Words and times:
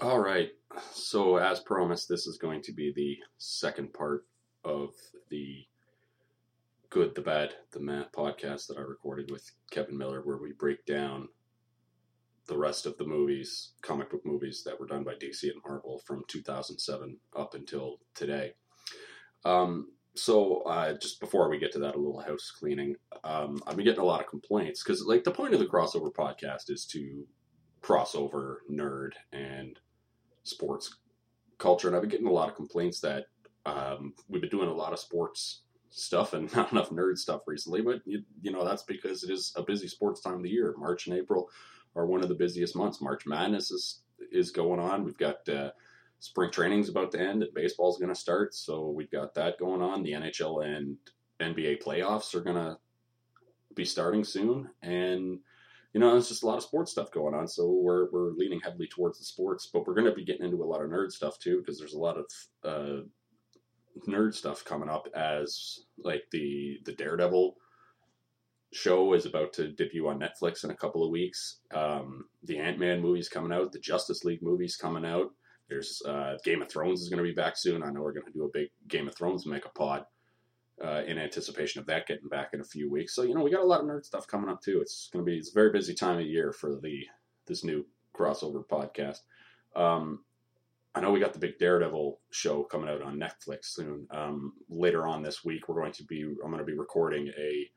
All 0.00 0.20
right. 0.20 0.48
So, 0.92 1.36
as 1.36 1.60
promised, 1.60 2.08
this 2.08 2.26
is 2.26 2.38
going 2.38 2.62
to 2.62 2.72
be 2.72 2.92
the 2.96 3.18
second 3.36 3.92
part 3.92 4.24
of 4.64 4.94
the 5.28 5.66
Good, 6.88 7.14
the 7.14 7.20
Bad, 7.20 7.54
the 7.72 7.80
Meh 7.80 8.04
podcast 8.16 8.68
that 8.68 8.78
I 8.78 8.80
recorded 8.80 9.30
with 9.30 9.50
Kevin 9.70 9.98
Miller, 9.98 10.22
where 10.22 10.38
we 10.38 10.52
break 10.52 10.86
down 10.86 11.28
the 12.46 12.56
rest 12.56 12.86
of 12.86 12.96
the 12.96 13.04
movies, 13.04 13.72
comic 13.82 14.10
book 14.10 14.24
movies 14.24 14.62
that 14.64 14.80
were 14.80 14.86
done 14.86 15.04
by 15.04 15.12
DC 15.12 15.42
and 15.42 15.60
Marvel 15.66 16.02
from 16.06 16.24
2007 16.26 17.18
up 17.36 17.54
until 17.54 17.98
today. 18.14 18.54
Um, 19.44 19.88
so, 20.14 20.62
uh, 20.62 20.94
just 20.94 21.20
before 21.20 21.50
we 21.50 21.58
get 21.58 21.72
to 21.72 21.78
that, 21.80 21.96
a 21.96 21.98
little 21.98 22.20
house 22.20 22.50
cleaning. 22.50 22.96
Um, 23.24 23.62
I've 23.66 23.76
been 23.76 23.84
getting 23.84 24.00
a 24.00 24.06
lot 24.06 24.20
of 24.22 24.26
complaints 24.26 24.82
because, 24.82 25.04
like, 25.04 25.24
the 25.24 25.30
point 25.30 25.52
of 25.52 25.60
the 25.60 25.66
crossover 25.66 26.12
podcast 26.12 26.70
is 26.70 26.86
to 26.92 27.26
crossover 27.82 28.56
nerd 28.70 29.12
and 29.32 29.78
sports 30.44 30.96
culture, 31.58 31.88
and 31.88 31.96
I've 31.96 32.02
been 32.02 32.10
getting 32.10 32.26
a 32.26 32.32
lot 32.32 32.48
of 32.48 32.56
complaints 32.56 33.00
that 33.00 33.26
um, 33.66 34.14
we've 34.28 34.40
been 34.40 34.50
doing 34.50 34.68
a 34.68 34.74
lot 34.74 34.92
of 34.92 34.98
sports 34.98 35.62
stuff 35.90 36.32
and 36.32 36.52
not 36.56 36.72
enough 36.72 36.90
nerd 36.90 37.18
stuff 37.18 37.42
recently. 37.46 37.82
But 37.82 38.02
you, 38.04 38.22
you 38.40 38.50
know 38.50 38.64
that's 38.64 38.82
because 38.82 39.22
it 39.24 39.30
is 39.30 39.52
a 39.56 39.62
busy 39.62 39.88
sports 39.88 40.20
time 40.20 40.34
of 40.34 40.42
the 40.42 40.50
year. 40.50 40.74
March 40.76 41.06
and 41.06 41.16
April 41.16 41.50
are 41.94 42.06
one 42.06 42.22
of 42.22 42.28
the 42.28 42.34
busiest 42.34 42.76
months. 42.76 43.00
March 43.00 43.26
Madness 43.26 43.70
is 43.70 44.00
is 44.30 44.50
going 44.50 44.80
on. 44.80 45.04
We've 45.04 45.18
got 45.18 45.48
uh, 45.48 45.70
spring 46.20 46.50
training's 46.50 46.88
about 46.88 47.10
to 47.12 47.20
end 47.20 47.42
and 47.42 47.54
baseball's 47.54 47.98
going 47.98 48.12
to 48.12 48.20
start, 48.20 48.54
so 48.54 48.90
we've 48.90 49.10
got 49.10 49.34
that 49.34 49.58
going 49.58 49.82
on. 49.82 50.02
The 50.02 50.12
NHL 50.12 50.64
and 50.64 50.96
NBA 51.40 51.82
playoffs 51.82 52.34
are 52.34 52.40
going 52.40 52.56
to 52.56 52.78
be 53.74 53.84
starting 53.84 54.24
soon, 54.24 54.70
and 54.82 55.40
you 55.92 56.00
know, 56.00 56.12
there's 56.12 56.28
just 56.28 56.42
a 56.42 56.46
lot 56.46 56.56
of 56.56 56.62
sports 56.62 56.92
stuff 56.92 57.10
going 57.10 57.34
on. 57.34 57.46
So 57.46 57.70
we're 57.70 58.10
we're 58.10 58.32
leaning 58.32 58.60
heavily 58.60 58.88
towards 58.88 59.18
the 59.18 59.24
sports, 59.24 59.68
but 59.72 59.86
we're 59.86 59.94
going 59.94 60.06
to 60.06 60.14
be 60.14 60.24
getting 60.24 60.44
into 60.44 60.62
a 60.62 60.64
lot 60.64 60.82
of 60.82 60.90
nerd 60.90 61.12
stuff 61.12 61.38
too 61.38 61.58
because 61.58 61.78
there's 61.78 61.94
a 61.94 61.98
lot 61.98 62.16
of 62.16 62.26
uh, 62.64 63.02
nerd 64.08 64.34
stuff 64.34 64.64
coming 64.64 64.88
up 64.88 65.06
as 65.14 65.80
like 66.02 66.24
the 66.32 66.78
the 66.84 66.92
Daredevil 66.92 67.56
show 68.72 69.12
is 69.12 69.26
about 69.26 69.52
to 69.52 69.70
debut 69.72 70.08
on 70.08 70.18
Netflix 70.18 70.64
in 70.64 70.70
a 70.70 70.76
couple 70.76 71.04
of 71.04 71.10
weeks. 71.10 71.58
Um, 71.74 72.24
the 72.42 72.58
Ant 72.58 72.78
Man 72.78 73.02
movie's 73.02 73.28
coming 73.28 73.52
out. 73.52 73.72
The 73.72 73.78
Justice 73.78 74.24
League 74.24 74.42
movie's 74.42 74.76
coming 74.76 75.04
out. 75.04 75.30
There's 75.68 76.00
uh, 76.06 76.36
Game 76.42 76.62
of 76.62 76.70
Thrones 76.70 77.02
is 77.02 77.10
going 77.10 77.22
to 77.22 77.28
be 77.28 77.34
back 77.34 77.56
soon. 77.56 77.82
I 77.82 77.90
know 77.90 78.00
we're 78.00 78.12
going 78.12 78.26
to 78.26 78.32
do 78.32 78.44
a 78.44 78.50
big 78.52 78.68
Game 78.88 79.08
of 79.08 79.14
Thrones 79.14 79.46
make 79.46 79.66
a 79.66 79.70
pod 79.70 80.04
uh, 80.82 81.02
in 81.06 81.18
anticipation 81.18 81.80
of 81.80 81.86
that 81.86 82.06
getting 82.06 82.28
back 82.28 82.50
in 82.52 82.60
a 82.60 82.64
few 82.64 82.90
weeks. 82.90 83.14
So 83.14 83.22
you 83.22 83.34
know 83.34 83.42
we 83.42 83.50
got 83.50 83.62
a 83.62 83.66
lot 83.66 83.80
of 83.80 83.86
nerd 83.86 84.04
stuff 84.04 84.26
coming 84.26 84.50
up 84.50 84.62
too. 84.62 84.80
It's 84.80 85.08
going 85.12 85.24
to 85.24 85.30
be 85.30 85.38
it's 85.38 85.50
a 85.50 85.54
very 85.54 85.70
busy 85.70 85.94
time 85.94 86.18
of 86.18 86.26
year 86.26 86.52
for 86.52 86.76
the 86.76 87.06
this 87.46 87.64
new 87.64 87.86
crossover 88.16 88.64
podcast. 88.66 89.18
Um, 89.74 90.24
I 90.94 91.00
know 91.00 91.10
we 91.10 91.20
got 91.20 91.32
the 91.32 91.38
big 91.38 91.58
Daredevil 91.58 92.20
show 92.30 92.64
coming 92.64 92.88
out 92.88 93.02
on 93.02 93.18
Netflix 93.18 93.66
soon. 93.66 94.06
Um, 94.10 94.52
later 94.68 95.06
on 95.06 95.22
this 95.22 95.42
week, 95.44 95.68
we're 95.68 95.80
going 95.80 95.92
to 95.92 96.04
be 96.04 96.22
I'm 96.22 96.50
going 96.50 96.58
to 96.58 96.64
be 96.64 96.76
recording 96.76 97.28
a 97.38 97.70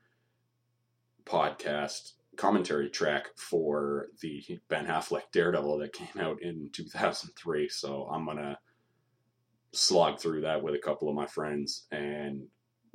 podcast 1.26 2.14
commentary 2.36 2.90
track 2.90 3.30
for 3.38 4.08
the 4.22 4.44
Ben 4.68 4.88
Affleck 4.88 5.32
Daredevil 5.32 5.80
that 5.80 5.94
came 5.94 6.22
out 6.22 6.42
in 6.42 6.70
2003. 6.74 7.70
So 7.70 8.10
I'm 8.12 8.26
gonna 8.26 8.60
slog 9.72 10.20
through 10.20 10.42
that 10.42 10.62
with 10.62 10.76
a 10.76 10.80
couple 10.80 11.10
of 11.10 11.16
my 11.16 11.26
friends 11.26 11.86
and 11.92 12.48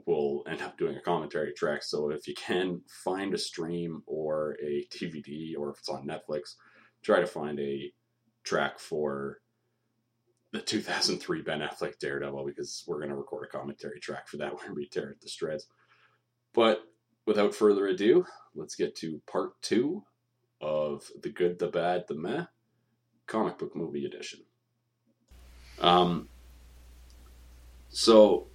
we'll 0.06 0.42
end 0.48 0.62
up 0.62 0.78
doing 0.78 0.96
a 0.96 1.00
commentary 1.00 1.52
track. 1.52 1.82
So 1.82 2.10
if 2.10 2.26
you 2.26 2.34
can 2.34 2.82
find 3.04 3.34
a 3.34 3.38
stream 3.38 4.02
or 4.06 4.56
a 4.62 4.86
DVD 4.92 5.54
or 5.58 5.70
if 5.70 5.78
it's 5.78 5.88
on 5.88 6.06
Netflix, 6.06 6.54
try 7.02 7.20
to 7.20 7.26
find 7.26 7.58
a 7.58 7.92
track 8.44 8.78
for 8.78 9.38
the 10.52 10.60
2003 10.60 11.42
Ben 11.42 11.60
Affleck 11.60 11.98
Daredevil 11.98 12.44
because 12.44 12.84
we're 12.86 12.98
going 12.98 13.10
to 13.10 13.16
record 13.16 13.46
a 13.46 13.56
commentary 13.56 14.00
track 14.00 14.28
for 14.28 14.36
that 14.38 14.54
when 14.60 14.74
we 14.74 14.88
tear 14.88 15.10
it 15.10 15.20
to 15.20 15.28
shreds. 15.28 15.66
But 16.52 16.82
without 17.26 17.54
further 17.54 17.86
ado, 17.86 18.24
let's 18.54 18.74
get 18.74 18.96
to 18.96 19.20
part 19.30 19.60
two 19.62 20.04
of 20.60 21.08
The 21.22 21.30
Good, 21.30 21.58
the 21.58 21.68
Bad, 21.68 22.04
the 22.08 22.16
Meh 22.16 22.46
comic 23.26 23.58
book 23.58 23.76
movie 23.76 24.04
edition. 24.04 24.40
Um, 25.80 26.28
so 27.88 28.48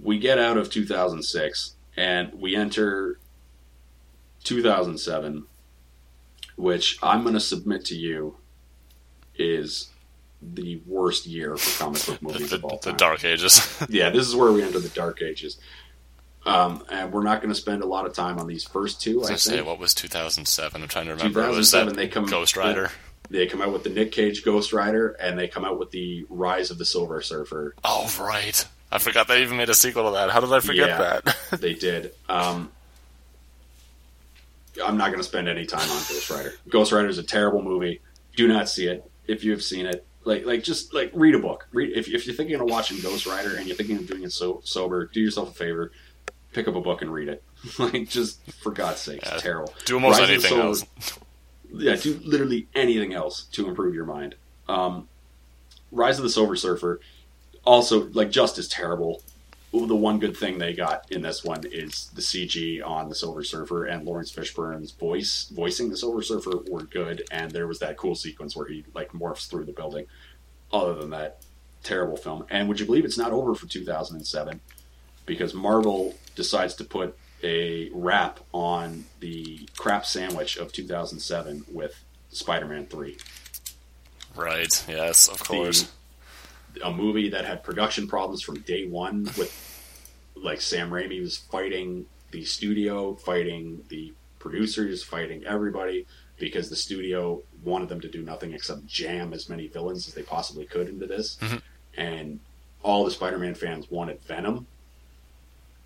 we 0.00 0.18
get 0.18 0.38
out 0.38 0.56
of 0.56 0.70
2006 0.70 1.74
and 1.96 2.32
we 2.34 2.56
enter 2.56 3.18
2007, 4.44 5.44
which 6.56 6.98
I'm 7.02 7.22
going 7.22 7.34
to 7.34 7.40
submit 7.40 7.84
to 7.86 7.94
you 7.94 8.36
is 9.36 9.88
the 10.40 10.80
worst 10.86 11.26
year 11.26 11.56
for 11.56 11.84
comic 11.84 12.04
book 12.06 12.22
movies 12.22 12.50
the, 12.50 12.56
of 12.56 12.64
all 12.64 12.78
time. 12.78 12.92
the. 12.92 12.98
Dark 12.98 13.24
Ages. 13.24 13.84
yeah, 13.88 14.10
this 14.10 14.26
is 14.26 14.34
where 14.34 14.52
we 14.52 14.62
enter 14.62 14.80
the 14.80 14.88
dark 14.88 15.22
ages. 15.22 15.58
Um, 16.44 16.84
and 16.90 17.12
we're 17.12 17.22
not 17.22 17.40
going 17.40 17.54
to 17.54 17.60
spend 17.60 17.82
a 17.82 17.86
lot 17.86 18.04
of 18.04 18.14
time 18.14 18.40
on 18.40 18.48
these 18.48 18.64
first 18.64 19.00
two. 19.00 19.22
I 19.22 19.34
I 19.34 19.36
say, 19.36 19.56
think 19.56 19.66
what 19.66 19.78
was 19.78 19.94
2007? 19.94 20.82
I'm 20.82 20.88
trying 20.88 21.06
to 21.06 21.12
remember. 21.12 21.40
2007 21.40 21.88
that 21.88 21.96
they 21.96 22.08
come 22.08 22.26
Ghost 22.26 22.56
Rider? 22.56 22.90
They 23.30 23.46
come 23.46 23.62
out 23.62 23.72
with 23.72 23.84
the 23.84 23.90
Nick 23.90 24.10
Cage 24.10 24.44
Ghost 24.44 24.72
Rider, 24.72 25.10
and 25.12 25.38
they 25.38 25.46
come 25.46 25.64
out 25.64 25.78
with 25.78 25.92
the 25.92 26.26
Rise 26.28 26.72
of 26.72 26.78
the 26.78 26.84
Silver 26.84 27.22
Surfer. 27.22 27.74
Oh, 27.84 28.12
right. 28.20 28.66
I 28.92 28.98
forgot 28.98 29.26
they 29.26 29.42
even 29.42 29.56
made 29.56 29.70
a 29.70 29.74
sequel 29.74 30.04
to 30.04 30.10
that. 30.16 30.30
How 30.30 30.40
did 30.40 30.52
I 30.52 30.60
forget 30.60 30.88
Yeah. 30.90 31.20
that? 31.24 31.36
They 31.60 31.74
did. 31.74 32.12
Um, 32.28 32.70
I'm 34.84 34.96
not 34.96 35.08
going 35.08 35.18
to 35.18 35.24
spend 35.24 35.48
any 35.48 35.66
time 35.66 35.82
on 35.82 35.96
Ghost 36.08 36.30
Rider. 36.30 36.54
Ghost 36.68 36.92
Rider 36.92 37.08
is 37.08 37.18
a 37.18 37.22
terrible 37.22 37.62
movie. 37.62 38.00
Do 38.36 38.48
not 38.48 38.68
see 38.68 38.86
it. 38.86 39.08
If 39.26 39.44
you 39.44 39.50
have 39.52 39.62
seen 39.62 39.86
it, 39.86 40.04
like 40.24 40.44
like 40.46 40.62
just 40.64 40.94
like 40.94 41.10
read 41.14 41.34
a 41.34 41.38
book. 41.38 41.68
Read 41.72 41.96
if, 41.96 42.08
if 42.08 42.26
you're 42.26 42.34
thinking 42.34 42.56
of 42.56 42.62
watching 42.62 42.98
Ghost 43.00 43.26
Rider 43.26 43.56
and 43.56 43.66
you're 43.66 43.76
thinking 43.76 43.96
of 43.96 44.06
doing 44.06 44.22
it 44.24 44.32
so 44.32 44.60
sober, 44.64 45.06
do 45.06 45.20
yourself 45.20 45.50
a 45.50 45.54
favor, 45.54 45.92
pick 46.52 46.68
up 46.68 46.74
a 46.74 46.80
book 46.80 47.02
and 47.02 47.12
read 47.12 47.28
it. 47.28 47.42
like 47.78 48.08
just 48.08 48.40
for 48.62 48.72
God's 48.72 49.00
sake, 49.00 49.20
Yeah. 49.22 49.34
it's 49.34 49.42
terrible. 49.42 49.72
Do 49.84 49.94
almost 49.94 50.20
Rise 50.20 50.30
anything 50.30 50.58
else. 50.58 50.84
yeah, 51.72 51.96
do 51.96 52.18
literally 52.24 52.66
anything 52.74 53.12
else 53.14 53.44
to 53.52 53.68
improve 53.68 53.94
your 53.94 54.06
mind. 54.06 54.34
Um, 54.68 55.08
Rise 55.92 56.18
of 56.18 56.24
the 56.24 56.30
Silver 56.30 56.56
Surfer, 56.56 57.00
also 57.64 58.08
like 58.10 58.30
just 58.30 58.58
as 58.58 58.68
terrible. 58.68 59.22
The 59.72 59.96
one 59.96 60.18
good 60.18 60.36
thing 60.36 60.58
they 60.58 60.74
got 60.74 61.10
in 61.10 61.22
this 61.22 61.44
one 61.44 61.64
is 61.64 62.10
the 62.14 62.20
CG 62.20 62.86
on 62.86 63.08
the 63.08 63.14
Silver 63.14 63.42
Surfer 63.42 63.86
and 63.86 64.04
Laurence 64.04 64.30
Fishburne's 64.30 64.90
voice 64.90 65.50
voicing 65.50 65.88
the 65.88 65.96
Silver 65.96 66.20
Surfer 66.20 66.58
were 66.68 66.82
good, 66.82 67.22
and 67.30 67.50
there 67.50 67.66
was 67.66 67.78
that 67.78 67.96
cool 67.96 68.14
sequence 68.14 68.54
where 68.54 68.66
he 68.66 68.84
like 68.94 69.12
morphs 69.12 69.48
through 69.48 69.64
the 69.64 69.72
building. 69.72 70.06
Other 70.72 70.94
than 70.94 71.10
that, 71.10 71.42
terrible 71.82 72.16
film. 72.16 72.44
And 72.50 72.68
would 72.68 72.80
you 72.80 72.86
believe 72.86 73.04
it's 73.04 73.18
not 73.18 73.32
over 73.32 73.54
for 73.54 73.66
2007 73.66 74.60
because 75.24 75.54
Marvel 75.54 76.14
decides 76.34 76.74
to 76.74 76.84
put 76.84 77.16
a 77.42 77.90
wrap 77.92 78.40
on 78.52 79.04
the 79.20 79.68
crap 79.76 80.06
sandwich 80.06 80.56
of 80.56 80.72
2007 80.72 81.64
with 81.72 82.02
Spider-Man 82.30 82.86
3. 82.86 83.16
Right. 84.34 84.84
Yes, 84.88 85.28
of 85.28 85.42
course. 85.42 85.82
The, 85.82 85.88
a 86.84 86.90
movie 86.92 87.28
that 87.30 87.44
had 87.44 87.62
production 87.62 88.06
problems 88.08 88.42
from 88.42 88.60
day 88.60 88.86
one 88.86 89.24
with 89.36 89.52
like 90.36 90.60
Sam 90.60 90.90
Raimi 90.90 91.20
was 91.20 91.36
fighting 91.36 92.06
the 92.30 92.44
studio, 92.44 93.14
fighting 93.14 93.84
the 93.88 94.12
producers, 94.38 95.02
fighting 95.04 95.44
everybody 95.44 96.06
because 96.38 96.68
the 96.70 96.76
studio 96.76 97.42
wanted 97.62 97.88
them 97.88 98.00
to 98.00 98.08
do 98.08 98.22
nothing 98.22 98.52
except 98.52 98.86
jam 98.86 99.32
as 99.32 99.48
many 99.48 99.68
villains 99.68 100.08
as 100.08 100.14
they 100.14 100.22
possibly 100.22 100.64
could 100.64 100.88
into 100.88 101.06
this. 101.06 101.36
Mhm. 101.40 101.62
And 101.96 102.40
all 102.82 103.04
the 103.04 103.10
Spider-Man 103.10 103.54
fans 103.54 103.90
wanted 103.90 104.20
Venom 104.22 104.66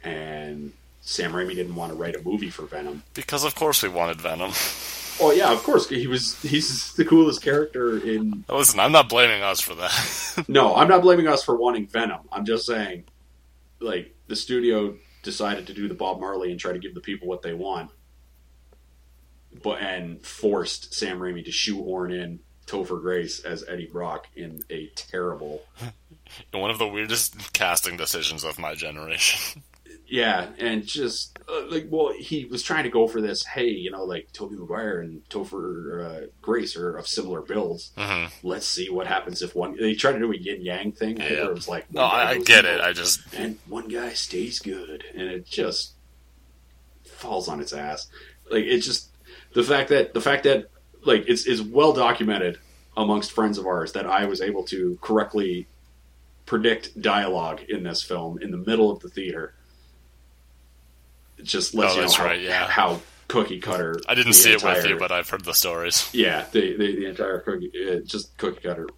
and 0.02 0.72
Sam 1.02 1.32
Raimi 1.32 1.54
didn't 1.54 1.75
want 1.75 1.92
to 1.92 1.98
write 1.98 2.16
a 2.16 2.22
movie 2.22 2.50
for 2.50 2.62
Venom. 2.62 3.02
Because 3.14 3.44
of 3.44 3.54
course 3.54 3.82
we 3.82 3.88
wanted 3.88 4.20
Venom. 4.20 4.52
Oh 5.21 5.32
yeah, 5.32 5.53
of 5.53 5.62
course. 5.62 5.88
He 5.88 6.06
was 6.06 6.41
he's 6.43 6.93
the 6.94 7.04
coolest 7.04 7.43
character 7.43 7.99
in 7.99 8.44
Listen, 8.49 8.81
I'm 8.81 8.93
not 8.93 9.08
blaming 9.08 9.43
us 9.43 9.61
for 9.61 9.75
that. 9.75 10.44
No, 10.49 10.75
I'm 10.75 10.88
not 10.88 11.00
blaming 11.00 11.29
us 11.29 11.43
for 11.43 11.56
wanting 11.56 11.87
Venom. 11.87 12.20
I'm 12.31 12.44
just 12.44 12.67
saying 12.67 13.05
like 13.81 14.14
the 14.26 14.37
studio 14.37 14.96
decided 15.23 15.67
to 15.69 15.75
do 15.75 15.88
the 15.88 15.94
Bob 15.94 16.20
Marley 16.20 16.50
and 16.50 16.61
try 16.61 16.73
to 16.73 16.79
give 16.79 16.94
the 16.94 17.00
people 17.00 17.26
what 17.26 17.43
they 17.43 17.55
want. 17.55 17.90
But 19.62 19.81
and 19.81 20.23
forced 20.25 20.93
Sam 20.93 21.19
Raimi 21.19 21.44
to 21.44 21.50
shoehorn 21.50 22.12
in 22.12 22.40
Topher 22.67 23.00
Grace 23.00 23.40
as 23.40 23.64
Eddie 23.67 23.87
Brock 23.87 24.26
in 24.37 24.62
a 24.70 24.88
terrible 24.94 25.62
One 26.52 26.70
of 26.70 26.79
the 26.79 26.88
weirdest 26.88 27.52
casting 27.52 27.96
decisions 27.96 28.44
of 28.44 28.58
my 28.58 28.75
generation. 28.75 29.62
Yeah, 30.08 30.50
and 30.58 30.85
just 30.87 31.37
uh, 31.49 31.62
like, 31.69 31.88
well, 31.91 32.12
he 32.17 32.44
was 32.44 32.62
trying 32.62 32.85
to 32.85 32.91
go 32.91 33.08
for 33.08 33.20
this. 33.20 33.44
Hey, 33.44 33.69
you 33.70 33.91
know, 33.91 34.05
like 34.05 34.29
Tobey 34.32 34.55
Maguire 34.55 35.00
and 35.00 35.29
Topher 35.29 36.05
uh, 36.25 36.26
Grace 36.41 36.76
are 36.76 36.97
of 36.97 37.08
similar 37.08 37.43
builds. 37.43 37.91
hmm 37.99 38.26
Let's 38.44 38.69
see 38.69 38.88
what 38.88 39.06
happens 39.08 39.43
if 39.43 39.55
one. 39.56 39.76
They 39.76 39.94
tried 39.94 40.12
to 40.12 40.19
do 40.20 40.32
a 40.32 40.37
yin 40.37 40.62
yang 40.62 40.93
thing. 40.93 41.17
Yeah. 41.19 41.31
Where 41.31 41.50
it 41.50 41.55
was 41.55 41.69
like, 41.69 41.93
No, 41.93 42.03
I, 42.03 42.31
I 42.31 42.38
get 42.38 42.64
it. 42.64 42.81
I 42.81 42.93
just 42.93 43.20
and 43.35 43.58
one 43.67 43.88
guy 43.88 44.12
stays 44.12 44.61
good, 44.61 45.03
and 45.12 45.23
it 45.23 45.44
just 45.47 45.94
falls 47.05 47.49
on 47.49 47.61
its 47.61 47.73
ass. 47.73 48.09
Like 48.50 48.64
it's 48.64 48.87
just 48.87 49.09
the 49.55 49.62
fact 49.64 49.88
that 49.88 50.14
the 50.14 50.20
fact 50.20 50.44
that 50.44 50.69
like 51.05 51.25
it's 51.29 51.47
is 51.47 51.62
well 51.62 51.93
documented 51.93 52.59
amongst 52.97 53.32
friends 53.32 53.59
of 53.59 53.67
ours 53.67 53.93
that 53.93 54.06
I 54.06 54.26
was 54.26 54.41
able 54.41 54.62
to 54.64 54.99
correctly 55.02 55.67
predict 56.47 57.00
dialogue 57.02 57.61
in 57.69 57.82
this 57.82 58.02
film 58.05 58.41
in 58.41 58.52
the 58.52 58.56
middle 58.56 58.91
of 58.91 59.00
the 59.00 59.09
theater. 59.09 59.52
Just 61.43 61.75
lets 61.75 61.93
Oh, 61.94 61.97
you 62.00 62.06
know 62.06 62.12
how, 62.12 62.25
right, 62.25 62.41
yeah. 62.41 62.67
how 62.67 63.00
cookie 63.29 63.61
cutter. 63.61 64.00
I 64.09 64.15
didn't 64.15 64.33
see 64.35 64.53
it 64.53 64.62
with 64.62 64.87
you, 64.87 64.97
but 64.99 65.12
I've 65.12 65.29
heard 65.29 65.44
the 65.44 65.55
stories. 65.55 66.09
yeah, 66.12 66.47
the 66.53 66.77
the, 66.77 66.97
the 66.97 67.06
entire 67.06 67.41
cookie, 67.41 67.71
uh, 67.91 68.00
just 68.05 68.37
cookie 68.38 68.61
cutter. 68.61 68.88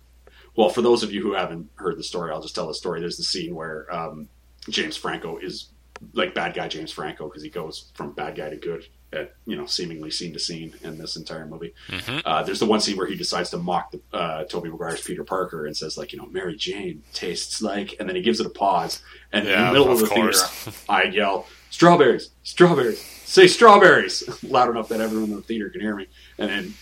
Well, 0.57 0.71
for 0.71 0.83
those 0.83 1.03
of 1.03 1.13
you 1.13 1.23
who 1.23 1.35
haven't 1.35 1.71
heard 1.77 1.97
the 1.99 2.03
story, 2.03 2.33
I'll 2.33 2.43
just 2.43 2.55
tell 2.55 2.67
the 2.67 2.75
story. 2.75 3.01
There's 3.01 3.17
the 3.17 3.23
scene 3.25 3.55
where 3.55 3.93
um, 3.95 4.29
James 4.69 4.97
Franco 4.97 5.39
is 5.39 5.69
like 6.15 6.33
bad 6.35 6.55
guy 6.55 6.69
James 6.69 6.93
Franco 6.93 7.27
because 7.29 7.43
he 7.43 7.49
goes 7.49 7.91
from 7.95 8.13
bad 8.13 8.37
guy 8.37 8.51
to 8.51 8.57
good 8.57 8.85
at 9.13 9.35
you 9.47 9.57
know 9.57 9.67
seemingly 9.67 10.11
scene 10.11 10.33
to 10.35 10.39
scene 10.39 10.75
in 10.83 10.99
this 10.99 11.17
entire 11.17 11.47
movie. 11.47 11.75
Mhm. 11.89 12.23
Uh, 12.25 12.43
there's 12.43 12.59
the 12.61 12.67
one 12.67 12.81
scene 12.81 12.97
where 12.97 13.07
he 13.07 13.15
decides 13.17 13.51
to 13.51 13.57
mock 13.57 13.91
the, 13.93 14.01
uh, 14.13 14.45
Tobey 14.45 14.69
Maguire's 14.69 15.01
Peter 15.01 15.25
Parker 15.25 15.67
and 15.67 15.77
says 15.77 15.97
like 15.97 16.13
you 16.13 16.19
know 16.19 16.27
Mary 16.27 16.55
Jane 16.57 17.03
tastes 17.15 17.63
like, 17.63 17.97
and 17.99 18.09
then 18.09 18.15
he 18.17 18.23
gives 18.23 18.39
it 18.39 18.47
a 18.47 18.51
pause, 18.51 19.01
and 19.33 19.47
in 19.49 19.59
the 19.59 19.73
middle 19.73 19.87
of, 19.91 19.95
of 20.03 20.09
the 20.09 20.15
course. 20.15 20.43
theater, 20.47 20.77
I 20.89 21.03
yell 21.05 21.47
strawberries, 21.71 22.31
strawberries, 22.43 23.01
say 23.01 23.47
strawberries 23.47 24.23
loud 24.43 24.71
enough 24.71 24.89
that 24.89 25.01
everyone 25.01 25.31
in 25.31 25.37
the 25.37 25.43
theater 25.43 25.69
can 25.71 25.81
hear 25.81 25.95
me, 25.97 26.07
and 26.39 26.51
then 26.51 26.75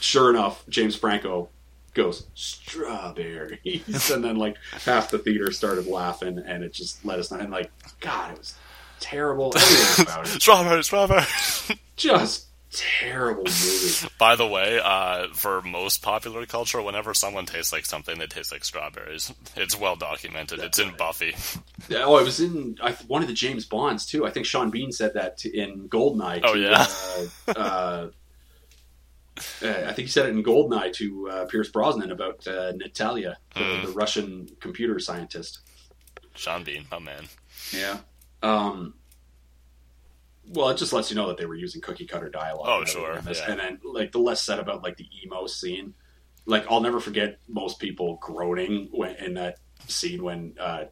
sure 0.00 0.30
enough, 0.30 0.64
James 0.68 0.96
Franco 0.96 1.48
goes 1.94 2.26
strawberries, 2.34 4.10
and 4.10 4.22
then 4.24 4.36
like 4.36 4.56
half 4.84 5.10
the 5.10 5.18
theater 5.18 5.50
started 5.52 5.86
laughing, 5.86 6.38
and 6.38 6.62
it 6.64 6.72
just 6.72 7.04
let 7.04 7.18
us 7.18 7.30
know. 7.30 7.38
And 7.38 7.50
like, 7.50 7.70
God, 8.00 8.32
it 8.32 8.38
was 8.38 8.54
terrible. 9.00 9.52
Everything 9.56 10.02
about 10.06 10.26
it, 10.26 10.40
Strawberry, 10.40 10.84
strawberry. 10.84 11.24
just 11.96 12.47
terrible 12.72 13.44
movie. 13.44 14.08
By 14.18 14.36
the 14.36 14.46
way, 14.46 14.80
uh, 14.82 15.28
for 15.32 15.62
most 15.62 16.02
popular 16.02 16.44
culture, 16.46 16.80
whenever 16.82 17.14
someone 17.14 17.46
tastes 17.46 17.72
like 17.72 17.86
something, 17.86 18.18
they 18.18 18.26
taste 18.26 18.52
like 18.52 18.64
strawberries. 18.64 19.32
It's 19.56 19.78
well 19.78 19.96
documented. 19.96 20.60
It's 20.60 20.78
in 20.78 20.94
Buffy. 20.96 21.34
Yeah, 21.88 22.04
Oh, 22.04 22.18
it 22.18 22.24
was 22.24 22.40
in 22.40 22.76
I, 22.82 22.92
one 23.06 23.22
of 23.22 23.28
the 23.28 23.34
James 23.34 23.64
Bonds 23.64 24.06
too. 24.06 24.26
I 24.26 24.30
think 24.30 24.46
Sean 24.46 24.70
Bean 24.70 24.92
said 24.92 25.14
that 25.14 25.38
to, 25.38 25.56
in 25.56 25.88
Goldeneye. 25.88 26.40
Oh, 26.44 26.54
to, 26.54 26.60
yeah? 26.60 26.86
Uh, 27.48 27.52
uh, 27.58 28.08
uh, 29.62 29.84
I 29.86 29.92
think 29.92 29.98
he 29.98 30.06
said 30.08 30.26
it 30.26 30.30
in 30.30 30.42
Goldeneye 30.42 30.92
to 30.94 31.30
uh, 31.30 31.44
Pierce 31.46 31.68
Brosnan 31.68 32.10
about 32.10 32.46
uh, 32.46 32.72
Natalia, 32.72 33.38
the, 33.54 33.60
Hmm. 33.60 33.86
the 33.86 33.92
Russian 33.92 34.48
computer 34.60 34.98
scientist. 34.98 35.60
Sean 36.34 36.64
Bean, 36.64 36.86
oh 36.92 37.00
man. 37.00 37.24
Yeah. 37.72 37.98
Um, 38.42 38.94
well, 40.50 40.68
it 40.70 40.76
just 40.78 40.92
lets 40.92 41.10
you 41.10 41.16
know 41.16 41.28
that 41.28 41.36
they 41.36 41.46
were 41.46 41.54
using 41.54 41.80
cookie 41.80 42.06
cutter 42.06 42.28
dialogue. 42.28 42.66
Oh, 42.68 42.78
and 42.80 42.88
sure, 42.88 43.20
yeah. 43.26 43.50
And 43.50 43.60
then, 43.60 43.80
like 43.84 44.12
the 44.12 44.18
less 44.18 44.42
said 44.42 44.58
about 44.58 44.82
like 44.82 44.96
the 44.96 45.06
emo 45.24 45.46
scene, 45.46 45.94
like 46.46 46.66
I'll 46.70 46.80
never 46.80 47.00
forget 47.00 47.38
most 47.48 47.78
people 47.78 48.18
groaning 48.22 48.88
when 48.92 49.16
in 49.16 49.34
that 49.34 49.58
scene 49.86 50.22
when 50.22 50.54
uh, 50.58 50.84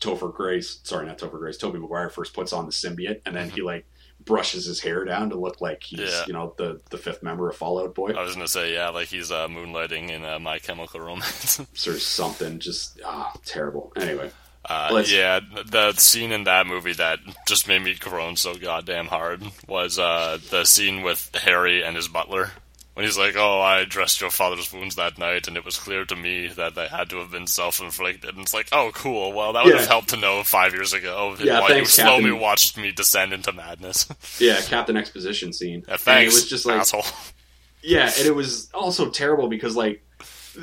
Topher 0.00 0.32
Grace, 0.34 0.80
sorry, 0.84 1.06
not 1.06 1.18
Topher 1.18 1.38
Grace, 1.38 1.56
Tobey 1.56 1.78
Maguire 1.78 2.10
first 2.10 2.34
puts 2.34 2.52
on 2.52 2.66
the 2.66 2.72
symbiote, 2.72 3.20
and 3.26 3.34
then 3.34 3.50
he 3.50 3.62
like 3.62 3.86
brushes 4.24 4.66
his 4.66 4.80
hair 4.80 5.04
down 5.06 5.30
to 5.30 5.36
look 5.36 5.62
like 5.62 5.82
he's 5.82 6.00
Yeah. 6.00 6.24
you 6.26 6.32
know 6.34 6.54
the 6.58 6.80
the 6.90 6.98
fifth 6.98 7.22
member 7.22 7.48
of 7.48 7.56
Fall 7.56 7.80
Out 7.80 7.94
Boy 7.94 8.12
I 8.12 8.22
was 8.22 8.34
gonna 8.34 8.48
say, 8.48 8.74
yeah, 8.74 8.90
like 8.90 9.08
he's 9.08 9.30
uh, 9.30 9.48
moonlighting 9.48 10.10
in 10.10 10.24
uh, 10.24 10.38
My 10.38 10.58
Chemical 10.58 11.00
Romance. 11.00 11.60
or 11.86 11.98
something. 11.98 12.58
Just 12.58 13.00
ah, 13.04 13.32
terrible. 13.44 13.92
Anyway, 13.96 14.30
Uh, 14.64 15.02
yeah, 15.06 15.40
the 15.66 15.92
scene 15.94 16.32
in 16.32 16.44
that 16.44 16.66
movie 16.66 16.92
that 16.92 17.18
just 17.48 17.66
made 17.66 17.82
me 17.82 17.94
groan 17.94 18.36
so 18.36 18.54
goddamn 18.54 19.06
hard 19.06 19.42
was 19.66 19.98
uh, 19.98 20.38
the 20.50 20.64
scene 20.64 21.02
with 21.02 21.30
Harry 21.34 21.82
and 21.82 21.96
his 21.96 22.08
butler. 22.08 22.50
When 22.94 23.06
he's 23.06 23.16
like, 23.16 23.36
"Oh, 23.36 23.60
I 23.60 23.84
dressed 23.84 24.20
your 24.20 24.30
father's 24.30 24.72
wounds 24.72 24.96
that 24.96 25.16
night, 25.16 25.48
and 25.48 25.56
it 25.56 25.64
was 25.64 25.78
clear 25.78 26.04
to 26.04 26.14
me 26.16 26.48
that 26.48 26.74
they 26.74 26.88
had 26.88 27.08
to 27.10 27.18
have 27.18 27.30
been 27.30 27.46
self-inflicted." 27.46 28.30
And 28.34 28.40
it's 28.42 28.52
like, 28.52 28.68
"Oh, 28.72 28.90
cool. 28.92 29.32
Well, 29.32 29.54
that 29.54 29.64
would 29.64 29.72
Yeah. 29.72 29.80
have 29.80 29.88
helped 29.88 30.08
to 30.10 30.16
know 30.18 30.42
five 30.42 30.74
years 30.74 30.92
ago 30.92 31.34
Yeah, 31.40 31.60
while 31.60 31.68
thanks, 31.68 31.96
you 31.96 32.04
slowly 32.04 32.24
Captain. 32.24 32.40
watched 32.40 32.76
me 32.76 32.90
descend 32.92 33.32
into 33.32 33.52
madness." 33.52 34.06
yeah, 34.38 34.60
Captain 34.60 34.96
Exposition 34.96 35.52
scene. 35.52 35.84
yeah, 35.86 35.92
And 35.94 36.00
thanks, 36.00 36.34
it 36.34 36.36
was 36.36 36.48
just 36.50 36.66
like 36.66 36.80
asshole. 36.80 37.04
Yeah, 37.82 38.10
and 38.18 38.26
it 38.26 38.34
was 38.34 38.68
also 38.74 39.08
terrible 39.08 39.48
because 39.48 39.74
like 39.76 40.02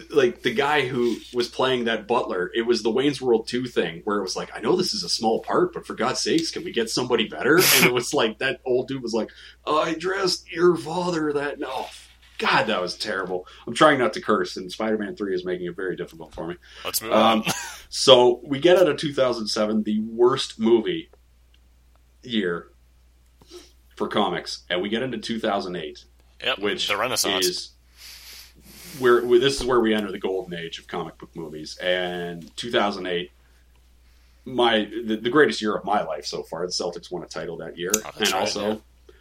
like 0.09 0.41
the 0.41 0.53
guy 0.53 0.87
who 0.87 1.17
was 1.33 1.47
playing 1.47 1.85
that 1.85 2.07
butler, 2.07 2.51
it 2.55 2.63
was 2.63 2.83
the 2.83 2.89
Wayne's 2.91 3.21
World 3.21 3.47
2 3.47 3.65
thing 3.65 4.01
where 4.03 4.17
it 4.17 4.21
was 4.21 4.35
like, 4.35 4.49
I 4.55 4.59
know 4.59 4.75
this 4.75 4.93
is 4.93 5.03
a 5.03 5.09
small 5.09 5.41
part, 5.41 5.73
but 5.73 5.85
for 5.87 5.93
God's 5.93 6.19
sakes, 6.19 6.51
can 6.51 6.63
we 6.63 6.71
get 6.71 6.89
somebody 6.89 7.27
better? 7.27 7.57
And 7.57 7.85
it 7.85 7.93
was 7.93 8.13
like 8.13 8.39
that 8.39 8.59
old 8.65 8.87
dude 8.87 9.01
was 9.03 9.13
like, 9.13 9.29
I 9.65 9.93
dressed 9.95 10.51
your 10.51 10.75
father 10.75 11.33
that 11.33 11.59
no. 11.59 11.85
God, 12.39 12.65
that 12.65 12.79
was 12.79 12.95
terrible. 12.95 13.47
I'm 13.65 13.73
trying 13.73 13.97
not 13.97 14.13
to 14.13 14.21
curse, 14.21 14.57
and 14.57 14.71
Spider-Man 14.71 15.15
3 15.15 15.33
is 15.33 15.43
making 15.43 15.65
it 15.65 15.75
very 15.75 15.95
difficult 15.95 16.35
for 16.35 16.45
me. 16.47 16.55
Let's 16.85 17.01
move 17.01 17.11
Um, 17.11 17.39
on. 17.41 17.45
so 17.89 18.41
we 18.43 18.59
get 18.59 18.77
out 18.77 18.87
of 18.87 18.97
2007, 18.97 19.81
the 19.81 20.01
worst 20.01 20.59
movie 20.59 21.09
year 22.21 22.67
for 23.95 24.07
comics, 24.07 24.63
and 24.69 24.81
we 24.81 24.89
get 24.89 25.01
into 25.01 25.17
2008 25.17 26.03
Yep, 26.43 26.59
which 26.59 26.87
the 26.87 26.95
Renaissance. 26.97 27.45
is 27.47 27.69
where 28.99 29.21
this 29.21 29.59
is 29.59 29.65
where 29.65 29.79
we 29.79 29.93
enter 29.93 30.11
the 30.11 30.19
golden 30.19 30.57
age 30.57 30.79
of 30.79 30.87
comic 30.87 31.17
book 31.17 31.35
movies. 31.35 31.77
And 31.77 32.55
2008 32.57 33.31
my 34.45 34.89
the, 35.05 35.17
the 35.17 35.29
greatest 35.29 35.61
year 35.61 35.75
of 35.75 35.83
my 35.83 36.01
life 36.03 36.25
so 36.25 36.41
far. 36.43 36.65
The 36.65 36.71
celtics 36.71 37.11
won 37.11 37.23
a 37.23 37.27
title 37.27 37.57
that 37.57 37.77
year. 37.77 37.91
Oh, 37.95 38.11
and 38.17 38.31
right, 38.31 38.33
also 38.33 38.69
yeah. 38.69 39.13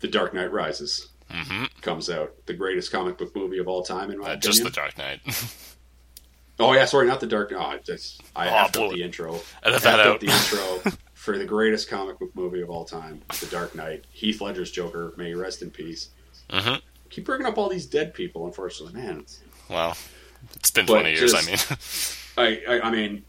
the 0.00 0.08
dark 0.08 0.34
knight 0.34 0.50
rises 0.52 1.08
hmm 1.30 1.64
comes 1.82 2.10
out. 2.10 2.34
The 2.46 2.54
greatest 2.54 2.90
comic 2.90 3.18
book 3.18 3.34
movie 3.36 3.58
of 3.58 3.68
all 3.68 3.82
time 3.82 4.10
in 4.10 4.18
my 4.18 4.32
Uh, 4.32 4.36
just 4.36 4.64
the 4.64 4.70
Dark 4.70 4.98
Knight. 4.98 5.20
oh 6.58 6.72
yeah 6.72 6.84
sorry 6.86 7.06
not 7.06 7.20
the 7.20 7.26
dark 7.26 7.52
oh, 7.54 7.60
I, 7.60 7.78
just, 7.78 8.22
I 8.34 8.48
Oh, 8.48 8.50
have 8.50 8.72
blew 8.72 8.86
up 8.86 8.92
the 8.92 9.02
intro. 9.02 9.40
Edit 9.62 9.82
that 9.82 10.00
out. 10.00 10.20
the 10.20 10.26
intro 10.26 10.92
for 11.14 11.38
the 11.38 11.44
greatest 11.44 11.88
comic 11.88 12.18
book 12.18 12.34
movie 12.34 12.62
of 12.62 12.70
all 12.70 12.84
time 12.84 13.22
the 13.40 13.46
dark 13.46 13.74
knight. 13.74 14.06
Heath 14.10 14.40
ledger's 14.40 14.70
joker 14.70 15.12
may 15.16 15.34
rest 15.34 15.62
in 15.62 15.70
peace. 15.70 16.08
Hmm 16.50 16.76
keep 17.10 17.24
bringing 17.26 17.46
up 17.46 17.58
all 17.58 17.68
these 17.68 17.86
dead 17.86 18.14
people 18.14 18.46
unfortunately 18.46 19.00
man 19.00 19.24
Well, 19.68 19.96
it's 20.56 20.70
been 20.70 20.86
20 20.86 21.12
years, 21.12 21.34
I 21.34 21.42
mean. 21.42 21.58
I, 22.38 22.62
I, 22.68 22.88
I 22.88 22.90
mean, 22.90 23.24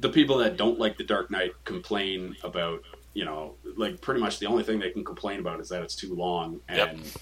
the 0.00 0.08
people 0.08 0.38
that 0.38 0.56
don't 0.56 0.78
like 0.78 0.96
the 0.96 1.04
Dark 1.04 1.30
Knight 1.30 1.52
complain 1.64 2.36
about, 2.42 2.82
you 3.14 3.24
know, 3.24 3.54
like 3.76 4.00
pretty 4.00 4.20
much 4.20 4.38
the 4.38 4.46
only 4.46 4.64
thing 4.64 4.78
they 4.78 4.90
can 4.90 5.04
complain 5.04 5.40
about 5.40 5.60
is 5.60 5.68
that 5.68 5.82
it's 5.82 5.94
too 5.94 6.14
long. 6.14 6.60
Yep. 6.68 6.90
And 6.90 7.12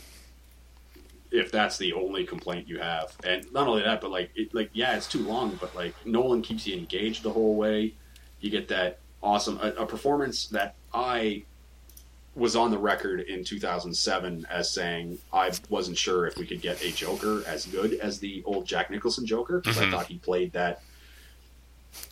if 1.31 1.51
that's 1.51 1.77
the 1.79 1.93
only 1.93 2.25
complaint 2.25 2.69
you 2.69 2.79
have, 2.79 3.15
and 3.25 3.51
not 3.53 3.69
only 3.69 3.83
that, 3.83 4.01
but 4.01 4.11
like, 4.11 4.31
it, 4.35 4.55
like 4.55 4.71
yeah, 4.73 4.97
it's 4.97 5.09
too 5.09 5.27
long, 5.27 5.59
but 5.61 5.75
like 5.75 5.95
Nolan 6.07 6.43
keeps 6.43 6.67
you 6.67 6.77
engaged 6.77 7.23
the 7.23 7.33
whole 7.33 7.57
way. 7.57 7.95
You 8.41 8.51
get 8.51 8.69
that 8.69 9.01
awesome 9.23 9.59
a, 9.63 9.71
a 9.71 9.87
performance 9.87 10.47
that 10.49 10.77
I 10.95 11.45
was 12.37 12.55
on 12.55 12.71
the 12.71 12.79
record 12.79 13.21
in 13.21 13.43
2007 13.43 14.47
as 14.51 14.71
saying 14.71 15.19
I 15.33 15.51
wasn't 15.71 15.97
sure 15.97 16.27
if 16.27 16.37
we 16.37 16.47
could 16.47 16.61
get 16.61 16.83
a 16.85 16.93
Joker 16.93 17.43
as 17.47 17.65
good 17.67 17.95
as 17.95 18.19
the 18.21 18.43
old 18.45 18.67
Jack 18.67 18.91
Nicholson 18.91 19.27
Joker 19.27 19.59
because 19.59 19.79
I 19.79 19.87
Mhm. 19.87 19.91
thought 19.91 20.07
he 20.07 20.19
played 20.19 20.53
that 20.53 20.83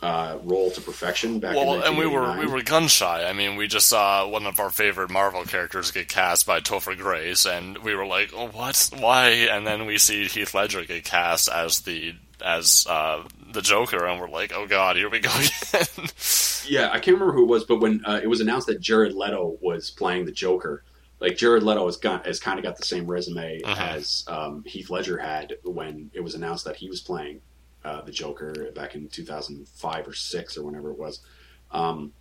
uh, 0.01 0.39
role 0.43 0.71
to 0.71 0.81
perfection 0.81 1.37
back 1.39 1.55
Well, 1.55 1.83
and 1.83 1.95
we 1.95 2.07
were 2.07 2.35
we 2.39 2.47
were 2.47 2.63
gun 2.63 2.87
shy. 2.87 3.23
I 3.29 3.33
mean, 3.33 3.55
we 3.55 3.67
just 3.67 3.87
saw 3.87 4.27
one 4.27 4.47
of 4.47 4.59
our 4.59 4.71
favorite 4.71 5.11
Marvel 5.11 5.43
characters 5.45 5.91
get 5.91 6.07
cast 6.09 6.47
by 6.47 6.59
Topher 6.59 6.97
Grace, 6.97 7.45
and 7.45 7.77
we 7.77 7.93
were 7.93 8.05
like, 8.07 8.31
oh, 8.35 8.47
"What? 8.47 8.89
Why?" 8.97 9.29
And 9.29 9.65
then 9.67 9.85
we 9.85 9.99
see 9.99 10.25
Heath 10.25 10.55
Ledger 10.55 10.83
get 10.85 11.05
cast 11.05 11.49
as 11.49 11.81
the 11.81 12.15
as 12.43 12.87
uh, 12.89 13.23
the 13.55 13.61
Joker, 13.63 14.05
and 14.05 14.19
we're 14.21 14.29
like, 14.29 14.53
"Oh 14.53 14.67
God, 14.67 14.95
here 14.95 15.09
we 15.09 15.19
go 15.19 15.29
again." 15.73 16.07
Yeah, 16.67 16.89
I 16.91 16.99
can't 16.99 17.15
remember 17.17 17.33
who 17.33 17.43
it 17.43 17.49
was, 17.49 17.63
but 17.63 17.77
when 17.81 18.03
uh, 18.05 18.19
it 18.21 18.27
was 18.27 18.41
announced 18.41 18.67
that 18.67 18.79
Jared 18.79 19.13
Leto 19.13 19.57
was 19.61 19.89
playing 19.91 20.25
the 20.25 20.31
Joker, 20.31 20.83
like 21.19 21.37
Jared 21.37 21.63
Leto 21.63 21.85
has 21.85 21.97
got 21.97 22.25
has 22.27 22.39
kind 22.39 22.59
of 22.59 22.63
got 22.63 22.77
the 22.77 22.85
same 22.85 23.07
resume 23.07 23.61
Mhm. 23.63 23.77
as 23.77 24.23
um, 24.27 24.63
Heath 24.65 24.89
Ledger 24.89 25.17
had 25.17 25.55
when 25.63 26.11
it 26.13 26.21
was 26.21 26.35
announced 26.35 26.65
that 26.65 26.75
he 26.75 26.89
was 26.89 27.01
playing 27.01 27.41
uh, 27.83 28.01
the 28.01 28.11
Joker 28.11 28.71
back 28.75 28.95
in 28.95 29.07
2005 29.07 30.07
or 30.07 30.13
six 30.13 30.57
or 30.57 30.63
whenever 30.63 30.91
it 30.91 30.97
was. 30.97 31.19
Um, 31.71 32.13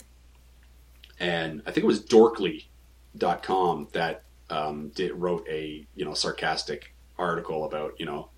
and 1.19 1.63
I 1.67 1.71
think 1.71 1.85
it 1.85 1.87
was 1.87 2.01
Dorkly.com 2.05 3.89
that 3.93 4.23
um, 4.51 4.89
did 4.95 5.13
wrote 5.13 5.47
a 5.49 5.87
you 5.95 6.05
know 6.05 6.15
sarcastic 6.15 6.95
article 7.19 7.65
about 7.65 7.95
you 7.99 8.05
know 8.07 8.29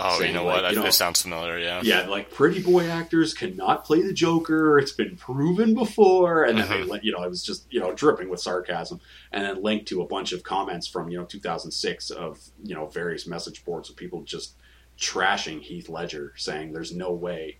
oh, 0.00 0.20
you 0.22 0.32
know 0.32 0.44
like, 0.44 0.62
what? 0.62 0.70
you 0.72 0.76
know- 0.78 0.84
this 0.84 0.96
sounds 0.96 1.22
familiar. 1.22 1.58
Yeah. 1.58 1.80
yeah, 1.82 2.06
like 2.06 2.30
pretty 2.32 2.62
boy 2.62 2.88
actors 2.88 3.34
cannot 3.34 3.84
play 3.84 4.02
the 4.02 4.12
Joker. 4.12 4.78
It's 4.78 4.92
been 4.92 5.16
proven 5.16 5.74
before, 5.74 6.44
and 6.44 6.58
then 6.58 6.68
they, 6.68 6.80
Mhm. 6.84 6.88
let 6.88 7.04
you 7.04 7.12
know, 7.12 7.22
it 7.22 7.28
was 7.30 7.42
just 7.42 7.66
you 7.70 7.80
know 7.80 7.92
dripping 7.92 8.28
with 8.28 8.40
sarcasm, 8.40 9.00
and 9.32 9.44
then 9.44 9.62
linked 9.62 9.86
to 9.88 10.02
a 10.02 10.06
bunch 10.06 10.32
of 10.32 10.42
comments 10.42 10.86
from 10.86 11.08
you 11.10 11.18
know 11.18 11.24
2006 11.24 12.10
of 12.10 12.38
you 12.62 12.74
know 12.74 12.86
various 12.86 13.26
message 13.26 13.64
boards 13.64 13.90
of 13.90 13.96
people 13.96 14.22
just 14.22 14.54
trashing 14.98 15.60
Heath 15.62 15.88
Ledger, 15.88 16.32
saying 16.36 16.72
there's 16.72 16.94
no 16.94 17.12
way 17.12 17.58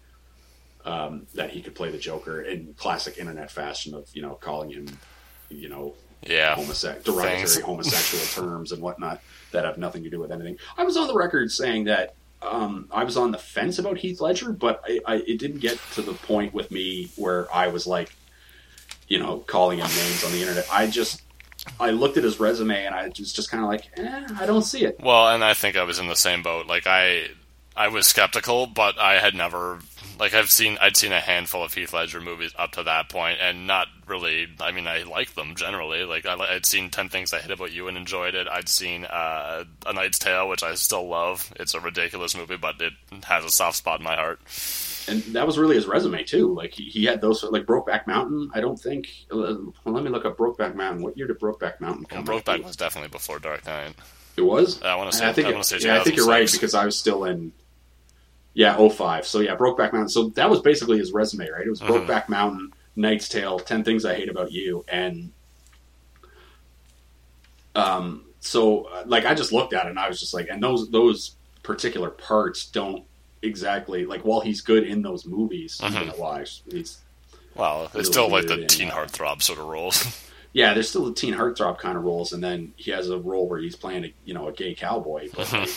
um, 0.84 1.26
that 1.34 1.50
he 1.50 1.60
could 1.62 1.74
play 1.74 1.90
the 1.90 1.98
Joker 1.98 2.40
in 2.42 2.74
classic 2.76 3.18
internet 3.18 3.50
fashion 3.50 3.94
of 3.94 4.08
you 4.12 4.22
know 4.22 4.34
calling 4.34 4.70
him 4.70 4.86
you 5.50 5.68
know 5.68 5.94
Yeah. 6.26 6.54
homosexual, 6.56 7.16
derogatory 7.20 7.62
homosexual 7.64 8.24
terms 8.48 8.72
and 8.72 8.82
whatnot 8.82 9.20
that 9.52 9.64
have 9.64 9.78
nothing 9.78 10.02
to 10.04 10.10
do 10.10 10.18
with 10.18 10.30
anything. 10.32 10.56
I 10.76 10.84
was 10.84 10.96
on 10.96 11.06
the 11.06 11.14
record 11.14 11.50
saying 11.50 11.84
that 11.84 12.14
um, 12.42 12.88
I 12.90 13.04
was 13.04 13.16
on 13.16 13.32
the 13.32 13.38
fence 13.38 13.78
about 13.78 13.98
Heath 13.98 14.20
Ledger, 14.20 14.52
but 14.52 14.82
I, 14.86 15.00
I, 15.06 15.14
it 15.26 15.38
didn't 15.38 15.58
get 15.58 15.78
to 15.94 16.02
the 16.02 16.12
point 16.12 16.54
with 16.54 16.70
me 16.70 17.10
where 17.16 17.52
I 17.54 17.68
was 17.68 17.86
like, 17.86 18.14
you 19.08 19.18
know, 19.18 19.38
calling 19.38 19.78
him 19.78 19.86
names 19.86 20.24
on 20.24 20.32
the 20.32 20.40
internet. 20.40 20.66
I 20.70 20.86
just, 20.86 21.22
I 21.80 21.90
looked 21.90 22.16
at 22.16 22.24
his 22.24 22.38
resume 22.38 22.84
and 22.84 22.94
I 22.94 23.08
was 23.08 23.32
just 23.32 23.50
kind 23.50 23.62
of 23.62 23.68
like, 23.68 23.88
eh, 23.96 24.26
I 24.38 24.46
don't 24.46 24.62
see 24.62 24.84
it. 24.84 25.00
Well, 25.02 25.28
and 25.28 25.42
I 25.42 25.54
think 25.54 25.76
I 25.76 25.82
was 25.82 25.98
in 25.98 26.08
the 26.08 26.16
same 26.16 26.42
boat. 26.42 26.66
Like 26.66 26.86
I, 26.86 27.28
I 27.76 27.88
was 27.88 28.06
skeptical, 28.06 28.66
but 28.66 28.98
I 28.98 29.18
had 29.18 29.34
never 29.34 29.80
like 30.18 30.34
I've 30.34 30.50
seen 30.50 30.78
I'd 30.80 30.96
seen 30.96 31.12
a 31.12 31.20
handful 31.20 31.62
of 31.64 31.72
Heath 31.74 31.92
Ledger 31.92 32.20
movies 32.20 32.52
up 32.58 32.72
to 32.72 32.82
that 32.84 33.08
point, 33.08 33.38
and 33.40 33.66
not 33.66 33.86
really. 34.06 34.46
I 34.60 34.72
mean, 34.72 34.86
I 34.86 35.02
like 35.04 35.34
them 35.34 35.54
generally. 35.54 36.04
Like 36.04 36.26
I, 36.26 36.34
I'd 36.34 36.66
seen 36.66 36.90
Ten 36.90 37.08
Things 37.08 37.32
I 37.32 37.38
Hate 37.40 37.50
About 37.50 37.72
You 37.72 37.88
and 37.88 37.96
enjoyed 37.96 38.34
it. 38.34 38.46
I'd 38.48 38.68
seen 38.68 39.04
uh, 39.04 39.64
A 39.86 39.92
Knight's 39.92 40.18
Tale, 40.18 40.48
which 40.48 40.62
I 40.62 40.74
still 40.74 41.06
love. 41.08 41.52
It's 41.56 41.74
a 41.74 41.80
ridiculous 41.80 42.36
movie, 42.36 42.56
but 42.56 42.80
it 42.80 42.92
has 43.24 43.44
a 43.44 43.50
soft 43.50 43.76
spot 43.76 44.00
in 44.00 44.04
my 44.04 44.16
heart. 44.16 44.40
And 45.08 45.22
that 45.34 45.46
was 45.46 45.56
really 45.56 45.76
his 45.76 45.86
resume 45.86 46.22
too. 46.24 46.52
Like 46.54 46.72
he, 46.74 46.84
he 46.84 47.04
had 47.04 47.20
those 47.20 47.42
like 47.44 47.64
Brokeback 47.64 48.06
Mountain. 48.06 48.50
I 48.54 48.60
don't 48.60 48.78
think. 48.78 49.08
uh, 49.32 49.36
Well, 49.36 49.94
let 49.94 50.02
me 50.04 50.10
look 50.10 50.24
up 50.24 50.36
Brokeback 50.36 50.74
Mountain. 50.74 51.02
What 51.02 51.16
year 51.16 51.26
did 51.26 51.38
Brokeback 51.40 51.80
Mountain 51.80 52.04
come? 52.06 52.18
Out? 52.18 52.26
Brokeback 52.26 52.62
was 52.64 52.76
definitely 52.76 53.08
before 53.08 53.38
Dark 53.38 53.64
Knight. 53.66 53.94
It 54.36 54.42
was. 54.42 54.82
I 54.82 54.94
wanna 54.96 55.12
say- 55.12 55.26
I 55.28 55.32
think. 55.32 55.46
I 55.46 55.50
it- 55.50 55.54
wanna 55.54 55.64
say 55.64 55.78
yeah, 55.78 55.98
I 56.00 56.04
think 56.04 56.16
you're 56.16 56.26
right 56.28 56.50
because 56.50 56.74
I 56.74 56.84
was 56.84 56.98
still 56.98 57.24
in. 57.24 57.52
Yeah, 58.58 58.76
05. 58.88 59.24
So 59.24 59.38
yeah, 59.38 59.54
Brokeback 59.54 59.92
Mountain. 59.92 60.08
So 60.08 60.30
that 60.30 60.50
was 60.50 60.60
basically 60.60 60.98
his 60.98 61.12
resume, 61.12 61.48
right? 61.48 61.64
It 61.64 61.70
was 61.70 61.80
Mhm. 61.80 61.86
Brokeback 62.06 62.28
Mountain, 62.28 62.72
Knight's 62.96 63.28
Tale, 63.28 63.60
Ten 63.60 63.84
Things 63.84 64.04
I 64.04 64.14
Hate 64.16 64.28
About 64.28 64.50
You, 64.50 64.84
and 64.88 65.30
um. 67.74 68.24
So 68.40 68.84
uh, 68.84 69.02
like, 69.06 69.24
I 69.26 69.34
just 69.34 69.52
looked 69.52 69.72
at 69.74 69.86
it 69.86 69.90
and 69.90 69.98
I 69.98 70.08
was 70.08 70.18
just 70.20 70.32
like, 70.34 70.48
and 70.50 70.62
those 70.62 70.90
those 70.90 71.36
particular 71.62 72.10
parts 72.10 72.66
don't 72.66 73.04
exactly 73.42 74.06
like. 74.06 74.22
While 74.22 74.40
he's 74.40 74.60
good 74.60 74.84
in 74.84 75.02
those 75.02 75.24
movies, 75.26 75.78
Mhm. 75.82 75.90
even 75.94 76.08
alive, 76.10 76.50
he's 76.70 76.98
Well, 77.54 77.90
it's 77.94 78.08
still 78.08 78.28
like 78.28 78.46
the 78.46 78.64
teen 78.66 78.88
yeah. 78.88 78.94
heartthrob 78.94 79.42
sort 79.42 79.58
of 79.58 79.66
roles. 79.66 80.04
yeah, 80.52 80.72
there's 80.74 80.88
still 80.88 81.04
the 81.04 81.14
teen 81.14 81.34
heartthrob 81.34 81.78
kind 81.78 81.96
of 81.98 82.04
roles, 82.04 82.32
and 82.32 82.42
then 82.42 82.72
he 82.76 82.90
has 82.92 83.08
a 83.10 83.18
role 83.18 83.48
where 83.48 83.58
he's 83.60 83.76
playing 83.76 84.04
a 84.04 84.12
you 84.24 84.34
know 84.34 84.48
a 84.48 84.52
gay 84.52 84.74
cowboy. 84.74 85.28
But 85.34 85.52
like, 85.52 85.70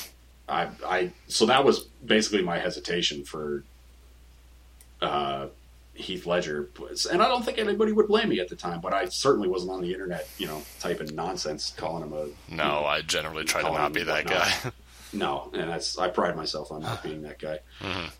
I, 0.49 0.69
I, 0.85 1.11
so 1.27 1.45
that 1.45 1.63
was 1.63 1.85
basically 2.05 2.41
my 2.41 2.59
hesitation 2.59 3.23
for 3.23 3.63
uh, 5.01 5.47
Heath 5.93 6.25
Ledger, 6.25 6.69
and 7.11 7.21
I 7.21 7.27
don't 7.27 7.43
think 7.43 7.57
anybody 7.57 7.91
would 7.91 8.07
blame 8.07 8.29
me 8.29 8.39
at 8.39 8.49
the 8.49 8.55
time. 8.55 8.81
But 8.81 8.93
I 8.93 9.05
certainly 9.05 9.47
wasn't 9.47 9.71
on 9.71 9.81
the 9.81 9.91
internet, 9.93 10.27
you 10.37 10.47
know, 10.47 10.61
typing 10.79 11.15
nonsense, 11.15 11.73
calling 11.75 12.03
him 12.03 12.13
a 12.13 12.53
no, 12.53 12.85
I 12.85 13.01
generally 13.01 13.43
try 13.45 13.61
to 13.61 13.71
not 13.71 13.93
be 13.93 14.03
that 14.03 14.27
guy. 14.27 14.51
no, 15.13 15.49
and 15.53 15.69
that's 15.69 15.97
I 15.97 16.09
pride 16.09 16.35
myself 16.35 16.71
on 16.71 16.81
not 16.81 17.03
being 17.03 17.21
that 17.23 17.39
guy. 17.39 17.59
Mhm. 17.79 18.11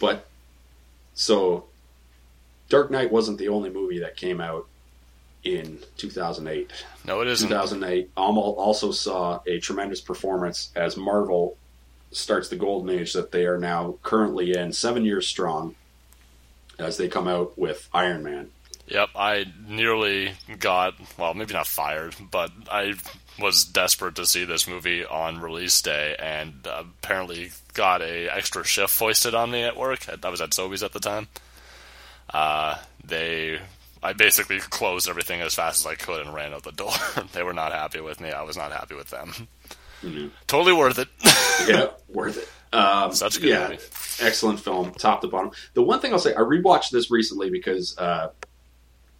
But 0.00 0.26
so, 1.14 1.66
Dark 2.68 2.90
Knight 2.90 3.10
wasn't 3.10 3.38
the 3.38 3.48
only 3.48 3.70
movie 3.70 4.00
that 4.00 4.16
came 4.16 4.40
out 4.40 4.66
in 5.44 5.78
2008. 5.98 6.70
No, 7.06 7.20
it 7.20 7.28
isn't. 7.28 7.48
2008 7.48 8.10
Amal 8.16 8.54
also 8.58 8.90
saw 8.90 9.40
a 9.46 9.60
tremendous 9.60 10.00
performance 10.00 10.70
as 10.74 10.96
Marvel 10.96 11.56
starts 12.16 12.48
the 12.48 12.56
golden 12.56 12.90
age 12.90 13.12
that 13.12 13.32
they 13.32 13.46
are 13.46 13.58
now 13.58 13.96
currently 14.02 14.56
in, 14.56 14.72
seven 14.72 15.04
years 15.04 15.26
strong, 15.26 15.74
as 16.78 16.96
they 16.96 17.08
come 17.08 17.28
out 17.28 17.58
with 17.58 17.88
Iron 17.92 18.22
Man. 18.22 18.50
Yep, 18.86 19.10
I 19.16 19.46
nearly 19.66 20.32
got 20.58 20.94
well, 21.18 21.32
maybe 21.32 21.54
not 21.54 21.66
fired, 21.66 22.14
but 22.30 22.50
I 22.70 22.94
was 23.38 23.64
desperate 23.64 24.16
to 24.16 24.26
see 24.26 24.44
this 24.44 24.68
movie 24.68 25.04
on 25.04 25.40
release 25.40 25.80
day, 25.80 26.16
and 26.18 26.54
apparently 26.66 27.50
got 27.72 28.02
a 28.02 28.28
extra 28.28 28.64
shift 28.64 28.92
foisted 28.92 29.34
on 29.34 29.50
me 29.50 29.62
at 29.62 29.76
work. 29.76 30.06
I 30.22 30.28
was 30.28 30.40
at 30.40 30.50
Sobeys 30.50 30.84
at 30.84 30.92
the 30.92 31.00
time. 31.00 31.28
Uh, 32.32 32.76
they, 33.02 33.58
I 34.02 34.12
basically 34.12 34.58
closed 34.58 35.08
everything 35.08 35.40
as 35.40 35.54
fast 35.54 35.84
as 35.84 35.90
I 35.90 35.94
could 35.94 36.24
and 36.24 36.34
ran 36.34 36.52
out 36.52 36.62
the 36.62 36.72
door. 36.72 36.92
they 37.32 37.42
were 37.42 37.52
not 37.52 37.72
happy 37.72 38.00
with 38.00 38.20
me. 38.20 38.30
I 38.30 38.42
was 38.42 38.56
not 38.56 38.72
happy 38.72 38.94
with 38.94 39.08
them. 39.08 39.48
Mhm. 40.04 40.30
Totally 40.46 40.72
worth 40.72 40.98
it. 40.98 41.08
yeah, 41.68 41.86
worth 42.08 42.36
it. 42.38 42.76
Um, 42.76 43.12
Such 43.14 43.36
a 43.36 43.40
good 43.40 43.48
yeah, 43.50 43.68
movie. 43.68 43.82
excellent 44.20 44.58
film, 44.60 44.90
top 44.92 45.20
to 45.20 45.28
bottom. 45.28 45.52
The 45.74 45.82
one 45.82 46.00
thing 46.00 46.12
I'll 46.12 46.18
say, 46.18 46.34
I 46.34 46.38
rewatched 46.40 46.90
this 46.90 47.10
recently 47.10 47.48
because 47.48 47.96
uh, 47.98 48.30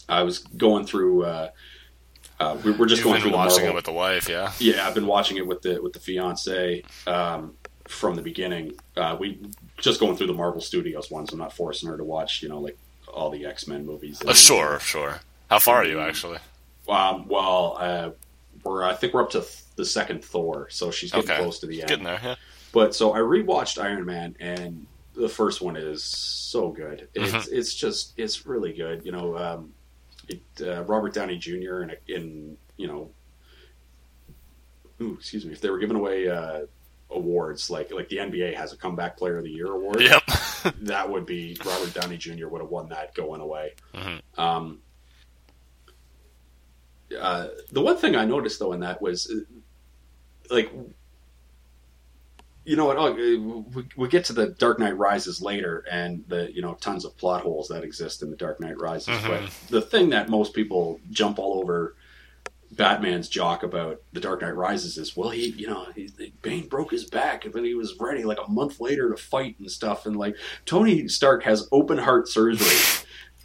I 0.09 0.23
was 0.23 0.39
going 0.41 0.87
through. 0.87 1.25
Uh, 1.25 1.51
uh, 2.41 2.57
we 2.65 2.73
we're 2.73 2.87
just 2.87 2.99
You've 2.99 3.05
going 3.05 3.23
been 3.23 3.31
through 3.31 3.39
watching 3.39 3.65
it 3.65 3.75
with 3.75 3.85
the 3.85 3.93
wife, 3.93 4.29
yeah. 4.29 4.53
Yeah, 4.59 4.87
I've 4.87 4.95
been 4.95 5.07
watching 5.07 5.37
it 5.37 5.47
with 5.47 5.63
the 5.63 5.81
with 5.81 5.93
the 5.93 6.01
fiance 6.01 6.83
um, 7.07 7.55
from 7.87 8.17
the 8.17 8.23
beginning. 8.23 8.73
Uh, 8.97 9.17
we 9.19 9.39
just 9.79 10.01
going 10.01 10.17
through 10.17 10.27
the 10.27 10.35
Marvel 10.35 10.61
Studios 10.61 11.11
ones. 11.11 11.33
I'm 11.33 11.39
not 11.39 11.53
forcing 11.53 11.89
her 11.89 11.97
to 11.97 12.05
watch, 12.05 12.43
you 12.43 12.49
know, 12.49 12.59
like 12.59 12.77
all 13.13 13.31
the 13.31 13.47
X 13.47 13.69
Men 13.69 13.87
movies. 13.87 14.21
Uh, 14.27 14.35
sure, 14.35 14.81
sure. 14.81 15.21
How 15.49 15.61
far 15.61 15.77
are 15.77 15.85
you 15.85 16.01
actually? 16.01 16.39
Um, 16.89 17.29
well, 17.29 17.77
uh, 17.79 18.11
we're 18.65 18.83
I 18.83 18.95
think 18.95 19.15
we're 19.15 19.23
up 19.23 19.31
to 19.31 19.41
th- 19.43 19.63
the 19.77 19.85
second 19.85 20.25
Thor, 20.25 20.69
so 20.71 20.91
she's 20.91 21.11
getting 21.13 21.31
Okay. 21.31 21.41
close 21.41 21.59
to 21.61 21.67
the 21.67 21.81
end. 21.81 21.89
Getting 21.89 22.05
there, 22.05 22.21
yeah. 22.23 22.35
But 22.73 22.95
so 22.95 23.13
I 23.15 23.19
rewatched 23.19 23.83
Iron 23.83 24.05
Man, 24.05 24.37
and 24.41 24.87
the 25.15 25.29
first 25.29 25.61
one 25.63 25.77
is 25.77 26.03
so 26.05 26.71
good. 26.71 27.09
It's 27.15 27.33
Mm-hmm. 27.33 27.55
it's 27.57 27.75
just 27.75 28.13
it's 28.17 28.47
really 28.47 28.73
good. 28.73 29.05
You 29.05 29.13
know, 29.13 29.37
um, 29.37 29.73
it, 30.29 30.43
uh, 30.61 30.83
Robert 30.85 31.15
Downey 31.15 31.37
Jr. 31.39 31.83
in, 31.83 31.93
in 32.09 32.57
you 32.77 32.87
know, 32.89 33.11
ooh, 35.01 35.15
excuse 35.15 35.45
me, 35.45 35.53
if 35.53 35.61
they 35.61 35.71
were 35.71 35.79
giving 35.79 35.97
away 35.97 36.29
uh, 36.29 36.63
awards 37.11 37.71
like 37.71 37.93
like 37.93 38.09
the 38.09 38.17
NBA 38.17 38.55
has 38.55 38.73
a 38.73 38.77
comeback 38.77 39.17
player 39.17 39.39
of 39.39 39.45
the 39.45 39.51
year 39.51 39.67
award, 39.73 40.01
Yep. 40.01 40.23
that 40.83 41.09
would 41.09 41.27
be 41.27 41.57
Robert 41.65 41.93
Downey 41.95 42.17
Jr. 42.17 42.49
would 42.49 42.61
have 42.61 42.71
won 42.71 42.89
that 42.89 43.15
going 43.15 43.41
away. 43.41 43.75
Mhm. 43.95 44.21
Um, 44.37 44.81
uh, 47.21 47.49
the 47.71 47.81
one 47.83 47.97
thing 47.97 48.17
I 48.17 48.25
noticed 48.25 48.59
though 48.59 48.73
in 48.73 48.81
that 48.81 49.01
was 49.01 49.31
uh, 49.31 49.41
like 50.51 50.71
you 52.65 52.77
know 52.77 52.87
what? 52.87 52.97
Oh, 52.97 53.13
we, 53.13 53.85
we 53.97 54.09
get 54.09 54.25
to 54.27 54.33
the 54.33 54.49
Dark 54.49 54.79
Knight 54.79 54.97
Rises 54.97 55.43
later, 55.43 55.85
and 55.91 56.25
the 56.29 56.51
you 56.55 56.63
know 56.63 56.75
tons 56.75 57.05
of 57.05 57.17
plot 57.19 57.43
holes 57.43 57.69
that 57.69 57.85
exist 57.85 58.23
in 58.23 58.31
the 58.31 58.37
Dark 58.37 58.61
Knight 58.61 58.81
Rises. 58.81 59.19
Mhm. 59.19 59.29
But 59.29 59.69
the 59.69 59.83
thing 59.83 60.11
that 60.11 60.29
most 60.29 60.55
people 60.55 60.99
jump 61.11 61.39
all 61.39 61.61
over 61.61 61.95
Batman's 62.73 63.29
jock 63.29 63.63
about 63.63 64.01
the 64.13 64.21
Dark 64.21 64.41
Knight 64.41 64.57
Rises 64.57 64.97
is, 64.97 65.17
well, 65.17 65.31
he 65.31 65.51
you 65.51 65.67
know 65.67 65.87
he, 65.95 66.11
Bane 66.41 66.67
broke 66.69 66.91
his 66.91 67.05
back, 67.05 67.45
and 67.45 67.53
then 67.53 67.65
he 67.65 67.75
was 67.75 67.99
ready 68.01 68.25
like 68.25 68.39
a 68.45 68.51
month 68.51 68.81
later 68.81 69.11
to 69.11 69.17
fight 69.17 69.57
and 69.59 69.71
stuff, 69.71 70.07
and 70.07 70.17
like 70.17 70.37
Tony 70.65 71.07
Stark 71.09 71.43
has 71.45 71.69
open 71.71 71.99
heart 71.99 72.29
surgery 72.29 72.77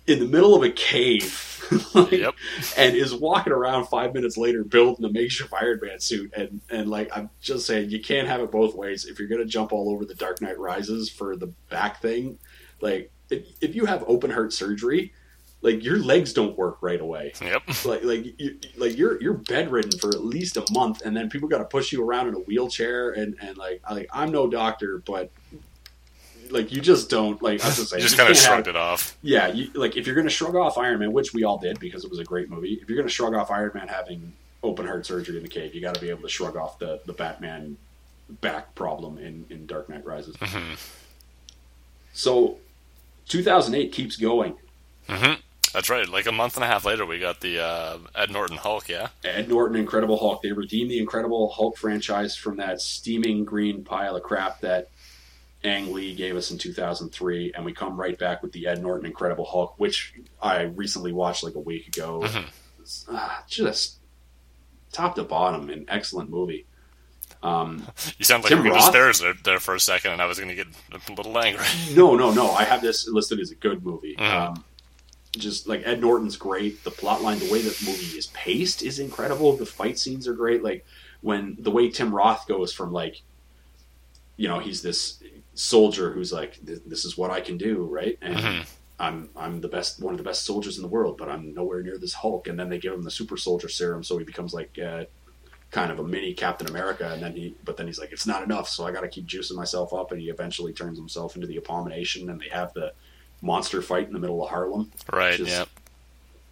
in 0.10 0.20
the 0.20 0.28
middle 0.28 0.56
of 0.56 0.64
a 0.64 0.70
cave. 0.72 1.46
like, 1.94 2.12
Yep. 2.12 2.34
and 2.78 2.96
is 2.96 3.14
walking 3.14 3.54
around 3.54 3.86
five 3.86 4.14
minutes 4.14 4.38
later 4.38 4.64
building 4.64 5.06
a 5.06 5.10
makeshift 5.10 5.54
Iron 5.54 5.80
Man 5.84 6.00
suit. 6.00 6.34
And, 6.36 6.62
and 6.72 6.90
like, 6.90 7.16
I'm 7.16 7.30
just 7.42 7.68
saying, 7.68 7.92
you 7.92 8.02
can't 8.02 8.28
have 8.28 8.42
it 8.42 8.52
both 8.52 8.74
ways. 8.76 9.06
If 9.06 9.20
you're 9.20 9.28
going 9.28 9.42
to 9.42 9.48
jump 9.48 9.72
all 9.72 9.90
over 9.92 10.04
the 10.04 10.16
Dark 10.16 10.42
Knight 10.42 10.58
Rises 10.58 11.10
for 11.10 11.36
the 11.36 11.48
back 11.70 12.02
thing, 12.02 12.40
like, 12.82 13.12
if, 13.30 13.46
if 13.62 13.76
you 13.76 13.86
have 13.86 14.04
open 14.08 14.32
heart 14.32 14.52
surgery, 14.52 15.14
like 15.62 15.84
your 15.84 16.00
legs 16.00 16.34
don't 16.34 16.58
work 16.58 16.78
right 16.82 17.02
away. 17.02 17.34
Yep. 17.42 17.62
Like, 17.86 18.04
like, 18.04 18.40
you, 18.40 18.58
like 18.78 18.98
you're 18.98 19.22
you're 19.22 19.34
bedridden 19.36 19.92
for 20.00 20.10
at 20.10 20.24
least 20.24 20.58
a 20.58 20.66
month, 20.72 21.02
and 21.06 21.16
then 21.16 21.30
people 21.30 21.48
got 21.50 21.58
to 21.60 21.66
push 21.66 21.92
you 21.92 22.04
around 22.04 22.30
in 22.30 22.34
a 22.34 22.40
wheelchair, 22.40 23.12
and 23.12 23.36
and 23.42 23.58
like, 23.58 23.82
I, 23.86 23.94
like 23.94 24.10
I'm 24.14 24.32
no 24.32 24.48
doctor, 24.50 25.04
but 25.06 25.30
like 26.52 26.72
you 26.72 26.82
just 26.82 27.10
don't 27.10 27.42
like. 27.42 27.64
I'm 27.64 27.72
just 27.72 27.90
saying, 27.90 28.02
You 28.02 28.08
just 28.08 28.18
kind 28.18 28.30
of 28.30 28.36
can't 28.36 28.46
have- 28.46 28.56
shrugged 28.56 28.68
it 28.68 28.76
off. 28.76 29.18
yeah, 29.22 29.48
you, 29.48 29.70
like 29.74 29.98
if 29.98 30.06
you're 30.06 30.16
going 30.16 30.28
to 30.28 30.34
shrug 30.34 30.56
off 30.56 30.78
Iron 30.78 31.00
Man, 31.00 31.12
which 31.14 31.34
we 31.34 31.44
all 31.44 31.58
did 31.58 31.80
because 31.80 32.04
it 32.04 32.10
was 32.10 32.20
a 32.20 32.24
great 32.24 32.50
movie. 32.50 32.80
If 32.82 32.90
you're 32.90 32.96
going 32.98 33.08
to 33.08 33.14
shrug 33.14 33.34
off 33.34 33.52
Iron 33.52 33.72
Man 33.74 33.88
having 33.88 34.34
open 34.64 34.86
heart 34.86 35.06
surgery 35.06 35.38
in 35.38 35.44
the 35.44 35.50
cave, 35.50 35.74
you 35.74 35.82
got 35.82 35.96
to 35.96 36.02
be 36.02 36.10
able 36.10 36.24
to 36.24 36.30
shrug 36.30 36.56
off 36.56 36.80
the 36.80 37.00
the 37.06 37.14
Batman 37.14 37.78
back 38.42 38.76
problem 38.76 39.18
in 39.18 39.46
in 39.50 39.66
Dark 39.66 39.90
Knight 39.90 40.06
Rises. 40.06 40.36
Mhm. 40.38 40.78
So, 42.14 42.58
2008 43.28 43.92
keeps 43.92 44.16
going. 44.18 44.56
hmm 45.08 45.34
That's 45.74 45.90
right. 45.90 46.08
Like 46.10 46.26
a 46.26 46.32
month 46.32 46.56
and 46.56 46.64
a 46.64 46.68
half 46.68 46.86
later, 46.86 47.06
we 47.06 47.20
got 47.20 47.42
the 47.42 47.60
uh, 47.64 47.98
Ed 48.16 48.32
Norton 48.32 48.58
Hulk. 48.58 48.90
Yeah. 48.90 49.10
Ed 49.24 49.48
Norton, 49.50 49.78
Incredible 49.78 50.18
Hulk. 50.18 50.42
They 50.42 50.52
redeemed 50.52 50.90
the 50.92 51.00
Incredible 51.00 51.50
Hulk 51.50 51.78
franchise 51.78 52.36
from 52.36 52.58
that 52.58 52.82
steaming 52.82 53.46
green 53.46 53.84
pile 53.84 54.16
of 54.16 54.24
crap 54.24 54.62
that 54.62 54.90
Ang 55.64 55.92
Lee 55.94 56.16
gave 56.16 56.36
us 56.38 56.52
in 56.52 56.58
2003, 56.58 57.52
and 57.54 57.66
we 57.66 57.74
come 57.74 58.00
right 58.00 58.18
back 58.18 58.42
with 58.42 58.52
the 58.54 58.68
Ed 58.68 58.82
Norton 58.82 59.06
Incredible 59.06 59.46
Hulk, 59.46 59.74
which 59.78 60.14
I 60.42 60.62
recently 60.64 61.12
watched 61.12 61.44
like 61.44 61.56
a 61.56 61.60
week 61.60 61.88
ago. 61.88 62.22
Mhm. 62.24 62.46
It's, 62.80 63.06
ah, 63.12 63.44
just 63.48 63.98
top 64.94 65.16
to 65.16 65.24
bottom, 65.24 65.70
an 65.70 65.86
excellent 65.90 66.30
movie. 66.30 66.66
Um, 67.44 67.86
You 68.18 68.26
sound 68.26 68.44
like 68.44 68.50
Tim 68.50 68.60
you 68.60 68.66
were 68.66 68.76
Roth? 68.76 68.94
just 68.94 69.22
there, 69.22 69.34
there 69.44 69.60
for 69.60 69.76
a 69.76 69.80
second, 69.80 70.12
and 70.14 70.22
I 70.22 70.26
was 70.26 70.38
going 70.40 70.50
to 70.50 70.56
get 70.56 70.68
a 70.92 71.12
little 71.14 71.38
angry. 71.38 71.64
no, 71.94 72.16
no, 72.16 72.32
no. 72.32 72.52
I 72.52 72.64
have 72.64 72.82
this 72.82 73.08
listed 73.08 73.40
as 73.40 73.52
a 73.52 73.56
good 73.56 73.86
movie. 73.86 74.16
Mhm. 74.18 74.32
Um, 74.32 74.64
just 75.38 75.68
like 75.68 75.84
Ed 75.86 76.02
Norton's 76.02 76.38
great. 76.38 76.84
The 76.84 76.92
plot 76.92 77.22
line, 77.22 77.40
the 77.40 77.52
way 77.52 77.62
that 77.62 77.76
the 77.78 77.86
movie 77.86 78.18
is 78.18 78.28
paced 78.28 78.82
is 78.82 78.98
incredible. 79.00 79.56
The 79.56 79.66
fight 79.66 80.00
scenes 80.00 80.28
are 80.28 80.34
great. 80.34 80.64
Like 80.64 80.86
when 81.22 81.56
the 81.60 81.70
way 81.72 81.90
Tim 81.90 82.14
Roth 82.16 82.48
goes 82.48 82.74
from 82.74 82.92
like, 82.92 83.22
you 84.38 84.48
know, 84.48 84.60
he's 84.60 84.82
this 84.82 85.19
soldier 85.60 86.12
who's 86.12 86.32
like, 86.32 86.58
this 86.64 87.04
is 87.04 87.18
what 87.18 87.32
I 87.32 87.42
can 87.42 87.58
do, 87.58 87.84
right? 87.84 88.18
And 88.22 88.36
Mhm. 88.38 88.66
I'm 88.98 89.30
I'm 89.36 89.62
the 89.62 89.68
best, 89.68 90.02
one 90.02 90.14
of 90.14 90.18
the 90.18 90.24
best 90.24 90.46
soldiers 90.46 90.78
in 90.78 90.82
the 90.82 90.88
world, 90.90 91.18
but 91.18 91.30
I'm 91.30 91.54
nowhere 91.54 91.82
near 91.82 91.98
this 91.98 92.14
Hulk. 92.14 92.48
And 92.48 92.58
then 92.60 92.70
they 92.70 92.80
give 92.80 92.94
him 92.94 93.04
the 93.04 93.12
super 93.12 93.38
soldier 93.38 93.70
serum, 93.70 94.04
so 94.04 94.18
he 94.18 94.24
becomes 94.26 94.54
like 94.54 94.78
uh, 94.80 95.06
kind 95.72 95.92
of 95.92 96.00
a 96.00 96.04
mini 96.04 96.34
Captain 96.34 96.68
America. 96.68 97.12
And 97.14 97.22
then 97.22 97.34
he, 97.34 97.56
but 97.64 97.78
then 97.78 97.88
he's 97.88 98.00
like, 98.00 98.12
it's 98.12 98.26
not 98.28 98.44
enough, 98.44 98.68
so 98.70 98.86
I 98.86 98.92
got 98.92 99.02
to 99.02 99.08
keep 99.10 99.26
juicing 99.28 99.56
myself 99.56 99.94
up. 99.94 100.12
And 100.12 100.20
he 100.22 100.30
eventually 100.30 100.74
turns 100.74 100.98
himself 100.98 101.36
into 101.36 101.48
the 101.48 101.58
Abomination, 101.58 102.30
and 102.30 102.40
they 102.40 102.50
have 102.50 102.74
the 102.74 102.94
monster 103.42 103.82
fight 103.82 104.08
in 104.08 104.14
the 104.14 104.20
middle 104.20 104.44
of 104.44 104.50
Harlem. 104.50 104.92
Right. 105.12 105.40
Yeah. 105.40 105.66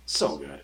So 0.06 0.38
good. 0.38 0.62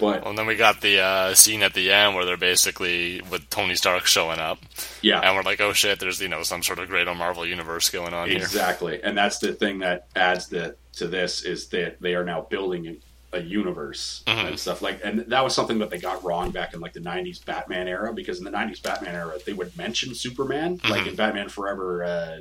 But 0.00 0.22
Well, 0.22 0.30
and 0.30 0.38
then 0.38 0.46
we 0.46 0.56
got 0.56 0.80
the 0.80 1.00
uh, 1.00 1.34
scene 1.34 1.62
at 1.62 1.74
the 1.74 1.92
end 1.92 2.14
where 2.14 2.24
they're 2.24 2.36
basically 2.36 3.20
with 3.30 3.48
Tony 3.50 3.74
Stark 3.74 4.06
showing 4.06 4.38
up, 4.40 4.58
yeah, 5.02 5.20
and 5.20 5.36
we're 5.36 5.42
like, 5.42 5.60
"Oh 5.60 5.72
shit!" 5.72 6.00
There's 6.00 6.20
you 6.20 6.28
know 6.28 6.42
some 6.42 6.62
sort 6.62 6.78
of 6.78 6.88
great 6.88 7.06
old 7.06 7.18
Marvel 7.18 7.46
universe 7.46 7.90
going 7.90 8.14
on 8.14 8.28
here. 8.28 8.38
exactly. 8.38 9.00
And 9.02 9.16
that's 9.16 9.38
the 9.38 9.52
thing 9.52 9.80
that 9.80 10.06
adds 10.16 10.48
the 10.48 10.76
to 10.94 11.06
this 11.06 11.44
is 11.44 11.68
that 11.68 12.00
they 12.00 12.14
are 12.14 12.24
now 12.24 12.40
building 12.42 12.96
a, 13.32 13.40
universe 13.40 14.24
Mhm. 14.26 14.48
and 14.48 14.58
stuff 14.58 14.82
like. 14.82 15.00
And 15.04 15.20
that 15.28 15.44
was 15.44 15.54
something 15.54 15.78
that 15.78 15.90
they 15.90 15.98
got 15.98 16.24
wrong 16.24 16.50
back 16.50 16.74
in 16.74 16.80
like 16.80 16.94
the 16.94 17.00
'90s 17.00 17.38
Batman 17.44 17.86
era 17.86 18.12
because 18.12 18.38
in 18.38 18.44
the 18.44 18.50
'90s 18.50 18.82
Batman 18.82 19.14
era 19.14 19.38
they 19.46 19.52
would 19.52 19.76
mention 19.76 20.14
Superman 20.16 20.80
like 20.88 21.04
Mhm. 21.04 21.08
in 21.10 21.14
Batman 21.14 21.48
Forever. 21.48 22.02
Uh, 22.04 22.38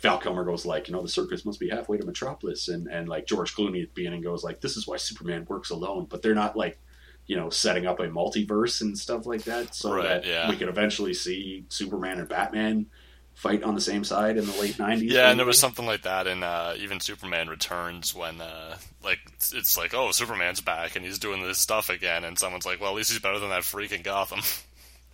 Val 0.00 0.18
Kilmer 0.18 0.44
goes 0.44 0.64
like, 0.64 0.86
you 0.88 0.94
know, 0.94 1.02
the 1.02 1.08
circus 1.08 1.44
must 1.44 1.58
be 1.58 1.68
halfway 1.68 1.98
to 1.98 2.06
Metropolis, 2.06 2.68
and 2.68 2.86
and 2.88 3.08
like 3.08 3.26
George 3.26 3.54
Clooney 3.54 3.82
at 3.82 3.88
the 3.88 3.94
beginning 3.94 4.22
goes 4.22 4.44
like, 4.44 4.60
this 4.60 4.76
is 4.76 4.86
why 4.86 4.96
Superman 4.96 5.44
works 5.48 5.70
alone, 5.70 6.06
but 6.08 6.22
they're 6.22 6.34
not 6.34 6.56
like, 6.56 6.78
you 7.26 7.36
know, 7.36 7.50
setting 7.50 7.86
up 7.86 7.98
a 8.00 8.04
multiverse 8.08 8.80
and 8.80 8.96
stuff 8.98 9.26
like 9.26 9.42
that, 9.44 9.74
so 9.74 9.94
Right, 9.94 10.04
that 10.04 10.24
yeah. 10.24 10.48
we 10.48 10.56
could 10.56 10.68
eventually 10.68 11.14
see 11.14 11.64
Superman 11.68 12.18
and 12.20 12.28
Batman 12.28 12.86
fight 13.34 13.62
on 13.62 13.74
the 13.76 13.80
same 13.80 14.02
side 14.02 14.36
in 14.36 14.46
the 14.46 14.52
late 14.60 14.78
nineties. 14.78 15.12
Yeah, 15.12 15.30
and 15.30 15.38
there 15.38 15.46
was 15.46 15.58
something 15.60 15.86
like 15.86 16.02
that 16.02 16.26
in 16.26 16.42
uh, 16.42 16.74
even 16.78 17.00
Superman 17.00 17.48
Returns 17.48 18.14
when 18.14 18.40
uh, 18.40 18.76
like 19.04 19.18
it's- 19.26 19.52
it's 19.52 19.76
like, 19.78 19.94
"Oh, 19.94 20.10
Superman's 20.12 20.60
back 20.60 20.96
and 20.96 21.04
he's 21.04 21.18
doing 21.18 21.42
this 21.42 21.58
stuff 21.58 21.88
again," 21.90 22.24
and 22.24 22.38
someone's 22.38 22.66
like, 22.66 22.80
"Well, 22.80 22.90
at 22.90 22.96
least 22.96 23.10
he's 23.10 23.20
better 23.20 23.38
than 23.38 23.50
that 23.50 23.64
freak 23.64 23.92
in 23.92 24.02
Gotham." 24.02 24.40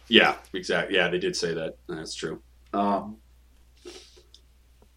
Yeah, 0.07 0.37
exactly. 0.53 0.97
Yeah, 0.97 1.09
they 1.09 1.19
did 1.19 1.35
say 1.35 1.55
that. 1.55 1.77
That's 1.89 2.15
true. 2.15 2.43
Um, 2.75 3.17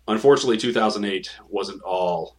unfortunately, 0.07 0.57
2008 0.57 1.31
wasn't 1.49 1.81
all 1.83 2.35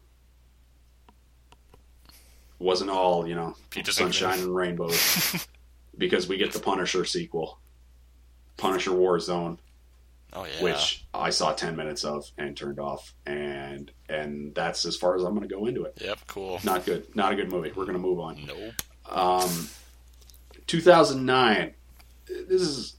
wasn't 2.59 2.91
all 2.91 3.27
you 3.29 3.35
know 3.35 3.55
and 3.77 3.87
sunshine 3.89 4.41
and 4.41 4.55
rainbows 4.55 5.47
because 5.99 6.29
we 6.29 6.37
get 6.37 6.53
the 6.53 6.59
Punisher 6.59 7.05
sequel, 7.05 7.59
Punisher 8.57 8.91
Warzone, 8.91 9.59
Oh 10.33 10.45
yeah. 10.45 10.63
which 10.63 11.07
I 11.15 11.31
saw 11.31 11.53
10 11.53 11.77
minutes 11.77 12.05
of 12.05 12.31
and 12.37 12.57
turned 12.57 12.79
off, 12.81 13.15
and 13.27 13.91
and 14.09 14.55
that's 14.55 14.85
as 14.85 14.97
far 14.97 15.17
as 15.17 15.23
I'm 15.23 15.35
going 15.37 15.49
to 15.49 15.55
go 15.55 15.67
into 15.67 15.85
it. 15.85 15.95
Yep. 16.01 16.19
Cool. 16.27 16.61
Not 16.65 16.85
good. 16.85 17.15
Not 17.15 17.33
a 17.33 17.37
good 17.37 17.51
movie. 17.51 17.71
We're 17.75 17.85
going 17.85 17.97
to 17.97 18.03
move 18.03 18.19
on. 18.21 18.45
Nope. 18.47 18.75
Um, 19.09 19.69
2009. 20.67 21.75
This 22.27 22.61
is 22.63 22.97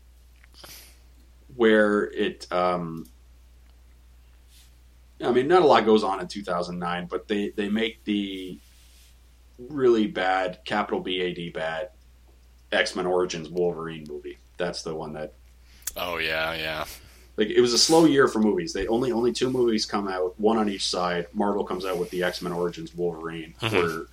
where 1.55 2.05
it. 2.05 2.51
Um, 2.51 3.07
I 5.21 5.31
mean, 5.31 5.47
not 5.47 5.61
a 5.61 5.65
lot 5.65 5.85
goes 5.85 6.03
on 6.03 6.19
in 6.21 6.27
2009, 6.27 7.07
but 7.07 7.27
they 7.27 7.49
they 7.49 7.69
make 7.69 8.03
the 8.05 8.57
really 9.57 10.07
bad 10.07 10.59
capital 10.65 10.99
B 11.01 11.19
A 11.21 11.33
D 11.33 11.49
bad 11.49 11.89
X 12.71 12.95
Men 12.95 13.05
Origins 13.05 13.49
Wolverine 13.49 14.05
movie. 14.07 14.37
That's 14.57 14.81
the 14.83 14.95
one 14.95 15.13
that 15.13 15.33
Oh 15.97 16.17
yeah, 16.17 16.53
yeah. 16.53 16.85
like 17.37 17.49
it 17.49 17.59
was 17.61 17.73
a 17.73 17.77
slow 17.77 18.05
year 18.05 18.27
for 18.27 18.39
movies. 18.39 18.71
They 18.73 18.87
only 18.87 19.11
only 19.11 19.33
two 19.33 19.49
movies 19.49 19.85
come 19.85 20.07
out, 20.07 20.39
one 20.39 20.57
on 20.57 20.69
each 20.69 20.87
side. 20.87 21.27
Marvel 21.33 21.65
comes 21.65 21.85
out 21.85 21.97
with 21.97 22.09
the 22.11 22.23
X 22.23 22.41
Men 22.41 22.53
Origins 22.53 22.93
Wolverine, 22.95 23.55
Mhm. 23.61 23.71
where 23.73 24.05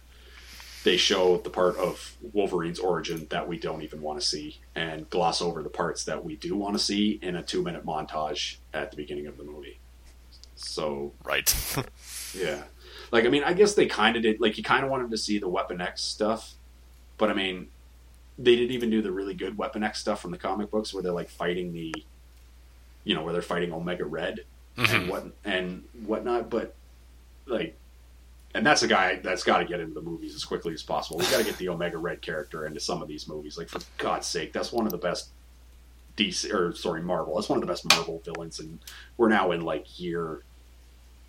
they 0.85 0.97
show 0.97 1.37
the 1.39 1.51
part 1.51 1.77
of 1.79 2.17
Wolverine's 2.33 2.79
origin 2.79 3.27
that 3.31 3.49
we 3.49 3.59
don't 3.59 3.83
even 3.83 4.01
want 4.03 4.21
to 4.21 4.27
see, 4.27 4.59
and 4.75 5.09
gloss 5.11 5.43
over 5.43 5.63
the 5.63 5.69
parts 5.69 6.05
that 6.05 6.25
we 6.25 6.37
do 6.37 6.55
want 6.57 6.77
to 6.77 6.83
see 6.83 7.19
in 7.23 7.35
a 7.37 7.43
two 7.43 7.63
minute 7.63 7.85
montage 7.85 8.57
at 8.73 8.91
the 8.91 8.97
beginning 8.97 9.27
of 9.27 9.37
the 9.37 9.43
movie. 9.45 9.79
So 10.57 11.13
Right. 11.23 11.55
yeah, 12.35 12.63
like 13.13 13.25
I 13.25 13.29
mean, 13.29 13.45
I 13.45 13.53
guess 13.53 13.75
they 13.75 13.87
kind 13.87 14.17
of 14.17 14.23
did. 14.23 14.41
Like 14.41 14.57
you 14.59 14.65
kind 14.65 14.85
of 14.85 14.91
wanted 14.91 15.11
to 15.11 15.19
see 15.19 15.39
the 15.39 15.49
Weapon 15.49 15.81
X 15.81 16.03
stuff, 16.03 16.55
but 17.19 17.31
I 17.31 17.35
mean, 17.35 17.69
they 18.39 18.57
didn't 18.57 18.73
even 18.73 18.91
do 18.91 19.01
the 19.03 19.13
really 19.13 19.35
good 19.35 19.57
Weapon 19.57 19.83
X 19.85 20.01
stuff 20.01 20.21
from 20.21 20.31
the 20.31 20.39
comic 20.39 20.71
books 20.71 20.93
where 20.93 21.03
they're 21.03 21.13
like 21.13 21.29
fighting 21.31 21.73
the, 21.73 21.95
you 23.05 23.15
know, 23.15 23.23
where 23.23 23.33
they're 23.33 23.43
fighting 23.43 23.73
Omega 23.73 24.05
Red 24.05 24.41
and 24.77 24.87
Mhm. 24.89 25.09
what 25.09 25.27
and 25.45 25.85
whatnot. 26.05 26.51
But 26.51 26.75
like, 27.47 27.77
and 28.55 28.65
that's 28.67 28.83
a 28.83 28.89
guy 28.89 29.17
that's 29.17 29.43
got 29.45 29.59
to 29.59 29.65
get 29.67 29.81
into 29.81 29.95
the 29.95 30.01
movies 30.03 30.35
as 30.35 30.45
quickly 30.45 30.73
as 30.75 30.83
possible. 30.83 31.19
We 31.19 31.25
got 31.27 31.39
to 31.39 31.45
get 31.45 31.57
the 31.59 31.69
Omega 31.69 31.99
Red 31.99 32.23
character 32.23 32.67
into 32.67 32.81
some 32.81 33.03
of 33.03 33.09
these 33.09 33.29
movies. 33.29 33.57
Like 33.59 33.69
for 33.69 33.81
God's 33.99 34.27
sake, 34.27 34.53
that's 34.53 34.73
one 34.73 34.87
of 34.87 34.93
the 34.93 34.99
best. 34.99 35.29
DC 36.17 36.53
or 36.53 36.75
sorry 36.75 37.03
Marvel. 37.03 37.35
That's 37.35 37.49
one 37.49 37.59
of 37.59 37.61
the 37.61 37.67
best 37.73 37.89
Marvel 37.91 38.23
villains, 38.25 38.59
and 38.61 38.79
we're 39.17 39.29
now 39.29 39.53
in 39.53 39.61
like 39.63 39.99
year. 40.01 40.43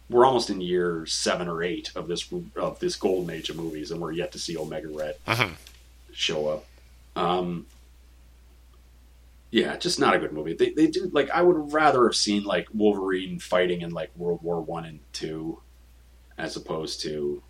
We're 0.09 0.25
almost 0.25 0.49
in 0.49 0.61
year 0.61 1.05
seven 1.05 1.47
or 1.49 1.61
eight 1.61 1.91
of 1.95 2.07
this 2.07 2.29
of 2.55 2.79
this 2.79 2.95
golden 2.95 3.29
age 3.33 3.49
of 3.49 3.57
movies, 3.57 3.91
and 3.91 3.99
we're 3.99 4.13
yet 4.13 4.31
to 4.33 4.39
see 4.39 4.57
Omega 4.57 4.87
Red 4.87 5.15
Mhm. 5.27 5.51
show 6.13 6.47
up. 6.47 6.65
Um, 7.17 7.65
yeah, 9.51 9.77
just 9.77 9.99
not 9.99 10.13
a 10.15 10.19
good 10.19 10.33
movie. 10.33 10.53
They 10.53 10.69
they 10.71 10.87
do 10.87 11.09
like 11.13 11.29
I 11.31 11.41
would 11.41 11.73
rather 11.73 12.05
have 12.05 12.15
seen 12.15 12.43
like 12.43 12.67
Wolverine 12.73 13.39
fighting 13.39 13.81
in 13.81 13.91
like 13.91 14.11
World 14.15 14.41
War 14.43 14.61
One 14.61 14.85
and 14.85 14.99
two, 15.13 15.61
as 16.37 16.55
opposed 16.55 17.01
to 17.01 17.41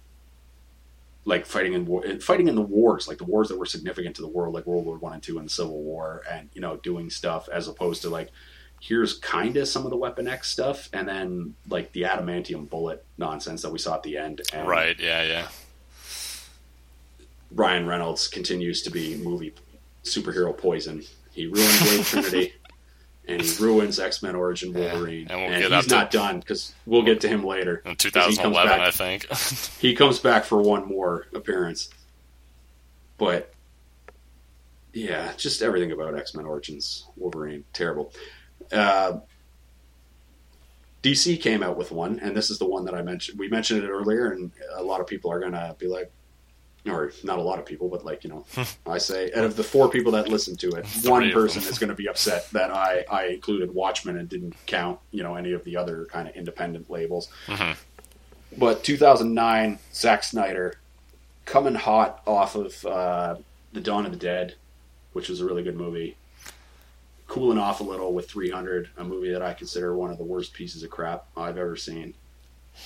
like 1.27 1.45
fighting 1.45 1.73
in 1.73 1.85
war, 1.85 2.03
fighting 2.21 2.47
in 2.47 2.55
the 2.55 2.61
wars, 2.61 3.05
like 3.07 3.17
the 3.17 3.25
wars 3.25 3.49
that 3.49 3.59
were 3.59 3.65
significant 3.65 4.15
to 4.15 4.21
the 4.21 4.29
world, 4.29 4.53
like 4.53 4.65
World 4.65 4.85
War 4.85 4.97
One 4.97 5.13
and 5.13 5.21
two 5.21 5.37
and 5.37 5.45
the 5.45 5.53
Civil 5.53 5.83
War, 5.83 6.23
and 6.31 6.49
you 6.53 6.61
know 6.61 6.77
doing 6.77 7.09
stuff 7.09 7.49
as 7.49 7.67
opposed 7.67 8.01
to 8.03 8.09
like 8.09 8.29
here's 8.79 9.17
kind 9.17 9.57
of 9.57 9.67
some 9.67 9.83
of 9.83 9.89
the 9.89 9.97
Weapon 9.97 10.27
X 10.27 10.49
stuff, 10.49 10.89
and 10.93 11.05
then 11.05 11.55
like 11.67 11.91
the 11.91 12.03
adamantium 12.03 12.69
bullet 12.69 13.05
nonsense 13.17 13.61
that 13.63 13.71
we 13.71 13.77
saw 13.77 13.95
at 13.95 14.03
the 14.03 14.17
end. 14.17 14.41
And 14.53 14.69
Right. 14.69 14.97
Yeah. 14.97 15.23
Yeah. 15.23 15.47
Ryan 17.51 17.87
Reynolds 17.87 18.29
continues 18.29 18.81
to 18.83 18.89
be 18.89 19.17
movie 19.17 19.53
superhero 20.03 20.57
poison. 20.57 21.03
He 21.33 21.45
ruined 21.45 21.79
Blade 21.81 22.05
Trinity, 22.05 22.53
and 23.27 23.41
he 23.41 23.63
ruins 23.63 23.99
X 23.99 24.21
Men 24.23 24.35
Origin 24.35 24.71
Yeah, 24.73 24.93
Wolverine. 24.93 25.27
and 25.29 25.39
we'll 25.41 25.49
and 25.51 25.61
get 25.61 25.71
he's 25.71 25.71
up 25.73 25.83
to- 25.85 25.95
not 25.95 26.11
done 26.11 26.39
because 26.39 26.73
we'll 26.85 27.03
get 27.03 27.21
to 27.21 27.27
him 27.27 27.43
later. 27.43 27.81
In 27.85 27.91
he 27.91 27.95
2011, 27.97 28.69
back- 28.69 28.79
I 28.87 28.91
think. 28.91 29.27
He 29.79 29.93
comes 29.95 30.19
back 30.19 30.43
for 30.45 30.61
one 30.61 30.87
more 30.87 31.27
appearance, 31.33 31.89
but 33.17 33.53
yeah, 34.93 35.31
just 35.37 35.61
everything 35.61 35.91
about 35.91 36.17
X 36.17 36.33
Men 36.35 36.45
Origins 36.45 37.05
Wolverine 37.15 37.63
terrible. 37.73 38.11
Uh, 38.71 39.19
DC 41.03 41.39
came 41.41 41.61
out 41.63 41.77
with 41.77 41.91
one, 41.91 42.19
and 42.19 42.35
this 42.35 42.49
is 42.49 42.57
the 42.57 42.65
one 42.65 42.85
that 42.85 42.95
I 42.95 43.01
mentioned. 43.01 43.37
We 43.39 43.47
mentioned 43.49 43.83
it 43.83 43.87
earlier, 43.89 44.31
and 44.31 44.51
a 44.75 44.83
lot 44.83 44.99
of 44.99 45.07
people 45.07 45.31
are 45.31 45.39
gonna 45.39 45.75
be 45.77 45.87
like, 45.87 46.11
or 46.89 47.11
not 47.23 47.39
a 47.39 47.41
lot 47.41 47.59
of 47.59 47.65
people, 47.65 47.89
but 47.89 48.03
like 48.05 48.23
you 48.23 48.29
know, 48.29 48.45
I 48.85 48.97
say, 48.97 49.31
out 49.33 49.43
of 49.43 49.55
the 49.55 49.63
four 49.63 49.89
people 49.89 50.11
that 50.13 50.27
listen 50.29 50.55
to 50.57 50.69
it, 50.71 50.85
one 51.03 51.31
person 51.31 51.61
is 51.63 51.77
going 51.79 51.89
to 51.89 51.95
be 51.95 52.07
upset 52.07 52.49
that 52.51 52.71
I 52.71 53.05
I 53.09 53.25
included 53.27 53.73
Watchmen 53.73 54.17
and 54.17 54.27
didn't 54.29 54.55
count 54.65 54.99
you 55.11 55.23
know 55.23 55.35
any 55.35 55.53
of 55.53 55.63
the 55.63 55.77
other 55.77 56.05
kind 56.05 56.27
of 56.27 56.35
independent 56.35 56.89
labels. 56.89 57.29
Mhm. 57.47 57.75
But 58.57 58.83
2009, 58.83 59.79
Zack 59.93 60.23
Snyder 60.23 60.79
coming 61.45 61.75
hot 61.75 62.21
off 62.25 62.55
of 62.55 62.85
uh, 62.85 63.35
the 63.73 63.81
Dawn 63.81 64.05
of 64.05 64.11
the 64.11 64.17
Dead, 64.17 64.55
which 65.13 65.29
was 65.29 65.41
a 65.41 65.45
really 65.45 65.63
good 65.63 65.75
movie. 65.77 66.15
Cooling 67.27 67.57
off 67.57 67.81
a 67.81 67.83
little 67.83 68.13
with 68.13 68.29
300, 68.29 68.89
a 68.97 69.03
movie 69.03 69.31
that 69.31 69.41
I 69.41 69.53
consider 69.53 69.93
one 69.95 70.11
of 70.11 70.17
the 70.17 70.23
worst 70.23 70.53
pieces 70.53 70.81
of 70.81 70.89
crap 70.89 71.25
I've 71.35 71.57
ever 71.57 71.75
seen. 71.75 72.13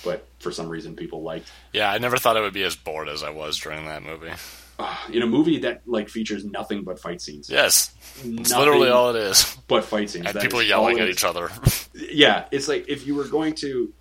But 0.04 0.26
for 0.40 0.50
some 0.50 0.68
reason, 0.68 0.96
people 0.96 1.22
liked. 1.22 1.50
yeah, 1.72 1.90
I 1.90 1.98
never 1.98 2.16
thought 2.16 2.36
I 2.36 2.40
would 2.40 2.52
be 2.54 2.64
as 2.64 2.74
bored 2.76 3.08
as 3.08 3.22
I 3.22 3.30
was 3.30 3.56
during 3.58 3.86
that 3.86 4.02
movie. 4.02 4.32
Uh, 4.78 4.96
in 5.12 5.22
a 5.22 5.26
movie 5.26 5.58
that 5.58 5.82
like 5.86 6.08
features 6.08 6.44
nothing 6.44 6.82
but 6.82 6.98
fight 6.98 7.20
scenes. 7.20 7.48
Yes, 7.50 7.94
it's 8.24 8.50
literally 8.56 8.88
all 8.88 9.14
it 9.14 9.16
is. 9.16 9.56
but 9.68 9.84
fight 9.84 10.10
scenes. 10.10 10.26
And 10.26 10.34
That 10.34 10.42
people 10.42 10.62
yelling 10.62 10.98
at 10.98 11.08
each 11.08 11.24
other. 11.24 11.50
yeah, 11.94 12.46
it's 12.50 12.66
like 12.68 12.88
if 12.88 13.06
you 13.06 13.14
were 13.14 13.28
going 13.28 13.54
to 13.56 13.92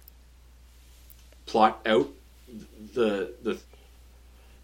plot 1.46 1.82
out 1.86 2.10
the 2.94 3.34
the 3.44 3.60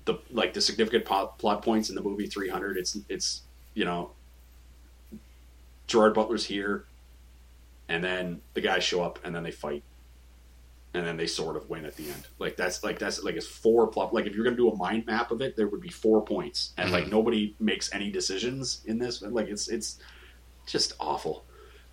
the 0.06 0.18
like 0.32 0.54
the 0.54 0.62
significant 0.62 1.04
plot, 1.06 1.38
plot 1.38 1.62
points 1.62 1.90
in 1.90 1.96
the 1.96 2.02
movie 2.02 2.26
300, 2.26 2.78
it's 2.78 2.98
it's 3.10 3.42
you 3.74 3.84
know 3.86 4.12
Gerard 5.88 6.14
Butler's 6.14 6.46
here, 6.46 6.86
and 7.90 8.04
then 8.04 8.42
the 8.54 8.62
guys 8.62 8.84
show 8.84 9.04
up 9.04 9.20
and 9.24 9.36
then 9.36 9.44
they 9.44 9.52
fight. 9.52 9.84
And 10.94 11.06
then 11.06 11.18
they 11.18 11.28
sort 11.28 11.56
of 11.56 11.70
win 11.70 11.86
at 11.86 11.96
the 11.96 12.10
end. 12.10 12.28
Like 12.40 12.58
that's 12.58 12.84
like 12.84 13.00
that's 13.00 13.24
like 13.24 13.36
it's 13.36 13.48
four 13.48 13.88
plus. 13.88 14.14
Like 14.14 14.26
if 14.26 14.36
you're 14.36 14.44
gonna 14.44 14.56
do 14.56 14.70
a 14.70 14.76
mind 14.76 15.06
map 15.06 15.32
of 15.32 15.42
it, 15.42 15.56
there 15.56 15.68
would 15.68 15.82
be 15.82 15.90
four 15.90 16.24
points, 16.24 16.74
and 16.78 16.92
like 16.92 17.08
nobody 17.08 17.56
makes 17.60 17.94
any 17.94 18.10
decisions 18.10 18.82
in 18.86 18.98
this. 18.98 19.22
Like 19.22 19.48
it's 19.48 19.68
it's 19.68 20.00
just 20.66 20.94
awful. 21.00 21.46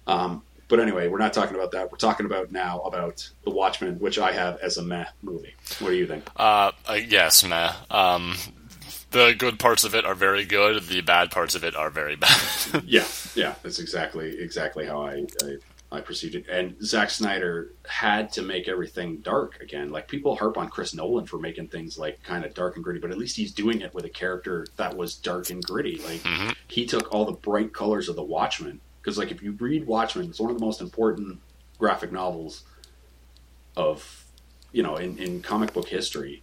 Um, 0.07 0.43
but 0.69 0.81
anyway, 0.81 1.09
we're 1.09 1.19
not 1.19 1.33
talking 1.33 1.55
about 1.55 1.73
that. 1.73 1.93
We're 1.93 1.99
talking 1.99 2.27
about 2.27 2.51
now 2.51 2.81
about 2.81 3.29
The 3.45 3.51
Watchmen, 3.51 3.99
which 3.99 4.19
I 4.19 4.33
have 4.33 4.59
as 4.61 4.77
a 4.79 4.83
meh 4.83 5.07
movie. 5.23 5.55
What 5.79 5.91
do 5.91 5.95
you 5.95 6.07
think? 6.07 6.29
Uh, 6.37 6.73
uh, 6.89 6.95
yes, 6.95 7.45
meh. 7.45 7.73
Um, 7.91 8.35
the 9.11 9.35
good 9.39 9.59
parts 9.59 9.85
of 9.85 9.95
it 9.95 10.05
are 10.05 10.15
very 10.15 10.45
good. 10.45 10.83
The 10.85 11.01
bad 11.03 11.31
parts 11.31 11.55
of 11.55 11.65
it 11.65 11.77
are 11.77 11.91
very 11.91 12.17
bad. 12.17 12.41
yeah, 12.85 13.05
yeah, 13.35 13.55
that's 13.63 13.79
exactly 13.79 14.41
exactly 14.41 14.87
how 14.87 15.03
I, 15.03 15.27
I 15.43 15.57
I 15.95 16.01
perceived 16.01 16.35
it. 16.35 16.47
And 16.51 16.77
Zack 16.85 17.11
Snyder 17.11 17.73
had 17.87 18.33
to 18.33 18.43
make 18.43 18.69
everything 18.69 19.19
dark 19.19 19.61
again. 19.63 19.91
Like 19.91 20.09
people 20.09 20.37
harp 20.37 20.59
on 20.59 20.69
Chris 20.69 20.95
Nolan 20.95 21.27
for 21.27 21.39
making 21.39 21.69
things 21.69 21.97
like 21.99 22.23
kind 22.23 22.45
of 22.45 22.53
dark 22.55 22.75
and 22.77 22.85
gritty, 22.85 23.01
but 23.01 23.11
at 23.11 23.19
least 23.19 23.37
he's 23.37 23.53
doing 23.53 23.81
it 23.81 23.95
with 23.95 24.05
a 24.05 24.11
character 24.11 24.67
that 24.77 24.97
was 24.97 25.15
dark 25.15 25.51
and 25.51 25.63
gritty. 25.63 25.97
Like 25.99 26.21
Mm-hmm. 26.23 26.51
he 26.69 26.87
took 26.87 27.13
all 27.13 27.25
the 27.25 27.33
bright 27.33 27.73
colors 27.73 28.09
of 28.09 28.17
the 28.17 28.23
Watchmen 28.23 28.81
because 29.01 29.19
like 29.19 29.31
if 29.31 29.43
you 29.43 29.53
read 29.53 29.87
Watchmen, 29.87 30.29
it's 30.31 30.41
one 30.41 30.51
of 30.51 30.59
the 30.59 30.65
most 30.65 30.81
important 30.81 31.39
graphic 31.79 32.13
novels 32.13 32.65
of 33.77 34.25
you 34.73 34.83
know 34.83 34.97
in, 34.97 35.19
in 35.19 35.43
comic 35.43 35.73
book 35.73 35.89
history, 35.89 36.43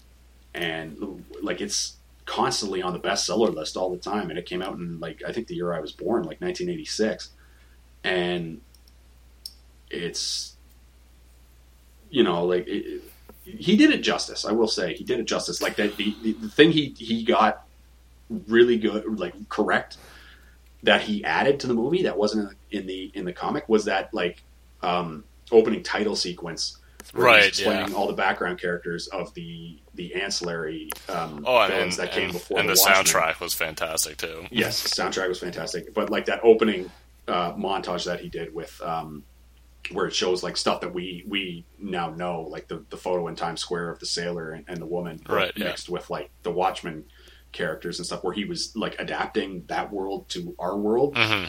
and 0.54 1.24
like 1.42 1.62
it's 1.62 1.98
constantly 2.26 2.82
on 2.82 2.94
the 2.94 3.00
bestseller 3.00 3.54
list 3.54 3.76
all 3.76 3.90
the 3.92 3.98
time. 3.98 4.30
And 4.30 4.38
it 4.38 4.46
came 4.46 4.62
out 4.62 4.76
in 4.78 5.00
like 5.00 5.22
I 5.28 5.32
think 5.32 5.48
the 5.48 5.56
year 5.56 5.74
I 5.74 5.80
was 5.80 5.92
born, 5.92 6.24
like 6.24 6.40
1986, 6.42 7.30
and 8.04 8.62
it's 9.92 10.56
you 12.10 12.24
know 12.24 12.46
like 12.46 12.68
it, 12.68 13.04
he 13.44 13.76
did 13.76 13.92
it 13.92 14.02
justice. 14.02 14.46
I 14.46 14.52
will 14.52 14.68
say 14.68 14.94
he 14.94 15.04
did 15.04 15.20
it 15.20 15.26
justice. 15.26 15.62
Like 15.62 15.76
that 15.78 15.98
the, 15.98 16.16
the, 16.22 16.34
the 16.34 16.50
thing 16.50 16.72
he 16.72 16.96
he 16.98 17.24
got 17.24 17.66
really 18.48 18.78
good 18.78 19.20
like 19.20 19.34
correct 19.50 19.98
that 20.84 21.02
he 21.02 21.24
added 21.24 21.60
to 21.60 21.68
the 21.68 21.74
movie 21.74 22.04
that 22.04 22.18
wasn't 22.18 22.56
in 22.72 22.88
the 22.88 23.12
in 23.14 23.26
the 23.26 23.34
comic 23.34 23.68
was 23.68 23.86
that 23.86 24.14
like 24.14 24.42
um 24.82 25.24
opening 25.52 25.84
title 25.84 26.16
sequence 26.16 26.78
Right, 27.14 27.48
explaining 27.48 27.90
yeah. 27.90 27.96
all 27.96 28.08
the 28.08 28.14
background 28.14 28.60
characters 28.60 29.08
of 29.08 29.34
the 29.34 29.78
the 29.96 30.16
ancillary 30.16 30.92
um 31.10 31.44
oh, 31.46 31.58
and, 31.62 31.74
and, 31.74 31.92
that 31.94 32.12
came 32.12 32.32
before 32.32 32.60
and 32.60 32.70
the, 32.70 32.74
Watchmen. 32.74 33.06
soundtrack 33.06 33.40
was 33.40 33.54
fantastic 33.54 34.18
too. 34.18 34.46
Yes, 34.50 34.84
the 34.84 34.90
soundtrack 34.90 35.28
was 35.28 35.40
fantastic. 35.40 35.94
But 35.94 36.10
like 36.10 36.26
that 36.26 36.40
opening 36.44 36.90
uh, 37.28 37.54
montage 37.54 38.06
that 38.06 38.20
he 38.20 38.30
did 38.30 38.54
with 38.54 38.80
um, 38.82 39.24
where 39.90 40.08
it 40.08 40.16
shows 40.16 40.44
like 40.44 40.58
stuff 40.58 40.82
that 40.82 40.94
we 40.94 41.24
we 41.28 41.66
now 41.78 42.10
know, 42.10 42.42
like 42.44 42.68
the, 42.68 42.86
the 42.90 42.98
photo 42.98 43.28
in 43.28 43.36
Times 43.36 43.62
Square 43.62 43.90
of 43.92 44.00
the 44.00 44.06
sailor 44.06 44.52
and, 44.52 44.66
and 44.68 44.82
the 44.82 44.86
woman, 44.86 45.22
Right, 45.28 45.52
yeah. 45.56 45.66
mixed 45.66 45.90
with 45.90 46.10
like 46.10 46.32
the 46.44 46.52
Watchmen 46.52 47.06
characters 47.52 48.00
and 48.00 48.06
stuff, 48.06 48.24
where 48.24 48.34
he 48.34 48.46
was 48.46 48.72
like 48.76 48.96
adapting 49.00 49.66
that 49.68 49.92
world 49.92 50.30
to 50.30 50.56
our 50.60 50.78
world. 50.78 51.16
hmm 51.16 51.46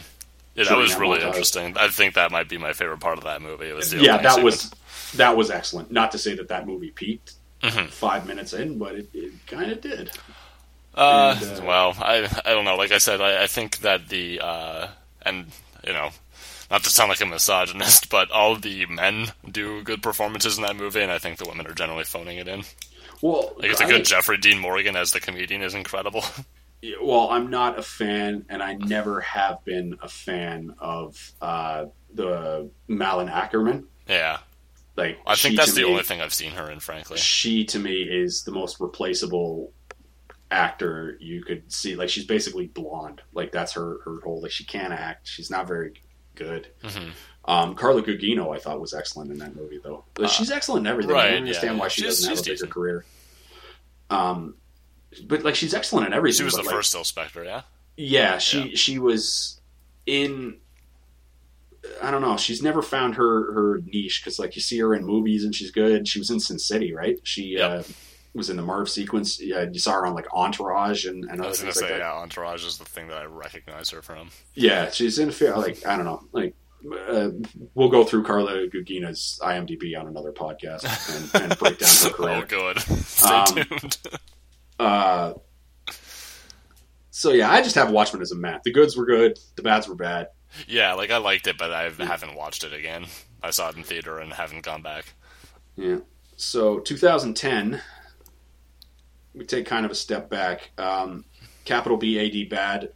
Yeah, 0.55 0.65
that 0.65 0.77
was 0.77 0.97
really 0.97 1.19
montage. 1.19 1.27
interesting. 1.27 1.77
I 1.77 1.87
think 1.87 2.15
that 2.15 2.31
might 2.31 2.49
be 2.49 2.57
my 2.57 2.73
favorite 2.73 2.99
part 2.99 3.17
of 3.17 3.23
that 3.23 3.41
movie. 3.41 3.69
It 3.69 3.75
was 3.75 3.89
the 3.91 3.99
Yeah, 4.03 4.17
that 4.21 4.41
was 4.43 4.71
that 5.13 5.35
was 5.37 5.49
excellent. 5.51 5.91
Not 5.91 6.11
to 6.11 6.17
say 6.17 6.35
that 6.35 6.47
that 6.49 6.67
movie 6.67 6.91
peaked 6.91 7.33
Mhm. 7.61 7.87
five 7.89 8.25
minutes 8.27 8.53
in, 8.53 8.77
but 8.77 8.95
it, 8.95 9.09
it 9.13 9.45
kind 9.47 9.71
of 9.71 9.81
did. 9.81 10.11
Uh, 10.95 11.35
And, 11.39 11.43
uh, 11.43 11.61
well, 11.65 11.95
I 11.99 12.29
I 12.45 12.53
don't 12.53 12.65
know. 12.65 12.75
Like 12.75 12.91
I 12.91 12.99
said, 12.99 13.19
I, 13.21 13.43
I 13.43 13.47
think 13.47 13.79
that 13.79 14.09
the 14.09 14.39
uh, 14.39 14.87
and 15.23 15.47
you 15.85 15.93
know, 15.93 16.11
not 16.73 16.83
to 16.83 16.89
sound 16.89 17.07
like 17.09 17.21
a 17.21 17.25
misogynist, 17.25 18.09
but 18.09 18.29
all 18.31 18.55
the 18.57 18.85
men 18.87 19.27
do 19.49 19.81
good 19.83 20.01
performances 20.03 20.57
in 20.57 20.63
that 20.63 20.75
movie, 20.75 21.01
and 21.01 21.11
I 21.11 21.19
think 21.19 21.37
the 21.37 21.45
women 21.47 21.67
are 21.67 21.73
generally 21.73 22.03
phoning 22.03 22.37
it 22.37 22.47
in. 22.49 22.63
Well, 23.21 23.53
Like 23.57 23.71
it's 23.71 23.79
a 23.79 23.85
good 23.85 24.03
Jeffrey 24.03 24.37
Dean 24.37 24.59
Morgan 24.59 24.97
as 24.97 25.11
the 25.13 25.21
comedian 25.21 25.61
is 25.61 25.73
incredible. 25.73 26.25
Well, 27.01 27.29
I'm 27.29 27.49
not 27.49 27.79
a 27.79 27.81
fan, 27.81 28.45
and 28.49 28.61
I 28.61 28.73
never 28.73 29.21
have 29.21 29.63
been 29.63 29.97
a 30.01 30.09
fan 30.09 30.75
of 30.79 31.31
uh, 31.41 31.85
the 32.13 32.69
Malin 32.89 33.29
Akerman. 33.29 33.85
yeah, 34.05 34.39
Like, 34.97 35.17
I 35.25 35.35
think 35.35 35.55
that's 35.55 35.71
the 35.75 35.83
me- 35.83 35.89
only 35.91 36.03
thing 36.03 36.19
I've 36.19 36.33
seen 36.33 36.51
her 36.51 36.69
in, 36.69 36.81
frankly. 36.81 37.17
She 37.17 37.63
to 37.67 37.79
me 37.79 38.01
is 38.01 38.43
the 38.43 38.51
most 38.51 38.81
replaceable 38.81 39.71
actor 40.51 41.17
you 41.21 41.41
could 41.43 41.71
see. 41.71 41.95
Like, 41.95 42.09
she's 42.09 42.25
basically 42.25 42.67
blonde. 42.67 43.21
Like, 43.33 43.53
that's 43.53 43.71
her 43.73 43.99
her 44.03 44.19
whole. 44.21 44.41
Like, 44.41 44.51
she 44.51 44.65
can't 44.65 44.91
act. 44.91 45.25
She's 45.25 45.49
not 45.49 45.67
very 45.69 45.93
good. 46.35 46.67
Mhm. 46.83 47.11
Um, 47.45 47.75
Carla 47.75 48.01
Gugino, 48.01 48.55
I 48.55 48.59
thought 48.59 48.79
was 48.79 48.93
excellent 48.93 49.31
in 49.31 49.37
that 49.39 49.55
movie, 49.55 49.79
though. 49.83 50.05
But 50.13 50.29
she's 50.29 50.49
excellent 50.51 50.87
in 50.87 50.91
everything. 50.91 51.15
I 51.15 51.19
Uh, 51.19 51.31
don't 51.31 51.37
understand 51.39 51.75
yeah. 51.75 51.79
why 51.81 51.87
she 51.89 52.01
She's- 52.01 52.15
doesn't 52.17 52.29
have 52.29 52.39
a 52.39 52.41
bigger 52.41 52.53
decent. 52.53 52.71
career. 52.71 53.05
Um, 54.09 54.55
but 55.25 55.43
like, 55.43 55.55
she's 55.55 55.73
excellent 55.73 56.07
in 56.07 56.13
everything. 56.13 56.37
She 56.39 56.43
was 56.43 56.53
the 56.55 56.61
like, 56.63 56.69
first 56.75 56.95
Spectre, 57.05 57.43
yeah. 57.43 57.61
Yeah, 57.97 58.37
she 58.37 58.69
Yeah. 58.69 58.75
she 58.75 58.97
was 58.99 59.59
in. 60.05 60.57
I 62.01 62.11
don't 62.11 62.21
know. 62.21 62.37
She's 62.37 62.61
never 62.63 62.81
found 62.81 63.15
her 63.15 63.53
her 63.53 63.81
niche 63.85 64.21
because 64.23 64.39
like 64.39 64.55
you 64.55 64.61
see 64.61 64.79
her 64.79 64.95
in 64.95 65.05
movies 65.05 65.43
and 65.43 65.53
she's 65.53 65.69
good. 65.69 66.07
She 66.07 66.17
was 66.17 66.29
in 66.29 66.39
Sin 66.39 66.57
City, 66.57 66.93
right? 66.93 67.19
She 67.23 67.55
Yep. 67.57 67.71
uh, 67.71 67.83
was 68.33 68.49
in 68.49 68.57
the 68.57 68.63
Marv 68.63 68.89
sequence. 68.89 69.39
Yeah, 69.41 69.65
you 69.71 69.79
saw 69.79 69.93
her 69.93 70.05
on 70.05 70.13
like 70.15 70.27
Entourage 70.33 71.05
and, 71.05 71.23
and 71.25 71.33
I 71.41 71.43
other 71.43 71.49
was 71.49 71.59
gonna 71.59 71.71
things 71.71 71.81
like 71.83 71.89
say, 71.91 71.97
that. 71.97 72.03
yeah, 72.03 72.13
Entourage 72.13 72.65
is 72.65 72.77
the 72.77 72.85
thing 72.85 73.07
that 73.09 73.17
I 73.17 73.25
recognize 73.25 73.89
her 73.91 74.01
from. 74.01 74.29
Yeah, 74.55 74.89
she's 74.91 75.19
in 75.19 75.29
a 75.29 75.31
fair 75.31 75.55
like 75.57 75.85
I 75.85 75.95
don't 75.95 76.05
know 76.05 76.23
like. 76.31 76.55
Uh, 77.09 77.29
we'll 77.75 77.87
go 77.87 78.03
through 78.03 78.23
Carla 78.25 78.67
Gugino's 78.67 79.39
IMDb 79.41 79.97
on 79.97 80.05
another 80.07 80.33
podcast 80.33 80.83
and, 81.33 81.43
and 81.51 81.57
break 81.59 81.77
down 81.79 81.89
her 82.03 82.09
career. 82.09 82.41
oh, 82.43 82.45
good. 82.45 82.79
Stay 83.05 83.29
Um, 83.29 83.45
tuned. 83.45 83.97
Uh, 84.77 85.33
so 87.09 87.31
yeah, 87.31 87.49
I 87.51 87.61
just 87.61 87.75
have 87.75 87.91
Watchmen 87.91 88.21
as 88.21 88.31
a 88.31 88.35
map. 88.35 88.63
The 88.63 88.71
goods 88.73 88.97
were 88.97 89.05
good, 89.05 89.39
the 89.55 89.61
bads 89.61 89.87
were 89.87 89.95
bad. 89.95 90.27
yeah, 90.67 90.93
like 90.93 91.09
I 91.11 91.17
liked 91.17 91.47
it, 91.47 91.57
but 91.57 91.71
I 91.71 91.83
haven't 91.89 92.35
watched 92.35 92.63
it 92.65 92.73
again. 92.73 93.05
I 93.41 93.51
saw 93.51 93.69
it 93.69 93.77
in 93.77 93.83
theater 93.83 94.19
and 94.19 94.33
haven't 94.33 94.63
gone 94.63 94.81
back. 94.81 95.05
Yeah. 95.77 95.99
So 96.35 96.79
2010, 96.79 97.79
we 99.35 99.45
take 99.45 99.65
kind 99.65 99.85
of 99.85 99.91
a 99.91 99.95
step 99.95 100.29
back. 100.29 100.71
Um, 100.77 101.25
capital 101.65 101.97
B 101.97 102.17
A 102.17 102.29
D 102.29 102.45
bad. 102.45 102.91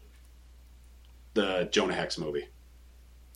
The 1.34 1.70
Jonah 1.72 1.94
Hex 1.94 2.18
movie. 2.18 2.48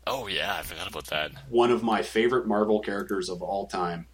Oh 0.08 0.28
yeah, 0.28 0.58
I 0.58 0.64
forgot 0.64 0.90
about 0.90 1.08
that. 1.08 1.32
One 1.50 1.72
of 1.72 1.84
my 1.84 2.02
favorite 2.02 2.48
Marvel 2.48 2.80
characters 2.80 3.30
of 3.30 3.42
all 3.42 3.68
time. 3.68 4.08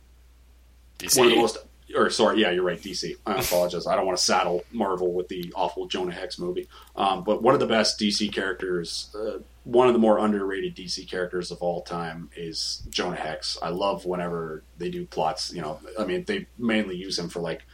DC. 0.99 1.17
One 1.17 1.27
of 1.27 1.33
the 1.33 1.39
most. 1.39 1.57
Or 1.95 2.09
sorry, 2.09 2.41
yeah, 2.41 2.51
you're 2.51 2.65
right. 2.65 2.79
DC. 2.79 3.15
I 3.25 3.39
apologize. 3.39 3.87
I 3.87 3.95
don't 3.95 4.05
want 4.05 4.17
to 4.17 4.23
saddle 4.23 4.65
Marvel 4.73 5.13
with 5.13 5.29
the 5.29 5.53
awful 5.55 5.87
Jonah 5.87 6.11
Hex 6.11 6.37
movie. 6.37 6.67
Um, 6.97 7.23
but 7.23 7.41
one 7.41 7.53
of 7.53 7.61
the 7.61 7.65
best 7.65 7.97
DC 7.97 8.33
characters, 8.33 9.09
uh, 9.15 9.39
one 9.63 9.87
of 9.87 9.93
the 9.93 9.99
more 9.99 10.17
underrated 10.17 10.75
DC 10.75 11.09
characters 11.09 11.49
of 11.49 11.59
all 11.61 11.83
time 11.83 12.29
is 12.35 12.83
Jonah 12.89 13.15
Hex. 13.15 13.57
I 13.61 13.69
love 13.69 14.05
whenever 14.05 14.63
they 14.77 14.89
do 14.89 15.05
plots. 15.05 15.53
You 15.53 15.61
know, 15.61 15.79
I 15.97 16.03
mean, 16.03 16.25
they 16.25 16.47
mainly 16.57 16.97
use 16.97 17.17
him 17.17 17.29
for 17.29 17.39
like 17.39 17.65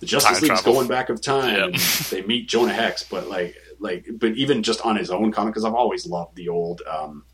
the 0.00 0.06
Justice 0.06 0.38
Time 0.38 0.42
League's 0.42 0.62
travel. 0.62 0.74
going 0.74 0.88
back 0.88 1.08
of 1.08 1.20
time. 1.20 1.72
Yep. 1.72 1.80
They 2.10 2.22
meet 2.22 2.48
Jonah 2.48 2.72
Hex, 2.72 3.04
but 3.04 3.28
like, 3.28 3.54
like, 3.78 4.06
but 4.12 4.32
even 4.32 4.62
just 4.62 4.80
on 4.82 4.96
his 4.96 5.10
own 5.10 5.30
comic, 5.32 5.54
because 5.54 5.64
I've 5.64 5.74
always 5.74 6.06
loved 6.06 6.36
the 6.36 6.48
old. 6.48 6.82
Um, 6.90 7.24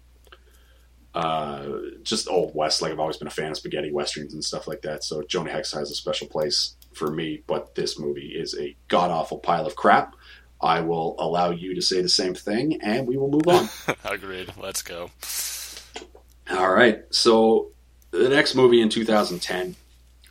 uh, 1.14 1.66
just 2.02 2.29
old 2.29 2.55
west. 2.55 2.83
Like 2.83 2.92
I've 2.92 3.00
always 3.00 3.16
been 3.16 3.26
a 3.26 3.31
fan 3.31 3.50
of 3.50 3.57
spaghetti 3.57 3.90
westerns 3.90 4.35
and 4.35 4.44
stuff 4.44 4.68
like 4.68 4.83
that. 4.83 5.02
So 5.02 5.22
Jonah 5.22 5.50
Hex 5.50 5.72
has 5.72 5.90
a 5.90 5.94
special 5.94 6.29
place 6.29 6.76
for 6.92 7.11
me. 7.11 7.42
But 7.46 7.74
this 7.74 7.98
movie 7.98 8.35
is 8.37 8.55
a 8.59 8.76
god 8.88 9.11
awful 9.11 9.38
pile 9.38 9.66
of 9.66 9.76
crap. 9.76 10.14
I 10.61 10.81
will 10.81 11.16
allow 11.18 11.50
you 11.50 11.74
to 11.74 11.81
say 11.81 12.02
the 12.02 12.09
same 12.09 12.35
thing, 12.35 12.81
and 12.83 13.07
we 13.07 13.16
will 13.16 13.31
move 13.31 13.48
on. 13.48 13.68
Agreed. 14.05 14.52
Let's 14.61 14.83
go. 14.83 15.11
All 16.50 16.70
right. 16.70 17.02
So 17.11 17.70
the 18.11 18.29
next 18.29 18.55
movie 18.55 18.81
in 18.81 18.88
2010, 18.88 19.74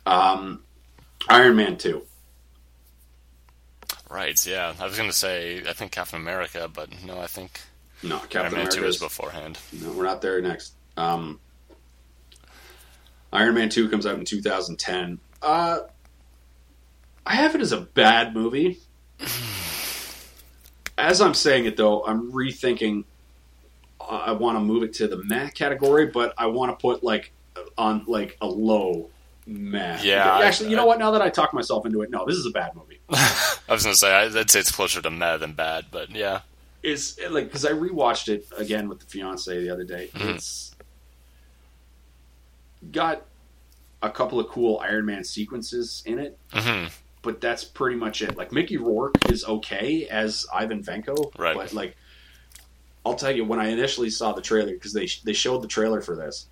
um, 0.06 0.62
Iron 1.28 1.56
Man 1.56 1.76
2. 1.76 2.02
Right. 4.08 4.44
Yeah, 4.46 4.74
I 4.78 4.84
was 4.84 4.96
gonna 4.96 5.12
say 5.12 5.62
I 5.68 5.72
think 5.72 5.92
Captain 5.92 6.20
America, 6.20 6.70
but 6.72 6.90
no, 7.04 7.18
I 7.18 7.26
think 7.26 7.60
No, 8.02 8.16
Iron 8.16 8.28
Captain 8.28 8.42
Man 8.42 8.52
America 8.52 8.76
Two 8.76 8.86
is 8.86 8.98
beforehand. 8.98 9.58
No, 9.72 9.92
we're 9.92 10.04
not 10.04 10.22
there 10.22 10.40
next. 10.40 10.74
Um, 10.96 11.40
Iron 13.32 13.54
Man 13.54 13.68
2 13.68 13.88
comes 13.90 14.06
out 14.06 14.18
in 14.18 14.24
2010. 14.24 15.18
Uh, 15.42 15.80
I 17.26 17.34
have 17.34 17.54
it 17.54 17.60
as 17.60 17.72
a 17.72 17.80
bad 17.80 18.34
movie. 18.34 18.78
As 20.98 21.20
I'm 21.20 21.34
saying 21.34 21.66
it, 21.66 21.76
though, 21.76 22.02
I'm 22.06 22.32
rethinking. 22.32 23.04
uh, 24.00 24.04
I 24.04 24.32
want 24.32 24.56
to 24.56 24.60
move 24.60 24.82
it 24.82 24.94
to 24.94 25.06
the 25.08 25.22
meh 25.24 25.50
category, 25.50 26.06
but 26.06 26.32
I 26.38 26.46
want 26.46 26.70
to 26.76 26.80
put 26.80 27.04
like 27.04 27.32
on 27.76 28.04
like 28.06 28.38
a 28.40 28.46
low 28.46 29.10
meh. 29.46 30.00
Yeah, 30.02 30.38
actually, 30.38 30.70
you 30.70 30.76
I- 30.76 30.80
know 30.80 30.86
what? 30.86 30.98
Now 30.98 31.10
that 31.10 31.20
I 31.20 31.28
talk 31.28 31.52
myself 31.52 31.84
into 31.84 32.00
it, 32.00 32.08
no, 32.10 32.24
this 32.24 32.36
is 32.36 32.46
a 32.46 32.50
bad 32.50 32.74
movie. 32.74 32.95
I 33.12 33.56
was 33.68 33.82
gonna 33.84 33.94
say 33.94 34.12
I'd 34.12 34.50
say 34.50 34.60
it's 34.60 34.72
closer 34.72 35.00
to 35.02 35.10
meh 35.10 35.36
than 35.36 35.52
bad, 35.52 35.86
but 35.90 36.10
yeah. 36.10 36.40
is 36.82 37.18
like 37.30 37.44
because 37.46 37.64
I 37.64 37.72
rewatched 37.72 38.28
it 38.28 38.46
again 38.56 38.88
with 38.88 39.00
the 39.00 39.06
fiance 39.06 39.58
the 39.60 39.70
other 39.70 39.84
day. 39.84 40.08
Mhm. 40.14 40.34
It's 40.36 40.74
got 42.92 43.22
a 44.02 44.10
couple 44.10 44.38
of 44.40 44.48
cool 44.48 44.78
Iron 44.80 45.06
Man 45.06 45.24
sequences 45.24 46.02
in 46.06 46.18
it, 46.18 46.38
hmm 46.52 46.86
but 47.22 47.40
that's 47.40 47.64
pretty 47.64 47.96
much 47.96 48.22
it. 48.22 48.36
Like 48.36 48.52
Mickey 48.52 48.76
Rourke 48.76 49.16
is 49.28 49.44
okay 49.44 50.06
as 50.06 50.46
Ivan 50.54 50.80
Vanko, 50.80 51.36
Right. 51.36 51.56
But 51.56 51.72
like, 51.72 51.96
I'll 53.04 53.16
tell 53.16 53.32
you 53.34 53.44
when 53.44 53.58
I 53.58 53.66
initially 53.70 54.10
saw 54.10 54.32
the 54.32 54.40
trailer 54.42 54.72
because 54.72 54.92
they 54.92 55.08
they 55.24 55.32
showed 55.32 55.62
the 55.62 55.66
trailer 55.68 56.00
for 56.00 56.14
this. 56.14 56.46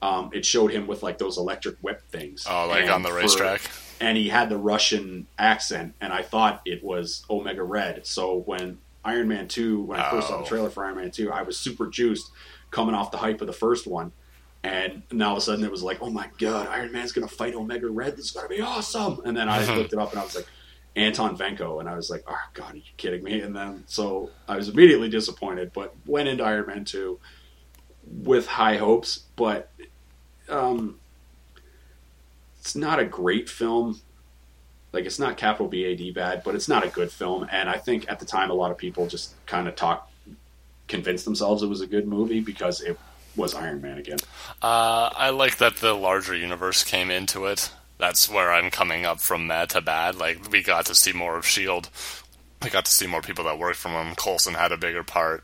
Um, 0.00 0.30
it 0.32 0.46
showed 0.46 0.70
him 0.70 0.86
with 0.86 1.02
like 1.02 1.18
those 1.18 1.36
electric 1.38 1.78
whip 1.80 2.00
things. 2.10 2.46
Oh, 2.48 2.68
like 2.68 2.82
And 2.82 2.90
on 2.90 3.02
the 3.02 3.08
for- 3.08 3.16
racetrack. 3.16 3.60
And 4.00 4.16
he 4.16 4.28
had 4.28 4.48
the 4.48 4.56
Russian 4.58 5.26
accent, 5.38 5.94
and 6.00 6.12
I 6.12 6.22
thought 6.22 6.60
it 6.64 6.84
was 6.84 7.24
Omega 7.28 7.62
Red. 7.62 8.06
So 8.06 8.40
when 8.46 8.78
Iron 9.04 9.28
Man 9.28 9.48
two, 9.48 9.82
when 9.82 9.98
I 9.98 10.08
first 10.10 10.28
saw 10.28 10.36
Oh. 10.38 10.42
the 10.42 10.48
trailer 10.48 10.70
for 10.70 10.84
Iron 10.84 10.96
Man 10.96 11.10
two, 11.10 11.32
I 11.32 11.42
was 11.42 11.58
super 11.58 11.88
juiced, 11.88 12.30
coming 12.70 12.94
off 12.94 13.10
the 13.10 13.16
hype 13.18 13.40
of 13.40 13.46
the 13.46 13.52
first 13.52 13.86
one, 13.86 14.12
and 14.62 15.02
now 15.10 15.30
all 15.30 15.32
of 15.36 15.38
a 15.38 15.40
sudden 15.40 15.64
it 15.64 15.70
was 15.70 15.82
like, 15.82 15.98
oh 16.02 16.10
my 16.10 16.28
god, 16.38 16.68
Iron 16.68 16.92
Man's 16.92 17.12
gonna 17.12 17.26
fight 17.28 17.54
Omega 17.54 17.88
Red. 17.88 18.16
This 18.16 18.26
is 18.26 18.30
gonna 18.32 18.48
be 18.48 18.60
awesome. 18.60 19.20
And 19.24 19.36
then 19.36 19.48
I 19.48 19.64
Mhm. 19.64 19.76
looked 19.76 19.92
it 19.92 19.98
up, 19.98 20.12
and 20.12 20.20
I 20.20 20.24
was 20.24 20.34
like. 20.34 20.46
Anton 20.96 21.36
Vanko, 21.38 21.78
and 21.78 21.88
I 21.88 21.94
was 21.94 22.10
like, 22.10 22.24
"Oh 22.26 22.36
God, 22.54 22.74
are 22.74 22.76
you 22.76 22.82
kidding 22.96 23.22
me?" 23.22 23.40
And 23.40 23.54
then, 23.54 23.84
so 23.86 24.30
I 24.48 24.56
was 24.56 24.68
immediately 24.68 25.08
disappointed, 25.08 25.70
but 25.72 25.94
went 26.06 26.28
into 26.28 26.42
Iron 26.42 26.66
Man 26.66 26.84
two 26.84 27.20
with 28.02 28.48
high 28.48 28.78
hopes. 28.78 29.26
But 29.36 29.70
um, 30.48 30.98
it's 32.68 32.76
not 32.76 32.98
a 32.98 33.04
great 33.06 33.48
film. 33.48 33.98
Like 34.92 35.06
it's 35.06 35.18
not 35.18 35.38
capital 35.38 35.68
B 35.68 35.84
A 35.84 35.96
D 35.96 36.10
bad, 36.10 36.42
but 36.44 36.54
it's 36.54 36.68
not 36.68 36.84
a 36.84 36.88
good 36.88 37.10
film. 37.10 37.46
And 37.50 37.66
I 37.66 37.78
think 37.78 38.10
at 38.10 38.18
the 38.20 38.26
time, 38.26 38.50
a 38.50 38.54
lot 38.54 38.70
of 38.70 38.76
people 38.76 39.06
just 39.06 39.32
kind 39.46 39.68
of 39.68 39.74
talk, 39.74 40.10
convinced 40.86 41.24
themselves 41.24 41.62
it 41.62 41.66
was 41.66 41.80
a 41.80 41.86
good 41.86 42.06
movie 42.06 42.40
because 42.40 42.82
it 42.82 42.98
was 43.36 43.54
Iron 43.54 43.80
Man 43.80 43.96
again. 43.96 44.18
Uh, 44.60 45.08
I 45.16 45.30
like 45.30 45.56
that 45.58 45.76
the 45.76 45.94
larger 45.94 46.36
universe 46.36 46.84
came 46.84 47.10
into 47.10 47.46
it. 47.46 47.70
That's 47.96 48.28
where 48.28 48.52
I'm 48.52 48.70
coming 48.70 49.06
up 49.06 49.20
from 49.20 49.46
mad 49.46 49.70
to 49.70 49.80
bad. 49.80 50.16
Like 50.16 50.52
we 50.52 50.62
got 50.62 50.84
to 50.86 50.94
see 50.94 51.14
more 51.14 51.38
of 51.38 51.46
Shield. 51.46 51.88
We 52.62 52.68
got 52.68 52.84
to 52.84 52.92
see 52.92 53.06
more 53.06 53.22
people 53.22 53.44
that 53.44 53.58
worked 53.58 53.78
from 53.78 53.92
him. 53.92 54.14
Coulson 54.14 54.52
had 54.52 54.72
a 54.72 54.76
bigger 54.76 55.04
part. 55.04 55.42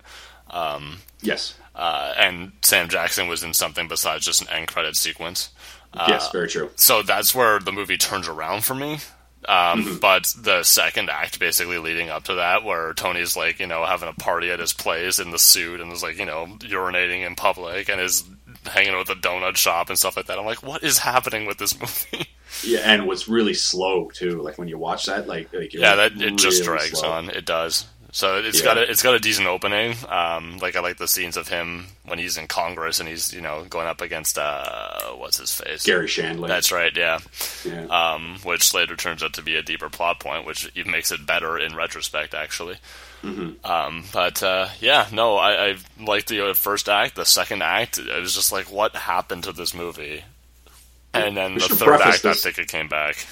Um, 0.50 0.98
Yes, 1.22 1.54
uh, 1.74 2.12
and 2.18 2.52
Sam 2.60 2.90
Jackson 2.90 3.28
was 3.28 3.42
in 3.42 3.54
something 3.54 3.88
besides 3.88 4.26
just 4.26 4.42
an 4.42 4.48
end 4.50 4.68
credit 4.68 4.94
sequence. 4.94 5.48
Uh, 5.94 6.06
yes, 6.08 6.30
very 6.32 6.48
true. 6.48 6.70
So 6.76 7.02
that's 7.02 7.34
where 7.34 7.58
the 7.58 7.72
movie 7.72 7.96
turns 7.96 8.28
around 8.28 8.64
for 8.64 8.74
me. 8.74 8.98
Um, 9.46 9.98
But 10.00 10.32
the 10.38 10.62
second 10.62 11.10
act, 11.10 11.38
basically 11.38 11.78
leading 11.78 12.08
up 12.08 12.24
to 12.24 12.34
that, 12.36 12.64
where 12.64 12.94
Tony's 12.94 13.36
like, 13.36 13.60
you 13.60 13.66
know, 13.66 13.84
having 13.84 14.08
a 14.08 14.14
party 14.14 14.50
at 14.50 14.58
his 14.58 14.72
place 14.72 15.18
in 15.18 15.30
the 15.30 15.38
suit 15.38 15.80
and 15.80 15.92
is 15.92 16.02
like, 16.02 16.18
you 16.18 16.24
know, 16.24 16.46
urinating 16.60 17.26
in 17.26 17.34
public 17.36 17.88
and 17.90 18.00
is 18.00 18.24
hanging 18.64 18.94
out 18.94 19.08
at 19.08 19.22
the 19.22 19.28
donut 19.28 19.56
shop 19.56 19.88
and 19.90 19.98
stuff 19.98 20.16
like 20.16 20.26
that. 20.26 20.38
I'm 20.38 20.46
like, 20.46 20.62
what 20.62 20.82
is 20.82 20.98
happening 20.98 21.46
with 21.46 21.58
this 21.58 21.78
movie? 22.12 22.26
Yeah, 22.62 22.80
and 22.84 23.06
was 23.06 23.28
really 23.28 23.52
slow 23.54 24.10
too. 24.10 24.40
Like 24.40 24.56
when 24.58 24.68
you 24.68 24.78
watch 24.78 25.06
that, 25.06 25.26
like, 25.28 25.52
like 25.52 25.74
yeah, 25.74 25.96
that 25.96 26.12
it 26.20 26.36
just 26.36 26.64
drags 26.64 26.98
slow. 26.98 27.10
on. 27.10 27.28
It 27.28 27.44
does. 27.44 27.84
So 28.14 28.36
it's 28.38 28.60
Yeah. 28.60 28.64
got 28.66 28.78
a 28.78 28.88
it's 28.88 29.02
got 29.02 29.14
a 29.14 29.18
decent 29.18 29.48
opening. 29.48 29.96
Um, 30.08 30.58
like 30.58 30.76
I 30.76 30.80
like 30.80 30.98
the 30.98 31.08
scenes 31.08 31.36
of 31.36 31.48
him 31.48 31.88
when 32.04 32.20
he's 32.20 32.36
in 32.36 32.46
Congress 32.46 33.00
and 33.00 33.08
he's 33.08 33.34
you 33.34 33.40
know 33.40 33.64
going 33.68 33.88
up 33.88 34.00
against 34.00 34.38
uh, 34.38 35.10
what's 35.16 35.38
his 35.38 35.52
face? 35.52 35.82
Garry 35.82 36.06
Shandling. 36.06 36.46
That's 36.46 36.70
right. 36.70 36.96
Yeah. 36.96 37.18
yeah. 37.64 37.86
um, 37.86 38.38
which 38.44 38.72
later 38.72 38.94
turns 38.94 39.24
out 39.24 39.32
to 39.32 39.42
be 39.42 39.56
a 39.56 39.62
deeper 39.62 39.90
plot 39.90 40.20
point, 40.20 40.46
which 40.46 40.70
even 40.76 40.92
makes 40.92 41.10
it 41.10 41.26
better 41.26 41.58
in 41.58 41.74
retrospect, 41.74 42.34
actually. 42.34 42.76
Mm-hmm. 43.24 43.66
Um, 43.68 44.04
but 44.12 44.40
uh, 44.44 44.68
yeah, 44.78 45.08
no, 45.10 45.34
I, 45.36 45.70
I 45.70 45.76
liked 45.98 46.28
the 46.28 46.50
uh, 46.50 46.54
first 46.54 46.88
act. 46.88 47.16
The 47.16 47.24
second 47.24 47.62
act, 47.64 47.98
it 47.98 48.20
was 48.20 48.34
just 48.36 48.52
like, 48.52 48.70
what 48.70 48.94
happened 48.94 49.42
to 49.44 49.52
this 49.52 49.74
movie? 49.74 50.22
And 51.12 51.36
then 51.36 51.54
We 51.54 51.66
the 51.66 51.74
third 51.74 52.00
act, 52.00 52.22
this- 52.22 52.46
I 52.46 52.50
think 52.52 52.58
it 52.58 52.68
came 52.70 52.86
back. 52.88 53.26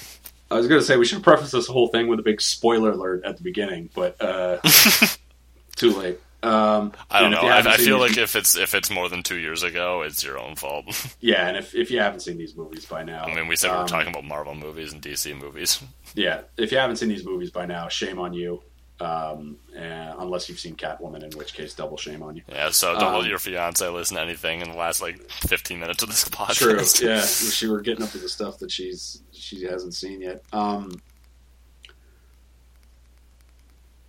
I 0.53 0.57
was 0.57 0.67
going 0.67 0.79
to 0.79 0.85
say 0.85 0.97
we 0.97 1.05
should 1.05 1.23
preface 1.23 1.51
this 1.51 1.67
whole 1.67 1.87
thing 1.87 2.07
with 2.07 2.19
a 2.19 2.23
big 2.23 2.41
spoiler 2.41 2.91
alert 2.91 3.25
at 3.25 3.37
the 3.37 3.43
beginning, 3.43 3.89
but 3.93 4.21
uh, 4.21 4.59
too 5.75 5.91
late. 5.91 6.19
Um, 6.43 6.91
I 7.09 7.21
don't 7.21 7.31
know. 7.31 7.39
I, 7.39 7.59
I 7.59 7.77
feel 7.77 7.99
like 7.99 8.17
if 8.17 8.35
it's 8.35 8.57
if 8.57 8.75
it's 8.75 8.89
more 8.89 9.07
than 9.07 9.23
two 9.23 9.37
years 9.37 9.63
ago, 9.63 10.01
it's 10.01 10.23
your 10.23 10.37
own 10.37 10.55
fault. 10.55 10.85
yeah, 11.21 11.47
and 11.47 11.55
if, 11.55 11.73
if 11.73 11.89
you 11.89 11.99
haven't 11.99 12.19
seen 12.19 12.37
these 12.37 12.55
movies 12.55 12.85
by 12.85 13.01
now, 13.01 13.23
I 13.23 13.33
mean, 13.33 13.47
we 13.47 13.55
said 13.55 13.69
we 13.69 13.77
um, 13.77 13.83
were 13.83 13.87
talking 13.87 14.09
about 14.09 14.25
Marvel 14.25 14.53
movies 14.53 14.91
and 14.91 15.01
DC 15.01 15.39
movies. 15.39 15.81
Yeah, 16.15 16.41
if 16.57 16.71
you 16.71 16.77
haven't 16.77 16.97
seen 16.97 17.09
these 17.09 17.25
movies 17.25 17.49
by 17.49 17.65
now, 17.65 17.87
shame 17.87 18.19
on 18.19 18.33
you. 18.33 18.61
Um, 19.03 19.57
and 19.75 20.15
unless 20.19 20.47
you've 20.49 20.59
seen 20.59 20.75
Catwoman, 20.75 21.23
in 21.23 21.37
which 21.37 21.53
case, 21.53 21.73
double 21.73 21.97
shame 21.97 22.23
on 22.23 22.35
you. 22.35 22.43
Yeah, 22.47 22.69
so 22.69 22.93
don't 22.93 23.13
Um, 23.13 23.19
let 23.21 23.29
your 23.29 23.39
fiance 23.39 23.87
listen 23.89 24.17
to 24.17 24.23
anything 24.23 24.61
in 24.61 24.69
the 24.71 24.77
last 24.77 25.01
like 25.01 25.19
15 25.31 25.79
minutes 25.79 26.01
of 26.03 26.09
this 26.09 26.23
podcast. 26.29 26.99
True. 26.99 27.07
Yeah, 27.09 27.21
she 27.21 27.67
were 27.67 27.81
getting 27.81 28.03
up 28.03 28.11
to 28.11 28.17
the 28.17 28.29
stuff 28.29 28.59
that 28.59 28.71
she's 28.71 29.21
she 29.31 29.63
hasn't 29.63 29.93
seen 29.93 30.21
yet. 30.21 30.41
Um, 30.53 31.01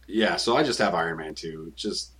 yeah, 0.07 0.37
so 0.37 0.57
I 0.57 0.63
just 0.63 0.79
have 0.79 0.95
Iron 0.95 1.17
Man 1.19 1.35
two, 1.35 1.73
just 1.77 2.11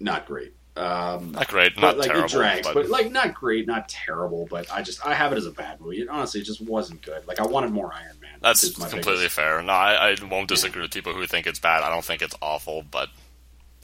not 0.00 0.26
great. 0.26 0.52
Um, 0.76 1.32
Not 1.32 1.48
great, 1.48 1.80
not 1.80 1.96
like 1.96 2.08
terrible, 2.08 2.26
it 2.26 2.30
drags, 2.32 2.66
but, 2.66 2.74
but 2.74 2.88
like 2.90 3.10
not 3.10 3.32
great, 3.32 3.66
not 3.66 3.88
terrible. 3.88 4.46
But 4.50 4.70
I 4.70 4.82
just 4.82 5.06
I 5.06 5.14
have 5.14 5.32
it 5.32 5.38
as 5.38 5.46
a 5.46 5.50
bad 5.50 5.80
movie. 5.80 6.00
Honestly, 6.00 6.02
it 6.02 6.08
honestly 6.10 6.42
just 6.42 6.60
wasn't 6.60 7.00
good. 7.00 7.26
Like 7.26 7.40
I 7.40 7.46
wanted 7.46 7.70
more 7.72 7.90
Iron 7.94 8.08
Man. 8.08 8.15
That's 8.40 8.70
completely 8.70 9.12
biggest- 9.14 9.34
fair. 9.36 9.62
No, 9.62 9.72
I, 9.72 10.10
I 10.10 10.24
won't 10.24 10.48
disagree 10.48 10.82
with 10.82 10.92
people 10.92 11.12
who 11.14 11.26
think 11.26 11.46
it's 11.46 11.58
bad. 11.58 11.82
I 11.82 11.90
don't 11.90 12.04
think 12.04 12.22
it's 12.22 12.34
awful, 12.42 12.82
but 12.90 13.08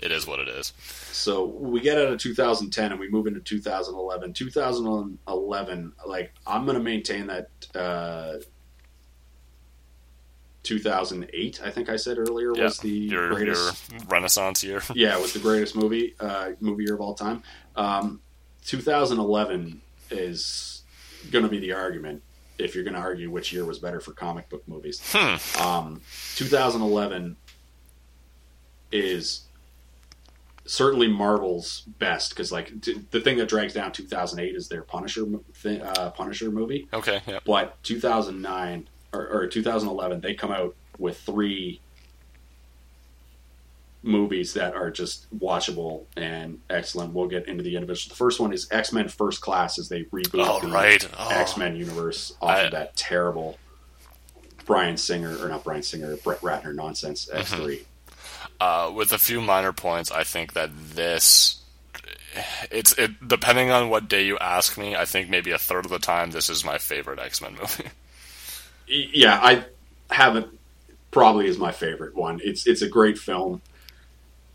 it 0.00 0.10
is 0.10 0.26
what 0.26 0.40
it 0.40 0.48
is. 0.48 0.72
So 1.12 1.44
we 1.44 1.80
get 1.80 1.96
out 1.98 2.08
of 2.12 2.18
2010 2.18 2.90
and 2.92 3.00
we 3.00 3.08
move 3.08 3.26
into 3.26 3.40
2011. 3.40 4.32
2011, 4.32 5.92
like 6.06 6.32
I'm 6.46 6.64
going 6.64 6.76
to 6.76 6.82
maintain 6.82 7.28
that 7.28 7.48
uh, 7.74 8.34
2008. 10.64 11.60
I 11.64 11.70
think 11.70 11.88
I 11.88 11.96
said 11.96 12.18
earlier 12.18 12.52
Yeah, 12.54 12.64
was 12.64 12.78
the 12.78 12.88
Your, 12.90 13.26
your 13.26 13.34
greatest. 13.34 13.92
Renaissance 14.08 14.62
year. 14.64 14.82
Yeah, 14.94 15.16
was 15.18 15.32
the 15.32 15.38
greatest 15.40 15.74
movie 15.76 16.14
uh, 16.20 16.50
movie 16.60 16.84
year 16.84 16.94
of 16.94 17.00
all 17.00 17.14
time. 17.14 17.42
Um, 17.76 18.20
2011 18.64 19.80
is 20.10 20.82
going 21.30 21.44
to 21.44 21.48
be 21.50 21.58
the 21.58 21.72
argument 21.72 22.22
if 22.58 22.74
you're 22.74 22.84
going 22.84 22.94
to 22.94 23.00
argue 23.00 23.30
which 23.30 23.52
year 23.52 23.64
was 23.64 23.78
better 23.78 24.00
for 24.00 24.12
comic 24.12 24.48
book 24.48 24.66
movies. 24.66 25.00
Hmm. 25.12 25.60
Um, 25.60 26.00
2011 26.36 27.36
is 28.90 29.42
certainly 30.64 31.08
Marvel's 31.08 31.82
best 31.98 32.30
because, 32.30 32.52
like, 32.52 32.80
t- 32.82 33.00
the 33.10 33.20
thing 33.20 33.38
that 33.38 33.48
drags 33.48 33.74
down 33.74 33.92
2008 33.92 34.54
is 34.54 34.68
their 34.68 34.82
Punisher 34.82 35.24
thi- 35.54 35.80
uh, 35.80 36.10
Punisher 36.10 36.50
movie. 36.50 36.88
Okay, 36.92 37.20
yeah. 37.26 37.40
But 37.44 37.82
2009 37.82 38.88
or, 39.12 39.28
or 39.28 39.46
2011, 39.46 40.20
they 40.20 40.34
come 40.34 40.52
out 40.52 40.74
with 40.98 41.18
three 41.20 41.80
movies 44.02 44.54
that 44.54 44.74
are 44.74 44.90
just 44.90 45.26
watchable 45.38 46.04
and 46.16 46.60
excellent. 46.68 47.12
We'll 47.14 47.28
get 47.28 47.46
into 47.46 47.62
the 47.62 47.74
individual. 47.76 48.10
The 48.12 48.16
first 48.16 48.40
one 48.40 48.52
is 48.52 48.66
X 48.70 48.92
Men 48.92 49.08
First 49.08 49.40
Class 49.40 49.78
as 49.78 49.88
they 49.88 50.04
reboot 50.04 50.44
Oh, 50.46 50.60
the 50.60 50.68
right. 50.68 51.06
Oh. 51.18 51.28
X 51.30 51.56
Men 51.56 51.76
universe 51.76 52.32
off 52.40 52.50
I- 52.50 52.60
of 52.62 52.72
that 52.72 52.96
terrible 52.96 53.58
Bryan 54.66 54.96
Singer 54.96 55.36
or 55.44 55.48
not 55.48 55.64
Bryan 55.64 55.82
Singer, 55.82 56.16
Brett 56.16 56.40
Ratner 56.40 56.74
nonsense 56.74 57.26
Mm-hmm. 57.26 57.38
X 57.38 57.52
3 57.54 57.82
Uh, 58.60 58.92
with 58.94 59.12
a 59.12 59.18
few 59.18 59.40
minor 59.40 59.72
points, 59.72 60.10
I 60.10 60.24
think 60.24 60.52
that 60.54 60.70
this. 60.94 61.58
It's 62.70 62.92
it 62.96 63.28
depending 63.28 63.70
on 63.70 63.90
what 63.90 64.08
day 64.08 64.24
you 64.24 64.38
ask 64.38 64.78
me. 64.78 64.96
I 64.96 65.04
think 65.04 65.28
maybe 65.28 65.50
a 65.50 65.58
third 65.58 65.84
of 65.84 65.90
the 65.90 65.98
time 65.98 66.30
this 66.30 66.48
is 66.48 66.64
my 66.64 66.78
favorite 66.78 67.18
X 67.18 67.40
Men 67.42 67.54
movie. 67.60 67.84
Yeah, 68.88 69.38
I 69.40 69.64
have 70.10 70.36
it. 70.36 70.48
Probably 71.12 71.46
is 71.46 71.56
my 71.56 71.72
favorite 71.72 72.14
one. 72.14 72.40
It's 72.42 72.66
it's 72.66 72.82
a 72.82 72.88
great 72.88 73.16
film. 73.18 73.62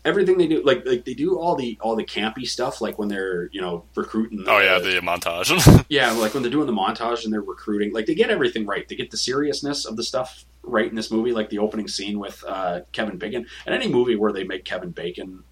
Everything 0.04 0.38
they 0.38 0.46
do, 0.46 0.62
like 0.62 0.86
like 0.86 1.04
they 1.04 1.14
do 1.14 1.38
all 1.38 1.56
the 1.56 1.76
all 1.80 1.96
the 1.96 2.04
campy 2.04 2.46
stuff, 2.46 2.80
like 2.80 2.98
when 2.98 3.08
they're 3.08 3.48
you 3.52 3.60
know 3.60 3.84
recruiting. 3.94 4.44
Oh 4.46 4.58
yeah, 4.58 4.78
the 4.78 5.00
montage. 5.00 5.50
Yeah, 5.88 6.12
like 6.12 6.34
when 6.34 6.42
they're 6.42 6.52
doing 6.52 6.66
the 6.66 6.72
montage 6.72 7.24
and 7.24 7.32
they're 7.32 7.40
recruiting, 7.42 7.92
like 7.92 8.06
they 8.06 8.14
get 8.14 8.30
everything 8.30 8.64
right. 8.64 8.88
They 8.88 8.94
get 8.94 9.10
the 9.10 9.16
seriousness 9.16 9.84
of 9.84 9.96
the 9.96 10.04
stuff 10.04 10.44
right 10.62 10.88
in 10.88 10.94
this 10.94 11.10
movie, 11.10 11.32
like 11.32 11.50
the 11.50 11.58
opening 11.58 11.88
scene 11.88 12.18
with 12.18 12.44
uh, 12.46 12.80
Kevin 12.92 13.18
Bacon. 13.18 13.46
And 13.66 13.74
any 13.74 13.88
movie 13.88 14.16
where 14.16 14.32
they 14.32 14.44
make 14.44 14.64
Kevin 14.64 14.90
Bacon, 14.90 15.42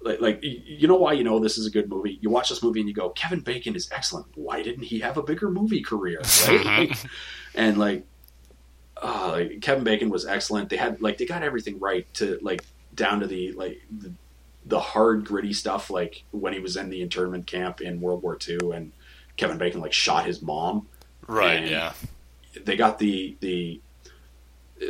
like, 0.00 0.20
like 0.20 0.38
you 0.42 0.86
know 0.86 0.96
why 0.96 1.12
you 1.14 1.24
know 1.24 1.38
this 1.38 1.58
is 1.58 1.66
a 1.66 1.70
good 1.70 1.88
movie. 1.88 2.18
You 2.20 2.30
watch 2.30 2.48
this 2.48 2.62
movie 2.62 2.80
and 2.80 2.88
you 2.88 2.94
go, 2.94 3.10
Kevin 3.10 3.40
Bacon 3.40 3.74
is 3.74 3.88
excellent. 3.92 4.26
Why 4.34 4.62
didn't 4.62 4.84
he 4.84 5.00
have 5.00 5.16
a 5.16 5.22
bigger 5.22 5.50
movie 5.50 5.82
career? 5.82 6.20
Right? 6.48 6.88
Like, 6.90 6.98
and 7.54 7.78
like, 7.78 8.04
uh, 9.00 9.30
like 9.32 9.60
Kevin 9.60 9.84
Bacon 9.84 10.10
was 10.10 10.26
excellent. 10.26 10.70
They 10.70 10.76
had 10.76 11.00
like 11.00 11.18
they 11.18 11.26
got 11.26 11.42
everything 11.42 11.78
right 11.78 12.06
to 12.14 12.38
like 12.42 12.64
down 12.94 13.20
to 13.20 13.26
the 13.26 13.52
like 13.52 13.82
the, 13.90 14.12
the 14.66 14.80
hard 14.80 15.24
gritty 15.24 15.52
stuff, 15.52 15.90
like 15.90 16.24
when 16.30 16.52
he 16.52 16.58
was 16.60 16.76
in 16.76 16.90
the 16.90 17.02
internment 17.02 17.46
camp 17.46 17.80
in 17.80 18.00
World 18.00 18.22
War 18.22 18.38
II 18.48 18.72
and 18.74 18.92
Kevin 19.36 19.58
Bacon 19.58 19.80
like 19.80 19.92
shot 19.92 20.26
his 20.26 20.42
mom. 20.42 20.86
right. 21.26 21.66
Yeah. 21.66 21.92
They 22.64 22.76
got 22.76 22.98
the 22.98 23.36
the 23.40 23.80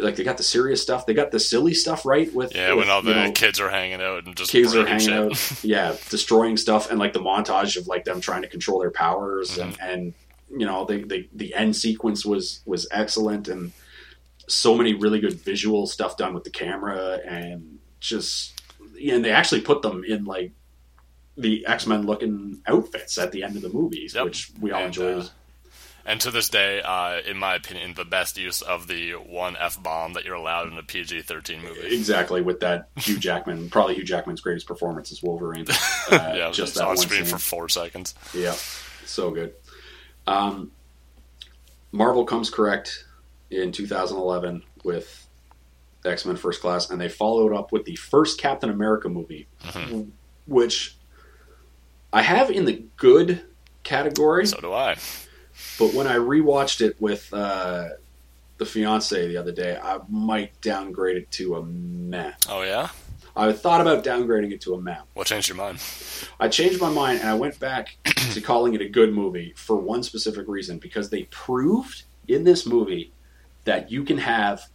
like 0.00 0.16
they 0.16 0.24
got 0.24 0.36
the 0.38 0.42
serious 0.42 0.80
stuff. 0.82 1.04
They 1.06 1.14
got 1.14 1.30
the 1.30 1.38
silly 1.38 1.74
stuff 1.74 2.06
right 2.06 2.32
with 2.34 2.54
Yeah. 2.54 2.70
with, 2.70 2.78
When 2.86 2.90
all 2.90 3.02
the 3.02 3.14
know, 3.14 3.32
kids 3.32 3.60
are 3.60 3.68
hanging 3.68 4.00
out 4.00 4.24
and 4.26 4.34
just 4.36 4.50
kids 4.50 4.74
are 4.74 4.86
hanging 4.86 5.06
shit. 5.08 5.12
out, 5.14 5.58
yeah, 5.64 5.94
destroying 6.08 6.56
stuff, 6.56 6.90
and 6.90 6.98
like 6.98 7.12
the 7.12 7.20
montage 7.20 7.76
of 7.76 7.86
like 7.86 8.04
them 8.04 8.20
trying 8.20 8.42
to 8.42 8.48
control 8.48 8.80
their 8.80 8.90
powers 8.90 9.58
Mm-hmm. 9.58 9.80
and, 9.82 9.90
and 9.90 10.14
you 10.60 10.66
know, 10.66 10.84
the, 10.84 11.04
the 11.04 11.28
the 11.34 11.54
end 11.54 11.76
sequence 11.76 12.24
was 12.26 12.60
was 12.66 12.86
excellent, 12.90 13.48
and 13.48 13.72
so 14.48 14.74
many 14.74 14.92
really 14.94 15.20
good 15.20 15.34
visual 15.34 15.86
stuff 15.86 16.16
done 16.16 16.34
with 16.34 16.44
the 16.44 16.50
camera, 16.50 17.20
and 17.26 17.78
just 18.02 18.60
and 19.02 19.24
they 19.24 19.30
actually 19.30 19.60
put 19.62 19.82
them 19.82 20.04
in 20.04 20.24
like 20.24 20.52
the 21.36 21.64
X 21.66 21.86
Men 21.86 22.04
looking 22.06 22.60
outfits 22.66 23.16
at 23.18 23.32
the 23.32 23.42
end 23.42 23.56
of 23.56 23.62
the 23.62 23.68
movies, 23.70 24.14
Yep. 24.14 24.24
which 24.24 24.50
we 24.60 24.70
all 24.70 24.78
And, 24.80 24.86
enjoyed. 24.88 25.22
uh, 25.24 25.28
And 26.04 26.20
to 26.20 26.30
this 26.30 26.48
day, 26.48 26.82
uh, 26.82 27.20
in 27.20 27.38
my 27.38 27.54
opinion, 27.54 27.94
the 27.94 28.04
best 28.04 28.36
use 28.36 28.60
of 28.60 28.88
the 28.88 29.12
one 29.12 29.56
f 29.58 29.80
bomb 29.82 30.12
that 30.14 30.24
you're 30.24 30.34
allowed 30.34 30.70
in 30.70 30.76
a 30.76 30.82
PG 30.82 31.22
thirteen 31.22 31.62
movie. 31.62 31.94
Exactly 31.94 32.42
with 32.42 32.60
that 32.60 32.88
Hugh 32.96 33.18
Jackman, 33.18 33.70
probably 33.76 33.94
Hugh 33.94 34.04
Jackman's 34.04 34.40
greatest 34.40 34.66
performance 34.66 35.10
as 35.12 35.22
Wolverine. 35.22 35.66
Uh, 36.10 36.34
yeah, 36.36 36.50
just 36.50 36.74
that 36.74 36.82
on 36.82 36.88
one 36.88 36.96
screen 36.96 37.24
scene. 37.24 37.32
for 37.32 37.38
four 37.38 37.68
seconds. 37.68 38.14
Yeah, 38.34 38.56
so 39.06 39.30
good. 39.30 39.54
Um, 40.26 40.72
Marvel 41.92 42.24
comes 42.24 42.50
correct 42.50 43.04
in 43.50 43.70
2011 43.72 44.62
with 44.84 45.21
X 46.04 46.24
Men 46.26 46.36
First 46.36 46.60
Class, 46.60 46.90
and 46.90 47.00
they 47.00 47.08
followed 47.08 47.52
up 47.54 47.72
with 47.72 47.84
the 47.84 47.96
first 47.96 48.38
Captain 48.40 48.70
America 48.70 49.08
movie, 49.08 49.46
Mm-hmm. 49.64 50.10
which 50.46 50.96
I 52.12 52.22
have 52.22 52.50
in 52.50 52.64
the 52.64 52.84
good 52.96 53.42
category. 53.84 54.46
So 54.46 54.60
do 54.60 54.72
I. 54.72 54.96
But 55.78 55.94
when 55.94 56.06
I 56.06 56.16
rewatched 56.16 56.80
it 56.80 57.00
with 57.00 57.32
uh, 57.32 57.90
the 58.58 58.66
fiance 58.66 59.26
the 59.28 59.36
other 59.36 59.52
day, 59.52 59.78
I 59.82 59.98
might 60.08 60.60
downgrade 60.60 61.16
it 61.16 61.30
to 61.32 61.56
a 61.56 61.62
meh. 61.64 62.32
Oh 62.48 62.62
yeah. 62.62 62.88
I 63.34 63.50
thought 63.54 63.80
about 63.80 64.04
downgrading 64.04 64.52
it 64.52 64.60
to 64.62 64.74
a 64.74 64.80
meh. 64.80 64.98
What 65.14 65.26
changed 65.26 65.48
your 65.48 65.56
mind? 65.56 65.78
I 66.38 66.48
changed 66.48 66.80
my 66.82 66.90
mind 66.90 67.20
and 67.20 67.28
I 67.30 67.34
went 67.34 67.58
back 67.58 67.96
to 68.32 68.40
calling 68.42 68.74
it 68.74 68.82
a 68.82 68.88
good 68.88 69.14
movie 69.14 69.54
for 69.56 69.76
one 69.76 70.02
specific 70.02 70.46
reason 70.48 70.76
because 70.78 71.08
they 71.08 71.22
proved 71.24 72.02
in 72.28 72.44
this 72.44 72.66
movie 72.66 73.10
that 73.64 73.90
you 73.90 74.04
can 74.04 74.18
have 74.18 74.68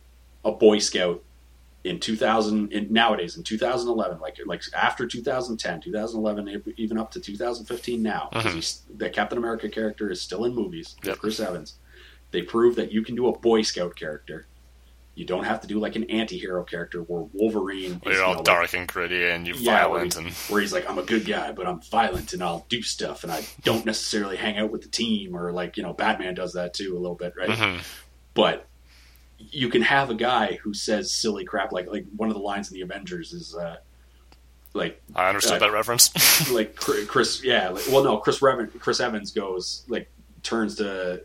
a 0.48 0.52
Boy 0.52 0.80
Scout 0.80 1.24
in 1.84 2.00
2000 2.00 2.74
in, 2.74 2.92
nowadays 2.92 3.38
in 3.38 3.44
2011 3.44 4.20
like 4.20 4.38
like 4.46 4.62
after 4.76 5.06
2010 5.08 5.80
2011 5.82 6.74
even 6.78 6.98
up 6.98 7.12
to 7.12 7.20
2015 7.20 8.02
now 8.02 8.30
Mhm. 8.34 8.54
he's, 8.56 8.82
the 8.98 9.10
Captain 9.10 9.38
America 9.38 9.70
character 9.70 10.10
is 10.12 10.20
still 10.22 10.44
in 10.46 10.54
movies 10.56 10.96
Yep. 11.04 11.18
Chris 11.20 11.40
Evans 11.40 11.76
they 12.32 12.42
prove 12.42 12.76
that 12.76 12.92
you 12.92 13.04
can 13.04 13.16
do 13.16 13.28
a 13.28 13.38
Boy 13.40 13.62
Scout 13.62 13.96
character 13.96 14.48
you 15.16 15.26
don't 15.26 15.46
have 15.46 15.62
to 15.62 15.68
do 15.68 15.80
like 15.80 15.96
an 15.96 16.04
anti-hero 16.12 16.64
character 16.64 17.02
where 17.04 17.26
Wolverine 17.34 18.02
you're 18.06 18.14
you 18.16 18.22
all 18.22 18.32
know, 18.34 18.38
like- 18.40 18.46
dark 18.46 18.74
and 18.74 18.88
gritty 18.88 19.24
and 19.24 19.48
you're 19.48 19.56
Yeah, 19.58 19.88
violent 19.88 20.16
where, 20.16 20.26
and 20.26 20.34
where 20.50 20.62
he's 20.62 20.74
like, 20.74 20.88
I'm 20.90 21.00
a 21.00 21.04
good 21.04 21.26
guy, 21.26 21.52
but 21.54 21.66
I'm 21.66 21.82
violent 21.82 22.34
and 22.34 22.44
I'll 22.44 22.66
do 22.70 22.82
stuff 22.84 23.24
and 23.24 23.32
I 23.32 23.44
don't 23.64 23.84
necessarily 23.86 24.36
hang 24.36 24.58
out 24.60 24.70
with 24.72 24.84
the 24.84 24.90
team 24.90 25.36
or 25.36 25.52
like, 25.52 25.76
you 25.78 25.82
know, 25.84 25.94
Batman 25.94 26.36
does 26.36 26.54
that 26.54 26.74
too 26.76 26.96
a 26.96 27.00
little 27.00 27.16
bit, 27.16 27.34
right? 27.36 27.50
Mhm. 27.50 27.80
But 28.36 28.67
you 29.38 29.70
can 29.70 29.82
have 29.82 30.10
a 30.10 30.16
guy 30.16 30.60
who 30.64 30.74
says 30.74 31.12
silly 31.14 31.46
crap 31.46 31.72
like 31.72 31.88
like 31.88 32.06
one 32.16 32.30
of 32.30 32.36
the 32.36 32.42
lines 32.42 32.70
in 32.70 32.74
the 32.76 32.82
Avengers 32.82 33.34
is 33.34 33.56
uh 33.56 33.78
like 34.74 35.02
I 35.16 35.30
understood 35.30 35.56
Uh, 35.62 35.68
that 35.68 35.72
reference. 35.72 36.52
like 36.52 36.76
Chris 36.76 37.44
yeah, 37.44 37.70
like, 37.70 37.84
well 37.92 38.04
no, 38.04 38.18
Chris 38.18 38.40
Revan, 38.40 38.78
Chris 38.80 39.00
Evans 39.00 39.32
goes 39.32 39.84
like 39.88 40.10
turns 40.44 40.76
to 40.76 41.24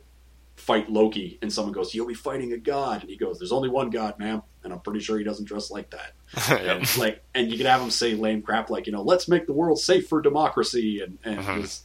fight 0.57 0.89
Loki 0.91 1.39
and 1.43 1.53
someone 1.53 1.73
goes, 1.73 1.95
"You'll 1.95 2.07
be 2.07 2.15
fighting 2.15 2.53
a 2.53 2.57
god." 2.59 3.01
And 3.03 3.11
he 3.11 3.17
goes, 3.17 3.39
"There's 3.39 3.53
only 3.53 3.69
one 3.69 3.91
god, 3.91 4.19
ma'am." 4.19 4.43
And 4.65 4.73
I'm 4.73 4.79
pretty 4.81 5.01
sure 5.01 5.19
he 5.19 5.25
doesn't 5.25 5.47
dress 5.47 5.71
like 5.73 5.91
that 5.91 6.13
Yep. 6.49 6.77
and 6.77 6.97
like 6.99 7.25
and 7.35 7.51
you 7.51 7.57
could 7.57 7.67
have 7.67 7.81
him 7.83 7.91
say 7.91 8.15
lame 8.15 8.43
crap 8.43 8.71
like 8.71 8.87
you 8.87 8.93
know 8.93 9.03
let's 9.03 9.27
make 9.29 9.47
the 9.47 9.53
world 9.53 9.81
safe 9.81 10.09
for 10.09 10.23
democracy 10.23 11.01
and 11.03 11.19
and, 11.25 11.39
Mhm. 11.41 11.63
this- 11.63 11.83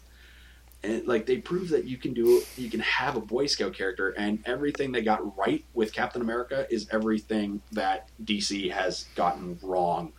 and 0.84 1.08
like 1.08 1.26
they 1.26 1.38
prove 1.38 1.70
that 1.70 1.86
you 1.86 1.98
can 1.98 2.13
do 2.13 2.42
you 2.56 2.70
can 2.70 2.80
have 2.82 3.16
a 3.16 3.22
boy 3.22 3.46
scout 3.46 3.74
character 3.74 4.10
and 4.12 4.40
everything 4.46 4.92
they 4.92 5.02
got 5.02 5.38
right 5.38 5.66
with 5.74 5.94
captain 5.94 6.22
america 6.22 6.68
is 6.70 6.88
everything 6.92 7.62
that 7.72 8.10
dc 8.24 8.72
has 8.72 9.06
gotten 9.16 9.58
wrong 9.62 10.13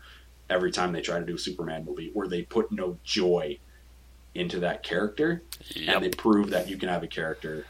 every 0.50 0.70
time 0.72 0.92
they 0.92 1.00
try 1.00 1.18
to 1.18 1.26
do 1.26 1.34
a 1.34 1.38
superman 1.38 1.84
movie 1.84 2.10
where 2.12 2.28
they 2.28 2.42
put 2.42 2.72
no 2.72 2.98
joy 3.04 3.58
into 4.34 4.60
that 4.60 4.82
character 4.82 5.42
Yep. 5.74 5.94
and 5.94 6.04
they 6.04 6.10
prove 6.10 6.50
that 6.50 6.68
you 6.68 6.76
can 6.78 6.88
have 6.88 7.02
a 7.02 7.08
character 7.08 7.66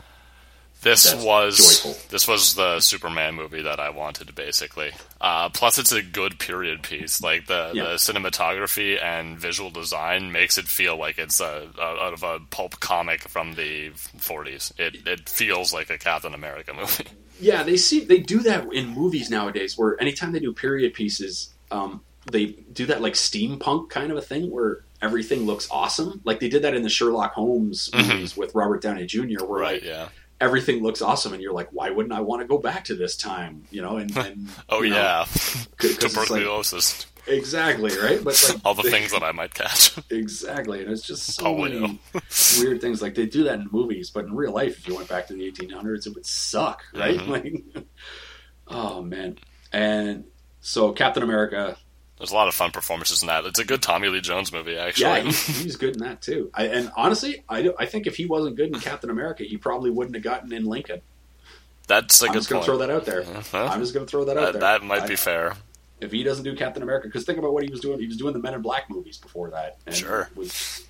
This 0.83 1.12
was 1.14 1.83
joyful. 1.83 2.01
this 2.11 2.29
was 2.29 2.55
the 2.55 2.79
Superman 2.81 3.35
movie 3.35 3.62
that 3.62 3.81
I 3.81 3.91
wanted, 3.91 4.35
basically. 4.35 4.93
Uh, 5.21 5.49
plus, 5.49 5.79
it's 5.79 5.91
a 5.93 6.03
good 6.03 6.38
period 6.38 6.83
piece. 6.85 7.21
Like 7.21 7.47
the, 7.47 7.73
Yeah. 7.75 7.85
the 7.85 7.91
cinematography 7.95 9.03
and 9.03 9.38
visual 9.38 9.71
design 9.71 10.31
makes 10.31 10.57
it 10.57 10.67
feel 10.67 10.97
like 10.97 11.19
it's 11.19 11.41
a, 11.41 11.69
a, 11.79 11.83
out 11.83 12.12
of 12.12 12.23
a 12.23 12.38
pulp 12.51 12.79
comic 12.81 13.23
from 13.23 13.55
the 13.55 13.91
40s. 14.19 14.73
It 14.79 15.07
it 15.07 15.29
feels 15.29 15.73
like 15.73 15.91
a 15.91 15.99
Captain 15.99 16.35
America 16.35 16.73
movie. 16.75 17.05
Yeah, 17.41 17.62
they 17.62 17.77
see 17.77 18.01
they 18.01 18.19
do 18.19 18.41
that 18.41 18.73
in 18.73 18.88
movies 18.88 19.31
nowadays. 19.31 19.79
Where 19.79 19.97
anytime 20.03 20.33
they 20.33 20.41
do 20.41 20.53
period 20.53 20.93
pieces, 20.93 21.55
um, 21.71 22.01
they 22.33 22.47
do 22.47 22.87
that 22.87 23.01
like 23.01 23.12
steampunk 23.12 23.91
kind 23.91 24.11
of 24.11 24.19
a 24.19 24.21
thing 24.21 24.51
where 24.51 24.81
everything 25.01 25.43
looks 25.47 25.69
awesome. 25.71 26.21
Like 26.25 26.41
they 26.41 26.49
did 26.49 26.62
that 26.62 26.75
in 26.75 26.83
the 26.83 26.88
Sherlock 26.88 27.35
Holmes 27.35 27.91
Mhm. 27.93 28.37
with 28.37 28.57
Robert 28.57 28.83
Downey 28.83 29.07
Jr., 29.07 29.45
where 29.45 29.61
right? 29.61 29.75
like 29.75 29.85
Yeah. 29.85 30.09
Everything 30.40 30.83
looks 30.83 31.03
awesome, 31.03 31.33
and 31.33 31.42
you're 31.42 31.53
like, 31.53 31.68
why 31.72 31.90
wouldn't 31.90 32.14
I 32.14 32.20
want 32.20 32.42
to 32.42 32.48
go 32.48 32.59
back 32.59 32.85
to 32.85 32.94
this 32.94 33.16
time? 33.16 33.64
You 33.70 33.83
know, 33.83 33.96
and, 33.96 34.16
and 34.16 34.48
Oh 34.68 34.83
you 34.83 34.90
know, 34.90 34.96
yeah. 34.96 35.22
it's 35.29 35.68
like- 35.81 35.98
Tuberculosis. 36.01 37.07
exactly 37.27 37.90
right. 37.98 38.22
But 38.22 38.42
like 38.48 38.61
All 38.64 38.74
the 38.74 38.85
things 38.90 39.11
that 39.12 39.22
I 39.22 39.33
might 39.33 39.53
catch. 39.55 39.98
exactly, 40.11 40.83
and 40.83 40.90
it's 40.90 41.03
just 41.07 41.35
so 41.35 41.57
many 41.57 42.01
weird 42.61 42.81
things. 42.81 43.03
Like 43.03 43.14
they 43.14 43.27
do 43.27 43.44
that 43.44 43.55
in 43.61 43.68
movies, 43.70 44.11
but 44.11 44.24
in 44.24 44.35
real 44.35 44.53
life, 44.53 44.79
if 44.79 44.88
you 44.88 44.94
went 44.94 45.09
back 45.09 45.27
to 45.29 45.35
the 45.35 45.51
1800s, 45.51 46.07
it 46.07 46.14
would 46.14 46.27
suck, 46.27 46.83
right? 46.94 47.18
Mhm. 47.18 47.29
Like, 47.74 47.85
oh 48.68 49.03
man. 49.03 49.38
And 49.72 50.24
so 50.61 50.92
Captain 50.92 51.22
America, 51.22 51.77
There's 52.18 52.33
a 52.33 52.35
lot 52.35 52.48
of 52.48 52.54
fun 52.54 52.70
performances 52.72 53.22
in 53.22 53.28
that. 53.28 53.44
It's 53.44 53.59
a 53.61 53.64
good 53.64 53.81
Tommy 53.83 54.09
Lee 54.09 54.20
Jones 54.20 54.52
movie, 54.52 54.76
actually. 54.76 55.04
yeah, 55.04 55.20
he, 55.20 55.31
he's 55.62 55.76
good 55.76 55.94
in 55.96 56.02
that 56.02 56.20
too. 56.20 56.50
I, 56.52 56.66
and 56.66 56.90
honestly, 56.96 57.44
I, 57.48 57.62
do- 57.62 57.74
I 57.78 57.87
think 57.87 58.07
if 58.07 58.16
he 58.16 58.26
wasn't 58.26 58.57
good 58.57 58.74
in 58.74 58.81
Captain 58.81 59.09
America, 59.11 59.44
he 59.44 59.57
probably 59.57 59.90
wouldn't 59.90 60.16
have 60.16 60.24
gotten 60.24 60.52
in 60.52 60.64
Lincoln. 60.64 61.00
That's 61.87 62.20
a 62.22 62.26
I'm 62.26 62.33
good 62.33 62.38
just 62.40 62.50
going 62.50 62.61
to 62.62 62.66
throw 62.66 62.78
that 62.78 62.90
out 62.90 63.04
there. 63.07 63.22
Uh-huh. 63.22 63.68
I'm 63.70 63.81
just 63.81 63.94
going 63.94 64.04
to 64.04 64.11
throw 64.11 64.24
that 64.26 64.37
out 64.37 64.52
there. 64.52 64.61
that 64.61 64.83
might 64.83 65.02
I- 65.02 65.09
be 65.09 65.16
fair. 65.16 65.54
if 66.00 66.11
he 66.12 66.22
doesn't 66.22 66.44
do 66.44 66.54
Captain 66.57 66.83
America, 66.83 67.09
because 67.09 67.24
think 67.24 67.38
about 67.38 67.52
what 67.54 67.62
he 67.64 67.70
was 67.70 67.81
doing. 67.81 67.98
He 68.00 68.07
was 68.07 68.16
doing 68.16 68.33
the 68.35 68.40
Men 68.40 68.54
in 68.54 68.62
Black 68.62 68.90
movies 68.90 69.16
before 69.18 69.50
that. 69.50 69.78
And 69.87 69.94
Sure. 69.94 70.28
Was, 70.35 70.85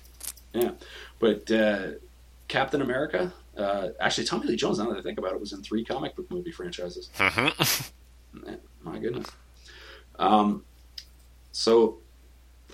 yeah, 0.53 0.71
but 1.19 1.49
uh, 1.51 1.91
Captain 2.47 2.81
America. 2.81 3.31
Uh, 3.55 3.89
actually, 3.99 4.25
Tommy 4.25 4.47
Lee 4.47 4.55
Jones. 4.55 4.79
Now 4.79 4.89
that 4.89 4.97
I 4.97 5.01
think 5.01 5.19
about 5.19 5.33
it, 5.33 5.39
was 5.39 5.53
in 5.53 5.61
three 5.61 5.83
comic 5.85 6.15
book 6.15 6.29
movie 6.31 6.51
franchises. 6.51 7.09
Mhm. 7.17 7.91
Man, 8.33 8.57
my 8.83 8.97
goodness. 8.99 9.27
Um, 10.17 10.63
so 11.59 11.97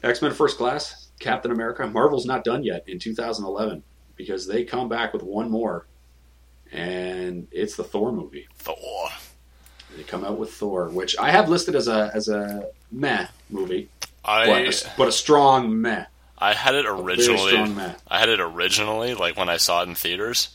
X 0.04 0.22
Men 0.22 0.32
First 0.32 0.58
Class, 0.58 1.10
Captain 1.20 1.52
America. 1.52 1.88
Marvel's 1.88 2.28
not 2.28 2.44
done 2.44 2.64
yet 2.64 2.84
in 2.88 3.00
2011 3.00 3.82
because 4.16 4.46
they 4.46 4.64
come 4.64 4.88
back 4.88 5.12
with 5.12 5.24
one 5.24 5.50
more, 5.50 5.88
and 6.72 7.48
it's 7.52 7.76
the 7.76 7.84
Thor 7.84 8.12
movie. 8.12 8.48
Thor. 8.58 9.10
They 9.98 10.04
come 10.04 10.24
out 10.24 10.38
with 10.38 10.54
Thor, 10.54 10.90
which 10.90 11.18
I 11.18 11.32
have 11.32 11.50
listed 11.50 11.76
as 11.76 11.88
a 11.88 12.12
as 12.14 12.28
a 12.28 12.68
meh 12.92 13.26
movie, 13.50 13.90
but 14.24 14.50
I 14.50 14.58
a, 14.60 14.74
but 14.98 15.08
a 15.08 15.12
strong 15.12 15.82
meh. 15.82 16.06
I 16.38 16.54
had 16.54 16.76
it 16.76 16.86
originally. 16.86 17.54
strong 17.54 17.76
meh. 17.76 17.96
I 18.08 18.20
had 18.20 18.30
it 18.30 18.40
originally, 18.40 19.16
like 19.16 19.36
when 19.36 19.50
I 19.50 19.58
saw 19.58 19.82
it 19.82 19.90
in 19.90 19.96
theaters. 19.96 20.55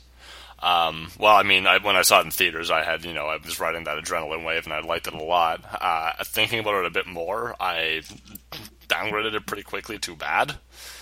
Um, 0.63 1.11
well, 1.19 1.35
I 1.37 1.43
mean, 1.43 1.67
I, 1.67 1.79
when 1.79 1.97
I 1.97 2.03
saw 2.03 2.21
it 2.21 2.25
in 2.27 2.31
theaters, 2.31 2.71
I 2.71 2.83
had, 2.85 3.05
you 3.05 3.15
know, 3.15 3.27
I 3.27 3.37
was 3.39 3.59
riding 3.59 3.85
that 3.85 3.97
adrenaline 4.03 4.45
wave 4.45 4.65
and 4.65 4.73
I 4.75 4.81
liked 4.81 5.07
it 5.07 5.15
a 5.15 5.23
lot. 5.23 5.63
Uh, 5.81 6.13
thinking 6.25 6.59
about 6.59 6.75
it 6.75 6.87
a 6.87 6.91
bit 6.91 7.07
more, 7.07 7.57
I 7.59 8.03
downgraded 8.89 9.35
it 9.35 9.47
pretty 9.47 9.63
quickly 9.63 9.99
to 10.01 10.15
bad. 10.17 10.57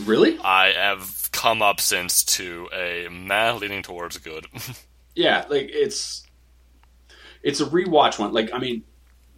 Really? 0.04 0.38
I 0.38 0.72
have 0.72 1.30
come 1.32 1.60
up 1.62 1.80
since 1.80 2.22
to 2.24 2.68
a 2.72 3.08
meh 3.10 3.52
leaning 3.52 3.82
towards 3.82 4.16
good. 4.18 4.46
Yeah, 5.14 5.46
like 5.48 5.68
it's 5.72 6.22
it's 7.42 7.60
a 7.60 7.66
rewatch 7.66 8.20
one. 8.20 8.32
Like 8.32 8.50
I 8.54 8.58
mean, 8.60 8.84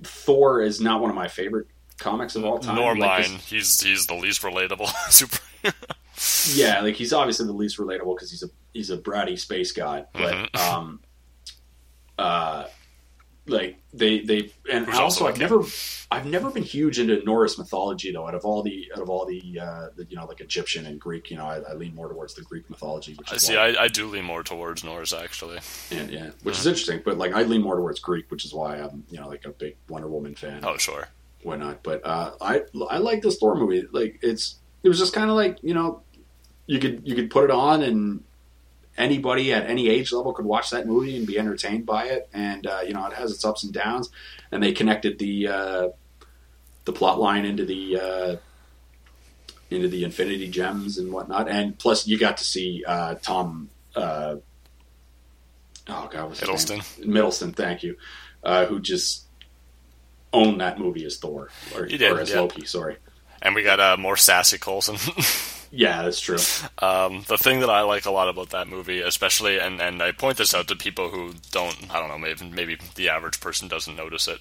Thor 0.02 0.60
is 0.60 0.78
not 0.78 1.00
one 1.00 1.08
of 1.08 1.16
my 1.16 1.26
favorite 1.28 1.68
comics 1.96 2.36
of 2.36 2.44
all 2.44 2.58
time. 2.58 2.74
Nor 2.74 2.98
Like, 2.98 3.26
mine. 3.30 3.38
He's 3.38 3.80
he's 3.80 4.06
the 4.06 4.14
least 4.14 4.42
relatable 4.42 4.86
superhero. 5.08 6.54
Yeah, 6.54 6.82
like 6.82 6.96
he's 6.96 7.14
obviously 7.14 7.46
the 7.46 7.54
least 7.54 7.78
relatable 7.78 8.14
because 8.14 8.30
he's 8.30 8.42
a 8.42 8.50
he's 8.72 8.90
a 8.90 8.98
bratty 8.98 9.38
space 9.38 9.72
god. 9.72 10.06
But 10.12 10.34
Mhm. 10.52 10.58
um, 10.60 11.00
uh, 12.18 12.66
like 13.46 13.78
they 13.92 14.20
they 14.20 14.50
and 14.70 14.86
Who's 14.86 14.98
also 14.98 15.26
I've 15.26 15.38
never 15.38 15.62
I've 16.10 16.26
never 16.26 16.50
been 16.50 16.62
huge 16.62 16.98
into 16.98 17.22
Norse 17.24 17.58
mythology 17.58 18.12
though. 18.12 18.26
Out 18.26 18.34
of 18.34 18.44
all 18.44 18.62
the 18.62 18.90
out 18.94 19.02
of 19.02 19.08
all 19.10 19.24
the, 19.26 19.58
uh, 19.60 19.88
the 19.96 20.04
you 20.08 20.16
know 20.16 20.26
like 20.26 20.40
Egyptian 20.40 20.86
and 20.86 21.00
Greek, 21.00 21.30
you 21.30 21.36
know, 21.36 21.46
I, 21.46 21.56
I 21.58 21.72
lean 21.74 21.94
more 21.94 22.08
towards 22.08 22.34
the 22.34 22.42
Greek 22.42 22.68
mythology. 22.70 23.14
Which 23.14 23.32
I 23.32 23.36
see. 23.38 23.56
I, 23.56 23.84
I 23.84 23.88
do 23.88 24.06
lean 24.06 24.24
more 24.24 24.42
towards 24.44 24.84
Norse 24.84 25.12
actually. 25.12 25.58
and, 25.90 26.10
yeah, 26.10 26.30
which 26.42 26.58
is 26.58 26.66
interesting. 26.66 27.02
But 27.04 27.18
like 27.18 27.32
I 27.32 27.42
lean 27.42 27.62
more 27.62 27.76
towards 27.76 27.98
Greek, 27.98 28.30
which 28.30 28.44
is 28.44 28.52
why 28.52 28.76
I'm 28.76 29.04
you 29.10 29.18
know 29.18 29.28
like 29.28 29.44
a 29.46 29.50
big 29.50 29.76
Wonder 29.88 30.08
Woman 30.08 30.34
fan. 30.34 30.60
Oh 30.64 30.76
sure. 30.76 31.08
why 31.42 31.56
whatnot. 31.56 31.82
But 31.82 32.04
uh, 32.04 32.32
I 32.40 32.62
I 32.88 32.98
like 32.98 33.22
this 33.22 33.38
Thor 33.38 33.56
movie. 33.56 33.84
Like 33.90 34.18
it's 34.22 34.56
it 34.84 34.88
was 34.88 34.98
just 34.98 35.12
kind 35.14 35.28
of 35.30 35.34
like 35.36 35.58
you 35.62 35.74
know 35.74 36.02
you 36.66 36.78
could 36.78 37.02
you 37.08 37.16
could 37.16 37.30
put 37.30 37.44
it 37.44 37.50
on 37.50 37.82
and 37.82 38.22
anybody 38.96 39.52
at 39.52 39.68
any 39.68 39.88
age 39.88 40.12
level 40.12 40.32
could 40.32 40.44
watch 40.44 40.70
that 40.70 40.86
movie 40.86 41.16
and 41.16 41.26
be 41.26 41.38
entertained 41.38 41.86
by 41.86 42.04
it. 42.06 42.28
And 42.32 42.66
uh, 42.66 42.80
you 42.86 42.92
know, 42.92 43.06
it 43.06 43.14
has 43.14 43.32
its 43.32 43.44
ups 43.44 43.64
and 43.64 43.72
downs. 43.72 44.10
And 44.52 44.62
they 44.62 44.72
connected 44.72 45.18
the 45.18 45.48
uh, 45.48 45.88
the 46.84 46.92
plot 46.92 47.20
line 47.20 47.44
into 47.44 47.64
the 47.64 48.00
uh, 48.00 48.36
into 49.70 49.88
the 49.88 50.04
Infinity 50.04 50.48
Gems 50.48 50.98
and 50.98 51.12
whatnot. 51.12 51.48
And 51.48 51.78
plus, 51.78 52.06
you 52.06 52.18
got 52.18 52.36
to 52.38 52.44
see 52.44 52.84
uh, 52.86 53.14
Tom. 53.16 53.70
Uh, 53.94 54.36
oh 55.88 56.08
God, 56.12 56.28
what's 56.28 56.68
name? 56.70 56.80
Hiddleston, 56.80 57.54
thank 57.54 57.82
you. 57.82 57.96
Uh, 58.42 58.66
who 58.66 58.80
just 58.80 59.26
owned 60.32 60.60
that 60.60 60.78
movie 60.78 61.04
as 61.04 61.18
Thor 61.18 61.50
or, 61.74 61.86
did, 61.86 62.02
or 62.02 62.20
as 62.20 62.30
yeah. 62.30 62.40
Loki? 62.40 62.64
Sorry. 62.64 62.96
And 63.42 63.54
we 63.54 63.62
got 63.62 63.80
uh, 63.80 63.96
more 63.96 64.16
sassy 64.16 64.58
Coulson. 64.58 64.96
Yeah, 65.70 66.02
that's 66.02 66.20
true. 66.20 66.38
Um, 66.78 67.24
the 67.28 67.38
thing 67.38 67.60
that 67.60 67.70
I 67.70 67.82
like 67.82 68.04
a 68.04 68.10
lot 68.10 68.28
about 68.28 68.50
that 68.50 68.66
movie, 68.66 69.00
especially, 69.00 69.58
and, 69.60 69.80
and 69.80 70.02
I 70.02 70.10
point 70.12 70.36
this 70.36 70.52
out 70.54 70.66
to 70.68 70.76
people 70.76 71.10
who 71.10 71.34
don't, 71.52 71.76
I 71.94 72.00
don't 72.00 72.08
know, 72.08 72.18
maybe 72.18 72.44
maybe 72.50 72.78
the 72.96 73.08
average 73.08 73.40
person 73.40 73.68
doesn't 73.68 73.94
notice 73.94 74.26
it, 74.26 74.40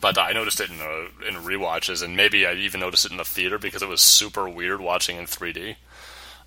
but 0.00 0.16
I 0.18 0.32
noticed 0.32 0.60
it 0.60 0.70
in 0.70 0.80
a, 0.80 1.28
in 1.28 1.34
rewatches, 1.42 2.02
and 2.02 2.16
maybe 2.16 2.46
I 2.46 2.54
even 2.54 2.80
noticed 2.80 3.04
it 3.04 3.10
in 3.10 3.16
the 3.16 3.24
theater 3.24 3.58
because 3.58 3.82
it 3.82 3.88
was 3.88 4.00
super 4.00 4.48
weird 4.48 4.80
watching 4.80 5.16
in 5.16 5.24
3D. 5.26 5.76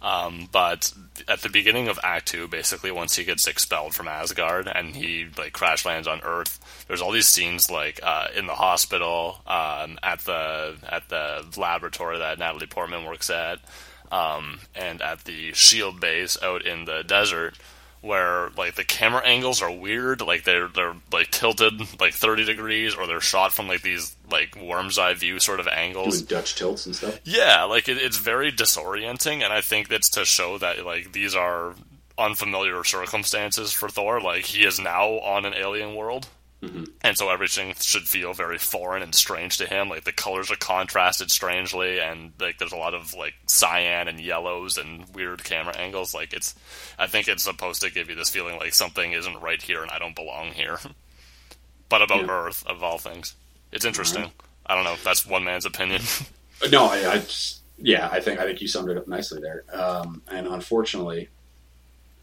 Um, 0.01 0.47
but 0.51 0.93
at 1.27 1.41
the 1.41 1.49
beginning 1.49 1.87
of 1.87 1.99
Act 2.03 2.27
Two, 2.27 2.47
basically, 2.47 2.91
once 2.91 3.15
he 3.15 3.23
gets 3.23 3.47
expelled 3.47 3.95
from 3.95 4.07
Asgard 4.07 4.67
and 4.67 4.95
he 4.95 5.25
like 5.37 5.53
crash 5.53 5.83
lands 5.85 6.07
on 6.07 6.21
Earth, 6.21 6.85
there's 6.87 7.01
all 7.01 7.11
these 7.11 7.27
scenes 7.27 7.71
like 7.71 7.99
uh, 8.03 8.27
in 8.35 8.45
the 8.45 8.53
hospital, 8.55 9.39
um, 9.47 9.97
at 10.03 10.19
the 10.19 10.75
at 10.87 11.09
the 11.09 11.45
laboratory 11.57 12.19
that 12.19 12.39
Natalie 12.39 12.67
Portman 12.67 13.05
works 13.05 13.29
at, 13.29 13.59
um, 14.11 14.59
and 14.75 15.01
at 15.01 15.25
the 15.25 15.53
Shield 15.53 15.99
base 15.99 16.37
out 16.41 16.65
in 16.65 16.85
the 16.85 17.03
desert, 17.03 17.55
where 18.01 18.49
like 18.55 18.75
the 18.75 18.83
camera 18.83 19.21
angles 19.25 19.61
are 19.61 19.71
weird, 19.71 20.21
like 20.21 20.43
they're 20.43 20.67
they're 20.67 20.95
like 21.11 21.31
tilted 21.31 21.99
like 21.99 22.13
30 22.13 22.45
degrees, 22.45 22.95
or 22.95 23.07
they're 23.07 23.21
shot 23.21 23.51
from 23.51 23.67
like 23.67 23.81
these 23.81 24.15
like 24.29 24.55
worm's 24.55 24.99
eye 24.99 25.13
view 25.13 25.39
sort 25.39 25.59
of 25.59 25.67
angles. 25.67 26.21
Doing 26.21 26.39
Dutch 26.39 26.55
tilts 26.55 26.85
and 26.85 26.95
stuff. 26.95 27.19
Yeah, 27.23 27.63
like 27.63 27.89
it, 27.89 27.97
it's 27.97 28.17
very 28.17 28.51
disorienting, 28.51 29.43
and 29.43 29.51
I 29.51 29.61
think 29.61 29.89
that's 29.89 30.09
to 30.11 30.25
show 30.25 30.57
that 30.59 30.85
like 30.85 31.13
these 31.13 31.35
are 31.35 31.73
unfamiliar 32.17 32.83
circumstances 32.83 33.71
for 33.71 33.89
Thor. 33.89 34.21
Like 34.21 34.45
he 34.45 34.63
is 34.63 34.79
now 34.79 35.19
on 35.19 35.45
an 35.45 35.53
alien 35.53 35.95
world, 35.95 36.27
and 36.61 37.15
so 37.15 37.29
everything 37.29 37.75
should 37.79 38.07
feel 38.07 38.33
very 38.33 38.57
foreign 38.57 39.03
and 39.03 39.13
strange 39.13 39.57
to 39.59 39.67
him. 39.67 39.87
Like 39.89 40.03
the 40.03 40.11
colors 40.11 40.49
are 40.49 40.55
contrasted 40.55 41.29
strangely, 41.29 41.99
and 41.99 42.31
like 42.39 42.57
there's 42.57 42.71
a 42.71 42.77
lot 42.77 42.95
of 42.95 43.13
like 43.13 43.35
cyan 43.47 44.07
and 44.07 44.19
yellows 44.19 44.77
and 44.77 45.05
weird 45.13 45.43
camera 45.43 45.77
angles. 45.77 46.13
Like 46.15 46.33
it's, 46.33 46.55
I 46.97 47.05
think 47.07 47.27
it's 47.27 47.43
supposed 47.43 47.81
to 47.83 47.91
give 47.91 48.09
you 48.09 48.15
this 48.15 48.31
feeling 48.31 48.57
like 48.57 48.73
something 48.73 49.11
isn't 49.11 49.41
right 49.41 49.61
here 49.61 49.83
and 49.83 49.91
I 49.91 49.99
don't 49.99 50.15
belong 50.15 50.53
here. 50.53 50.79
but 51.89 52.01
about 52.01 52.25
Yeah. 52.25 52.31
Earth 52.31 52.65
of 52.65 52.81
all 52.83 52.97
things, 52.97 53.35
it's 53.71 53.85
interesting. 53.85 54.31
I 54.65 54.73
don't 54.75 54.83
know. 54.85 54.95
That's 55.03 55.25
one 55.25 55.43
man's 55.43 55.65
opinion. 55.65 56.01
No, 56.71 56.85
I, 56.85 57.11
I 57.11 57.17
just, 57.17 57.61
yeah, 57.77 58.07
I 58.11 58.21
think 58.21 58.39
I 58.39 58.45
think 58.45 58.61
you 58.61 58.69
summed 58.69 58.89
it 58.89 58.97
up 58.97 59.09
nicely 59.09 59.41
there. 59.41 59.65
Um, 59.73 60.21
and 60.31 60.47
unfortunately, 60.47 61.27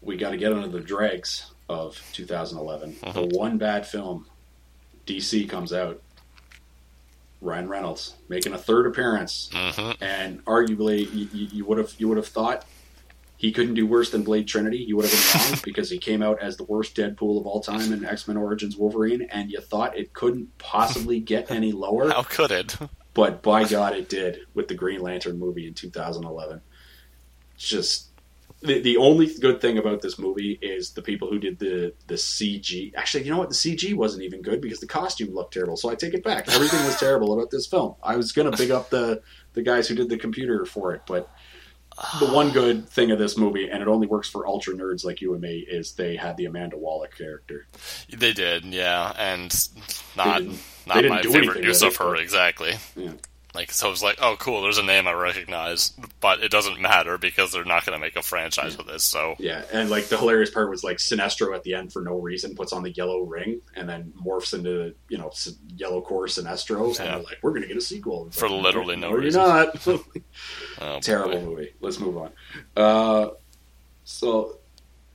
we 0.01 0.17
got 0.17 0.31
to 0.31 0.37
get 0.37 0.51
under 0.51 0.67
the 0.67 0.79
dregs 0.79 1.52
of 1.69 2.01
2011. 2.13 2.93
Mm-hmm. 2.93 3.11
The 3.31 3.37
one 3.37 3.57
bad 3.57 3.85
film, 3.87 4.25
DC 5.07 5.47
comes 5.49 5.73
out. 5.73 6.01
Ryan 7.41 7.67
Reynolds 7.67 8.15
making 8.29 8.53
a 8.53 8.57
third 8.57 8.87
appearance, 8.87 9.49
Mhm. 9.51 9.97
and 9.99 10.45
arguably 10.45 10.99
you- 11.13 11.27
you 11.33 11.47
you 11.51 11.65
would 11.65 11.77
have 11.77 11.93
you 11.97 12.07
would 12.07 12.15
have 12.15 12.27
thought 12.27 12.63
he 13.35 13.51
couldn't 13.51 13.73
do 13.73 13.85
worse 13.85 14.11
than 14.11 14.23
Blade 14.23 14.47
Trinity. 14.47 14.77
You 14.77 14.95
would 14.95 15.05
have 15.09 15.11
been 15.33 15.51
wrong 15.51 15.59
because 15.65 15.89
he 15.89 15.97
came 15.97 16.23
out 16.23 16.39
as 16.41 16.55
the 16.55 16.63
worst 16.63 16.95
Deadpool 16.95 17.37
of 17.41 17.45
all 17.45 17.59
time 17.59 17.91
in 17.91 18.05
X 18.05 18.29
Men 18.29 18.37
Origins 18.37 18.77
Wolverine, 18.77 19.23
and 19.23 19.51
you 19.51 19.59
thought 19.59 19.97
it 19.97 20.13
couldn't 20.13 20.57
possibly 20.57 21.19
get 21.19 21.51
any 21.51 21.73
lower. 21.73 22.09
How 22.13 22.23
could 22.23 22.51
it? 22.51 22.77
but 23.13 23.41
by 23.43 23.65
God, 23.65 23.93
it 23.93 24.07
did 24.07 24.39
with 24.53 24.69
the 24.69 24.75
Green 24.75 25.01
Lantern 25.01 25.37
movie 25.37 25.67
in 25.67 25.73
2011. 25.73 26.61
It's 27.55 27.67
just 27.67 28.07
the, 28.63 28.79
the 28.79 28.97
only 28.97 29.27
good 29.39 29.61
thing 29.61 29.77
about 29.77 30.01
this 30.01 30.17
movie 30.17 30.57
is 30.61 30.91
the 30.91 31.01
people 31.01 31.29
who 31.29 31.37
did 31.37 31.59
the 31.59 31.93
the 32.07 32.15
CG. 32.15 32.93
Actually, 32.95 33.23
you 33.25 33.31
know 33.31 33.37
what? 33.37 33.49
The 33.49 33.55
CG 33.55 33.93
wasn't 33.93 34.23
even 34.23 34.41
good 34.41 34.61
because 34.61 34.79
the 34.79 34.87
costume 34.87 35.33
looked 35.33 35.53
terrible. 35.53 35.77
So 35.77 35.89
I 35.89 35.95
take 35.95 36.13
it 36.13 36.23
back. 36.23 36.47
Everything 36.49 36.83
was 36.85 36.95
terrible 36.97 37.33
about 37.33 37.51
this 37.51 37.67
film. 37.67 37.95
I 38.01 38.15
was 38.15 38.31
gonna 38.31 38.55
big 38.55 38.71
up 38.71 38.89
the 38.89 39.21
the 39.53 39.61
guys 39.61 39.87
who 39.87 39.95
did 39.95 40.09
the 40.09 40.17
computer 40.17 40.65
for 40.65 40.93
it, 40.93 41.01
but 41.05 41.29
the 42.19 42.27
one 42.27 42.51
good 42.51 42.89
thing 42.89 43.11
of 43.11 43.19
this 43.19 43.37
movie, 43.37 43.69
and 43.69 43.81
it 43.81 43.87
only 43.87 44.07
works 44.07 44.29
for 44.29 44.47
ultra 44.47 44.73
nerds 44.73 45.05
like 45.05 45.21
you 45.21 45.33
and 45.33 45.41
me, 45.41 45.59
is 45.59 45.93
they 45.93 46.15
had 46.15 46.37
the 46.37 46.45
Amanda 46.45 46.77
Waller 46.77 47.07
character. 47.07 47.67
They 48.09 48.33
did, 48.33 48.65
yeah, 48.65 49.13
and 49.17 49.53
not 50.17 50.39
didn't 50.39 50.59
my 50.87 51.21
favorite 51.21 51.63
use 51.63 51.83
of 51.83 51.95
her 51.97 52.15
exactly. 52.15 52.73
Yeah. 52.95 53.11
Like 53.55 53.71
so, 53.71 53.87
it 53.87 53.91
was 53.91 54.01
like, 54.01 54.17
oh, 54.19 54.35
cool. 54.39 54.63
There's 54.63 54.79
a 54.79 54.83
name 54.83 55.07
I 55.07 55.11
recognize, 55.13 55.93
but 56.19 56.43
it 56.43 56.49
doesn't 56.49 56.81
matter 56.81 57.19
because 57.19 57.51
they're 57.51 57.63
not 57.63 57.85
going 57.85 57.95
to 57.95 58.03
make 58.03 58.15
a 58.15 58.23
franchise 58.23 58.75
with 58.77 58.87
this. 58.87 59.03
So 59.03 59.35
Yeah, 59.37 59.63
and 59.71 59.91
like 59.91 60.05
the 60.07 60.17
hilarious 60.17 60.49
part 60.49 60.71
was 60.71 60.83
like 60.83 60.97
Sinestro 60.97 61.55
at 61.55 61.61
the 61.63 61.75
end 61.75 61.93
for 61.93 62.01
no 62.01 62.17
reason 62.17 62.55
puts 62.55 62.73
on 62.73 62.81
the 62.81 62.89
yellow 62.91 63.19
ring 63.21 63.61
and 63.75 63.87
then 63.87 64.11
morphs 64.25 64.55
into 64.55 64.95
you 65.07 65.19
know 65.19 65.31
yellow 65.75 66.01
core 66.01 66.25
Sinestro, 66.25 66.87
and 66.87 66.97
Yeah. 66.97 67.05
they're 67.15 67.23
like, 67.23 67.37
"We're 67.43 67.53
gonna 67.53 67.67
get 67.67 67.77
a 67.77 67.81
sequel 67.81 68.25
It's 68.27 68.39
For 68.39 68.49
like, 68.49 68.63
literally 68.63 68.95
no 68.95 69.09
you're 69.09 69.19
reason. 69.19 69.41
not. 69.41 69.87
oh, 70.81 70.99
Terrible 71.01 71.39
boy. 71.39 71.45
movie. 71.45 71.73
Let's 71.79 71.99
move 71.99 72.17
on. 72.17 72.31
Uh, 72.75 73.27
so, 74.03 74.57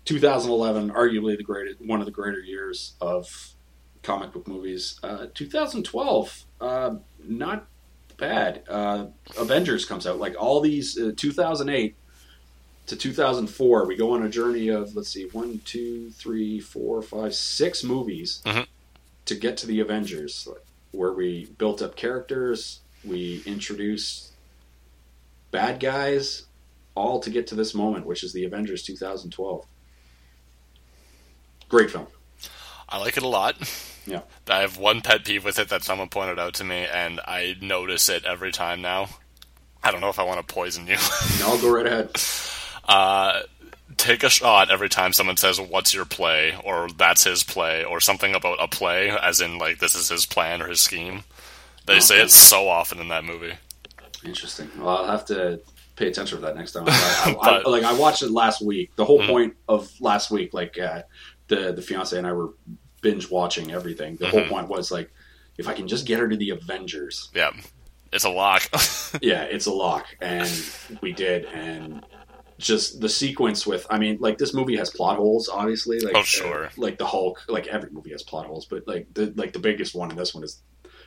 2011, 0.05 0.91
arguably 0.93 1.36
the 1.36 1.43
greatest, 1.43 1.80
one 1.80 2.01
of 2.01 2.07
the 2.07 2.12
greater 2.12 2.41
years 2.41 2.95
of 3.01 3.26
comic 4.03 4.32
book 4.32 4.47
movies. 4.49 4.99
Uh, 5.03 5.26
2012, 5.34 6.45
uh, 6.61 6.95
not 7.24 7.66
bad. 8.19 8.62
Uh, 8.69 9.07
Avengers 9.39 9.85
comes 9.87 10.07
out. 10.07 10.19
Like 10.19 10.35
all 10.39 10.61
these, 10.61 10.99
uh, 10.99 11.12
2008 11.16 11.95
to 12.89 12.97
2004, 12.97 13.87
we 13.87 13.97
go 13.97 14.14
on 14.14 14.23
a 14.23 14.29
journey 14.29 14.69
of 14.69 14.95
let's 14.95 15.09
see, 15.11 15.25
one, 15.33 15.61
two, 15.64 16.11
three, 16.11 16.61
four, 16.61 17.01
five, 17.03 17.35
six 17.35 17.83
movies 17.83 18.43
Mhm. 18.45 18.66
to 19.27 19.35
get 19.35 19.57
to 19.59 19.66
the 19.66 19.81
Avengers, 19.81 20.47
where 20.93 21.12
we 21.12 21.47
built 21.59 21.81
up 21.83 21.97
characters, 21.97 22.81
we 23.05 23.43
introduced 23.47 24.33
bad 25.51 25.81
guys, 25.81 26.45
all 26.95 27.21
to 27.21 27.31
get 27.31 27.47
to 27.47 27.55
this 27.55 27.75
moment, 27.75 28.05
which 28.07 28.25
is 28.25 28.33
the 28.33 28.45
Avengers 28.45 28.83
2012. 28.83 29.64
Great 31.69 31.91
film. 31.91 32.07
I 32.89 32.99
like 32.99 33.16
it 33.16 33.23
a 33.23 33.29
lot. 33.29 33.57
Yeah. 34.09 34.20
I 34.48 34.61
have 34.61 34.78
one 34.78 35.00
pet 35.02 35.24
peeve 35.24 35.44
with 35.44 35.59
it 35.59 35.68
that 35.68 35.82
someone 35.84 36.09
pointed 36.09 36.38
out 36.38 36.54
to 36.54 36.64
me, 36.64 36.86
and 36.92 37.20
I 37.26 37.56
notice 37.61 38.09
it 38.09 38.24
every 38.24 38.52
time 38.52 38.80
now. 38.80 39.09
I 39.82 39.90
don't 39.90 40.00
know 40.00 40.09
if 40.09 40.18
I 40.18 40.24
want 40.24 40.46
to 40.46 40.54
poison 40.54 40.86
you. 40.86 40.96
No, 41.38 41.48
I'll 41.50 41.61
go 41.61 41.70
right 41.70 41.86
ahead. 41.86 42.11
uh, 42.88 43.40
take 43.96 44.22
a 44.22 44.28
shot 44.28 44.70
every 44.70 44.88
time 44.88 45.12
someone 45.12 45.36
says, 45.36 45.61
"What's 45.61 45.92
your 45.94 46.04
play?" 46.04 46.56
or 46.64 46.88
"That's 46.96 47.24
his 47.24 47.42
play," 47.44 47.84
or 47.84 48.00
something 48.00 48.34
about 48.34 48.62
a 48.62 48.68
play, 48.68 49.11
as 49.11 49.40
in 49.40 49.59
like 49.59 49.78
this 49.78 49.94
is 49.94 50.09
his 50.09 50.26
plan 50.26 50.62
or 50.62 50.68
his 50.68 50.80
scheme. 50.80 51.22
They 51.86 52.00
say 52.00 52.20
it 52.20 52.30
so 52.30 52.68
often 52.68 52.98
in 52.98 53.09
that 53.09 53.24
movie. 53.24 53.54
Interesting. 54.24 54.68
Well, 54.78 54.88
I'll 54.98 55.06
have 55.06 55.24
to 55.26 55.61
pay 55.96 56.09
attention 56.09 56.38
for 56.38 56.42
that 56.42 56.56
next 56.56 56.72
time. 56.72 56.84
I, 56.86 56.90
I, 56.90 57.34
But- 57.40 57.66
I, 57.66 57.70
like 57.70 57.84
I 57.84 57.92
watched 57.94 58.22
it 58.22 58.30
last 58.30 58.61
week. 58.62 58.90
The 58.96 59.04
whole 59.04 59.20
Mhm. 59.20 59.26
point 59.28 59.56
of 59.68 59.90
last 60.00 60.30
week, 60.30 60.52
like 60.54 60.78
uh, 60.78 61.02
the 61.46 61.72
the 61.72 61.82
fiance 61.82 62.16
and 62.18 62.26
I 62.26 62.32
were 62.32 62.50
binge 63.01 63.30
watching 63.30 63.70
everything. 63.72 64.16
The 64.16 64.28
whole 64.28 64.40
Mhm. 64.42 64.49
point 64.49 64.68
was 64.68 64.90
like, 64.90 65.11
if 65.57 65.68
I 65.68 65.72
can 65.74 65.88
just 65.88 66.07
get 66.07 66.18
her 66.20 66.28
to 66.28 66.36
the 66.36 66.51
Avengers, 66.51 67.30
Yeah, 67.34 67.51
it's 68.12 68.24
a 68.24 68.30
lock. 68.30 68.62
yeah, 69.22 69.42
it's 69.44 69.66
a 69.66 69.72
lock, 69.72 70.07
and 70.20 70.51
we 71.01 71.12
did, 71.12 71.44
and 71.46 72.05
just 72.59 73.01
the 73.01 73.09
sequence 73.09 73.66
with, 73.66 73.86
I 73.90 73.99
mean, 73.99 74.18
like 74.20 74.38
this 74.38 74.53
movie 74.55 74.76
has 74.76 74.90
plot 74.90 75.16
holes, 75.16 75.49
obviously. 75.49 76.01
Like, 76.01 76.16
Oh, 76.16 76.22
sure. 76.22 76.66
uh, 76.66 76.70
like 76.76 76.99
the 76.99 77.07
Hulk, 77.07 77.42
like 77.49 77.66
every 77.68 77.90
movie 77.90 78.11
has 78.11 78.22
plot 78.22 78.46
holes, 78.46 78.66
but 78.66 78.86
like 78.86 79.07
the 79.14 79.32
like 79.36 79.53
the 79.53 79.59
biggest 79.61 79.94
one 79.94 80.11
in 80.11 80.16
this 80.16 80.34
one 80.34 80.44
is. 80.44 80.61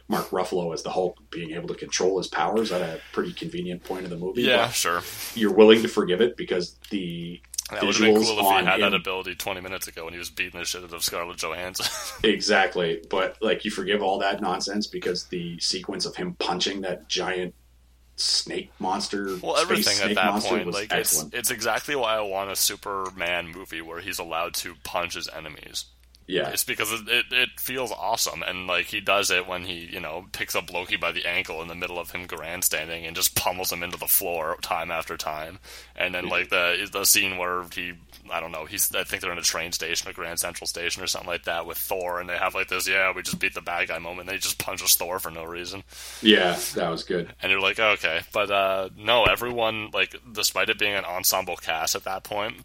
Mark 0.07 0.31
Ruffalo 0.31 0.73
as 0.73 0.83
the 0.83 0.89
Hulk 0.89 1.17
being 1.29 1.51
able 1.51 1.69
to 1.69 1.75
control 1.75 2.17
his 2.17 2.27
powers 2.27 2.73
at 2.73 2.81
a 2.81 2.99
pretty 3.13 3.31
convenient 3.31 3.81
point 3.85 4.03
in 4.03 4.09
the 4.09 4.17
movie. 4.17 4.41
yeah, 4.41 4.69
sure. 4.69 5.03
you're 5.35 5.53
willing 5.53 5.81
to 5.83 5.87
forgive 5.87 6.19
it 6.19 6.35
because 6.35 6.75
the 6.89 7.39
That 7.71 7.83
would 7.83 7.95
have 7.95 8.03
been 8.03 8.15
cool 8.15 8.39
if 8.39 8.45
he 8.45 8.65
had 8.65 8.81
that 8.81 8.93
ability 8.93 9.35
20 9.35 9.61
minutes 9.61 9.87
ago 9.87 10.03
when 10.03 10.13
he 10.13 10.19
was 10.19 10.29
beating 10.29 10.59
the 10.59 10.65
shit 10.65 10.83
out 10.83 10.93
of 10.93 11.03
Scarlett 11.03 11.37
Johansson. 11.37 11.85
exactly, 12.29 13.01
but 13.09 13.37
like 13.41 13.63
you 13.63 13.71
forgive 13.71 14.01
all 14.01 14.19
that 14.19 14.41
nonsense 14.41 14.87
because 14.87 15.25
the 15.25 15.57
sequence 15.59 16.05
of 16.05 16.15
him 16.15 16.33
punching 16.33 16.81
that 16.81 17.07
giant 17.07 17.55
snake 18.17 18.71
monster, 18.79 19.37
well, 19.41 19.57
everything 19.57 19.97
at 20.07 20.15
that 20.15 20.43
point, 20.43 20.67
like 20.67 20.85
it's 20.85 20.93
excellent. 20.93 21.33
it's 21.33 21.49
exactly 21.49 21.95
why 21.95 22.17
I 22.17 22.21
want 22.21 22.51
a 22.51 22.55
Superman 22.55 23.47
movie 23.47 23.81
where 23.81 24.01
he's 24.01 24.19
allowed 24.19 24.53
to 24.55 24.75
punch 24.83 25.15
his 25.15 25.29
enemies. 25.29 25.85
Yeah, 26.27 26.49
It's 26.49 26.63
because 26.63 26.91
it, 26.93 27.07
it, 27.09 27.25
it 27.31 27.49
feels 27.59 27.91
awesome, 27.91 28.41
and 28.43 28.67
like 28.67 28.85
he 28.85 29.01
does 29.01 29.31
it 29.31 29.47
when 29.47 29.63
he 29.63 29.89
you 29.91 29.99
know 29.99 30.25
picks 30.31 30.55
up 30.55 30.71
Loki 30.71 30.95
by 30.95 31.11
the 31.11 31.25
ankle 31.25 31.61
in 31.61 31.67
the 31.67 31.75
middle 31.75 31.99
of 31.99 32.11
him 32.11 32.25
grandstanding 32.25 33.05
and 33.05 33.15
just 33.15 33.35
pummels 33.35 33.71
him 33.71 33.83
into 33.83 33.97
the 33.97 34.07
floor 34.07 34.57
time 34.61 34.91
after 34.91 35.17
time, 35.17 35.59
and 35.95 36.15
then 36.15 36.27
like 36.29 36.49
the 36.49 36.87
the 36.91 37.03
scene 37.05 37.37
where 37.37 37.65
he 37.73 37.93
I 38.31 38.39
don't 38.39 38.51
know. 38.53 38.65
He's 38.65 38.93
I 38.95 39.03
think 39.03 39.21
they're 39.21 39.31
in 39.31 39.37
a 39.37 39.41
train 39.41 39.71
station, 39.73 40.09
a 40.09 40.13
Grand 40.13 40.39
Central 40.39 40.67
Station 40.67 41.03
or 41.03 41.07
something 41.07 41.29
like 41.29 41.43
that 41.45 41.65
with 41.65 41.77
Thor, 41.77 42.21
and 42.21 42.29
they 42.29 42.37
have 42.37 42.55
like 42.55 42.69
this, 42.69 42.87
yeah, 42.87 43.11
we 43.13 43.23
just 43.23 43.39
beat 43.39 43.53
the 43.53 43.61
bad 43.61 43.89
guy 43.89 43.97
moment. 43.99 44.29
And 44.29 44.29
they 44.29 44.39
just 44.39 44.57
punches 44.57 44.95
Thor 44.95 45.19
for 45.19 45.31
no 45.31 45.43
reason, 45.43 45.83
Yeah, 46.21 46.57
that 46.75 46.89
was 46.89 47.03
good. 47.03 47.33
and 47.41 47.51
you're 47.51 47.59
like, 47.59 47.79
okay, 47.79 48.21
but 48.31 48.49
uh, 48.51 48.89
no, 48.95 49.25
everyone 49.25 49.89
like, 49.91 50.15
despite 50.31 50.69
it 50.69 50.79
being 50.79 50.93
an 50.93 51.03
ensemble 51.03 51.57
cast 51.57 51.95
at 51.95 52.03
that 52.05 52.23
point, 52.23 52.57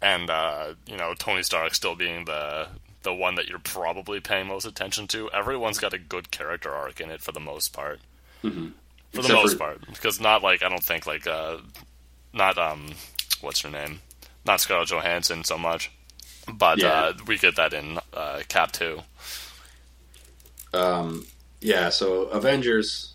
and 0.00 0.30
uh, 0.30 0.74
you 0.86 0.96
know 0.96 1.14
Tony 1.18 1.42
Stark 1.42 1.74
still 1.74 1.94
being 1.94 2.24
the 2.24 2.68
the 3.02 3.12
one 3.14 3.34
that 3.36 3.48
you're 3.48 3.58
probably 3.58 4.20
paying 4.20 4.46
most 4.46 4.64
attention 4.64 5.06
to, 5.08 5.30
everyone's 5.30 5.78
got 5.78 5.92
a 5.92 5.98
good 5.98 6.30
character 6.30 6.70
arc 6.70 7.00
in 7.00 7.10
it 7.10 7.20
for 7.20 7.32
the 7.32 7.40
most 7.40 7.72
part. 7.72 8.00
For 8.40 8.48
the 9.22 9.32
most 9.32 9.52
for- 9.52 9.58
part, 9.58 9.86
because 9.86 10.20
not 10.20 10.42
like 10.42 10.62
I 10.62 10.68
don't 10.68 10.82
think 10.82 11.06
like 11.06 11.26
uh, 11.26 11.58
not 12.32 12.58
um, 12.58 12.92
what's 13.40 13.60
her 13.62 13.70
name, 13.70 14.00
not 14.46 14.60
Scarlett 14.60 14.88
Johansson 14.88 15.44
so 15.44 15.58
much, 15.58 15.90
but 16.52 16.78
Yeah. 16.78 16.88
uh, 16.88 17.12
we 17.26 17.38
get 17.38 17.56
that 17.56 17.72
in 17.74 17.98
uh, 18.14 18.40
Cap 18.48 18.72
two. 18.72 19.00
Um, 20.72 21.26
yeah, 21.60 21.90
so 21.90 22.22
Avengers, 22.24 23.14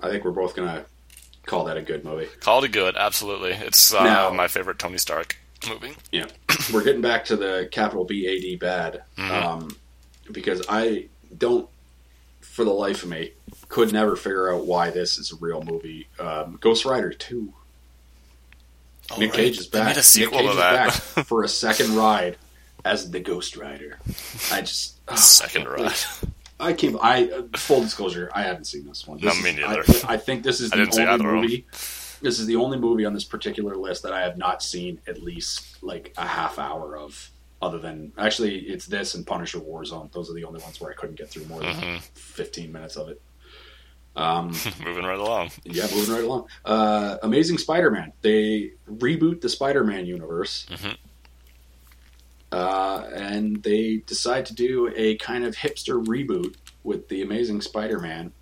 I 0.00 0.08
think 0.10 0.24
we're 0.24 0.30
both 0.32 0.54
gonna 0.54 0.84
call 1.46 1.64
that 1.64 1.76
a 1.76 1.82
good 1.82 2.04
movie. 2.04 2.28
Call 2.40 2.62
it 2.62 2.66
a 2.68 2.70
good, 2.70 2.96
absolutely. 2.96 3.52
It's 3.52 3.92
uh, 3.94 4.04
Now- 4.04 4.30
my 4.30 4.48
favorite 4.48 4.78
Tony 4.78 4.98
Stark 4.98 5.36
movie. 5.68 5.94
Yeah, 6.12 6.26
we're 6.72 6.84
getting 6.84 7.02
back 7.02 7.24
to 7.26 7.36
the 7.36 7.68
capital 7.70 8.04
B 8.04 8.26
A 8.26 8.40
D 8.40 8.56
bad, 8.56 9.02
Mm-hmm. 9.16 9.46
um, 9.64 9.76
because 10.32 10.62
I 10.68 11.06
don't, 11.36 11.68
for 12.40 12.64
the 12.64 12.72
life 12.72 13.02
of 13.02 13.08
me, 13.10 13.32
could 13.68 13.92
never 13.92 14.16
figure 14.16 14.52
out 14.54 14.66
why 14.66 14.90
this 14.90 15.18
is 15.18 15.32
a 15.32 15.36
real 15.36 15.62
movie. 15.62 16.08
Um, 16.18 16.58
Ghost 16.60 16.84
Rider 16.84 17.12
Two. 17.12 17.52
Nick 19.18 19.30
right. 19.30 19.36
Cage 19.38 19.58
is 19.58 19.66
back. 19.66 19.96
Nick 19.96 20.04
Cage 20.04 20.44
is 20.50 20.56
back 20.56 20.92
for 21.26 21.42
a 21.42 21.48
second 21.48 21.96
ride 21.96 22.36
as 22.84 23.10
the 23.10 23.18
Ghost 23.20 23.56
Rider. 23.56 23.98
I 24.52 24.60
just 24.60 24.98
oh, 25.08 25.14
Second 25.16 25.66
ride. 25.68 25.92
I 26.60 26.74
came. 26.74 26.98
I 27.00 27.44
full 27.56 27.80
disclosure. 27.80 28.30
I 28.34 28.42
haven't 28.42 28.66
seen 28.66 28.86
this 28.86 29.06
one. 29.06 29.18
No, 29.20 29.30
This 29.30 29.42
me 29.42 29.50
is- 29.62 30.04
I, 30.04 30.14
I 30.14 30.16
think 30.18 30.42
this 30.44 30.60
is 30.60 30.70
the 30.70 30.80
only 30.80 31.02
either 31.02 31.10
of 31.14 31.20
'em. 31.34 31.40
movie. 31.40 31.66
This 32.22 32.38
is 32.38 32.46
the 32.46 32.56
only 32.56 32.78
movie 32.78 33.04
on 33.04 33.14
this 33.14 33.24
particular 33.24 33.74
list 33.76 34.02
that 34.02 34.12
I 34.12 34.20
have 34.22 34.36
not 34.36 34.62
seen 34.62 35.00
at 35.06 35.22
least 35.22 35.82
like 35.82 36.12
a 36.18 36.26
half 36.26 36.58
hour 36.58 36.96
of. 36.96 37.30
Other 37.62 37.78
than 37.78 38.12
actually, 38.16 38.60
it's 38.60 38.86
this 38.86 39.14
and 39.14 39.26
Punisher 39.26 39.58
Warzone. 39.58 40.10
Those 40.12 40.30
are 40.30 40.34
the 40.34 40.44
only 40.44 40.60
ones 40.62 40.80
where 40.80 40.90
I 40.90 40.94
couldn't 40.94 41.16
get 41.16 41.28
through 41.28 41.44
more 41.46 41.60
than 41.60 41.74
Mm-hmm. 41.74 41.98
fifteen 42.14 42.72
minutes 42.72 42.96
of 42.96 43.08
it. 43.08 43.20
Um, 44.16 44.48
Moving 44.84 45.04
right 45.04 45.18
along. 45.20 45.50
yeah, 45.64 45.86
moving 45.94 46.12
right 46.12 46.24
along. 46.24 46.48
Uh, 46.64 47.18
Amazing 47.22 47.58
Spider-Man. 47.58 48.12
They 48.22 48.72
reboot 48.90 49.40
the 49.40 49.48
Spider-Man 49.48 50.04
universe, 50.04 50.66
Mhm. 50.68 50.96
uh, 52.50 53.04
and 53.14 53.62
they 53.62 53.98
decide 54.06 54.46
to 54.46 54.54
do 54.54 54.92
a 54.96 55.14
kind 55.18 55.44
of 55.44 55.54
hipster 55.54 56.04
reboot 56.04 56.56
with 56.82 57.08
the 57.08 57.22
Amazing 57.22 57.60
Spider-Man, 57.60 58.32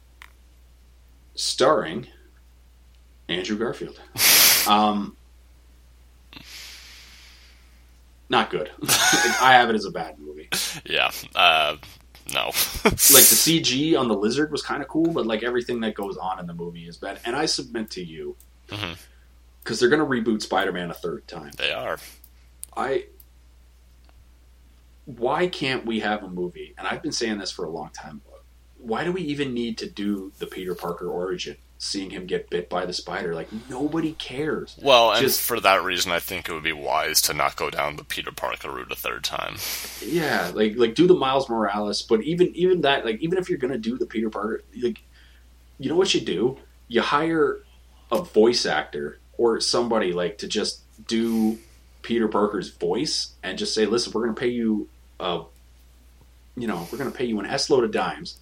starring 1.35 2.07
Andrew 3.29 3.59
Garfield. 3.59 4.01
um, 4.68 5.16
not 8.29 8.51
good. 8.51 8.70
I 9.41 9.53
have 9.55 9.70
it 9.70 9.74
as 9.74 9.85
a 9.85 9.91
bad 9.91 10.18
movie. 10.18 10.49
Yeah. 10.85 11.11
Uh, 11.35 11.76
no. 12.35 12.45
like 12.85 12.93
the 12.93 13.37
CG 13.37 13.99
on 13.99 14.09
the 14.09 14.14
lizard 14.14 14.51
was 14.53 14.62
kind 14.62 14.83
of 14.83 14.89
cool, 14.89 15.11
but 15.12 15.26
like 15.26 15.43
everything 15.43 15.81
that 15.81 15.95
goes 15.95 16.16
on 16.16 16.39
in 16.39 16.47
the 16.47 16.55
movie 16.55 16.87
is 16.87 16.97
bad. 16.97 17.20
And 17.24 17.35
I 17.35 17.47
submit 17.47 17.91
to 17.93 18.05
you, 18.05 18.37
because 18.68 19.81
they're 19.81 19.89
going 19.89 20.01
to 20.01 20.07
reboot 20.07 20.43
Spider-Man 20.43 20.91
a 20.91 20.95
third 20.95 21.26
time. 21.26 21.53
they 21.57 21.72
are. 21.72 21.99
I, 22.76 23.07
why 25.07 25.47
can't 25.49 25.87
we 25.87 26.01
have 26.01 26.22
a 26.22 26.29
movie? 26.29 26.74
And 26.76 26.87
I've 26.87 27.03
been 27.03 27.12
saying 27.12 27.39
this 27.39 27.51
for 27.51 27.64
a 27.64 27.70
long 27.70 27.91
time. 27.91 28.20
Why 28.79 29.05
do 29.05 29.12
we 29.12 29.22
even 29.22 29.55
need 29.55 29.79
to 29.79 29.89
do 29.89 30.33
the 30.39 30.47
Peter 30.47 30.74
Parker 30.74 31.09
origin? 31.09 31.57
Seeing 31.81 32.11
him 32.11 32.26
get 32.26 32.51
bit 32.51 32.68
by 32.68 32.87
the 32.87 32.93
spider, 32.93 33.37
like 33.37 33.49
nobody 33.70 34.12
cares. 34.12 34.76
Well, 34.83 35.12
and 35.12 35.20
Just- 35.20 35.41
for 35.41 35.61
that 35.61 35.85
reason, 35.85 36.11
I 36.11 36.18
think 36.18 36.49
it 36.49 36.53
would 36.53 36.64
be 36.64 36.72
wise 36.72 37.22
to 37.22 37.33
not 37.35 37.55
go 37.55 37.70
down 37.70 37.95
the 37.95 38.03
Peter 38.05 38.33
Parker 38.33 38.68
route 38.68 38.91
a 38.91 38.97
third 38.97 39.22
time. 39.22 39.57
Yeah, 40.05 40.51
like 40.53 40.74
like 40.76 40.97
do 40.97 41.07
the 41.07 41.14
Miles 41.14 41.49
Morales, 41.49 42.03
but 42.03 42.22
even 42.22 42.49
even 42.57 42.81
that, 42.81 43.05
like 43.05 43.20
even 43.20 43.39
if 43.39 43.49
you're 43.49 43.59
gonna 43.59 43.79
do 43.79 43.97
the 43.97 44.07
Peter 44.07 44.29
Parker, 44.29 44.64
like 44.83 45.01
you 45.79 45.89
know 45.89 45.95
what 45.95 46.12
you 46.14 46.20
do? 46.20 46.59
You 46.89 47.01
hire 47.01 47.61
a 48.11 48.22
voice 48.22 48.66
actor 48.66 49.20
or 49.37 49.61
somebody 49.61 50.12
like 50.12 50.39
to 50.39 50.49
just 50.49 50.81
do 51.07 51.59
Peter 52.03 52.26
Parker's 52.26 52.70
voice 52.70 53.35
and 53.45 53.57
just 53.57 53.72
say, 53.72 53.87
listen, 53.87 54.12
we're 54.12 54.22
gonna 54.22 54.35
pay 54.35 54.49
you, 54.49 54.89
uh, 55.20 55.43
you 56.57 56.66
know, 56.66 56.89
we're 56.91 56.99
gonna 56.99 57.12
pay 57.12 57.26
you 57.26 57.39
an 57.39 57.47
S 57.47 57.70
load 57.70 57.85
of 57.85 57.93
dimes 57.93 58.39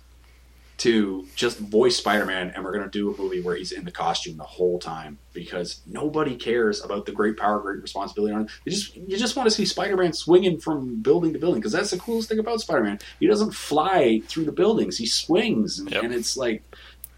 to 0.78 1.26
just 1.34 1.58
voice 1.58 1.96
Spider-Man, 1.96 2.50
and 2.54 2.62
we're 2.64 2.72
gonna 2.76 2.90
do 2.90 3.12
a 3.12 3.16
movie 3.16 3.40
where 3.40 3.56
he's 3.56 3.72
in 3.72 3.84
the 3.84 3.90
costume 3.90 4.36
the 4.36 4.44
whole 4.44 4.78
time 4.78 5.18
because 5.32 5.80
nobody 5.86 6.36
cares 6.36 6.84
about 6.84 7.06
the 7.06 7.12
great 7.12 7.36
power, 7.36 7.60
great 7.60 7.80
responsibility. 7.80 8.34
On 8.34 8.48
you 8.64 8.72
just 8.72 8.94
you 8.94 9.16
just 9.16 9.36
want 9.36 9.48
to 9.48 9.54
see 9.54 9.64
Spider-Man 9.64 10.12
swinging 10.12 10.58
from 10.58 11.00
building 11.00 11.32
to 11.32 11.38
building 11.38 11.60
because 11.60 11.72
that's 11.72 11.90
the 11.90 11.98
coolest 11.98 12.28
thing 12.28 12.38
about 12.38 12.60
Spider-Man. 12.60 12.98
He 13.20 13.26
doesn't 13.26 13.52
fly 13.54 14.20
through 14.26 14.44
the 14.44 14.52
buildings; 14.52 14.98
he 14.98 15.06
swings, 15.06 15.78
and, 15.78 15.90
Yep. 15.90 16.04
and 16.04 16.14
it's 16.14 16.36
like 16.36 16.62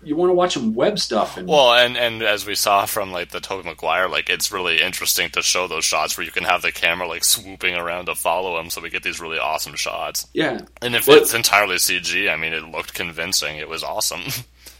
you 0.02 0.14
want 0.16 0.30
to 0.30 0.34
watch 0.34 0.56
him 0.56 0.74
web 0.74 0.98
stuff. 0.98 1.36
And 1.36 1.48
Well, 1.48 1.72
and 1.74 1.96
and 1.96 2.22
as 2.22 2.46
we 2.46 2.54
saw 2.54 2.86
from 2.86 3.10
like 3.12 3.30
the 3.30 3.40
Tobey 3.40 3.68
Maguire, 3.68 4.08
like 4.08 4.28
it's 4.30 4.52
really 4.52 4.80
interesting 4.80 5.30
to 5.30 5.42
show 5.42 5.66
those 5.66 5.84
shots 5.84 6.16
where 6.16 6.24
you 6.24 6.30
can 6.32 6.44
have 6.44 6.62
the 6.62 6.72
camera 6.72 7.08
like 7.08 7.24
swooping 7.24 7.74
around 7.74 8.06
to 8.06 8.14
follow 8.14 8.58
him, 8.60 8.70
so 8.70 8.80
we 8.80 8.90
get 8.90 9.02
these 9.02 9.20
really 9.20 9.38
awesome 9.38 9.74
shots. 9.76 10.26
yeah, 10.32 10.60
And 10.82 10.94
if 10.96 11.06
Well- 11.06 11.18
it's 11.18 11.34
entirely 11.34 11.76
CG, 11.76 12.28
I 12.30 12.36
mean, 12.36 12.52
it 12.52 12.64
looked 12.64 12.94
convincing. 12.94 13.56
It 13.56 13.68
was 13.68 13.82
awesome. 13.82 14.22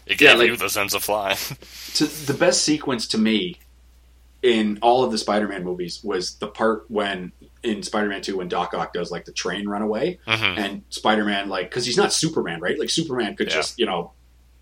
It 0.05 0.17
gave 0.17 0.29
Yeah, 0.29 0.33
like- 0.37 0.47
you 0.47 0.55
the 0.57 0.69
sense 0.71 0.95
of 0.95 1.03
flying. 1.03 1.37
to 1.93 2.05
the 2.07 2.33
best 2.33 2.63
sequence 2.63 3.05
to 3.09 3.19
me 3.19 3.57
in 4.41 4.79
all 4.81 5.03
of 5.03 5.11
the 5.11 5.17
Spider-Man 5.19 5.63
movies 5.63 5.99
was 6.03 6.35
the 6.35 6.47
part 6.47 6.85
when 6.87 7.31
in 7.61 7.83
Spider-Man 7.83 8.21
2 8.21 8.37
when 8.37 8.47
Doc 8.47 8.73
Ock 8.73 8.93
does 8.93 9.11
like 9.11 9.25
the 9.25 9.33
train 9.33 9.67
runaway 9.67 10.17
Mhm. 10.25 10.57
and 10.57 10.81
Spider-Man 10.89 11.49
like 11.49 11.69
cuz 11.71 11.85
he's 11.85 11.97
not 11.97 12.13
Superman, 12.13 12.59
right? 12.61 12.79
Like 12.79 12.89
Superman 12.89 13.35
could 13.35 13.49
Yeah. 13.49 13.55
just, 13.55 13.77
you 13.77 13.85
know, 13.85 14.13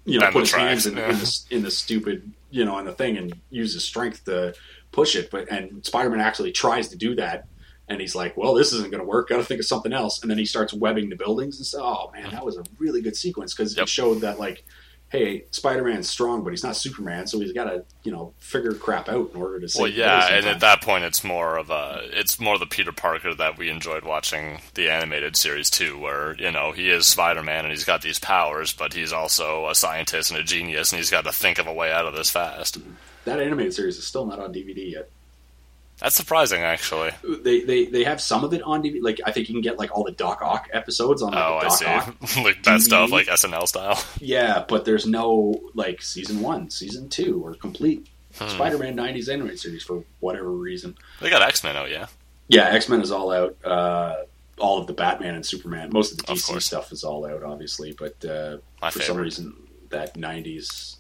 you 0.08 0.20
know, 0.20 0.32
put 0.32 0.41
his 0.41 0.51
hands 0.53 0.86
in, 0.86 0.97
yeah. 0.97 1.10
in, 1.10 1.18
the, 1.18 1.43
in 1.51 1.64
the 1.64 1.72
stupid, 1.72 2.32
you 2.49 2.66
know, 2.66 2.80
in 2.80 2.86
the 2.86 2.93
thing 2.93 3.18
and 3.18 3.36
use 3.49 3.74
his 3.74 3.84
strength 3.84 4.26
to 4.26 4.53
push 4.91 5.16
it, 5.16 5.30
but 5.30 5.51
and 5.51 5.86
Spider-Man 5.86 6.20
actually 6.22 6.51
tries 6.51 6.88
to 6.89 6.97
do 6.97 7.16
that 7.16 7.47
and 7.89 8.01
he's 8.01 8.16
like, 8.16 8.36
"Well, 8.36 8.53
this 8.53 8.74
isn't 8.74 8.91
going 8.91 9.01
to 9.01 9.08
work. 9.08 9.30
Got 9.30 9.38
to 9.38 9.43
think 9.43 9.60
of 9.60 9.66
something 9.66 9.93
else." 9.93 10.22
And 10.22 10.30
then 10.30 10.38
he 10.38 10.45
starts 10.45 10.74
webbing 10.74 11.10
the 11.10 11.16
buildings 11.16 11.58
and 11.58 11.66
stuff. 11.66 11.82
Oh 11.84 12.12
man, 12.14 12.32
that 12.32 12.45
was 12.45 12.58
a 12.58 12.64
really 12.80 13.01
good 13.01 13.16
sequence 13.16 13.53
because 13.53 13.76
Yep. 13.76 13.84
it 13.84 13.89
showed 13.89 14.22
that 14.22 14.39
like 14.39 14.66
hey, 15.10 15.45
Spider 15.51 15.84
Man's 15.84 16.10
strong, 16.10 16.43
but 16.43 16.51
he's 16.51 16.64
not 16.64 16.76
Superman, 16.76 17.28
so 17.28 17.39
he's 17.39 17.53
got 17.53 17.66
to, 17.66 17.86
you 18.03 18.12
know, 18.12 18.34
figure 18.39 18.74
crap 18.74 19.08
out 19.08 19.32
in 19.34 19.41
order 19.41 19.60
to 19.60 19.70
save 19.70 19.78
the 19.78 19.82
world. 19.84 19.97
Well, 19.97 20.30
yeah, 20.30 20.38
and 20.38 20.45
at 20.45 20.60
that 20.60 20.82
point, 20.82 21.05
it's 21.05 21.24
more 21.24 21.58
of 21.58 21.70
a 21.70 22.01
it's 22.12 22.39
more 22.39 22.58
the 22.58 22.66
Peter 22.66 22.91
Parker 22.91 23.34
that 23.34 23.58
we 23.58 23.70
enjoyed 23.70 24.03
watching 24.03 24.60
the 24.74 24.89
animated 24.89 25.36
series 25.36 25.70
too, 25.70 25.97
where 25.97 26.36
you 26.36 26.51
know 26.51 26.72
he 26.72 26.89
is 26.89 27.08
Spider 27.08 27.43
Man 27.43 27.66
and 27.66 27.72
he's 27.72 27.86
got 27.86 28.01
these 28.01 28.20
powers, 28.20 28.74
but 28.74 28.93
he's 28.93 29.14
also 29.14 29.68
a 29.70 29.76
scientist 29.76 30.32
and 30.32 30.39
a 30.39 30.43
genius, 30.43 30.91
and 30.91 30.97
he's 30.97 31.12
got 31.12 31.24
to 31.24 31.32
think 31.32 31.58
of 31.60 31.68
a 31.68 31.74
way 31.74 31.91
out 31.91 32.05
of 32.05 32.16
this 32.16 32.30
fast. 32.30 32.78
that 33.26 33.39
animated 33.39 33.74
series 33.74 33.97
is 33.97 34.05
still 34.05 34.26
not 34.26 34.39
on 34.39 34.53
DVD 34.53 34.91
yet. 34.91 35.10
That's 36.00 36.16
surprising, 36.16 36.62
actually. 36.62 37.10
They, 37.43 37.62
they 37.62 37.86
they 37.86 38.04
have 38.04 38.22
some 38.22 38.43
of 38.43 38.54
it 38.54 38.62
on 38.62 38.84
DVD. 38.84 39.02
Like 39.02 39.20
I 39.26 39.32
think 39.32 39.50
you 39.50 39.56
can 39.56 39.62
get 39.62 39.80
like 39.80 39.95
all 39.95 40.04
the 40.04 40.12
Doc 40.12 40.41
Ock 40.43 40.70
episodes 40.72 41.22
on 41.24 41.34
like, 41.34 41.43
Oh, 41.43 41.60
I 41.64 41.68
see. 41.70 41.86
Like 42.43 42.62
best 42.64 42.93
of 42.93 43.10
DVD. 43.10 43.12
like 43.12 43.28
SNL 43.28 43.68
style. 43.68 44.04
Yeah, 44.20 44.64
but 44.68 44.86
there's 44.86 45.08
no 45.08 45.60
like 45.74 46.02
season 46.04 46.41
one, 46.41 46.70
season 46.70 47.10
two, 47.10 47.43
or 47.43 47.54
complete 47.56 48.08
Hmm. 48.38 48.50
Spider 48.50 48.78
Man 48.78 48.95
'90s 48.95 49.28
animated 49.34 49.60
series 49.60 49.82
for 49.84 50.04
whatever 50.20 50.52
reason. 50.52 50.95
They 51.22 51.32
got 51.32 51.41
X 51.41 51.64
Men 51.64 51.76
out, 51.76 51.89
yeah. 51.89 52.06
Yeah, 52.48 52.66
X 52.70 52.88
Men 52.88 53.02
is 53.02 53.10
all 53.12 53.32
out. 53.32 53.58
Uh, 53.66 54.16
all 54.60 54.80
of 54.80 54.86
the 54.86 54.93
Batman 54.93 55.34
and 55.34 55.43
Superman, 55.43 55.89
most 55.91 56.12
of 56.12 56.18
the 56.20 56.24
DC 56.34 56.45
course. 56.48 56.66
stuff 56.66 56.91
is 56.91 57.04
all 57.04 57.26
out, 57.26 57.41
obviously. 57.41 57.93
But 57.98 58.24
uh, 58.24 58.58
for 58.91 59.02
some 59.02 59.18
reason, 59.18 59.56
that 59.89 60.14
'90s 60.14 60.98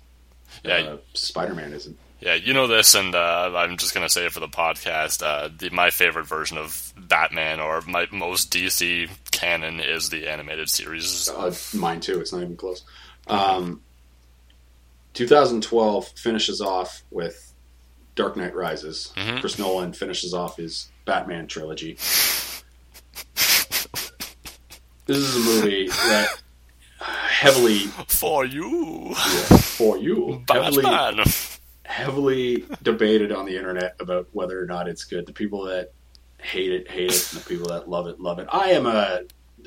Yeah. 0.63 0.73
uh, 0.77 0.97
Spider 1.13 1.53
Man 1.53 1.73
isn't. 1.73 1.97
Yeah, 2.19 2.33
you 2.33 2.53
know 2.53 2.65
this, 2.67 2.95
and 2.95 3.13
uh, 3.13 3.51
I'm 3.55 3.77
just 3.77 3.93
gonna 3.93 4.09
say 4.09 4.25
it 4.25 4.31
for 4.31 4.39
the 4.39 4.47
podcast. 4.47 5.21
Uh, 5.23 5.49
the, 5.55 5.69
my 5.69 5.91
favorite 5.91 6.25
version 6.25 6.57
of 6.57 6.91
Batman, 6.97 7.59
or 7.59 7.81
my 7.81 8.07
most 8.11 8.51
DC 8.51 9.07
canon, 9.31 9.79
is 9.79 10.09
the 10.09 10.27
animated 10.27 10.67
series. 10.69 11.29
Uh, 11.29 11.53
mine 11.75 11.99
too. 11.99 12.19
It's 12.19 12.33
not 12.33 12.41
even 12.41 12.55
close. 12.57 12.83
Um, 13.27 13.81
2012 15.13 16.07
finishes 16.09 16.59
off 16.61 17.03
with 17.11 17.53
Dark 18.15 18.35
Knight 18.35 18.55
Rises. 18.55 19.11
Mhm. 19.15 19.39
Chris 19.39 19.59
Nolan 19.59 19.93
finishes 19.93 20.33
off 20.33 20.57
his 20.57 20.89
Batman 21.05 21.47
trilogy. 21.47 21.97
This 25.05 25.19
is 25.19 25.35
a 25.37 25.39
movie 25.39 25.87
that 25.87 26.27
heavily 26.99 27.79
For 28.09 28.43
you, 28.43 29.13
for 29.15 29.97
you 29.97 30.43
Batman. 30.45 30.63
heavily 30.63 31.23
debated 32.83 33.31
on 33.31 33.45
the 33.45 33.55
internet 33.57 33.95
about 33.99 34.27
whether 34.31 34.61
or 34.61 34.65
not 34.65 34.87
it's 34.87 35.03
good. 35.03 35.25
The 35.25 35.33
people 35.33 35.63
that 35.65 35.91
hate 36.39 36.71
it, 36.71 36.89
hate 36.89 37.11
it, 37.11 37.33
and 37.33 37.41
the 37.41 37.45
people 37.49 37.67
that 37.69 37.89
love 37.89 38.07
it, 38.07 38.19
love 38.19 38.39
it. 38.39 38.47
I 38.51 38.69
am 38.71 38.85
a 38.85 39.21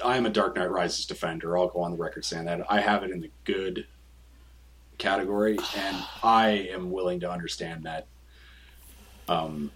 I 0.05 0.17
am 0.17 0.25
a 0.27 0.31
Dark 0.31 0.57
Knight 0.57 0.71
Rises 0.71 1.05
defender. 1.07 1.59
I'll 1.59 1.69
go 1.69 1.81
on 1.81 1.91
the 1.91 1.97
record 1.97 2.25
saying 2.25 2.45
that. 2.47 2.61
I 2.71 2.81
have 2.81 3.03
it 3.03 3.11
in 3.11 3.21
the 3.21 3.31
good 3.45 3.87
category, 4.99 5.59
and 5.77 5.97
I 6.23 6.69
am 6.73 6.91
willing 6.91 7.21
to 7.21 7.31
understand 7.31 7.85
that. 7.85 8.07
Um, 9.29 9.71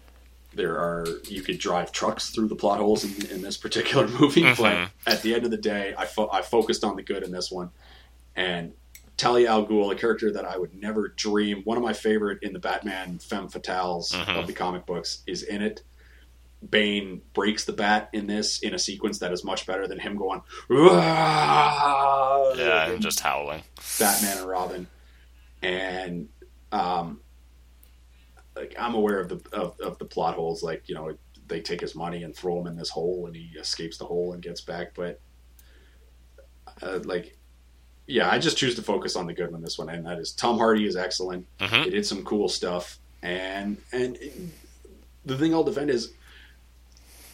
there 0.54 0.78
are 0.78 1.06
you 1.28 1.42
could 1.42 1.58
drive 1.58 1.90
trucks 1.90 2.30
through 2.30 2.46
the 2.48 2.54
plot 2.54 2.78
holes 2.78 3.04
in, 3.04 3.30
in 3.30 3.42
this 3.42 3.56
particular 3.56 4.06
movie, 4.20 4.42
Mhm. 4.42 4.56
but 5.04 5.12
at 5.12 5.22
the 5.22 5.34
end 5.34 5.44
of 5.44 5.50
the 5.50 5.56
day, 5.56 5.94
I 5.98 6.06
fo- 6.06 6.30
I 6.30 6.42
focused 6.42 6.84
on 6.84 6.94
the 6.96 7.02
good 7.02 7.22
in 7.24 7.32
this 7.32 7.50
one, 7.50 7.70
and 8.36 8.72
Talia 9.16 9.50
al 9.50 9.66
Ghul, 9.66 9.92
a 9.92 9.94
character 9.94 10.32
that 10.32 10.44
I 10.44 10.58
would 10.58 10.74
never 10.74 11.08
dream, 11.08 11.62
one 11.64 11.76
of 11.76 11.82
my 11.84 11.92
favorite 11.92 12.42
in 12.42 12.52
the 12.52 12.58
Batman 12.58 13.18
femme 13.18 13.48
fatales 13.48 14.12
of 14.28 14.46
the 14.46 14.52
comic 14.52 14.86
books, 14.86 15.22
is 15.26 15.42
in 15.42 15.62
it. 15.62 15.82
Bane 16.68 17.20
breaks 17.34 17.64
the 17.66 17.74
bat 17.74 18.08
in 18.12 18.26
this 18.26 18.60
in 18.60 18.72
a 18.74 18.78
sequence 18.78 19.18
that 19.18 19.32
is 19.32 19.44
much 19.44 19.66
better 19.66 19.86
than 19.86 19.98
him 19.98 20.16
going, 20.16 20.40
"Wah!" 20.70 22.54
Yeah, 22.56 22.90
and 22.90 23.02
just 23.02 23.20
howling. 23.20 23.62
Batman 23.98 24.38
and 24.38 24.46
Robin, 24.46 24.86
and 25.62 26.28
um, 26.72 27.20
like 28.56 28.74
I'm 28.78 28.94
aware 28.94 29.20
of 29.20 29.28
the 29.28 29.42
of, 29.52 29.78
of 29.80 29.98
the 29.98 30.06
plot 30.06 30.36
holes. 30.36 30.62
Like 30.62 30.88
you 30.88 30.94
know, 30.94 31.16
they 31.46 31.60
take 31.60 31.80
his 31.80 31.94
money 31.94 32.22
and 32.22 32.34
throw 32.34 32.58
him 32.60 32.66
in 32.66 32.76
this 32.76 32.90
hole, 32.90 33.26
and 33.26 33.36
he 33.36 33.50
escapes 33.58 33.98
the 33.98 34.06
hole 34.06 34.32
and 34.32 34.42
gets 34.42 34.60
back. 34.60 34.94
But 34.94 35.20
uh, 36.82 37.00
like, 37.04 37.36
yeah, 38.06 38.30
I 38.30 38.38
just 38.38 38.56
choose 38.56 38.74
to 38.76 38.82
focus 38.82 39.16
on 39.16 39.26
the 39.26 39.34
good 39.34 39.50
one 39.52 39.62
this 39.62 39.78
one, 39.78 39.88
and 39.88 40.04
that 40.06 40.18
is 40.18 40.32
Tom 40.32 40.58
Hardy 40.58 40.86
is 40.86 40.96
excellent. 40.96 41.46
hmm 41.60 41.82
He 41.82 41.90
did 41.90 42.06
some 42.06 42.24
cool 42.24 42.48
stuff, 42.48 42.98
and 43.22 43.76
and 43.92 44.18
the 45.24 45.36
thing 45.38 45.54
I'll 45.54 45.64
defend 45.64 45.90
is 45.90 46.12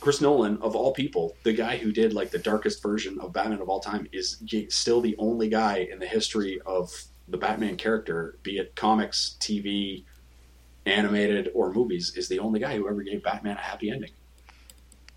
Chris 0.00 0.20
Nolan, 0.20 0.56
of 0.62 0.74
all 0.74 0.92
people, 0.92 1.36
the 1.42 1.52
guy 1.52 1.76
who 1.76 1.92
did 1.92 2.14
like 2.14 2.30
the 2.30 2.38
darkest 2.38 2.82
version 2.82 3.18
of 3.20 3.32
Batman 3.32 3.60
of 3.60 3.68
all 3.68 3.80
time, 3.80 4.08
is 4.12 4.42
still 4.70 5.00
the 5.00 5.14
only 5.18 5.48
guy 5.48 5.88
in 5.90 5.98
the 5.98 6.06
history 6.06 6.60
of 6.64 6.90
the 7.28 7.36
Batman 7.36 7.76
character, 7.76 8.38
be 8.42 8.58
it 8.58 8.74
comics, 8.74 9.36
TV, 9.40 10.04
animated, 10.86 11.50
or 11.54 11.72
movies, 11.72 12.16
is 12.16 12.28
the 12.28 12.38
only 12.38 12.60
guy 12.60 12.76
who 12.76 12.88
ever 12.88 13.02
gave 13.02 13.22
Batman 13.22 13.56
a 13.56 13.60
happy 13.60 13.90
ending. 13.90 14.10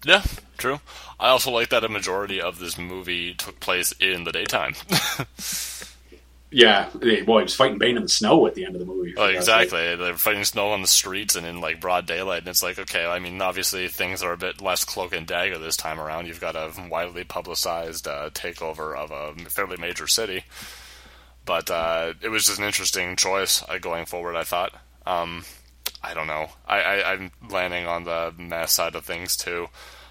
Yeah, 0.06 0.24
true. 0.58 0.80
I 1.20 1.30
also 1.30 1.52
like 1.52 1.70
that 1.70 1.84
a 1.84 1.90
majority 1.90 2.42
of 2.42 2.60
this 2.60 2.78
movie 2.78 3.34
took 3.34 3.60
place 3.60 3.94
in 3.94 4.24
the 4.24 4.32
daytime. 4.32 4.76
Yeah, 6.56 6.88
well, 7.26 7.40
he 7.40 7.44
was 7.44 7.56
fighting 7.56 7.80
Bane 7.80 7.98
in 7.98 8.04
the 8.04 8.10
snow 8.10 8.46
at 8.46 8.54
the 8.54 8.64
end 8.64 8.76
of 8.76 8.80
the 8.80 8.86
movie. 8.86 9.16
Oh, 9.18 9.26
exactly. 9.26 9.96
They're 9.96 10.16
fighting 10.16 10.44
snow 10.44 10.70
on 10.70 10.82
the 10.82 10.88
streets 10.88 11.36
and 11.36 11.48
in 11.48 11.62
like 11.62 11.82
broad 11.82 12.06
daylight, 12.06 12.40
and 12.40 12.48
it's 12.48 12.62
like, 12.62 12.78
okay, 12.78 13.08
I 13.08 13.18
mean, 13.18 13.42
obviously 13.42 13.88
things 13.88 14.22
are 14.22 14.34
a 14.34 14.38
bit 14.38 14.62
less 14.62 14.86
cloak 14.86 15.16
and 15.16 15.26
dagger 15.26 15.58
this 15.58 15.78
time 15.78 16.00
around. 16.00 16.28
You've 16.28 16.40
got 16.40 16.56
a 16.56 16.72
widely 16.90 17.24
publicized 17.24 18.08
uh, 18.08 18.30
takeover 18.30 18.96
of 18.96 19.10
a 19.10 19.34
fairly 19.50 19.78
major 19.78 20.08
city, 20.08 20.44
but 21.44 21.72
uh, 21.72 22.14
it 22.22 22.30
was 22.30 22.46
just 22.46 22.60
an 22.60 22.66
interesting 22.66 23.16
choice 23.16 23.64
uh, 23.68 23.80
going 23.80 24.06
forward. 24.06 24.36
I 24.36 24.44
thought. 24.44 24.74
Um, 25.08 25.46
I 26.04 26.14
don't 26.14 26.28
know. 26.28 26.50
I, 26.68 26.80
I, 26.82 27.14
I'm 27.14 27.32
landing 27.50 27.88
on 27.88 28.04
the 28.04 28.34
mess 28.38 28.74
side 28.74 28.96
of 28.96 29.06
things 29.06 29.38
too. 29.38 29.68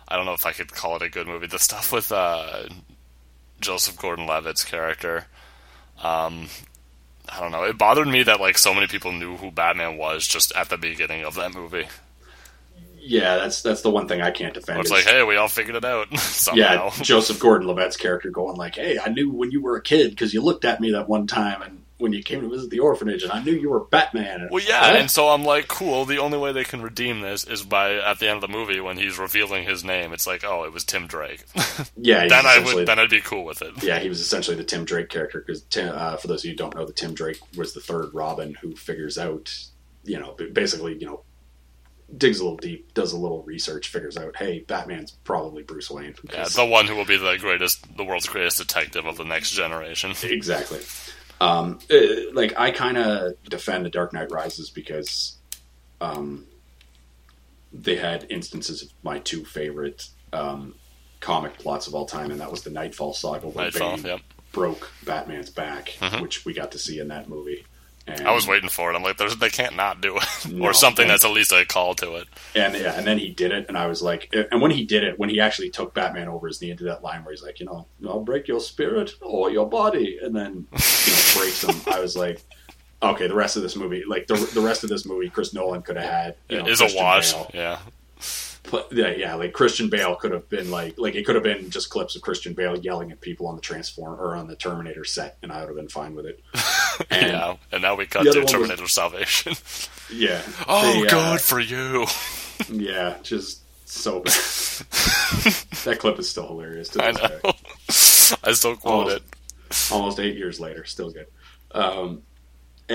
I 0.09 0.17
don't 0.17 0.27
know 0.27 0.33
if 0.33 0.47
I 0.47 0.53
could 0.53 0.73
call 0.73 0.97
it 0.97 1.03
a 1.03 1.09
good 1.09 1.27
movie. 1.27 1.47
The 1.47 1.59
stuff 1.59 1.93
with 1.93 2.11
uh, 2.11 2.65
Joseph 3.61 3.99
Gordon-Levitt's 3.99 4.65
character. 4.65 5.27
Um, 6.03 6.49
I 7.29 7.41
don't 7.41 7.53
know. 7.53 7.65
It 7.65 7.79
bothered 7.79 8.09
me 8.09 8.23
that 8.25 8.41
like 8.41 8.59
so 8.59 8.75
many 8.75 8.87
people 8.87 9.13
knew 9.13 9.37
who 9.37 9.51
Batman 9.51 9.97
was 9.97 10.27
just 10.27 10.53
at 10.57 10.69
the 10.71 10.77
beginning 10.77 11.25
of 11.25 11.35
that 11.37 11.55
movie. 11.55 11.87
Yeah, 13.05 13.37
that's 13.37 13.63
that's 13.63 13.83
the 13.83 13.91
one 13.91 14.07
thing 14.07 14.23
I 14.23 14.31
can't 14.31 14.55
defend. 14.55 14.81
It's 14.81 14.91
like, 14.91 15.05
hey, 15.05 15.23
we 15.25 15.37
all 15.37 15.49
figured 15.49 15.77
it 15.77 15.85
out 15.85 16.17
somehow. 16.19 16.91
yeah, 16.97 17.03
Joseph 17.03 17.41
Gordon-Levitt's 17.41 17.97
character 17.97 18.31
going 18.31 18.57
like, 18.57 18.77
"Hey, 18.77 18.99
I 18.99 19.09
knew 19.09 19.31
when 19.31 19.51
you 19.51 19.61
were 19.61 19.77
a 19.77 19.83
kid 19.83 20.11
because 20.11 20.33
you 20.33 20.41
looked 20.41 20.65
at 20.65 20.81
me 20.81 20.93
that 20.93 21.09
one 21.09 21.27
time, 21.27 21.63
and 21.63 21.82
when 22.03 22.13
you 22.13 22.23
came 22.23 22.43
to 22.43 22.49
visit 22.49 22.71
the 22.71 22.81
orphanage, 22.81 23.23
and 23.23 23.33
I 23.33 23.43
knew 23.43 23.53
you 23.53 23.71
were 23.71 23.81
Batman." 23.81 24.49
Well, 24.51 24.63
yeah, 24.67 24.97
and 24.97 25.11
so 25.11 25.29
I'm 25.29 25.45
like, 25.45 25.69
cool. 25.69 26.05
The 26.05 26.19
only 26.19 26.39
way 26.39 26.53
they 26.53 26.65
can 26.65 26.83
redeem 26.83 27.21
this 27.21 27.45
is 27.45 27.63
by 27.63 27.95
at 27.95 28.19
the 28.19 28.29
end 28.29 28.43
of 28.43 28.51
the 28.51 28.57
movie 28.57 28.81
when 28.81 28.99
he's 28.99 29.19
revealing 29.19 29.65
his 29.65 29.85
name. 29.85 30.13
It's 30.13 30.27
like, 30.27 30.45
oh, 30.45 30.65
it 30.65 30.73
was 30.73 30.85
Tim 30.85 31.07
Drake. 31.07 31.45
yeah, 31.97 32.29
then 32.29 32.47
I 32.47 32.59
would, 32.59 32.87
then 32.87 32.99
I'd 32.99 33.11
be 33.11 33.21
cool 33.21 33.45
with 33.45 33.63
it. 33.63 33.83
yeah, 33.83 33.99
he 33.99 34.09
was 34.09 34.21
essentially 34.21 34.57
the 34.57 34.65
Tim 34.65 34.85
Drake 34.85 35.09
character 35.09 35.43
because 35.47 35.65
uh, 35.77 36.17
for 36.17 36.29
those 36.29 36.41
of 36.41 36.45
you 36.47 36.51
who 36.51 36.57
don't 36.57 36.75
know, 36.75 36.85
the 36.85 36.93
Tim 36.93 37.15
Drake 37.15 37.39
was 37.57 37.73
the 37.73 37.81
third 37.81 38.13
Robin 38.13 38.55
who 38.61 38.75
figures 38.75 39.17
out, 39.17 39.55
you 40.05 40.19
know, 40.19 40.37
basically, 40.53 40.99
you 40.99 41.07
know, 41.07 41.23
digs 42.17 42.41
a 42.41 42.45
little 42.45 42.59
deep, 42.59 42.93
does 42.95 43.13
a 43.13 43.17
little 43.17 43.43
research, 43.43 43.89
figures 43.89 44.17
out, 44.17 44.37
hey, 44.37 44.61
Batman's 44.61 45.13
probably 45.25 45.63
Bruce 45.63 45.91
Wayne. 45.91 46.15
Yeah, 46.33 46.47
the 46.49 46.67
one 46.67 46.87
who 46.87 46.95
will 46.95 47.05
be 47.05 47.17
the 47.17 47.37
greatest, 47.39 47.97
the 47.97 48.05
world's 48.05 48.29
greatest 48.29 48.59
detective 48.59 49.07
of 49.07 49.17
the 49.17 49.25
next 49.25 49.53
generation. 49.53 50.13
Exactly. 50.23 50.81
Um, 51.43 51.79
uh, 51.91 51.97
like 52.35 52.59
I 52.59 52.71
kind 52.71 52.97
of 52.97 53.33
defend 53.45 53.85
the 53.85 53.91
Dark 53.91 54.13
Knight 54.13 54.31
Rises 54.31 54.71
because 54.71 55.37
um, 56.01 56.47
they 57.73 57.97
had 57.97 58.27
instances 58.31 58.83
of 58.83 58.91
my 59.03 59.19
two 59.19 59.45
favorite 59.45 60.07
um, 60.33 60.75
comic 61.21 61.59
plots 61.59 61.87
of 61.89 61.95
all 61.95 62.07
time, 62.07 62.31
and 62.31 62.41
that 62.41 62.51
was 62.51 62.63
the 62.63 62.71
Nightfall 62.71 63.13
saga 63.15 63.49
where 63.49 63.65
Nightfall. 63.67 63.97
Bane 63.97 64.07
Yep. 64.07 64.21
broke 64.53 64.93
Batman's 65.05 65.51
back, 65.51 65.97
Mhm. 66.01 66.21
which 66.23 66.45
we 66.45 66.53
got 66.53 66.71
to 66.73 66.79
see 66.79 66.99
in 67.01 67.09
that 67.09 67.29
movie. 67.29 67.65
And, 68.07 68.27
I 68.27 68.33
was 68.35 68.49
waiting 68.49 68.69
for 68.69 68.93
it. 68.93 68.97
I'm 68.97 69.03
like, 69.03 69.17
there's, 69.17 69.37
they 69.37 69.49
can't 69.49 69.77
not 69.77 70.01
do 70.01 70.17
it, 70.17 70.25
No, 70.51 70.65
or 70.67 70.73
something 70.73 71.07
that's 71.07 71.25
at 71.25 71.31
least 71.31 71.53
a 71.53 71.65
call 71.65 71.95
to 71.97 72.17
it. 72.17 72.27
and 72.57 72.75
yeah, 72.75 72.97
and 72.99 73.07
then 73.07 73.19
he 73.19 73.31
did 73.31 73.53
it, 73.53 73.67
and 73.69 73.79
I 73.79 73.87
was 73.87 74.03
like, 74.03 74.35
and 74.51 74.61
when 74.61 74.71
he 74.73 74.85
did 74.85 75.05
it, 75.05 75.19
when 75.19 75.29
he 75.29 75.39
actually 75.41 75.71
took 75.71 75.95
Batman 75.95 76.29
over 76.29 76.49
his 76.49 76.61
knee 76.61 76.71
into 76.71 76.85
that 76.85 77.03
line 77.03 77.25
where 77.25 77.33
he's 77.33 77.43
like, 77.43 77.61
you 77.61 77.67
know, 77.67 77.87
I'll 78.09 78.21
break 78.25 78.49
your 78.49 78.61
spirit 78.61 79.13
or 79.21 79.51
your 79.51 79.69
body, 79.69 80.19
and 80.23 80.35
then 80.35 80.67
you 80.73 81.13
know 81.13 81.23
breaks 81.37 81.63
him. 81.63 81.77
I 81.93 82.01
was 82.01 82.17
like, 82.17 82.43
okay, 83.03 83.29
the 83.29 83.35
rest 83.35 83.57
of 83.57 83.63
this 83.63 83.77
movie, 83.77 84.03
like 84.07 84.27
the 84.27 84.35
the 84.55 84.61
rest 84.61 84.83
of 84.83 84.91
this 84.91 85.07
movie, 85.07 85.29
Chris 85.31 85.55
Nolan 85.55 85.83
could 85.83 85.97
have 85.97 86.11
had 86.11 86.37
you 86.49 86.59
know, 86.59 86.67
It 86.67 86.71
is 86.71 86.81
a 86.81 86.85
Christian 86.85 87.05
wash. 87.05 87.33
Bale. 87.33 87.51
Yeah. 87.55 87.79
Yeah, 88.93 89.09
yeah, 89.11 89.35
like 89.35 89.53
Christian 89.53 89.91
Bale 89.91 90.15
could 90.15 90.31
have 90.33 90.49
been 90.49 90.71
like, 90.71 90.97
like 90.97 91.15
it 91.15 91.27
could 91.27 91.35
have 91.35 91.43
been 91.45 91.69
just 91.71 91.91
clips 91.91 92.15
of 92.17 92.23
Christian 92.23 92.55
Bale 92.55 92.79
yelling 92.79 93.11
at 93.11 93.21
people 93.21 93.47
on 93.49 93.57
the 93.57 93.61
Transform 93.61 94.21
or 94.21 94.37
on 94.37 94.47
the 94.47 94.55
Terminator 94.57 95.05
set, 95.05 95.37
and 95.43 95.51
I 95.53 95.61
would 95.61 95.69
have 95.69 95.77
been 95.77 95.89
fine 95.89 96.15
with 96.15 96.27
it. 96.27 96.41
And 97.11 97.33
yeah. 97.33 97.57
And 97.73 97.81
now 97.83 97.95
we 97.97 98.05
cut 98.07 98.23
to 98.25 98.29
one 98.31 98.43
was- 98.43 98.53
Terminator 98.53 98.87
Salvation. 98.87 99.55
yeah, 100.13 100.43
oh, 100.69 101.03
they, 101.03 101.09
uh, 101.09 101.39
for 101.39 101.59
you. 101.59 102.07
yeah, 102.69 103.17
just 103.23 103.63
so 103.89 104.21
bad. 104.21 104.33
that 105.85 105.97
clip 105.99 106.19
is 106.19 106.29
still 106.31 106.47
hilarious. 106.49 106.91
To 106.91 107.03
I 107.05 107.13
know. 107.13 107.29
day. 107.29 107.55
I 108.45 108.53
still 108.53 108.77
quote 108.77 108.95
Almost, 108.95 109.17
it. 109.17 109.93
almost 109.93 110.21
eight 110.21 110.37
years 110.37 110.61
later, 110.61 110.85
still 110.85 111.11
good. 111.11 111.27
Um, 111.73 112.23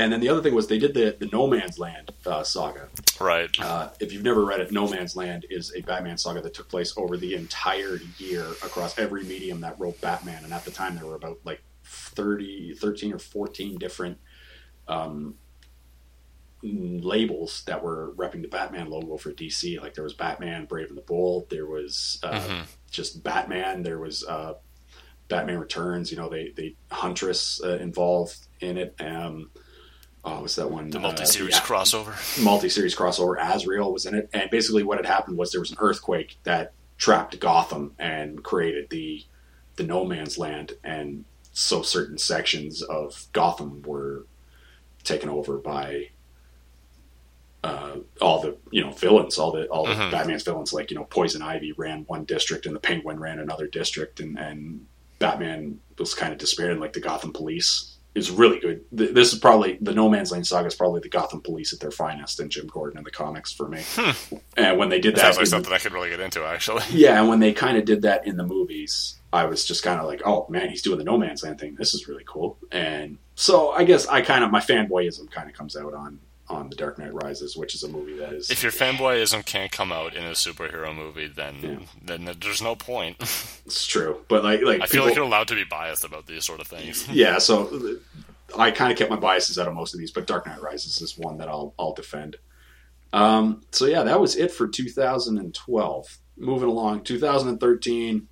and 0.03 0.11
then 0.13 0.19
the 0.19 0.29
other 0.29 0.41
thing 0.41 0.53
was 0.55 0.67
they 0.67 0.77
did 0.79 0.93
the 0.93 1.15
the 1.19 1.27
No 1.31 1.47
Man's 1.47 1.77
Land 1.79 2.11
uh, 2.25 2.43
saga. 2.43 2.89
Right. 3.19 3.49
Uh, 3.59 3.89
if 3.99 4.11
you've 4.13 4.23
never 4.23 4.43
read 4.45 4.59
it, 4.59 4.71
No 4.71 4.87
Man's 4.87 5.15
Land 5.15 5.45
is 5.49 5.73
a 5.75 5.81
Batman 5.81 6.17
saga 6.17 6.41
that 6.41 6.53
took 6.53 6.67
place 6.69 6.93
over 6.97 7.17
the 7.17 7.33
entire 7.35 7.99
year 8.17 8.45
across 8.63 8.97
every 8.99 9.23
medium 9.23 9.61
that 9.61 9.79
wrote 9.79 9.99
Batman. 10.01 10.43
And 10.43 10.53
at 10.53 10.65
the 10.65 10.71
time, 10.71 10.95
there 10.95 11.05
were 11.05 11.15
about 11.15 11.39
like 11.45 11.61
30, 11.85 12.75
13 12.75 13.13
or 13.13 13.19
14 13.19 13.77
different 13.77 14.17
um, 14.87 15.35
labels 16.63 17.63
that 17.67 17.83
were 17.83 18.13
repping 18.15 18.41
the 18.41 18.47
Batman 18.47 18.89
logo 18.89 19.17
for 19.17 19.31
DC. 19.31 19.79
Like 19.79 19.93
there 19.93 20.03
was 20.03 20.13
Batman, 20.13 20.65
Brave 20.65 20.89
and 20.89 20.97
the 20.97 21.01
Bold. 21.03 21.49
There 21.49 21.65
was 21.67 22.19
uh, 22.23 22.39
Mhm. 22.39 22.65
just 22.89 23.23
Batman. 23.23 23.83
There 23.83 23.99
was 23.99 24.23
uh, 24.25 24.55
Batman 25.27 25.59
Returns. 25.59 26.11
You 26.11 26.17
know, 26.17 26.29
they 26.29 26.49
they 26.55 26.75
Huntress 26.91 27.61
uh, 27.63 27.77
involved 27.77 28.47
in 28.59 28.77
it. 28.77 28.95
Um, 28.99 29.51
oh, 30.27 30.41
what's 30.41 30.55
that 30.55 30.69
one? 30.69 30.89
The 30.89 30.97
Uh, 30.97 31.01
multi-series 31.01 31.55
yeah, 31.55 31.61
crossover. 31.61 32.43
multi-series 32.43 32.95
crossover. 32.95 33.35
Azrael 33.39 33.91
was 33.91 34.05
in 34.05 34.15
it, 34.15 34.29
and 34.33 34.49
basically 34.49 34.83
what 34.83 34.97
had 34.97 35.05
happened 35.05 35.37
was 35.37 35.51
there 35.51 35.61
was 35.61 35.71
an 35.71 35.77
earthquake 35.79 36.37
that 36.43 36.73
trapped 36.97 37.39
Gotham 37.39 37.93
and 37.99 38.43
created 38.43 38.89
the 38.89 39.23
the 39.77 39.83
no 39.83 40.03
man's 40.05 40.37
land, 40.39 40.73
and 40.83 41.23
so 41.53 41.81
certain 41.83 42.17
sections 42.17 42.81
of 42.81 43.27
Gotham 43.33 43.83
were 43.83 44.25
taken 45.03 45.29
over 45.29 45.57
by 45.57 46.09
uh, 47.63 47.97
all 48.21 48.41
the 48.41 48.55
you 48.71 48.81
know 48.83 48.91
villains, 48.91 49.37
all 49.37 49.51
the 49.51 49.67
all 49.67 49.85
the 49.85 49.93
Mhm. 49.93 50.11
Batman's 50.11 50.43
villains. 50.43 50.73
Like 50.73 50.91
you 50.91 50.97
know, 50.97 51.03
Poison 51.05 51.41
Ivy 51.41 51.71
ran 51.73 52.03
one 52.07 52.23
district, 52.25 52.65
and 52.65 52.75
the 52.75 52.79
Penguin 52.79 53.19
ran 53.19 53.39
another 53.39 53.67
district, 53.67 54.19
and 54.19 54.37
and 54.37 54.85
Batman 55.19 55.79
was 55.97 56.13
kind 56.13 56.31
of 56.31 56.39
despairing. 56.39 56.79
Like 56.79 56.93
the 56.93 56.99
Gotham 56.99 57.33
Police 57.33 57.96
is 58.17 58.31
really 58.31 58.59
good. 58.59 58.83
This 58.91 59.31
is 59.31 59.39
probably 59.39 59.77
the 59.79 59.93
No 59.93 60.09
Man's 60.09 60.31
Land 60.31 60.47
saga 60.47 60.67
is 60.67 60.75
probably 60.75 61.01
the 61.01 61.09
Gotham 61.09 61.41
Police 61.41 61.71
at 61.73 61.79
their 61.79 61.91
finest, 61.91 62.39
and 62.39 62.49
Jim 62.49 62.67
Gordon 62.67 62.97
in 62.97 63.03
the 63.03 63.11
comics 63.11 63.53
for 63.53 63.67
me. 63.69 63.81
Hmm. 63.95 64.35
And 64.57 64.77
when 64.77 64.89
they 64.89 64.99
did 64.99 65.15
That 65.15 65.21
that, 65.21 65.35
sounds 65.35 65.37
like 65.37 65.43
in- 65.43 65.49
something 65.51 65.73
I 65.73 65.77
could 65.77 65.93
really 65.93 66.09
get 66.09 66.19
into, 66.19 66.43
actually. 66.43 66.83
yeah, 66.91 67.19
and 67.19 67.29
when 67.29 67.39
they 67.39 67.53
kind 67.53 67.77
of 67.77 67.85
did 67.85 68.01
that 68.01 68.25
in 68.27 68.37
the 68.37 68.45
movies, 68.45 69.15
I 69.31 69.45
was 69.45 69.65
just 69.65 69.83
kind 69.83 69.99
of 69.99 70.07
like, 70.07 70.21
oh 70.25 70.45
man, 70.49 70.69
he's 70.69 70.81
doing 70.81 70.97
the 70.97 71.03
No 71.03 71.17
Man's 71.17 71.43
Land 71.43 71.59
thing. 71.59 71.75
This 71.75 71.93
is 71.93 72.07
really 72.07 72.23
cool. 72.25 72.57
And 72.71 73.17
so 73.35 73.71
I 73.71 73.83
guess 73.83 74.07
I 74.07 74.21
kind 74.21 74.43
of 74.43 74.51
my 74.51 74.61
fanboyism 74.61 75.29
kind 75.31 75.49
of 75.49 75.55
comes 75.55 75.75
out 75.75 75.93
on 75.93 76.19
on 76.49 76.69
The 76.69 76.75
Dark 76.75 76.97
Knight 76.97 77.13
Rises, 77.13 77.57
which 77.57 77.75
is 77.75 77.83
a 77.83 77.87
movie 77.89 78.17
that 78.17 78.31
is 78.33 78.49
If 78.49 78.63
your 78.63 78.71
fanboyism 78.71 79.45
can't 79.45 79.71
come 79.71 79.91
out 79.91 80.15
in 80.15 80.23
a 80.25 80.31
superhero 80.31 80.95
movie, 80.95 81.27
then 81.27 81.55
Yeah. 81.61 81.79
then 82.03 82.37
there's 82.41 82.61
no 82.61 82.75
point. 82.75 83.17
it's 83.65 83.85
true, 83.85 84.23
but 84.29 84.43
like 84.43 84.61
like 84.61 84.81
I 84.81 84.85
feel 84.85 85.01
people, 85.01 85.05
like 85.07 85.15
you're 85.15 85.25
allowed 85.25 85.47
to 85.49 85.55
be 85.55 85.65
biased 85.65 86.03
about 86.05 86.25
these 86.27 86.45
sort 86.45 86.59
of 86.61 86.67
things. 86.67 87.07
yeah. 87.11 87.37
So 87.39 87.97
I 88.57 88.71
kind 88.71 88.91
of 88.91 88.97
kept 88.97 89.09
my 89.09 89.17
biases 89.17 89.59
out 89.59 89.67
of 89.67 89.73
most 89.73 89.93
of 89.93 89.99
these, 89.99 90.11
but 90.11 90.25
Dark 90.27 90.45
Knight 90.47 90.61
Rises 90.61 91.01
is 91.01 91.17
one 91.17 91.37
that 91.39 91.49
I'll 91.49 91.73
I'll 91.77 91.93
defend. 91.93 92.37
Um, 93.13 93.63
so 93.71 93.85
yeah, 93.85 94.03
that 94.03 94.19
was 94.19 94.35
it 94.35 94.51
for 94.51 94.67
2012. 94.67 96.17
Moving 96.39 96.69
along, 96.69 97.03
2013. 97.03 98.27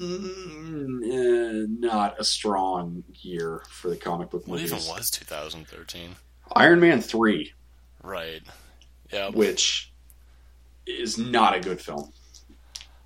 Mm, 0.00 1.02
eh, 1.04 1.66
not 1.78 2.18
a 2.18 2.24
strong 2.24 3.04
year 3.22 3.62
for 3.68 3.88
the 3.90 3.96
comic 3.96 4.30
book 4.30 4.46
What 4.46 4.60
movies. 4.60 4.72
even 4.72 4.88
was 4.94 5.10
2013? 5.10 6.16
Iron 6.54 6.80
Man 6.80 7.00
3, 7.00 7.52
Right. 8.02 8.42
Yeah. 9.12 9.30
which 9.30 9.92
is 10.86 11.16
not 11.18 11.54
a 11.56 11.60
good 11.60 11.80
film. 11.80 12.12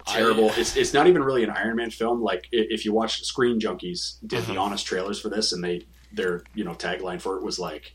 Terrible. 0.06 0.50
It's, 0.56 0.74
it's 0.76 0.94
not 0.94 1.06
even 1.06 1.22
really 1.22 1.44
an 1.44 1.50
Iron 1.50 1.76
Man 1.76 1.90
film. 1.90 2.22
Like 2.22 2.48
if 2.50 2.84
you 2.86 2.92
watch 2.94 3.22
Screen 3.24 3.60
Junkies 3.60 4.16
did 4.26 4.44
Mhm. 4.44 4.46
the 4.48 4.56
honest 4.56 4.86
trailers 4.86 5.20
for 5.20 5.28
this, 5.28 5.52
and 5.52 5.62
they 5.62 5.86
their 6.12 6.42
you 6.54 6.64
know 6.64 6.72
tagline 6.72 7.20
for 7.20 7.36
it 7.36 7.42
was 7.42 7.58
like, 7.58 7.94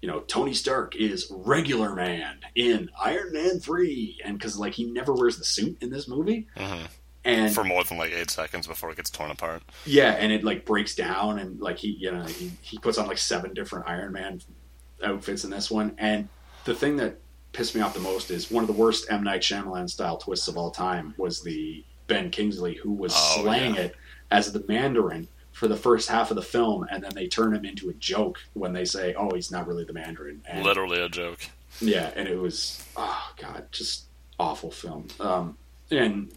you 0.00 0.06
know, 0.08 0.20
Tony 0.20 0.54
Stark 0.54 0.94
is 0.94 1.26
regular 1.30 1.96
man 1.96 2.38
in 2.54 2.88
Iron 3.02 3.32
Man 3.32 3.58
3, 3.58 4.20
and 4.24 4.38
because 4.38 4.56
like 4.56 4.74
he 4.74 4.84
never 4.84 5.12
wears 5.12 5.36
the 5.38 5.44
suit 5.44 5.76
in 5.82 5.90
this 5.90 6.06
movie, 6.06 6.46
hmm 6.56 6.84
and 7.24 7.52
For 7.52 7.64
more 7.64 7.82
than 7.82 7.98
like 7.98 8.12
eight 8.12 8.30
seconds 8.30 8.68
before 8.68 8.90
it 8.92 8.96
gets 8.96 9.10
torn 9.10 9.32
apart. 9.32 9.62
Yeah, 9.84 10.12
and 10.12 10.32
it 10.32 10.44
like 10.44 10.64
breaks 10.64 10.94
down, 10.94 11.40
and 11.40 11.60
like 11.60 11.78
he, 11.78 11.88
you 11.88 12.12
know, 12.12 12.22
he, 12.22 12.52
he 12.62 12.78
puts 12.78 12.96
on 12.96 13.08
like 13.08 13.18
seven 13.18 13.52
different 13.52 13.88
Iron 13.88 14.12
Man 14.12 14.40
outfits 15.04 15.44
in 15.44 15.50
this 15.50 15.70
one. 15.70 15.94
And 15.98 16.28
the 16.64 16.74
thing 16.74 16.96
that 16.96 17.16
pissed 17.52 17.74
me 17.74 17.80
off 17.80 17.94
the 17.94 18.00
most 18.00 18.30
is 18.30 18.50
one 18.50 18.62
of 18.62 18.68
the 18.68 18.72
worst 18.74 19.06
M 19.10 19.22
Night 19.24 19.40
Shyamalan 19.42 19.88
style 19.88 20.16
twists 20.18 20.48
of 20.48 20.56
all 20.56 20.70
time 20.70 21.14
was 21.16 21.42
the 21.42 21.84
Ben 22.06 22.30
Kingsley 22.30 22.74
who 22.74 22.92
was 22.92 23.12
Oh, 23.16 23.42
slaying 23.42 23.74
yeah. 23.74 23.82
it 23.82 23.96
as 24.30 24.52
the 24.52 24.64
Mandarin 24.68 25.28
for 25.52 25.66
the 25.68 25.76
first 25.76 26.08
half 26.08 26.30
of 26.30 26.36
the 26.36 26.42
film, 26.42 26.86
and 26.90 27.02
then 27.02 27.10
they 27.14 27.26
turn 27.26 27.52
him 27.54 27.64
into 27.64 27.88
a 27.90 27.94
joke 27.94 28.38
when 28.54 28.72
they 28.72 28.84
say, 28.84 29.12
"Oh, 29.14 29.34
he's 29.34 29.50
not 29.50 29.66
really 29.66 29.84
the 29.84 29.92
Mandarin." 29.92 30.40
And, 30.46 30.62
Literally 30.64 31.00
a 31.00 31.08
joke. 31.08 31.40
yeah, 31.80 32.12
and 32.14 32.28
it 32.28 32.36
was 32.38 32.84
oh 32.96 33.32
god, 33.36 33.66
just 33.72 34.04
awful 34.38 34.70
film. 34.70 35.08
Um, 35.18 35.56
and 35.90 36.30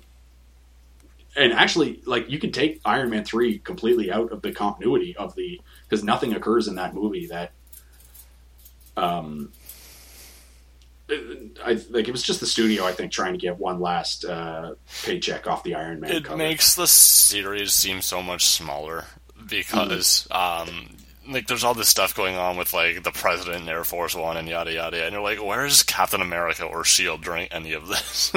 and 1.37 1.53
actually, 1.53 2.01
like 2.05 2.29
you 2.29 2.39
can 2.39 2.51
take 2.51 2.81
Iron 2.83 3.09
Man 3.09 3.23
three 3.23 3.59
completely 3.59 4.11
out 4.11 4.31
of 4.31 4.41
the 4.41 4.51
continuity 4.51 5.15
of 5.15 5.35
the 5.35 5.61
because 5.87 6.03
nothing 6.03 6.33
occurs 6.33 6.67
in 6.67 6.75
that 6.75 6.93
movie 6.95 7.27
that 7.27 7.51
um. 8.97 9.51
I 11.65 11.73
like 11.89 12.07
it 12.07 12.11
was 12.11 12.23
just 12.23 12.39
the 12.39 12.45
studio. 12.45 12.85
I 12.85 12.93
think 12.93 13.11
trying 13.11 13.33
to 13.33 13.37
get 13.39 13.59
one 13.59 13.81
last 13.81 14.23
uh, 14.23 14.75
paycheck 15.03 15.45
off 15.45 15.61
the 15.63 15.75
Iron 15.75 15.99
Man 15.99 16.09
It 16.11 16.23
cover. 16.23 16.37
makes 16.37 16.75
the 16.75 16.87
series 16.87 17.73
seem 17.73 18.01
so 18.01 18.21
much 18.21 18.45
smaller 18.45 19.03
because, 19.45 20.25
um, 20.31 20.95
like, 21.27 21.47
there's 21.47 21.65
all 21.65 21.73
this 21.73 21.89
stuff 21.89 22.15
going 22.15 22.37
on 22.37 22.55
with 22.55 22.71
like 22.71 23.03
the 23.03 23.11
President 23.11 23.57
and 23.61 23.69
Air 23.69 23.83
Force 23.83 24.15
One 24.15 24.37
and 24.37 24.47
yada 24.47 24.71
yada, 24.71 25.03
and 25.03 25.11
you're 25.11 25.21
like, 25.21 25.43
where's 25.43 25.83
Captain 25.83 26.21
America 26.21 26.63
or 26.63 26.85
Shield 26.85 27.23
during 27.23 27.47
any 27.47 27.73
of 27.73 27.87
this? 27.89 28.31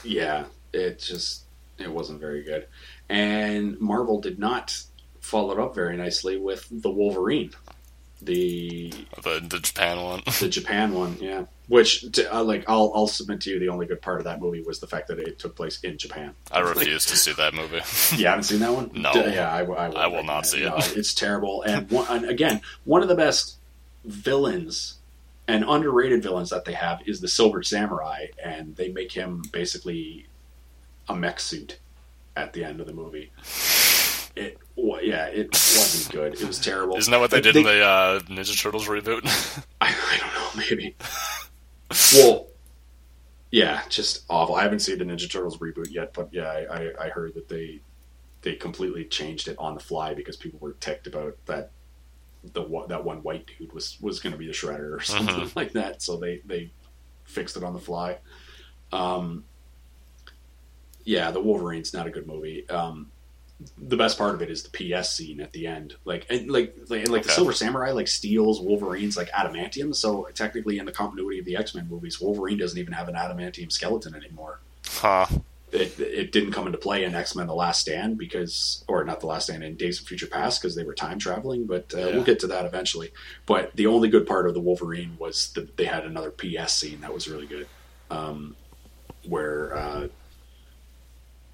yeah, 0.02 0.44
it 0.72 1.00
just 1.00 1.42
it 1.76 1.92
wasn't 1.92 2.20
very 2.20 2.42
good. 2.42 2.68
And 3.10 3.78
Marvel 3.80 4.18
did 4.18 4.38
not 4.38 4.80
follow 5.20 5.52
it 5.52 5.58
up 5.60 5.74
very 5.74 5.96
nicely 5.98 6.38
with 6.38 6.66
the 6.70 6.90
Wolverine, 6.90 7.50
the 8.22 8.92
the 9.22 9.40
the 9.48 9.58
Japan 9.60 10.02
one. 10.02 10.22
the 10.40 10.48
Japan 10.48 10.92
one, 10.94 11.16
yeah. 11.20 11.44
Which 11.68 12.10
to, 12.12 12.34
uh, 12.34 12.42
like 12.42 12.64
I'll 12.68 12.90
I'll 12.94 13.06
submit 13.06 13.42
to 13.42 13.50
you 13.50 13.58
the 13.58 13.68
only 13.68 13.86
good 13.86 14.00
part 14.00 14.18
of 14.18 14.24
that 14.24 14.40
movie 14.40 14.62
was 14.62 14.80
the 14.80 14.86
fact 14.86 15.08
that 15.08 15.18
it 15.18 15.38
took 15.38 15.54
place 15.54 15.80
in 15.82 15.98
Japan. 15.98 16.34
I 16.50 16.60
refuse 16.60 17.04
to 17.06 17.16
see 17.16 17.32
that 17.34 17.54
movie. 17.54 17.80
You 18.16 18.26
haven't 18.26 18.44
seen 18.44 18.60
that 18.60 18.72
one? 18.72 18.90
No. 18.94 19.12
D- 19.12 19.20
yeah, 19.34 19.52
I, 19.52 19.62
I, 19.64 19.86
I 19.90 20.06
will 20.06 20.24
not 20.24 20.46
see 20.46 20.62
it. 20.62 20.68
No, 20.70 20.76
it's 20.78 21.14
terrible. 21.14 21.62
And, 21.62 21.90
one, 21.90 22.06
and 22.10 22.28
again, 22.30 22.62
one 22.84 23.02
of 23.02 23.08
the 23.08 23.14
best 23.14 23.56
villains 24.04 24.94
and 25.46 25.64
underrated 25.66 26.22
villains 26.22 26.50
that 26.50 26.64
they 26.64 26.72
have 26.72 27.00
is 27.06 27.20
the 27.20 27.28
Silver 27.28 27.62
Samurai, 27.62 28.26
and 28.42 28.74
they 28.76 28.88
make 28.88 29.12
him 29.12 29.42
basically 29.52 30.26
a 31.08 31.14
mech 31.14 31.38
suit 31.40 31.78
at 32.36 32.52
the 32.52 32.64
end 32.64 32.80
of 32.80 32.86
the 32.86 32.92
movie. 32.92 33.30
It, 34.38 34.58
wa- 34.76 34.98
yeah, 35.00 35.26
it 35.26 35.48
wasn't 35.52 36.12
good. 36.12 36.34
It 36.34 36.46
was 36.46 36.60
terrible. 36.60 36.96
Isn't 36.96 37.10
that 37.10 37.20
what 37.20 37.30
they 37.30 37.38
Like, 37.38 37.44
did 37.44 37.56
in 37.56 37.62
the 37.64 37.84
uh, 37.84 38.20
Ninja 38.20 38.60
Turtles 38.60 38.86
reboot? 38.86 39.22
I, 39.80 39.88
I 39.88 40.18
don't 40.18 40.34
know, 40.34 40.64
maybe. 40.70 40.96
well, 42.14 42.46
yeah, 43.50 43.82
just 43.88 44.24
awful. 44.28 44.54
I 44.54 44.62
haven't 44.62 44.80
seen 44.80 44.98
the 44.98 45.04
Ninja 45.04 45.30
Turtles 45.30 45.58
reboot 45.58 45.90
yet, 45.90 46.12
but 46.14 46.28
yeah, 46.32 46.48
I, 46.48 46.66
I, 46.84 47.06
I 47.06 47.08
heard 47.08 47.34
that 47.34 47.48
they 47.48 47.80
they 48.42 48.54
completely 48.54 49.04
changed 49.04 49.48
it 49.48 49.56
on 49.58 49.74
the 49.74 49.80
fly 49.80 50.14
because 50.14 50.36
people 50.36 50.60
were 50.60 50.74
ticked 50.74 51.06
about 51.08 51.36
that 51.46 51.70
the 52.52 52.62
one- 52.62 52.88
that 52.88 53.04
one 53.04 53.18
white 53.24 53.46
dude 53.58 53.72
was 53.72 53.98
was 54.00 54.20
going 54.20 54.32
to 54.32 54.38
be 54.38 54.46
the 54.46 54.52
Shredder 54.52 54.96
or 54.96 55.00
something 55.02 55.34
Mhm. 55.34 55.56
like 55.56 55.72
that. 55.72 56.02
So 56.02 56.16
they 56.16 56.40
they 56.46 56.70
fixed 57.24 57.56
it 57.56 57.64
on 57.64 57.72
the 57.74 57.80
fly. 57.80 58.18
Um, 58.92 59.44
yeah, 61.04 61.30
the 61.30 61.40
Wolverine's 61.40 61.92
not 61.94 62.06
a 62.06 62.10
good 62.10 62.26
movie. 62.26 62.68
Um, 62.68 63.10
the 63.76 63.96
best 63.96 64.16
part 64.16 64.34
of 64.34 64.42
it 64.42 64.50
is 64.50 64.62
the 64.62 64.70
PS 64.70 65.10
scene 65.10 65.40
at 65.40 65.52
the 65.52 65.66
end, 65.66 65.94
like 66.04 66.26
and 66.30 66.48
like 66.50 66.76
like, 66.88 67.00
and 67.02 67.08
like 67.10 67.24
the 67.24 67.30
Silver 67.32 67.52
Samurai 67.52 67.90
like 67.90 68.06
steals 68.08 68.60
Wolverine's 68.60 69.16
like 69.16 69.28
adamantium. 69.30 69.94
So 69.94 70.28
technically, 70.34 70.78
in 70.78 70.86
the 70.86 70.92
continuity 70.92 71.40
of 71.40 71.44
the 71.44 71.56
X 71.56 71.74
Men 71.74 71.88
movies, 71.88 72.20
Wolverine 72.20 72.58
doesn't 72.58 72.78
even 72.78 72.92
have 72.92 73.08
an 73.08 73.14
adamantium 73.16 73.72
skeleton 73.72 74.14
anymore. 74.14 74.60
huh. 74.86 75.26
It, 75.70 76.00
it 76.00 76.32
didn't 76.32 76.52
come 76.52 76.64
into 76.66 76.78
play 76.78 77.04
in 77.04 77.14
X 77.14 77.34
Men: 77.36 77.46
The 77.46 77.54
Last 77.54 77.80
Stand 77.82 78.16
because, 78.16 78.84
or 78.88 79.04
not 79.04 79.20
The 79.20 79.26
Last 79.26 79.44
Stand, 79.44 79.62
in 79.62 79.74
Days 79.74 80.00
of 80.00 80.06
Future 80.06 80.26
Past 80.28 80.62
because 80.62 80.74
they 80.74 80.82
were 80.84 80.94
time 80.94 81.18
traveling. 81.18 81.66
But 81.66 81.92
uh, 81.94 81.98
Yeah. 81.98 82.06
we'll 82.06 82.24
get 82.24 82.38
to 82.40 82.46
that 82.46 82.64
eventually. 82.64 83.10
But 83.44 83.74
the 83.76 83.86
only 83.86 84.08
good 84.08 84.26
part 84.26 84.46
of 84.48 84.54
the 84.54 84.60
Wolverine 84.60 85.16
was 85.18 85.52
that 85.54 85.76
they 85.76 85.84
had 85.84 86.06
another 86.06 86.30
PS 86.30 86.72
scene 86.72 87.02
that 87.02 87.12
was 87.12 87.28
really 87.28 87.44
good, 87.46 87.66
um, 88.10 88.56
where 89.28 89.76
uh, 89.76 90.08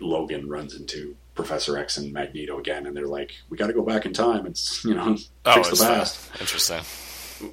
Logan 0.00 0.48
runs 0.48 0.74
into 0.76 1.16
Professor 1.35 1.76
X 1.78 1.97
and 1.97 2.12
Magneto 2.12 2.59
again, 2.59 2.87
and 2.87 2.97
they're 2.97 3.07
like, 3.09 3.32
"We 3.51 3.57
got 3.57 3.66
to 3.68 3.72
go 3.72 3.82
back 3.82 4.07
in 4.07 4.12
time 4.12 4.47
and 4.47 4.61
you 4.85 4.95
know 4.95 5.16
Oh, 5.45 5.55
fix 5.55 5.70
the 5.70 5.76
that. 5.85 5.99
past." 5.99 6.30
Interesting. 6.41 6.80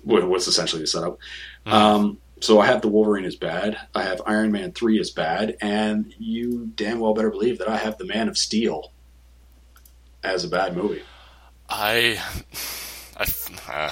What's 0.04 0.48
essentially 0.48 0.82
the 0.82 0.88
setup. 0.88 1.18
Mhm. 1.66 1.72
Um, 1.74 2.18
so 2.40 2.60
I 2.60 2.66
have 2.68 2.82
the 2.82 2.88
Wolverine 2.88 3.26
is 3.26 3.36
bad. 3.36 3.78
I 3.94 4.04
have 4.04 4.22
Iron 4.26 4.52
Man 4.52 4.72
three 4.72 5.00
is 5.00 5.12
bad, 5.12 5.58
and 5.62 6.14
you 6.18 6.72
damn 6.76 7.00
well 7.00 7.14
better 7.14 7.30
believe 7.30 7.58
that 7.60 7.68
I 7.70 7.78
have 7.78 7.98
the 7.98 8.06
Man 8.06 8.28
of 8.30 8.38
Steel 8.38 8.92
as 10.24 10.44
a 10.44 10.48
bad 10.48 10.76
movie. 10.76 11.02
I, 11.70 12.22
I, 13.18 13.26
uh, 13.72 13.92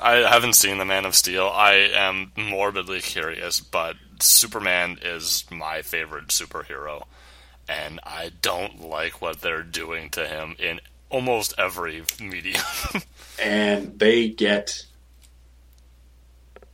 I 0.00 0.12
haven't 0.28 0.54
seen 0.54 0.78
The 0.78 0.84
Man 0.84 1.04
of 1.04 1.14
Steel. 1.14 1.46
I 1.46 1.74
am 1.94 2.32
morbidly 2.36 3.00
curious, 3.00 3.60
but 3.60 3.96
Superman 4.20 4.98
is 5.02 5.44
my 5.50 5.82
favorite 5.82 6.28
superhero, 6.28 7.04
and 7.68 8.00
I 8.04 8.32
don't 8.42 8.88
like 8.88 9.20
what 9.20 9.40
they're 9.40 9.62
doing 9.62 10.10
to 10.10 10.26
him 10.26 10.56
in 10.58 10.80
almost 11.10 11.54
every 11.58 12.02
medium. 12.20 12.62
and 13.42 13.98
they 13.98 14.28
get 14.28 14.84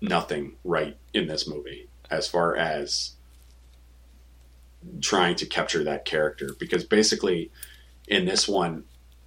nothing 0.01 0.53
right 0.64 0.97
in 1.12 1.26
this 1.26 1.49
movie 1.49 1.88
as 2.11 2.28
far 2.28 2.57
as 2.57 3.12
trying 5.01 5.34
to 5.36 5.47
capture 5.47 5.84
that 5.84 6.05
character 6.05 6.51
because 6.59 6.84
basically 6.84 7.51
in 8.07 8.26
this 8.26 8.47
one 8.47 8.84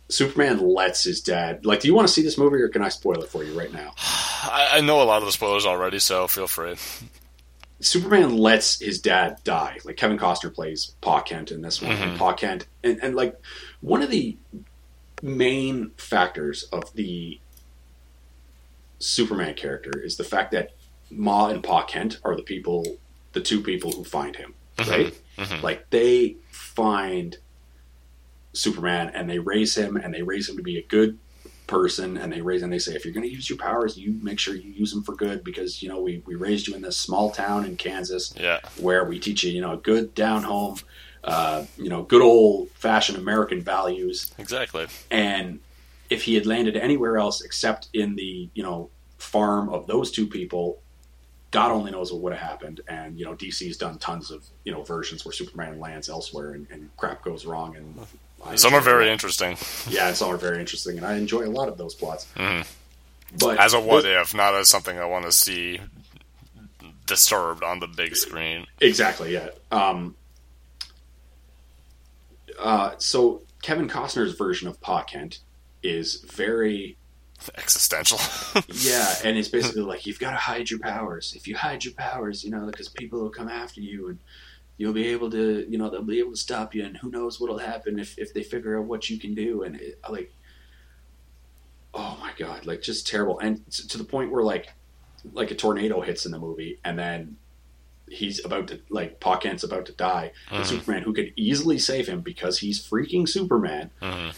superman 0.08 0.60
lets 0.60 1.04
his 1.04 1.20
dad 1.20 1.66
like 1.66 1.80
do 1.80 1.88
you 1.88 1.96
want 1.96 2.08
to 2.08 2.14
see 2.14 2.22
this 2.22 2.38
movie 2.38 2.62
or 2.62 2.70
can 2.70 2.84
i 2.84 2.90
spoil 2.90 3.20
it 3.24 3.28
for 3.28 3.44
you 3.44 3.58
right 3.58 3.74
now 3.74 3.92
I, 4.44 4.70
I 4.74 4.82
know 4.82 5.02
a 5.02 5.04
lot 5.04 5.22
of 5.22 5.26
the 5.26 5.32
spoilers 5.32 5.66
already, 5.66 6.00
so 6.00 6.28
feel 6.28 6.48
free. 6.48 6.76
superman 7.80 8.36
lets 8.38 8.80
his 8.80 9.00
dad 9.00 9.38
die 9.44 9.78
like 9.86 9.98
kevin 9.98 10.18
costner 10.18 10.54
plays 10.54 10.96
pa 11.02 11.22
kent 11.22 11.52
in 11.52 11.62
this 11.62 11.82
one 11.82 11.92
and 11.92 12.12
Mhm. 12.14 12.18
pa 12.18 12.34
kent 12.34 12.66
and, 12.84 13.00
and 13.04 13.16
like 13.16 13.36
one 13.82 14.02
of 14.02 14.10
the 14.10 14.36
main 15.22 15.92
factors 15.98 16.64
of 16.72 16.94
the 16.96 17.40
Superman 19.00 19.54
character 19.54 20.00
is 20.00 20.18
the 20.18 20.24
fact 20.24 20.52
that 20.52 20.72
Ma 21.12 21.50
and 21.50 21.64
Pa 21.64 21.84
Kent 21.86 22.20
are 22.24 22.36
the 22.36 22.42
people, 22.44 22.98
the 23.34 23.42
two 23.42 23.62
people 23.62 23.92
who 23.92 24.04
find 24.04 24.36
him, 24.36 24.56
right? 24.80 25.14
Mhm. 25.38 25.62
Like 25.62 25.90
they 25.92 26.38
find 26.52 27.38
Superman 28.54 29.12
and 29.14 29.30
they 29.30 29.38
raise 29.40 29.76
him 29.78 29.98
and 29.98 30.14
they 30.14 30.24
raise 30.24 30.50
him 30.50 30.58
to 30.58 30.64
be 30.64 30.78
a 30.78 30.84
good 30.84 31.18
person 31.68 32.18
and 32.18 32.32
they 32.32 32.42
raise 32.42 32.64
and 32.64 32.72
they 32.72 32.80
say 32.80 32.94
if 32.96 33.04
you're 33.04 33.14
going 33.14 33.28
to 33.28 33.32
use 33.32 33.50
your 33.50 33.58
powers 33.58 33.98
you 33.98 34.18
make 34.22 34.40
sure 34.40 34.56
you 34.56 34.72
use 34.72 34.92
them 34.92 35.04
for 35.04 35.16
good 35.16 35.44
because 35.44 35.84
you 35.84 35.90
know 35.90 36.02
we, 36.02 36.24
we 36.26 36.36
raised 36.36 36.68
you 36.68 36.74
in 36.74 36.82
this 36.82 36.98
small 36.98 37.30
town 37.30 37.66
in 37.66 37.76
kansas 37.76 38.34
Yeah, 38.40 38.60
where 38.78 39.04
we 39.06 39.20
teach 39.20 39.44
you 39.44 39.52
you 39.52 39.62
know 39.62 39.76
good 39.78 40.16
down 40.16 40.44
home 40.44 40.78
uh, 41.24 41.66
you 41.78 41.90
know 41.90 42.04
good 42.04 42.22
old 42.22 42.70
fashioned 42.72 43.18
american 43.18 43.62
values 43.62 44.34
exactly. 44.38 44.88
and 45.12 45.60
if 46.10 46.24
he 46.24 46.36
had 46.36 46.46
landed 46.46 46.78
anywhere 46.78 47.18
else 47.18 47.42
except 47.42 47.90
in 47.94 48.16
the 48.16 48.50
you 48.54 48.64
know 48.64 48.90
farm 49.18 49.70
of 49.70 49.88
those 49.88 50.12
two 50.12 50.28
people, 50.28 50.82
God 51.52 51.72
only 51.72 51.92
knows 51.92 52.12
what 52.12 52.22
would 52.22 52.34
have 52.34 52.48
happened. 52.48 52.82
And 52.88 53.18
you 53.18 53.26
know, 53.26 53.34
DC's 53.34 53.78
done 53.78 53.98
tons 53.98 54.32
of 54.32 54.46
you 54.64 54.72
know 54.72 54.84
versions 54.84 55.26
where 55.26 55.34
Superman 55.34 55.80
lands 55.80 56.10
elsewhere 56.10 56.52
and, 56.52 56.68
and 56.72 56.90
crap 56.98 57.24
goes 57.24 57.46
wrong. 57.46 57.76
And 57.76 57.96
Some 58.56 58.74
are 58.74 58.82
very 58.82 59.10
interesting. 59.10 59.58
yeah, 59.90 60.14
some 60.14 60.34
are 60.34 60.38
very 60.38 60.60
interesting, 60.60 60.98
and 60.98 61.06
I 61.06 61.16
enjoy 61.16 61.46
a 61.46 61.52
lot 61.52 61.68
of 61.68 61.78
those 61.78 61.94
plots. 61.96 62.28
Mhm. 62.36 62.66
But 63.40 63.60
As 63.60 63.74
a 63.74 63.80
what 63.80 64.06
if, 64.06 64.34
not 64.34 64.56
as 64.56 64.70
something 64.70 64.98
I 64.98 65.06
want 65.06 65.26
to 65.26 65.32
see 65.32 65.82
disturbed 67.06 67.64
on 67.64 67.80
the 67.80 67.88
big 67.88 68.16
screen. 68.16 68.68
Exactly. 68.80 69.34
Yeah. 69.34 69.50
Um, 69.72 70.16
uh, 72.60 72.92
so 72.98 73.42
Kevin 73.62 73.90
Costner's 73.90 74.34
version 74.34 74.68
of 74.68 74.80
Pa 74.82 75.04
Kent 75.04 75.40
is 75.84 76.16
very 76.22 76.98
Existential. 77.56 78.20
yeah, 78.68 79.14
and 79.24 79.38
it's 79.38 79.48
basically 79.48 79.84
like 79.84 80.06
you've 80.08 80.20
got 80.20 80.32
to 80.32 80.38
hide 80.38 80.70
your 80.70 80.80
powers. 80.80 81.34
If 81.36 81.48
you 81.48 81.56
hide 81.56 81.86
your 81.86 81.94
powers, 81.94 82.44
you 82.44 82.50
know, 82.50 82.66
because 82.66 82.90
people 82.90 83.22
will 83.22 83.30
come 83.30 83.48
after 83.48 83.80
you, 83.80 84.10
and 84.10 84.20
you'll 84.78 84.94
be 84.94 85.08
able 85.08 85.30
to, 85.32 85.66
you 85.70 85.78
know, 85.78 85.90
they'll 85.90 86.04
be 86.04 86.20
able 86.20 86.32
to 86.32 86.38
stop 86.38 86.76
you, 86.76 86.86
and 86.86 86.98
who 86.98 87.10
knows 87.10 87.40
what'll 87.40 87.58
happen 87.58 88.00
if 88.00 88.18
if 88.18 88.34
they 88.34 88.44
figure 88.44 88.78
out 88.78 88.86
what 88.86 89.10
you 89.10 89.18
can 89.20 89.34
do, 89.34 89.64
and 89.64 89.76
it, 89.82 90.00
like, 90.10 90.32
oh 91.94 92.18
my 92.20 92.32
god, 92.38 92.66
like 92.66 92.82
just 92.82 93.08
terrible, 93.08 93.40
and 93.40 93.70
to 93.72 93.98
the 93.98 94.04
point 94.04 94.32
where 94.32 94.44
like, 94.44 94.68
like 95.34 95.52
a 95.52 95.56
tornado 95.56 96.02
hits 96.02 96.26
in 96.26 96.32
the 96.32 96.40
movie, 96.40 96.80
and 96.84 96.98
then 96.98 97.38
he's 98.10 98.44
about 98.46 98.68
to 98.70 98.80
like 98.90 99.20
Pa 99.20 99.38
Kent's 99.38 99.64
about 99.64 99.86
to 99.88 99.92
die, 99.94 100.32
and 100.52 100.64
Mhm. 100.64 100.68
Superman, 100.68 101.02
who 101.04 101.14
could 101.14 101.34
easily 101.36 101.78
save 101.80 102.08
him 102.08 102.22
because 102.22 102.60
he's 102.60 102.82
freaking 102.82 103.28
Superman. 103.28 103.90
Mhm. 104.02 104.34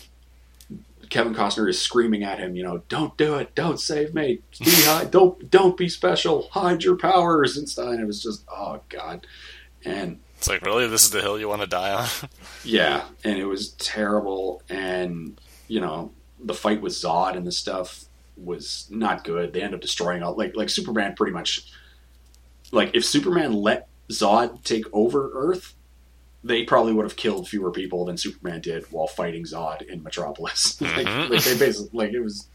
Kevin 1.10 1.34
Costner 1.34 1.68
is 1.68 1.82
screaming 1.82 2.24
at 2.24 2.38
him, 2.38 2.56
you 2.56 2.62
know, 2.64 2.84
don't 2.88 3.18
do 3.18 3.36
it, 3.36 3.56
don't 3.56 3.80
save 3.80 4.14
me, 4.14 4.40
be 4.60 4.70
high, 4.70 5.06
don't 5.06 5.50
don't 5.50 5.76
be 5.76 5.90
special, 5.90 6.50
hide 6.52 6.84
your 6.84 6.96
powers 6.96 7.58
and 7.58 7.68
stuff. 7.68 7.90
And 7.90 8.00
it 8.00 8.06
was 8.06 8.22
just, 8.22 8.44
oh 8.48 8.80
god, 8.90 9.26
and 9.84 10.20
It's 10.40 10.48
like, 10.48 10.62
really? 10.66 10.88
This 10.88 11.04
is 11.04 11.10
the 11.12 11.20
hill 11.22 11.38
you 11.38 11.50
want 11.50 11.62
to 11.62 11.68
die 11.68 11.92
on? 11.92 12.08
yeah, 12.64 13.04
and 13.26 13.38
it 13.38 13.46
was 13.46 13.72
terrible. 13.74 14.64
And 14.70 15.40
you 15.68 15.82
know, 15.82 16.12
the 16.42 16.54
fight 16.54 16.82
with 16.82 16.94
Zod 16.94 17.36
and 17.36 17.46
the 17.46 17.52
stuff 17.52 18.06
was 18.38 18.88
not 18.90 19.26
good. 19.26 19.52
They 19.52 19.62
end 19.62 19.74
up 19.76 19.82
destroying 19.82 20.24
all 20.24 20.36
like 20.36 20.56
like 20.56 20.70
Superman 20.70 21.14
pretty 21.16 21.34
much. 21.34 21.70
Like 22.72 22.92
if 22.96 23.04
Superman 23.04 23.52
let 23.54 23.90
Zod 24.10 24.64
take 24.64 24.86
over 24.94 25.30
Earth, 25.34 25.76
they 26.42 26.64
probably 26.64 26.94
would 26.94 27.04
have 27.04 27.18
killed 27.18 27.50
fewer 27.50 27.70
people 27.72 28.06
than 28.06 28.16
Superman 28.16 28.62
did 28.62 28.86
while 28.92 29.08
fighting 29.08 29.44
Zod 29.44 29.82
in 29.82 30.02
Metropolis. 30.04 30.80
like, 30.82 31.06
Mhm. 31.06 31.30
like 31.32 31.44
they 31.44 31.58
basically 31.58 31.90
like 31.92 32.14
it 32.14 32.22
was 32.22 32.48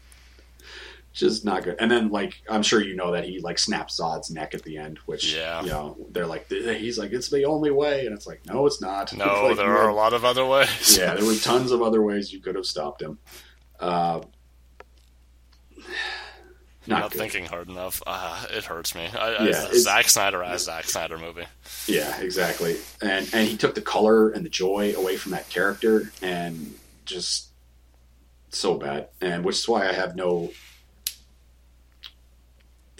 just 1.15 1.45
not 1.45 1.63
good. 1.63 1.77
And 1.79 1.89
then 1.89 2.09
like 2.09 2.41
I'm 2.49 2.61
sure 2.61 2.81
you 2.83 2.95
know 2.95 3.11
that 3.13 3.23
he 3.23 3.39
like 3.39 3.57
snaps 3.57 3.99
Zod's 3.99 4.29
neck 4.29 4.53
at 4.53 4.63
the 4.63 4.77
end, 4.77 4.99
which 5.05 5.33
Yeah. 5.33 5.61
you 5.63 5.69
know 5.69 5.97
they're 6.11 6.27
like 6.27 6.47
he's 6.49 6.97
like 6.99 7.11
it's 7.13 7.29
the 7.29 7.45
only 7.45 7.71
way, 7.71 8.05
and 8.05 8.13
it's 8.13 8.27
like 8.27 8.45
no, 8.45 8.65
it's 8.65 8.81
not. 8.81 9.13
No, 9.17 9.45
Like, 9.47 9.57
there 9.57 9.77
are 9.77 9.89
a 9.89 9.95
lot 9.95 10.13
of 10.13 10.23
other 10.25 10.45
ways. 10.45 10.97
yeah, 10.97 11.15
there 11.15 11.25
were 11.25 11.35
tons 11.41 11.71
of 11.71 11.81
other 11.81 12.01
ways 12.01 12.31
you 12.33 12.39
could 12.41 12.55
have 12.55 12.65
stopped 12.65 13.01
him. 13.01 13.17
Uh, 13.79 14.21
not 16.87 16.99
Not 16.99 17.13
thinking 17.13 17.45
hard 17.45 17.67
enough. 17.69 18.03
Uh, 18.05 18.45
it 18.51 18.65
hurts 18.65 18.93
me. 18.93 19.07
I, 19.07 19.47
Yeah, 19.47 19.67
I, 19.71 19.77
Zack 19.77 20.07
Snyder 20.07 20.43
as 20.43 20.65
Zack 20.65 20.85
Snyder 20.85 21.17
movie. 21.17 21.45
Yeah, 21.87 22.19
exactly. 22.21 22.77
And 23.01 23.27
and 23.33 23.47
he 23.47 23.57
took 23.57 23.73
the 23.73 23.81
color 23.81 24.29
and 24.29 24.45
the 24.45 24.49
joy 24.49 24.93
away 24.95 25.17
from 25.17 25.31
that 25.31 25.49
character, 25.49 26.11
and 26.21 26.75
just 27.05 27.47
so 28.49 28.75
bad. 28.75 29.07
And 29.21 29.43
which 29.43 29.55
is 29.57 29.67
why 29.67 29.87
I 29.89 29.93
have 29.93 30.15
no 30.15 30.51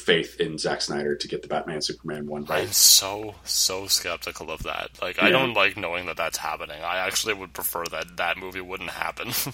faith 0.05 0.39
in 0.39 0.57
Zack 0.57 0.81
Snyder 0.81 1.15
to 1.15 1.27
get 1.27 1.41
the 1.41 1.47
Batman 1.47 1.81
Superman 1.81 2.27
one 2.27 2.45
right. 2.45 2.63
I'm 2.63 2.71
so 2.71 3.33
so 3.43 3.87
skeptical 3.87 4.51
of 4.51 4.63
that. 4.63 4.91
Like, 5.01 5.21
I 5.21 5.31
don't 5.31 5.53
like 5.53 5.75
knowing 5.77 6.05
that 6.05 6.17
that's 6.17 6.37
happening. 6.37 6.79
I 6.81 6.97
actually 6.97 7.33
would 7.33 7.53
prefer 7.53 7.85
that 7.85 8.17
that 8.17 8.37
movie 8.37 8.61
wouldn't 8.61 8.91
happen. 8.91 9.31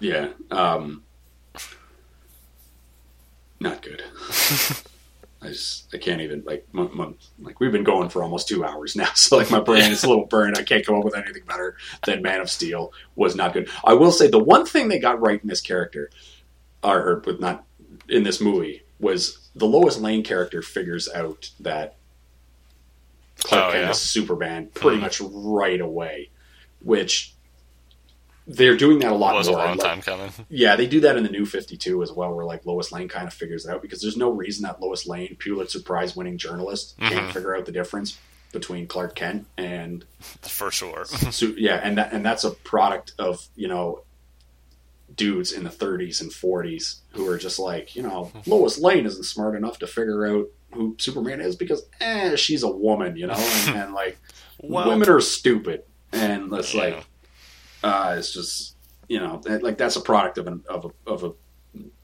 Yeah. 0.00 0.30
Um, 0.50 1.04
not 3.60 3.82
good. 3.82 4.02
I 5.42 5.48
just 5.48 5.94
I 5.94 5.98
can't 5.98 6.20
even 6.20 6.42
like 6.44 6.66
my, 6.72 6.88
my, 6.88 7.12
like 7.40 7.60
we've 7.60 7.70
been 7.70 7.84
going 7.84 8.08
for 8.08 8.22
almost 8.22 8.48
two 8.48 8.64
hours 8.64 8.96
now, 8.96 9.10
so 9.14 9.36
like 9.36 9.52
my 9.52 9.60
brain 9.60 9.92
is 9.92 10.02
a 10.02 10.08
little 10.08 10.26
burned. 10.26 10.58
I 10.58 10.64
can't 10.64 10.84
come 10.84 10.96
up 10.96 11.04
with 11.04 11.14
anything 11.14 11.44
better 11.46 11.76
than 12.04 12.20
Man 12.20 12.40
of 12.40 12.50
Steel 12.50 12.92
was 13.14 13.36
not 13.36 13.52
good. 13.52 13.68
I 13.84 13.94
will 13.94 14.10
say 14.10 14.26
the 14.26 14.40
one 14.40 14.66
thing 14.66 14.88
they 14.88 14.98
got 14.98 15.20
right 15.20 15.40
in 15.40 15.48
this 15.48 15.60
character, 15.60 16.10
or, 16.82 16.98
or 16.98 17.22
with 17.24 17.38
not 17.38 17.64
in 18.08 18.24
this 18.24 18.40
movie, 18.40 18.82
was 18.98 19.41
the 19.54 19.66
Lois 19.66 19.98
Lane 19.98 20.22
character 20.22 20.62
figures 20.62 21.08
out 21.14 21.50
that 21.60 21.96
Clark 23.38 23.64
Oh, 23.64 23.70
Kent 23.72 23.84
yeah. 23.84 23.90
is 23.90 23.98
Superman 23.98 24.68
pretty 24.74 24.98
Mhm. 24.98 25.00
much 25.02 25.20
right 25.20 25.80
away, 25.80 26.30
which 26.80 27.34
they're 28.46 28.76
doing 28.76 28.98
that 29.00 29.12
a 29.12 29.14
lot 29.14 29.34
was 29.34 29.46
a 29.46 29.50
more. 29.52 29.60
long 29.60 29.76
Like, 29.76 29.80
time 29.86 30.02
coming. 30.02 30.32
yeah, 30.48 30.74
they 30.76 30.86
do 30.86 31.00
that 31.00 31.16
in 31.16 31.22
the 31.22 31.28
new 31.30 31.46
52 31.46 32.02
as 32.02 32.10
well, 32.12 32.32
where 32.34 32.44
like 32.44 32.66
Lois 32.66 32.90
Lane 32.92 33.08
kind 33.08 33.26
of 33.26 33.32
figures 33.34 33.64
it 33.66 33.70
out 33.70 33.82
because 33.82 34.00
there's 34.02 34.16
no 34.16 34.30
reason 34.30 34.62
that 34.64 34.80
Lois 34.80 35.06
Lane, 35.06 35.36
Pulitzer 35.38 35.80
Prize 35.80 36.16
winning 36.16 36.38
journalist, 36.38 36.94
can't 36.98 37.28
Mhm. 37.28 37.32
figure 37.32 37.56
out 37.56 37.66
the 37.66 37.72
difference 37.72 38.18
between 38.52 38.86
Clark 38.86 39.14
Kent 39.14 39.46
and 39.56 40.04
For 40.42 40.70
sure. 40.70 41.04
Su- 41.04 41.54
yeah, 41.56 41.80
and 41.82 41.96
that 41.98 42.12
and 42.12 42.24
that's 42.24 42.44
a 42.44 42.50
product 42.50 43.12
of 43.18 43.46
you 43.56 43.68
know 43.68 44.02
dudes 45.16 45.52
in 45.52 45.64
the 45.64 45.70
30s 45.70 46.20
and 46.20 46.30
40s 46.30 47.00
who 47.12 47.28
are 47.28 47.38
just 47.38 47.58
like 47.58 47.94
you 47.96 48.02
know 48.02 48.30
Lois 48.46 48.78
Lane 48.78 49.04
isn't 49.06 49.24
smart 49.24 49.54
enough 49.56 49.78
to 49.80 49.86
figure 49.86 50.26
out 50.26 50.46
who 50.72 50.96
Superman 50.98 51.40
is 51.40 51.54
because 51.56 51.82
eh, 52.00 52.34
she's 52.36 52.62
a 52.62 52.70
woman, 52.70 53.16
you 53.16 53.26
know, 53.26 53.34
and, 53.34 53.76
and 53.76 53.94
like 53.94 54.18
Well, 54.62 54.88
women 54.88 55.08
are 55.08 55.20
stupid, 55.20 55.82
and 56.12 56.52
it's 56.54 56.72
Yeah. 56.72 56.80
like 56.82 57.06
uh, 57.82 58.14
it's 58.18 58.32
just 58.32 58.76
you 59.08 59.18
know 59.18 59.40
like 59.44 59.76
that's 59.76 59.96
a 59.96 60.00
product 60.00 60.38
of 60.38 60.46
an 60.46 60.62
of 60.68 60.84
a 60.86 61.10
of 61.10 61.24
a 61.24 61.32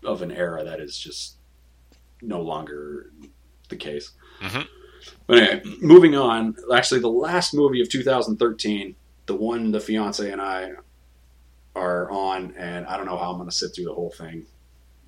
of 0.07 0.23
an 0.23 0.33
era 0.33 0.65
that 0.65 0.81
is 0.81 0.99
just 0.99 1.37
no 2.21 2.41
longer 2.43 3.13
the 3.69 3.77
case. 3.77 4.11
Mhm. 4.41 4.67
But 5.27 5.39
anyway, 5.39 5.63
moving 5.81 6.15
on. 6.17 6.57
Actually, 6.75 7.01
the 7.01 7.09
last 7.11 7.55
movie 7.55 7.81
of 7.81 7.89
2013, 7.89 8.97
the 9.27 9.35
one 9.37 9.71
the 9.71 9.81
fiance 9.81 10.29
and 10.31 10.41
I 10.41 10.73
are 11.79 12.11
on, 12.11 12.55
and 12.57 12.87
I 12.87 12.97
don't 12.97 13.07
know 13.07 13.17
how 13.17 13.31
I'm 13.31 13.39
going 13.39 13.49
to 13.49 13.55
sit 13.55 13.75
through 13.75 13.87
the 13.87 13.95
whole 13.95 14.11
thing. 14.11 14.47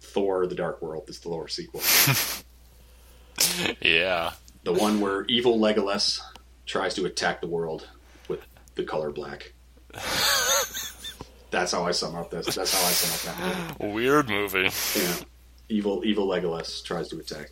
Thor: 0.01 0.47
The 0.47 0.55
Dark 0.55 0.81
World 0.81 1.09
is 1.09 1.21
the 1.21 1.29
lower 1.29 1.49
sequel. 1.49 1.81
yeah. 3.83 4.33
the 4.65 4.73
one 4.73 5.01
where 5.01 5.25
evil 5.25 5.59
Legolas 5.59 6.21
tries 6.67 6.95
to 6.95 7.07
attack 7.07 7.41
the 7.41 7.47
world 7.47 7.89
with 8.29 8.47
the 8.75 8.85
color 8.85 9.11
black. 9.11 9.53
That's 11.51 11.73
how 11.73 11.85
I 11.85 11.91
sum 11.91 12.15
up 12.15 12.31
this. 12.31 12.55
That's 12.55 12.73
how 12.73 12.87
I 12.87 12.91
sum 12.93 13.33
up 13.33 13.37
that 13.37 13.81
movie. 13.81 13.93
Weird 13.93 14.29
movie. 14.29 14.71
Yeah. 14.97 15.15
Evil, 15.69 16.03
evil 16.05 16.29
Legolas 16.29 16.85
tries 16.85 17.09
to 17.09 17.19
attack 17.19 17.51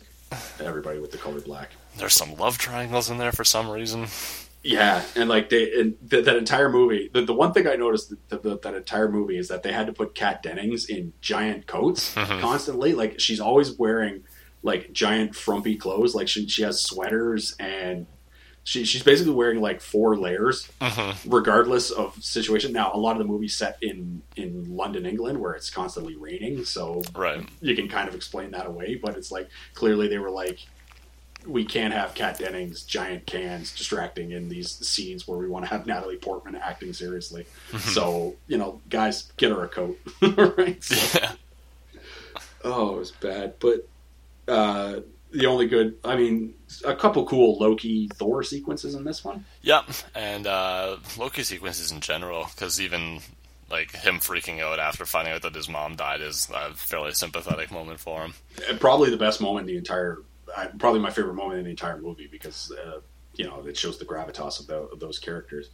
everybody 0.59 0.99
with 0.99 1.11
the 1.11 1.17
color 1.17 1.41
black. 1.41 1.71
There's 1.97 2.13
some 2.13 2.35
love 2.35 2.57
triangles 2.57 3.09
in 3.09 3.17
there 3.17 3.31
for 3.31 3.43
some 3.43 3.69
reason. 3.69 4.07
Yeah, 4.61 5.01
and 5.15 5.29
like 5.29 5.49
they, 5.49 5.79
and 5.79 5.95
th- 6.09 6.25
that 6.25 6.35
entire 6.35 6.69
movie. 6.69 7.09
The, 7.13 7.21
the 7.21 7.33
one 7.33 7.53
thing 7.53 7.65
I 7.67 7.75
noticed 7.75 8.13
that, 8.29 8.43
that 8.43 8.61
that 8.63 8.73
entire 8.73 9.09
movie 9.09 9.37
is 9.37 9.47
that 9.47 9.63
they 9.63 9.71
had 9.71 9.87
to 9.87 9.93
put 9.93 10.13
Kat 10.15 10.43
Dennings 10.43 10.85
in 10.89 11.13
giant 11.21 11.65
coats 11.65 12.13
Mhm. 12.15 12.41
constantly. 12.41 12.93
Like 12.93 13.19
she's 13.21 13.39
always 13.39 13.77
wearing 13.77 14.23
like 14.61 14.91
giant 14.91 15.33
frumpy 15.35 15.77
clothes. 15.77 16.13
Like 16.13 16.27
she 16.27 16.47
she 16.49 16.63
has 16.63 16.81
sweaters 16.83 17.55
and 17.57 18.05
she 18.65 18.83
she's 18.83 19.01
basically 19.01 19.31
wearing 19.33 19.61
like 19.61 19.79
four 19.79 20.17
layers 20.17 20.67
Mhm. 20.81 21.15
regardless 21.25 21.89
of 21.89 22.21
situation. 22.21 22.73
Now, 22.73 22.91
a 22.93 22.97
lot 22.99 23.13
of 23.13 23.19
the 23.19 23.23
movies 23.31 23.55
set 23.55 23.77
in 23.81 24.21
in 24.35 24.75
London, 24.75 25.05
England, 25.05 25.39
where 25.39 25.53
it's 25.53 25.69
constantly 25.69 26.17
raining, 26.17 26.65
so 26.65 27.01
Right. 27.15 27.47
you 27.61 27.75
can 27.77 27.87
kind 27.87 28.09
of 28.09 28.13
explain 28.13 28.51
that 28.51 28.65
away. 28.67 28.99
But 29.01 29.15
it's 29.15 29.31
like 29.31 29.47
clearly 29.73 30.09
they 30.09 30.17
were 30.19 30.29
like, 30.29 30.59
we 31.49 31.65
can't 31.65 31.93
have 31.93 32.13
Kat 32.13 32.37
Dennings 32.39 32.83
giant 32.83 33.25
cans 33.25 33.75
distracting 33.75 34.31
in 34.31 34.49
these 34.49 34.71
scenes 34.71 35.27
where 35.27 35.37
we 35.37 35.47
want 35.47 35.65
to 35.65 35.69
have 35.71 35.87
Natalie 35.87 36.17
Portman 36.17 36.55
acting 36.55 36.93
seriously. 36.93 37.45
so 37.79 38.35
you 38.47 38.57
know, 38.57 38.81
guys, 38.89 39.31
get 39.37 39.51
her 39.51 39.63
a 39.63 39.67
coat, 39.67 39.97
right? 40.21 40.83
So- 40.83 41.19
Yeah. 41.19 41.31
Oh, 42.63 42.95
it 42.95 42.99
was 42.99 43.11
bad. 43.11 43.53
But 43.59 43.87
uh, 44.47 44.99
the 45.31 45.45
only 45.45 45.67
good, 45.67 45.97
I 46.03 46.15
mean, 46.17 46.53
a 46.85 46.95
couple 46.95 47.25
cool 47.25 47.57
Loki 47.57 48.09
Thor 48.15 48.43
sequences 48.43 48.95
in 48.95 49.03
this 49.05 49.23
one. 49.23 49.45
Yep. 49.61 49.85
And 50.13 50.45
uh, 50.45 50.97
Loki 51.17 51.43
sequences 51.43 51.91
in 51.91 52.01
general, 52.01 52.47
because 52.53 52.81
even 52.81 53.19
like 53.71 53.91
him 53.91 54.15
freaking 54.15 54.59
out 54.59 54.79
after 54.79 55.05
finding 55.05 55.33
out 55.33 55.43
that 55.43 55.55
his 55.55 55.69
mom 55.69 55.95
died 55.95 56.19
is 56.21 56.49
a 56.53 56.73
fairly 56.73 57.11
sympathetic 57.13 57.71
moment 57.71 57.99
for 57.99 58.23
him. 58.23 58.33
Probably 58.79 59.09
the 59.09 59.17
best 59.17 59.39
moment 59.41 59.69
in 59.69 59.73
the 59.73 59.77
entire, 59.77 60.17
uh, 60.55 60.67
probably 60.77 60.99
my 60.99 61.09
favorite 61.09 61.35
moment 61.35 61.59
in 61.59 61.65
the 61.65 61.71
entire 61.71 61.99
movie 61.99 62.27
because 62.31 62.71
uh, 62.71 62.99
you 63.35 63.45
know 63.45 63.63
it 63.65 63.77
shows 63.77 63.97
the 63.97 64.05
gravitas 64.05 64.59
of, 64.59 64.67
the, 64.67 64.75
of 64.75 64.99
those 64.99 65.19
characters. 65.19 65.69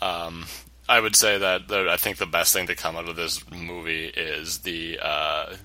Um, 0.00 0.46
I 0.88 1.00
would 1.00 1.16
say 1.16 1.38
that 1.38 1.68
the, 1.68 1.88
I 1.90 1.96
think 1.96 2.18
the 2.18 2.26
best 2.26 2.52
thing 2.52 2.66
to 2.66 2.74
come 2.74 2.96
out 2.96 3.08
of 3.08 3.16
this 3.16 3.48
movie 3.50 4.06
is 4.06 4.58
the 4.58 4.98
uh, 5.02 5.56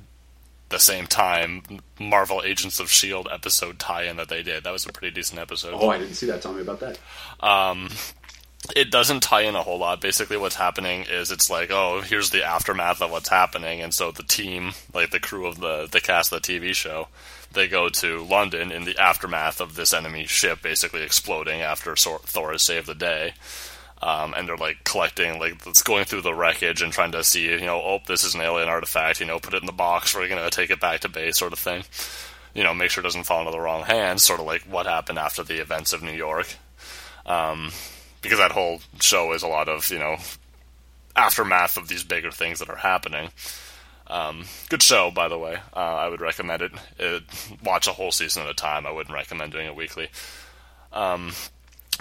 the 0.70 0.80
same 0.80 1.08
time 1.08 1.64
Marvel 2.00 2.42
Agents 2.44 2.80
of 2.80 2.90
Shield 2.90 3.28
episode 3.32 3.80
tie-in 3.80 4.18
that 4.18 4.30
they 4.30 4.44
did. 4.44 4.64
That 4.64 4.72
was 4.72 4.86
a 4.86 4.94
pretty 4.94 5.14
decent 5.14 5.40
episode. 5.40 5.74
Oh, 5.74 5.90
I 5.90 5.98
didn't 5.98 6.14
see 6.14 6.28
that. 6.28 6.42
Tell 6.42 6.54
me 6.54 6.62
about 6.62 6.80
that. 6.80 7.00
Um, 7.40 7.90
it 8.76 8.92
doesn't 8.92 9.22
tie 9.22 9.42
in 9.42 9.56
a 9.56 9.64
whole 9.64 9.80
lot. 9.80 10.00
Basically, 10.00 10.38
what's 10.38 10.56
happening 10.56 11.06
is 11.10 11.32
it's 11.32 11.50
like, 11.50 11.72
oh, 11.72 12.02
here's 12.02 12.30
the 12.30 12.44
aftermath 12.44 13.02
of 13.02 13.12
what's 13.12 13.30
happening, 13.30 13.82
and 13.82 13.94
so 13.94 14.12
the 14.12 14.24
team, 14.24 14.74
like 14.94 15.12
the 15.12 15.20
crew 15.20 15.46
of 15.48 15.60
the 15.60 15.88
the 15.92 16.02
cast 16.02 16.32
of 16.32 16.42
the 16.42 16.48
TV 16.48 16.74
show, 16.74 17.08
they 17.52 17.68
go 17.68 17.90
to 17.90 18.24
London 18.24 18.72
in 18.72 18.86
the 18.86 18.98
aftermath 18.98 19.60
of 19.60 19.76
this 19.76 19.94
enemy 19.94 20.26
ship 20.26 20.62
basically 20.62 21.02
exploding 21.02 21.62
after 21.62 21.96
Thor 21.96 22.52
has 22.52 22.62
saved 22.62 22.88
the 22.88 22.96
day. 22.96 23.34
Um, 24.02 24.34
and 24.34 24.48
they're 24.48 24.56
like 24.56 24.86
collecting, 24.86 25.40
like 25.40 25.66
it's 25.68 25.84
going 25.84 26.06
through 26.06 26.22
the 26.22 26.34
wreckage 26.34 26.82
and 26.82 26.94
trying 26.94 27.12
to 27.12 27.24
see, 27.24 27.50
you 27.50 27.66
know, 27.66 27.82
oh, 27.82 28.00
this 28.08 28.24
is 28.24 28.34
an 28.34 28.42
alien 28.42 28.70
artifact, 28.70 29.20
you 29.20 29.26
know, 29.26 29.40
put 29.40 29.54
it 29.54 29.62
in 29.62 29.66
the 29.66 29.74
box, 29.74 30.16
we're 30.16 30.30
gonna 30.30 30.50
take 30.50 30.70
it 30.70 30.80
back 30.80 31.02
to 31.02 31.10
base, 31.10 31.38
sort 31.38 31.52
of 31.52 31.60
thing. 31.60 31.84
You 32.54 32.64
know, 32.64 32.74
make 32.74 32.92
sure 32.92 33.02
it 33.02 33.04
doesn't 33.04 33.26
fall 33.26 33.40
into 33.40 33.52
the 33.52 33.60
wrong 33.60 33.84
hands, 33.84 34.24
sort 34.24 34.40
of 34.40 34.46
like 34.46 34.62
what 34.62 34.86
happened 34.86 35.20
after 35.20 35.44
the 35.44 35.62
events 35.62 35.92
of 35.92 36.02
New 36.02 36.14
York. 36.14 36.56
Um, 37.26 37.72
because 38.22 38.40
that 38.40 38.52
whole 38.52 38.82
show 39.02 39.34
is 39.34 39.44
a 39.44 39.48
lot 39.48 39.68
of, 39.68 39.90
you 39.92 40.00
know, 40.00 40.18
aftermath 41.16 41.78
of 41.78 41.88
these 41.88 42.04
bigger 42.04 42.32
things 42.32 42.60
that 42.60 42.70
are 42.70 42.78
happening. 42.78 43.30
Um, 44.10 44.46
good 44.70 44.82
show, 44.82 45.12
by 45.12 45.28
the 45.28 45.38
way. 45.38 45.58
Uh, 45.76 45.80
I 45.80 46.08
would 46.08 46.22
recommend 46.22 46.62
it. 46.62 46.72
it. 46.98 47.24
Watch 47.64 47.88
a 47.88 47.92
whole 47.92 48.12
season 48.12 48.44
at 48.44 48.50
a 48.50 48.54
time. 48.54 48.88
I 48.88 48.92
wouldn't 48.92 49.14
recommend 49.14 49.52
doing 49.52 49.68
it 49.68 49.76
weekly. 49.76 50.10
Um, 50.92 51.34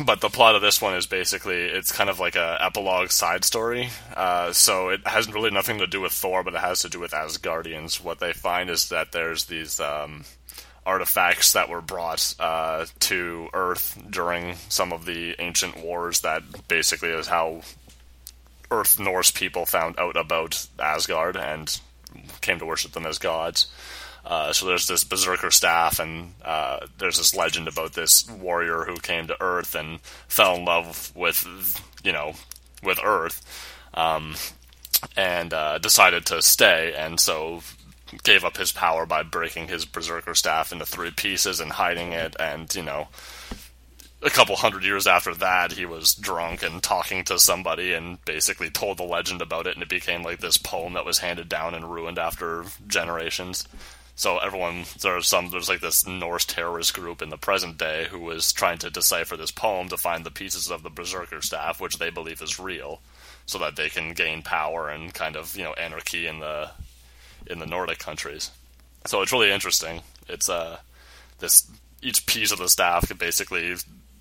but 0.05 0.21
the 0.21 0.29
plot 0.29 0.55
of 0.55 0.63
this 0.63 0.81
one 0.81 0.95
is 0.95 1.07
basically 1.07 1.57
it's 1.57 1.93
kind 1.93 2.09
of 2.09 2.21
like 2.21 2.37
a 2.37 2.59
epilogue 2.61 3.11
side 3.11 3.45
story. 3.45 3.91
Uh, 4.15 4.53
so 4.53 4.91
it 4.91 5.07
has 5.07 5.33
really 5.33 5.51
nothing 5.51 5.79
to 5.79 5.87
do 5.87 6.01
with 6.01 6.13
Thor, 6.13 6.45
but 6.45 6.55
it 6.55 6.61
has 6.61 6.83
to 6.83 6.89
do 6.89 7.01
with 7.01 7.11
Asgardians. 7.13 8.03
What 8.03 8.21
they 8.21 8.33
find 8.33 8.71
is 8.71 8.89
that 8.91 9.13
there's 9.13 9.47
these 9.47 9.81
um, 9.81 10.25
artifacts 10.87 11.53
that 11.53 11.69
were 11.69 11.81
brought 11.81 12.35
uh, 12.39 12.87
to 13.01 13.49
Earth 13.53 14.01
during 14.09 14.55
some 14.69 14.93
of 14.93 15.05
the 15.05 15.35
ancient 15.41 15.77
wars. 15.83 16.21
That 16.21 16.43
basically 16.69 17.11
is 17.11 17.27
how 17.27 17.63
Earth 18.71 19.01
Norse 19.01 19.33
people 19.33 19.67
found 19.67 19.99
out 19.99 20.17
about 20.17 20.67
Asgard 20.79 21.37
and 21.37 21.79
came 22.41 22.59
to 22.59 22.67
worship 22.67 22.93
them 22.93 23.07
as 23.07 23.19
gods. 23.19 23.67
Uh, 24.25 24.53
so 24.53 24.67
there's 24.67 24.87
this 24.87 25.05
berserker 25.05 25.51
staff, 25.51 25.99
and 25.99 26.35
uh, 26.45 26.81
there's 26.99 27.17
this 27.17 27.35
legend 27.35 27.67
about 27.67 27.95
this 27.95 28.29
warrior 28.31 28.85
who 28.85 28.97
came 28.97 29.27
to 29.27 29.43
Earth 29.43 29.75
and 29.75 30.01
fell 30.29 30.57
in 30.57 30.65
love 30.65 31.13
with, 31.15 31.47
you 32.03 32.13
know, 32.13 32.35
with 32.83 33.01
Earth, 33.03 33.41
um, 33.95 34.35
and 35.17 35.55
uh, 35.55 35.79
decided 35.79 36.27
to 36.27 36.43
stay, 36.43 36.93
and 36.97 37.19
so 37.19 37.63
gave 38.23 38.45
up 38.45 38.57
his 38.57 38.73
power 38.73 39.07
by 39.07 39.23
breaking 39.23 39.69
his 39.69 39.85
berserker 39.85 40.35
staff 40.35 40.73
into 40.73 40.85
three 40.85 41.11
pieces 41.11 41.61
and 41.61 41.73
hiding 41.73 42.13
it, 42.13 42.37
and 42.39 42.75
you 42.75 42.83
know, 42.83 43.09
a 44.23 44.31
couple 44.31 44.57
hundred 44.57 44.83
years 44.83 45.07
after 45.07 45.35
that, 45.35 45.73
he 45.73 45.87
was 45.87 46.15
drunk 46.15 46.63
and 46.63 46.83
talking 46.83 47.25
to 47.25 47.39
somebody 47.39 47.93
and 47.93 48.23
basically 48.25 48.69
told 48.69 48.99
the 48.99 49.05
legend 49.05 49.41
about 49.41 49.67
it, 49.67 49.75
and 49.75 49.83
it 49.83 49.89
became 49.89 50.23
like 50.23 50.41
this 50.41 50.57
poem 50.57 50.95
that 50.95 51.05
was 51.05 51.19
handed 51.19 51.49
down 51.49 51.75
and 51.75 51.93
ruined 51.93 52.19
after 52.19 52.65
generations. 52.87 53.67
So 54.17 54.39
everyone 54.39 54.85
there's 55.01 55.29
some 55.29 55.51
there's 55.51 55.69
like 55.69 55.81
this 55.81 56.05
Norse 56.05 56.45
terrorist 56.45 56.93
group 56.95 57.23
in 57.23 57.29
the 57.29 57.37
present 57.37 57.79
day 57.79 58.09
who 58.11 58.19
was 58.19 58.53
trying 58.53 58.79
to 58.79 58.91
decipher 58.91 59.37
this 59.37 59.53
poem 59.53 59.89
to 59.91 59.97
find 59.97 60.25
the 60.25 60.33
pieces 60.33 60.69
of 60.69 60.83
the 60.83 60.91
berserker 60.91 61.41
staff, 61.41 61.81
which 61.81 61.99
they 61.99 62.11
believe 62.11 62.43
is 62.43 62.59
real, 62.59 63.01
so 63.47 63.59
that 63.59 63.77
they 63.77 63.89
can 63.89 64.15
gain 64.15 64.43
power 64.43 64.89
and 64.89 65.15
kind 65.15 65.37
of 65.37 65.57
you 65.57 65.63
know 65.63 65.75
anarchy 65.75 66.27
in 66.27 66.41
the 66.41 66.71
in 67.47 67.61
the 67.61 67.67
Nordic 67.67 68.01
countries. 68.01 68.51
So 69.07 69.23
it's 69.23 69.33
really 69.33 69.53
interesting. 69.53 70.01
It's 70.29 70.49
uh 70.49 70.79
this 71.39 71.71
each 72.03 72.27
piece 72.27 72.51
of 72.51 72.59
the 72.59 72.69
staff 72.69 73.07
could 73.07 73.19
basically 73.19 73.77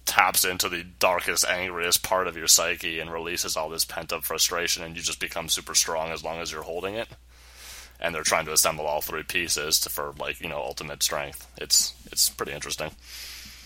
taps 0.07 0.43
into 0.43 0.69
the 0.69 0.83
darkest, 0.83 1.45
angriest 1.45 2.01
part 2.01 2.27
of 2.27 2.35
your 2.35 2.47
psyche 2.47 2.99
and 2.99 3.11
releases 3.11 3.55
all 3.55 3.69
this 3.69 3.85
pent 3.85 4.11
up 4.11 4.23
frustration, 4.23 4.83
and 4.83 4.95
you 4.95 5.01
just 5.03 5.19
become 5.19 5.49
super 5.49 5.75
strong 5.75 6.09
as 6.09 6.23
long 6.23 6.39
as 6.39 6.51
you're 6.51 6.63
holding 6.63 6.95
it 6.95 7.09
and 7.99 8.13
they're 8.13 8.23
trying 8.23 8.45
to 8.45 8.53
assemble 8.53 8.85
all 8.85 9.01
three 9.01 9.23
pieces 9.23 9.79
to, 9.81 9.89
for 9.89 10.13
like 10.19 10.39
you 10.41 10.49
know 10.49 10.57
ultimate 10.57 11.01
strength. 11.03 11.47
It's 11.57 11.93
it's 12.11 12.29
pretty 12.29 12.53
interesting. 12.53 12.91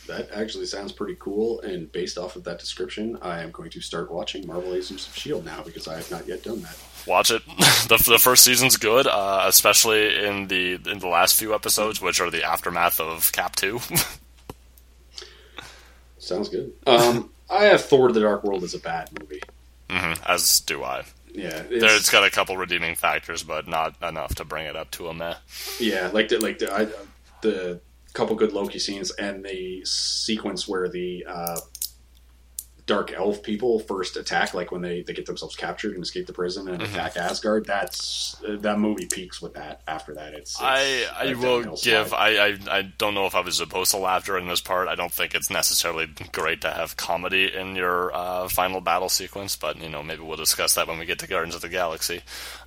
That 0.08 0.30
actually 0.34 0.66
sounds 0.66 0.92
pretty 0.92 1.16
cool, 1.20 1.62
and 1.62 1.92
based 1.92 2.18
off 2.18 2.36
of 2.36 2.44
that 2.46 2.60
description, 2.60 3.18
I 3.22 3.42
am 3.42 3.52
going 3.52 3.70
to 3.70 3.82
start 3.82 4.12
watching 4.12 4.46
Marvel 4.48 4.74
Agents 4.74 5.08
of 5.08 5.16
Shield 5.16 5.46
now 5.46 5.62
because 5.64 5.88
I 5.88 5.96
have 5.96 6.10
not 6.10 6.28
yet 6.28 6.44
done 6.44 6.62
that. 6.64 6.76
Watch 7.06 7.32
it. 7.32 7.46
the, 7.88 8.04
the 8.08 8.20
first 8.20 8.44
season's 8.44 8.78
good, 8.78 9.08
uh, 9.08 9.46
especially 9.48 10.26
in 10.26 10.48
the 10.48 10.80
in 10.86 11.00
the 11.00 11.08
last 11.08 11.38
few 11.38 11.54
episodes, 11.54 12.02
which 12.02 12.20
are 12.20 12.32
the 12.32 12.44
aftermath 12.44 13.00
of 13.00 13.32
Cap 13.32 13.56
Two. 13.56 13.80
sounds 16.22 16.50
good. 16.50 16.72
Um, 16.88 17.32
I 17.50 17.66
have 17.66 17.84
Thor: 17.84 18.12
The 18.12 18.22
Dark 18.22 18.44
World 18.44 18.64
as 18.64 18.74
a 18.74 18.80
bad 18.80 19.10
movie. 19.20 19.42
Mm-hmm, 19.90 20.24
as 20.26 20.62
do 20.62 20.84
I 20.84 21.04
yeah, 21.34 21.64
it's, 21.70 21.84
it's 21.84 22.10
got 22.10 22.26
a 22.26 22.30
couple 22.30 22.58
redeeming 22.58 22.96
factors, 22.96 23.44
but 23.44 23.68
not 23.68 23.96
enough 24.02 24.36
to 24.36 24.46
bring 24.46 24.66
it 24.66 24.76
up 24.76 24.92
to 24.92 25.08
a 25.08 25.14
meh. 25.14 25.36
Yeah, 25.80 26.10
like 26.14 26.30
the, 26.30 26.40
like 26.40 26.60
the, 26.60 26.74
I, 26.74 26.88
the 27.42 27.80
couple 28.14 28.36
good 28.36 28.54
Loki 28.54 28.80
scenes 28.80 29.12
and 29.12 29.44
the 29.44 29.84
sequence 29.86 30.68
where 30.68 30.90
the 30.90 31.26
uh, 31.28 31.60
dark 32.86 33.14
elf 33.14 33.44
people 33.44 33.80
first 33.80 34.18
attack, 34.18 34.54
like 34.54 34.72
when 34.72 34.82
they, 34.82 35.02
they 35.02 35.14
get 35.14 35.26
themselves 35.26 35.56
captured 35.56 35.94
and 35.94 36.04
escape 36.04 36.28
the 36.28 36.34
prison 36.34 36.68
and 36.68 36.82
mm-hmm. 36.82 36.94
attack 36.94 37.18
Asgard. 37.18 37.66
That's 37.66 38.36
that 38.48 38.80
movie 38.80 39.06
peaks 39.06 39.42
with 39.42 39.54
that. 39.54 39.82
After 39.88 40.14
that, 40.16 40.34
it's, 40.34 40.52
it's 40.52 40.62
I 40.62 41.06
I 41.18 41.34
will 41.34 41.76
give 41.82 42.14
I, 42.14 42.38
I 42.38 42.58
I 42.70 42.82
don't 42.98 43.14
know 43.14 43.26
if 43.26 43.36
I 43.36 43.42
was 43.42 43.58
supposed 43.58 43.92
to 43.92 43.98
laugh 43.98 44.26
during 44.26 44.48
this 44.48 44.62
part. 44.62 44.88
I 44.88 44.96
don't 44.96 45.12
think 45.12 45.36
it's 45.36 45.50
necessarily 45.50 46.08
great 46.32 46.62
to 46.62 46.72
have 46.72 46.98
comedy 46.98 47.54
in 47.54 47.76
your 47.76 48.14
uh, 48.14 48.48
final 48.48 48.82
battle 48.82 49.10
sequence, 49.10 49.56
but 49.56 49.82
you 49.82 49.90
know 49.90 50.04
maybe 50.04 50.24
we'll 50.24 50.38
discuss 50.38 50.76
that 50.76 50.88
when 50.88 51.00
we 51.00 51.06
get 51.06 51.20
to 51.20 51.28
Guardians 51.28 51.56
of 51.56 51.62
the 51.62 51.70
Galaxy. 51.70 52.22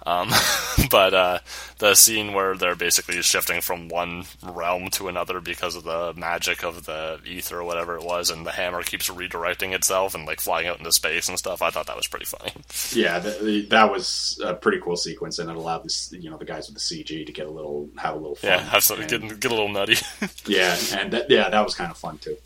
Um, 0.06 0.30
but 0.90 1.14
uh, 1.14 1.38
the 1.78 1.94
scene 1.94 2.34
where 2.34 2.56
they're 2.56 2.74
basically 2.74 3.20
shifting 3.22 3.60
from 3.60 3.88
one 3.88 4.24
realm 4.42 4.90
to 4.90 5.08
another 5.08 5.40
because 5.40 5.76
of 5.76 5.84
the 5.84 6.12
magic 6.16 6.62
of 6.62 6.84
the 6.84 7.20
ether 7.26 7.60
or 7.60 7.64
whatever 7.64 7.96
it 7.96 8.04
was, 8.04 8.30
and 8.30 8.46
the 8.46 8.52
hammer 8.52 8.82
keeps 8.82 9.08
redirecting 9.08 9.74
itself 9.74 10.03
and 10.12 10.26
like 10.26 10.40
flying 10.40 10.66
out 10.66 10.78
into 10.78 10.92
space 10.92 11.28
and 11.28 11.38
stuff. 11.38 11.62
I 11.62 11.70
thought 11.70 11.86
that 11.86 11.96
was 11.96 12.06
pretty 12.06 12.26
funny. 12.26 12.52
Yeah, 12.92 13.18
the, 13.18 13.66
that 13.70 13.90
was 13.90 14.40
a 14.44 14.54
pretty 14.54 14.78
cool 14.80 14.96
sequence, 14.96 15.38
and 15.38 15.48
it 15.48 15.56
allowed 15.56 15.84
this 15.84 16.12
you 16.12 16.30
know 16.30 16.36
the 16.36 16.44
guys 16.44 16.68
with 16.68 16.74
the 16.74 16.80
CG 16.80 17.24
to 17.24 17.32
get 17.32 17.46
a 17.46 17.50
little 17.50 17.88
have 17.96 18.14
a 18.14 18.18
little 18.18 18.34
fun. 18.34 18.50
Yeah, 18.50 18.60
have 18.60 18.82
some, 18.82 19.00
and, 19.00 19.08
get 19.08 19.40
get 19.40 19.50
a 19.50 19.54
little 19.54 19.68
nutty. 19.68 19.96
yeah, 20.46 20.76
and 20.96 21.12
that, 21.12 21.30
yeah, 21.30 21.48
that 21.48 21.64
was 21.64 21.74
kind 21.74 21.90
of 21.90 21.96
fun 21.96 22.18
too. 22.18 22.36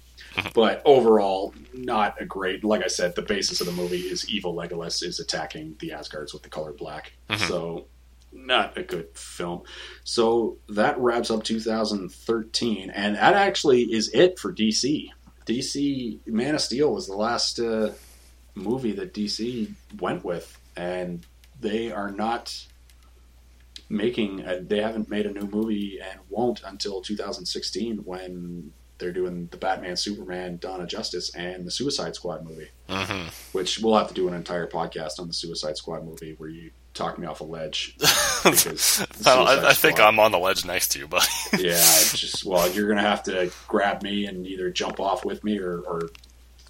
but 0.55 0.83
overall, 0.85 1.55
not 1.73 2.21
a 2.21 2.25
great. 2.25 2.65
Like 2.65 2.85
I 2.85 2.89
said, 2.89 3.15
the 3.15 3.23
basis 3.23 3.61
of 3.61 3.67
the 3.67 3.73
movie 3.73 4.01
is 4.01 4.29
evil 4.29 4.55
Legolas 4.55 5.03
is 5.03 5.21
attacking 5.21 5.77
the 5.81 5.93
Asgards 5.93 6.33
with 6.33 6.43
the 6.43 6.49
color 6.49 6.73
black. 6.73 7.13
Mm-hmm. 7.29 7.47
So, 7.47 7.87
not 8.33 8.77
a 8.77 8.83
good 8.83 9.09
film. 9.15 9.63
So 10.05 10.59
that 10.69 10.99
wraps 10.99 11.31
up 11.31 11.45
2013, 11.45 12.91
and 12.91 13.17
that 13.17 13.35
actually 13.35 13.83
is 13.83 14.11
it 14.11 14.39
for 14.39 14.53
DC. 14.53 15.11
DC 15.49 16.19
Man 16.27 16.55
of 16.55 16.61
Steel 16.61 16.93
was 16.93 17.07
the 17.07 17.17
last 17.17 17.59
uh, 17.59 17.93
movie 18.55 18.93
that 18.93 19.15
DC 19.15 19.73
went 20.01 20.25
with, 20.25 20.59
and 20.77 21.25
they 21.61 21.91
are 21.91 22.11
not 22.11 22.67
making. 23.89 24.41
A, 24.41 24.61
they 24.61 24.81
haven't 24.83 25.09
made 25.09 25.27
a 25.27 25.33
new 25.33 25.47
movie 25.47 25.99
and 26.01 26.21
won't 26.29 26.63
until 26.65 27.01
2016 27.01 27.99
when 27.99 28.73
they're 28.99 29.13
doing 29.13 29.49
the 29.51 29.57
Batman, 29.57 29.97
Superman, 29.97 30.59
Dawn 30.59 30.81
of 30.81 30.89
Justice, 30.89 31.35
and 31.35 31.67
the 31.67 31.71
Suicide 31.71 32.15
Squad 32.15 32.45
movie, 32.45 32.69
mm-hmm. 32.89 33.29
which 33.53 33.79
we'll 33.79 33.97
have 33.97 34.09
to 34.09 34.15
do 34.15 34.29
an 34.29 34.35
entire 34.35 34.67
podcast 34.67 35.19
on 35.19 35.29
the 35.29 35.35
Suicide 35.35 35.77
Squad 35.77 36.05
movie 36.05 36.35
where 36.37 36.51
you 36.51 36.71
talk 36.99 37.19
me 37.19 37.27
off 37.27 37.41
a 37.41 37.45
ledge. 37.45 37.97
I, 38.03 39.69
I 39.69 39.73
think 39.75 40.01
I'm 40.01 40.19
on 40.19 40.33
the 40.33 40.39
ledge 40.39 40.65
next 40.65 40.89
to 40.93 40.99
you, 40.99 41.07
but 41.07 41.27
yeah, 41.59 41.81
just 42.13 42.45
well, 42.45 42.69
you're 42.71 42.89
gonna 42.89 43.01
have 43.01 43.23
to 43.25 43.51
grab 43.67 44.03
me 44.03 44.27
and 44.27 44.47
either 44.47 44.71
jump 44.71 45.01
off 45.01 45.25
with 45.25 45.43
me 45.45 45.59
or, 45.59 45.81
or 45.81 46.11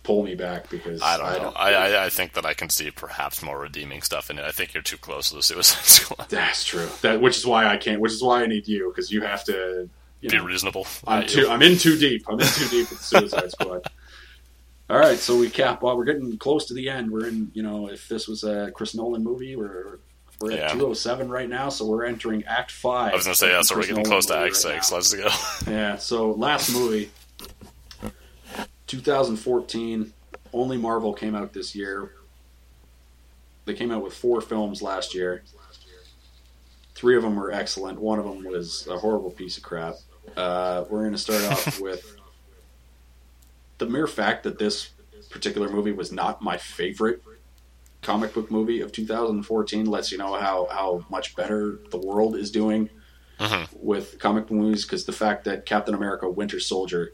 pull 0.03 0.23
me 0.23 0.35
back 0.35 0.71
because 0.71 1.03
I 1.03 1.17
don't 1.17 1.27
I 1.27 1.33
know. 1.33 1.39
Don't 1.39 1.57
I, 1.57 1.73
I, 1.73 2.05
I 2.07 2.09
think 2.11 2.35
that 2.35 2.47
I 2.47 2.55
can 2.55 2.69
see 2.69 2.91
perhaps 2.91 3.43
more 3.43 3.59
redeeming 3.59 4.03
stuff 4.03 4.31
in 4.31 4.39
it. 4.39 4.45
I 4.45 4.53
think 4.53 4.75
you're 4.75 4.83
too 4.83 4.99
close 4.99 5.31
to 5.31 5.37
the 5.37 5.43
Suicide 5.43 5.85
Squad. 5.85 6.29
That's 6.29 6.65
true. 6.65 6.89
That 7.03 7.21
which 7.21 7.37
is 7.39 7.47
why 7.47 7.67
I 7.67 7.77
can't. 7.77 8.01
Which 8.01 8.13
is 8.13 8.23
why 8.23 8.43
I 8.43 8.47
need 8.47 8.69
you 8.69 8.93
because 8.95 9.11
you 9.11 9.23
have 9.23 9.45
to 9.45 9.89
you 10.21 10.29
be 10.29 10.37
know, 10.37 10.45
reasonable. 10.45 10.87
I'm 11.07 11.27
too. 11.27 11.49
I'm 11.49 11.63
in 11.63 11.79
too 11.79 11.99
deep. 11.99 12.25
I'm 12.29 12.39
in 12.39 12.47
too 12.47 12.69
deep 12.69 12.91
with 12.91 12.99
the 12.99 13.05
Suicide 13.05 13.51
Squad. 13.51 13.87
All 14.91 14.99
right, 14.99 15.19
so 15.19 15.37
we 15.37 15.51
cap. 15.51 15.83
Well, 15.83 15.99
we're 15.99 16.05
getting 16.05 16.39
close 16.39 16.65
to 16.67 16.75
the 16.75 16.89
end. 16.89 17.11
We're 17.11 17.27
in. 17.27 17.51
You 17.55 17.63
know, 17.63 17.89
if 17.89 18.09
this 18.09 18.27
was 18.27 18.45
a 18.45 18.71
Chris 18.71 18.95
Nolan 18.95 19.23
movie, 19.23 19.55
we're 19.55 19.99
we're 20.41 20.53
at 20.53 20.71
207 20.73 21.29
right 21.29 21.49
now, 21.49 21.69
so 21.69 21.87
we're 21.87 22.05
entering 22.05 22.45
Act 22.45 22.71
Five. 22.71 23.13
I 23.13 23.17
was 23.17 23.25
gonna 23.25 23.35
say 23.35 23.51
yeah, 23.51 23.63
so 23.63 23.77
we're 23.77 23.87
getting 23.87 24.05
close 24.05 24.27
to 24.27 24.35
Act 24.35 24.43
right 24.43 24.57
Six. 24.57 24.91
Now. 24.91 24.97
Let's 24.97 25.15
go. 25.15 25.29
yeah. 25.71 25.97
So 25.97 26.33
last 26.33 26.73
movie, 26.73 27.11
2014. 28.87 30.13
Only 30.53 30.79
Marvel 30.79 31.13
came 31.13 31.35
out 31.35 31.53
this 31.53 31.75
year. 31.75 32.13
They 33.67 33.75
came 33.75 33.91
out 33.91 34.03
with 34.03 34.15
four 34.15 34.41
films 34.41 34.81
last 34.81 35.15
year. 35.15 35.43
Three 36.95 37.17
of 37.17 37.23
them 37.23 37.37
were 37.37 37.53
excellent. 37.53 38.01
One 38.01 38.19
of 38.19 38.25
them 38.25 38.45
was 38.45 38.87
a 38.87 38.97
horrible 38.97 39.31
piece 39.31 39.59
of 39.59 39.63
crap. 39.63 39.97
Uh, 40.37 40.85
we're 40.89 41.01
going 41.01 41.13
to 41.13 41.19
start 41.19 41.45
off 41.45 41.81
with 41.83 42.17
the 43.77 43.87
mere 43.87 44.07
fact 44.07 44.45
that 44.45 44.59
this 44.59 44.91
particular 45.29 45.69
movie 45.69 45.93
was 45.93 46.11
not 46.11 46.41
my 46.41 46.57
favorite 46.57 47.23
comic 48.03 48.33
book 48.35 48.51
movie 48.51 48.81
of 48.81 48.93
2014 48.93 49.87
lets 49.87 50.13
you 50.13 50.19
know 50.19 50.35
how, 50.35 50.67
how 50.71 51.05
much 51.11 51.35
better 51.37 51.79
the 51.91 51.99
world 51.99 52.37
is 52.37 52.51
doing 52.51 52.89
Mhm. 53.41 53.69
with 53.81 54.19
comic 54.19 54.51
movies 54.51 54.85
because 54.85 55.05
the 55.05 55.13
fact 55.13 55.45
that 55.45 55.65
Captain 55.67 55.95
America 55.95 56.29
Winter 56.29 56.59
Soldier 56.61 57.13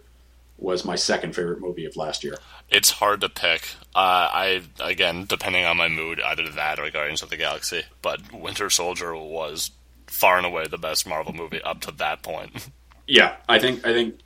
was 0.57 0.85
my 0.85 0.95
second 0.97 1.35
favorite 1.35 1.61
movie 1.61 1.85
of 1.85 1.97
last 1.97 2.23
year. 2.25 2.37
It's 2.71 2.93
hard 2.93 3.21
to 3.23 3.29
pick. 3.29 3.69
Uh, 3.95 4.29
I 4.33 4.63
again, 4.81 5.27
depending 5.29 5.65
on 5.67 5.77
my 5.77 5.89
mood, 5.89 6.21
either 6.21 6.49
that 6.49 6.79
or 6.79 6.91
Guardians 6.91 7.23
of 7.23 7.29
the 7.31 7.37
Galaxy. 7.37 7.83
But 8.03 8.33
Winter 8.33 8.71
Soldier 8.71 9.15
was 9.15 9.73
far 10.07 10.37
and 10.39 10.47
away 10.47 10.67
the 10.67 10.79
best 10.79 11.07
Marvel 11.07 11.33
movie 11.35 11.61
up 11.63 11.81
to 11.83 11.91
that 11.93 12.23
point. 12.23 12.69
Yeah, 13.07 13.37
I 13.47 13.59
think 13.59 13.87
I 13.87 13.93
think 13.93 14.21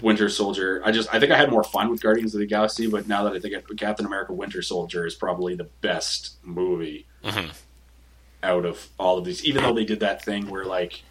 Winter 0.00 0.28
Soldier. 0.28 0.80
I 0.84 0.90
just 0.92 1.12
I 1.14 1.20
think 1.20 1.32
I 1.32 1.36
had 1.36 1.50
more 1.50 1.64
fun 1.64 1.90
with 1.90 2.02
Guardians 2.02 2.34
of 2.34 2.40
the 2.40 2.46
Galaxy, 2.46 2.86
but 2.86 3.06
now 3.08 3.24
that 3.24 3.34
I 3.34 3.38
think 3.40 3.54
it, 3.54 3.64
Captain 3.76 4.06
America 4.06 4.32
Winter 4.32 4.62
Soldier 4.62 5.06
is 5.06 5.14
probably 5.14 5.54
the 5.54 5.68
best 5.82 6.36
movie 6.42 7.06
Mhm. 7.24 7.50
out 8.42 8.64
of 8.64 8.88
all 8.98 9.18
of 9.18 9.24
these. 9.24 9.44
Even 9.44 9.62
though 9.62 9.74
they 9.74 9.84
did 9.84 10.00
that 10.00 10.24
thing 10.24 10.48
where 10.48 10.64
like, 10.64 11.02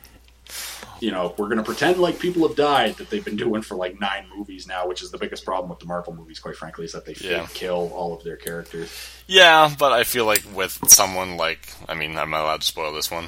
you 0.99 1.11
know, 1.11 1.33
we're 1.37 1.47
gonna 1.47 1.63
pretend 1.63 1.97
like 1.99 2.19
people 2.19 2.47
have 2.47 2.57
died 2.57 2.95
that 2.97 3.09
they've 3.09 3.23
been 3.23 3.35
doing 3.37 3.61
for 3.61 3.75
like 3.75 3.99
nine 3.99 4.25
movies 4.35 4.67
now, 4.67 4.87
which 4.87 5.01
is 5.01 5.11
the 5.11 5.17
biggest 5.17 5.45
problem 5.45 5.69
with 5.69 5.79
the 5.79 5.85
Marvel 5.85 6.13
movies, 6.13 6.39
quite 6.39 6.55
frankly, 6.55 6.85
is 6.85 6.91
that 6.91 7.05
they 7.05 7.13
Yeah. 7.21 7.47
kill 7.53 7.91
all 7.93 8.13
of 8.13 8.23
their 8.23 8.35
characters. 8.37 8.89
yeah, 9.27 9.73
but 9.77 9.91
I 9.93 10.03
feel 10.03 10.25
like 10.25 10.43
with 10.53 10.77
someone 10.87 11.37
like, 11.37 11.69
I 11.87 11.93
mean, 11.93 12.17
I'm 12.17 12.31
not 12.31 12.41
allowed 12.41 12.61
to 12.61 12.67
spoil 12.67 12.91
this 12.93 13.09
one 13.11 13.27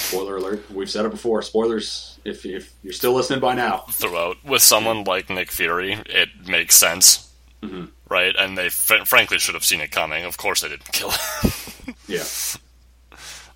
Spoiler 0.00 0.36
alert: 0.36 0.70
We've 0.70 0.90
said 0.90 1.04
it 1.06 1.10
before. 1.10 1.42
Spoilers. 1.42 2.18
If 2.24 2.44
if 2.44 2.72
you're 2.82 2.92
still 2.92 3.12
listening 3.12 3.40
by 3.40 3.54
now, 3.54 3.84
throughout. 3.90 4.36
With 4.44 4.62
someone 4.62 5.04
like 5.04 5.30
Nick 5.30 5.50
Fury, 5.50 5.92
it 6.06 6.28
makes 6.46 6.74
sense, 6.76 7.30
Mhm. 7.62 7.88
right? 8.08 8.34
And 8.38 8.58
they 8.58 8.68
fr- 8.68 9.04
frankly 9.06 9.38
should 9.38 9.54
have 9.54 9.64
seen 9.64 9.80
it 9.80 9.90
coming. 9.90 10.24
Of 10.24 10.36
course, 10.36 10.60
they 10.62 10.68
didn't 10.68 10.92
kill 10.92 11.10
him. 11.10 11.94
yeah. 12.08 12.24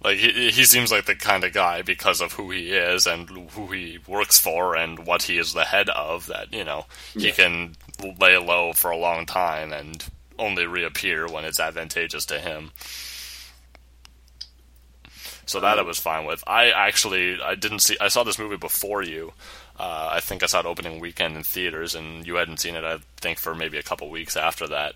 Like 0.03 0.18
he, 0.18 0.51
he 0.51 0.64
seems 0.66 0.92
like 0.92 1.07
the 1.07 1.14
kind 1.14 1.45
of 1.45 1.55
guy 1.55 1.80
because 1.80 2.20
of 2.20 2.32
who 2.34 2.51
he 2.51 2.72
is 2.72 3.07
and 3.07 3.26
who 3.53 3.68
he 3.68 3.99
works 4.07 4.38
for 4.38 4.76
and 4.76 5.07
what 5.07 5.22
he 5.22 5.38
is 5.38 5.55
the 5.55 5.64
head 5.64 5.88
of 5.88 6.26
that 6.26 6.53
you 6.53 6.62
know 6.62 6.84
he 7.14 7.28
Yeah. 7.28 7.32
can 7.32 7.74
lay 8.20 8.36
low 8.36 8.74
for 8.74 8.90
a 8.90 8.99
long 8.99 9.24
time 9.24 9.72
and 9.72 10.05
only 10.38 10.66
reappear 10.66 11.26
when 11.26 11.45
it's 11.47 11.59
advantageous 11.59 12.26
to 12.26 12.38
him. 12.38 12.72
So 15.47 15.61
that 15.61 15.78
I 15.78 15.82
was 15.82 15.99
fine 15.99 16.26
with. 16.26 16.42
I 16.47 16.70
actually 16.70 17.40
I 17.40 17.55
didn't 17.55 17.80
see 17.80 17.97
I 18.01 18.09
saw 18.09 18.24
this 18.24 18.38
movie 18.38 18.57
before 18.57 19.03
you. 19.03 19.32
Uh, 19.78 20.11
I 20.12 20.20
think 20.20 20.42
I 20.42 20.47
saw 20.47 20.61
it 20.61 20.66
opening 20.66 21.01
weekend 21.01 21.36
in 21.36 21.42
theaters, 21.42 21.95
and 21.95 22.26
you 22.26 22.36
hadn't 22.36 22.61
seen 22.61 22.76
it. 22.76 22.84
I 22.84 22.99
think 23.16 23.38
for 23.38 23.55
maybe 23.55 23.78
a 23.78 23.82
couple 23.82 24.09
weeks 24.09 24.36
after 24.36 24.68
that. 24.68 24.95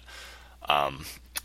Um, 0.69 1.05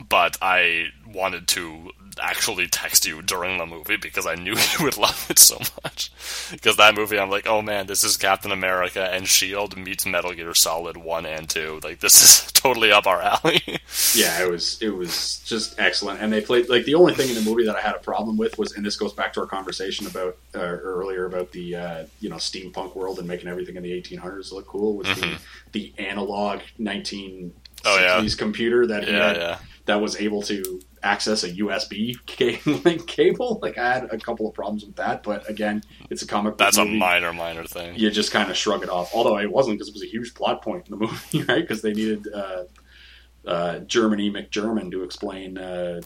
but 0.10 0.38
I 0.42 0.88
wanted 1.08 1.48
to 1.50 1.92
actually 2.22 2.68
text 2.68 3.08
you 3.08 3.24
during 3.24 3.58
the 3.58 3.66
movie 3.66 3.98
because 3.98 4.28
I 4.28 4.36
knew 4.36 4.52
you 4.80 4.86
would 4.86 4.98
love 4.98 5.26
it 5.30 5.40
so 5.40 5.58
much. 5.84 6.12
Because 6.52 6.78
that 6.78 6.94
movie, 6.96 7.18
I'm 7.20 7.30
like, 7.30 7.48
oh 7.48 7.62
man, 7.62 7.88
this 7.88 8.04
is 8.04 8.18
Captain 8.18 8.52
America 8.52 9.10
and 9.12 9.28
Shield 9.28 9.76
meets 9.78 10.06
Metal 10.06 10.34
Gear 10.34 10.54
Solid 10.54 10.98
one 10.98 11.26
and 11.26 11.50
two. 11.50 11.80
Like 11.84 12.00
this 12.00 12.22
is 12.22 12.52
totally 12.54 12.92
up 12.92 13.08
our 13.08 13.22
alley. 13.22 13.62
Yeah, 14.14 14.44
it 14.44 14.50
was 14.50 14.80
it 14.82 14.90
was 14.90 15.40
just 15.40 15.80
excellent, 15.80 16.22
and 16.22 16.32
they 16.32 16.42
played 16.42 16.70
like 16.70 16.86
the 16.86 16.96
only 16.96 17.14
thing 17.14 17.30
in 17.30 17.36
the 17.36 17.42
movie 17.50 17.66
that 17.66 17.76
I 17.76 17.82
had 17.82 17.96
a 17.96 18.00
problem 18.00 18.38
with 18.38 18.58
was, 18.58 18.74
and 18.74 18.86
this 18.86 18.96
goes 18.96 19.14
back 19.14 19.34
to 19.34 19.42
our 19.42 19.48
conversation 19.48 20.06
about 20.08 20.38
uh, 20.56 20.60
earlier 20.60 21.26
about 21.26 21.52
the 21.52 21.76
uh, 21.76 22.06
you 22.20 22.30
know 22.30 22.36
steampunk 22.38 22.96
world 22.96 23.18
and 23.20 23.28
making 23.28 23.48
everything 23.48 23.76
in 23.76 23.84
the 23.84 23.92
1800s 24.02 24.52
look 24.52 24.68
cool 24.68 24.98
was 24.98 25.08
the 25.20 25.38
the 25.72 25.94
analog 25.98 26.60
1960s 26.80 27.52
Oh, 27.86 27.98
yeah. 28.00 28.26
computer 28.38 28.88
that 28.88 29.04
he 29.04 29.12
yeah, 29.12 29.28
had 29.28 29.36
yeah. 29.38 29.58
That 29.86 30.00
was 30.02 30.16
able 30.16 30.42
to 30.44 30.80
access 31.04 31.44
a 31.44 31.50
USB 31.52 32.16
cable. 33.08 33.60
Like 33.62 33.78
I 33.78 33.94
had 33.94 34.04
a 34.14 34.18
couple 34.18 34.48
of 34.48 34.54
problems 34.54 34.86
with 34.86 34.96
that, 34.96 35.24
but 35.24 35.50
again, 35.50 35.84
it's 36.10 36.22
a 36.22 36.28
comic. 36.28 36.52
book 36.54 36.58
That's 36.60 36.78
a 36.78 36.86
minor, 36.86 37.34
minor 37.34 37.66
thing. 37.66 37.96
You 37.98 38.10
just 38.10 38.32
kind 38.32 38.50
of 38.50 38.56
shrug 38.56 38.84
it 38.84 38.90
off. 38.90 39.14
Although 39.14 39.38
it 39.40 39.52
wasn't 39.52 39.76
because 39.76 39.90
it 39.90 39.94
was 39.94 40.04
a 40.04 40.08
huge 40.08 40.34
plot 40.34 40.62
point 40.62 40.88
in 40.88 40.92
the 40.92 40.98
movie, 41.06 41.44
right? 41.44 41.62
Because 41.62 41.82
they 41.82 41.94
needed 41.94 42.28
uh, 42.34 42.64
uh, 43.46 43.80
Germany 43.80 44.32
McGerman 44.32 44.92
to 44.92 45.04
explain. 45.04 45.58
Uh, 45.58 46.02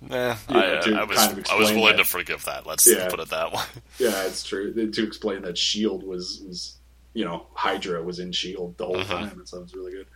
Eh, 0.00 0.06
Yeah, 0.10 0.36
I, 0.48 0.62
to 0.84 0.94
I 0.94 1.02
was 1.04 1.18
kind 1.18 1.38
of 1.38 1.46
I 1.50 1.56
was 1.56 1.70
willing 1.72 1.96
that. 1.96 1.96
to 1.96 2.04
forgive 2.04 2.44
that. 2.44 2.64
Let's 2.66 2.86
Yeah. 2.86 3.08
put 3.08 3.18
it 3.18 3.30
that 3.30 3.52
way. 3.52 3.62
yeah, 3.98 4.22
it's 4.26 4.44
true. 4.44 4.72
To 4.72 5.02
explain 5.04 5.42
that 5.42 5.58
Shield 5.58 6.04
was 6.04 6.40
was 6.46 6.76
you 7.14 7.24
know 7.24 7.48
Hydra 7.54 8.00
was 8.04 8.20
in 8.20 8.30
Shield 8.30 8.78
the 8.78 8.86
whole 8.86 8.94
Mhm. 8.98 9.06
time, 9.08 9.38
and 9.40 9.48
so 9.48 9.56
it 9.58 9.62
was 9.62 9.74
really 9.74 9.90
good. 9.90 10.06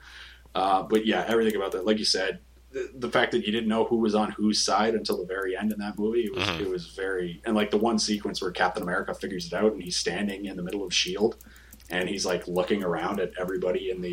Uh, 0.55 0.85
but 0.85 1.05
yeah, 1.05 1.25
everything 1.27 1.57
about 1.57 1.73
that, 1.73 1.85
like 1.85 1.99
you 1.99 2.05
said, 2.05 2.39
the, 2.73 2.91
the 2.95 3.11
fact 3.11 3.33
that 3.33 3.45
you 3.47 3.53
didn't 3.53 3.69
know 3.69 3.85
who 3.85 3.97
was 3.99 4.15
on 4.15 4.31
whose 4.33 4.61
side 4.61 4.95
until 4.95 5.19
the 5.19 5.27
very 5.27 5.57
end 5.57 5.73
in 5.73 5.79
that 5.81 5.99
movie, 5.99 6.23
it 6.25 6.35
was 6.35 6.45
Mhm. 6.49 6.61
it 6.61 6.69
was 6.69 6.87
very 6.89 7.41
and 7.45 7.55
like 7.55 7.71
the 7.71 7.77
one 7.79 7.99
sequence 7.99 8.41
where 8.41 8.51
Captain 8.51 8.83
America 8.83 9.13
figures 9.15 9.47
it 9.47 9.53
out 9.53 9.73
and 9.73 9.83
he's 9.83 9.97
standing 9.97 10.47
in 10.47 10.57
the 10.57 10.63
middle 10.63 10.85
of 10.85 10.93
Shield, 10.95 11.37
and 11.91 12.09
he's 12.09 12.25
like 12.27 12.47
looking 12.49 12.83
around 12.83 13.21
at 13.21 13.33
everybody 13.39 13.91
in 13.91 14.01
the. 14.03 14.11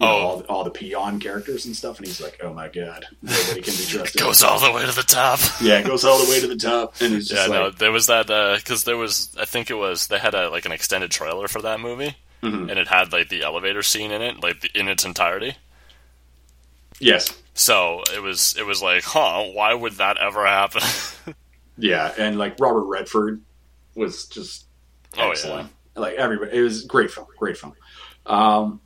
You 0.00 0.06
know, 0.06 0.12
Oh. 0.12 0.26
all, 0.28 0.40
all 0.48 0.62
the 0.64 0.70
peon 0.70 1.18
characters 1.18 1.66
and 1.66 1.74
stuff, 1.74 1.98
and 1.98 2.06
he's 2.06 2.20
like, 2.20 2.38
"Oh 2.40 2.54
my 2.54 2.68
god, 2.68 3.04
nobody 3.20 3.60
can 3.62 3.74
be 3.74 3.82
It 3.82 3.88
trusted." 3.88 4.20
goes 4.20 4.44
all 4.44 4.60
the 4.60 4.70
way 4.70 4.86
to 4.86 4.92
the 4.92 5.02
top. 5.02 5.40
yeah, 5.60 5.80
it 5.80 5.86
goes 5.86 6.04
all 6.04 6.24
the 6.24 6.30
way 6.30 6.38
to 6.38 6.46
the 6.46 6.54
top, 6.70 6.94
and 7.00 7.14
he's 7.14 7.28
Yeah, 7.32 7.36
just 7.38 7.50
no, 7.50 7.70
there 7.70 7.90
was 7.90 8.06
that 8.06 8.28
because 8.62 8.84
there 8.84 8.96
was 8.96 9.34
I 9.40 9.44
think 9.44 9.70
it 9.70 9.74
was 9.74 10.06
they 10.06 10.20
had 10.20 10.34
a 10.36 10.50
like 10.50 10.64
an 10.66 10.70
extended 10.70 11.10
trailer 11.10 11.48
for 11.48 11.60
that 11.62 11.80
movie, 11.80 12.14
Mhm. 12.44 12.70
and 12.70 12.78
it 12.78 12.86
had 12.86 13.10
like 13.12 13.28
the 13.28 13.42
elevator 13.42 13.82
scene 13.82 14.12
in 14.12 14.22
it, 14.22 14.40
like 14.40 14.60
the, 14.60 14.70
in 14.72 14.86
its 14.86 15.04
entirety. 15.04 15.56
"Yes, 17.00 17.32
So 17.58 18.02
it 18.14 18.22
was 18.22 18.56
it 18.58 18.64
was 18.64 18.80
like, 18.82 19.02
huh? 19.04 19.42
Why 19.52 19.74
would 19.74 19.94
that 19.94 20.16
ever 20.18 20.46
happen? 20.46 20.82
Yeah, 21.80 22.12
and 22.18 22.36
like 22.38 22.56
Robert 22.58 22.86
Redford 22.86 23.40
was 23.94 24.26
just 24.26 24.66
Oh, 25.16 25.30
excellent. 25.30 25.70
Like 25.94 26.14
everybody, 26.16 26.56
it 26.56 26.60
was 26.60 26.84
great 26.84 27.08
film, 27.10 27.28
great 27.38 27.56
film. 27.56 27.72
Um, 28.26 28.80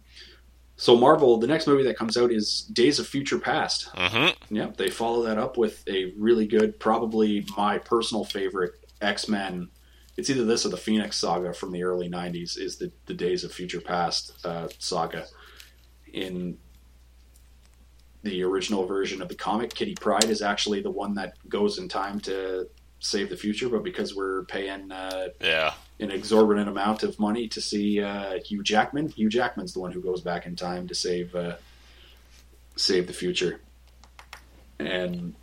so 0.76 0.96
Marvel, 0.96 1.38
the 1.38 1.46
next 1.46 1.66
movie 1.66 1.84
that 1.84 1.96
comes 1.96 2.18
out 2.18 2.30
is 2.30 2.62
Days 2.72 2.98
of 2.98 3.06
Future 3.06 3.38
Past. 3.38 3.88
hmm 3.94 4.28
Yep, 4.54 4.76
they 4.76 4.90
follow 4.90 5.22
that 5.22 5.38
up 5.38 5.56
with 5.56 5.82
a 5.88 6.12
really 6.18 6.46
good, 6.46 6.78
probably 6.78 7.46
my 7.56 7.78
personal 7.78 8.24
favorite 8.24 8.72
X 9.00 9.26
Men. 9.26 9.68
It's 10.18 10.28
either 10.28 10.44
this 10.44 10.66
or 10.66 10.68
the 10.68 10.76
Phoenix 10.76 11.16
Saga 11.16 11.54
from 11.54 11.72
the 11.72 11.84
early 11.84 12.10
'90s. 12.10 12.58
Is 12.58 12.76
the 12.76 12.92
the 13.06 13.14
Days 13.14 13.42
of 13.42 13.52
Future 13.52 13.80
Past 13.80 14.32
uh, 14.44 14.68
saga 14.78 15.24
in 16.12 16.58
the 18.22 18.42
original 18.42 18.86
version 18.86 19.20
of 19.22 19.28
the 19.28 19.34
comic? 19.34 19.74
Kitty 19.74 19.94
Pryde 19.94 20.24
is 20.24 20.42
actually 20.42 20.80
the 20.80 20.90
one 20.90 21.14
that 21.14 21.34
goes 21.48 21.78
in 21.78 21.88
time 21.88 22.20
to 22.20 22.68
save 23.00 23.28
the 23.30 23.36
future, 23.36 23.68
but 23.68 23.82
because 23.82 24.14
we're 24.14 24.44
paying 24.44 24.90
uh, 24.92 25.28
Yeah, 25.40 25.74
an 25.98 26.10
exorbitant 26.10 26.68
amount 26.68 27.02
of 27.02 27.18
money 27.18 27.48
to 27.48 27.60
see 27.60 28.00
uh, 28.00 28.38
Hugh 28.44 28.62
Jackman. 28.62 29.08
Hugh 29.08 29.28
Jackman's 29.28 29.72
the 29.72 29.80
one 29.80 29.92
who 29.92 30.00
goes 30.00 30.20
back 30.20 30.46
in 30.46 30.56
time 30.56 30.86
to 30.88 30.94
save 30.94 31.34
uh, 31.34 31.56
save 32.76 33.06
the 33.06 33.12
future, 33.12 33.60
and 34.78 35.34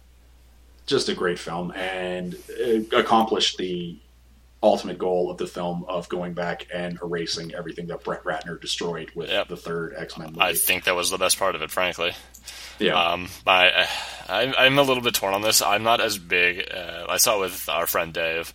just 0.86 1.10
a 1.10 1.14
great 1.14 1.38
film, 1.38 1.72
and 1.74 2.36
it 2.48 2.92
accomplished 2.94 3.58
the 3.58 3.98
ultimate 4.62 4.98
goal 4.98 5.32
of 5.32 5.38
the 5.38 5.48
film 5.48 5.86
of 5.88 6.10
going 6.10 6.34
back 6.34 6.68
and 6.74 7.00
erasing 7.02 7.54
everything 7.56 7.88
that 7.88 8.04
Brett 8.04 8.24
Ratner 8.26 8.60
destroyed 8.60 9.10
with 9.16 9.30
Yep. 9.30 9.48
the 9.48 9.56
third 9.58 9.94
X 9.98 10.18
Men 10.18 10.30
movie. 10.30 10.42
I 10.42 10.54
think 10.54 10.84
that 10.84 10.96
was 10.96 11.10
the 11.10 11.18
best 11.18 11.40
part 11.40 11.56
of 11.56 11.62
it, 11.62 11.72
frankly. 11.72 12.12
yeah, 12.78 12.94
Um, 13.12 13.30
I, 13.48 13.88
I, 14.28 14.54
I'm 14.58 14.78
a 14.78 14.84
little 14.84 15.02
bit 15.04 15.14
torn 15.16 15.34
on 15.34 15.42
this. 15.42 15.62
I'm 15.62 15.84
not 15.84 16.02
as 16.02 16.18
big. 16.18 16.70
Uh, 16.74 17.06
I 17.08 17.18
saw 17.18 17.38
it 17.38 17.42
with 17.42 17.70
our 17.70 17.88
friend 17.88 18.12
Dave, 18.14 18.54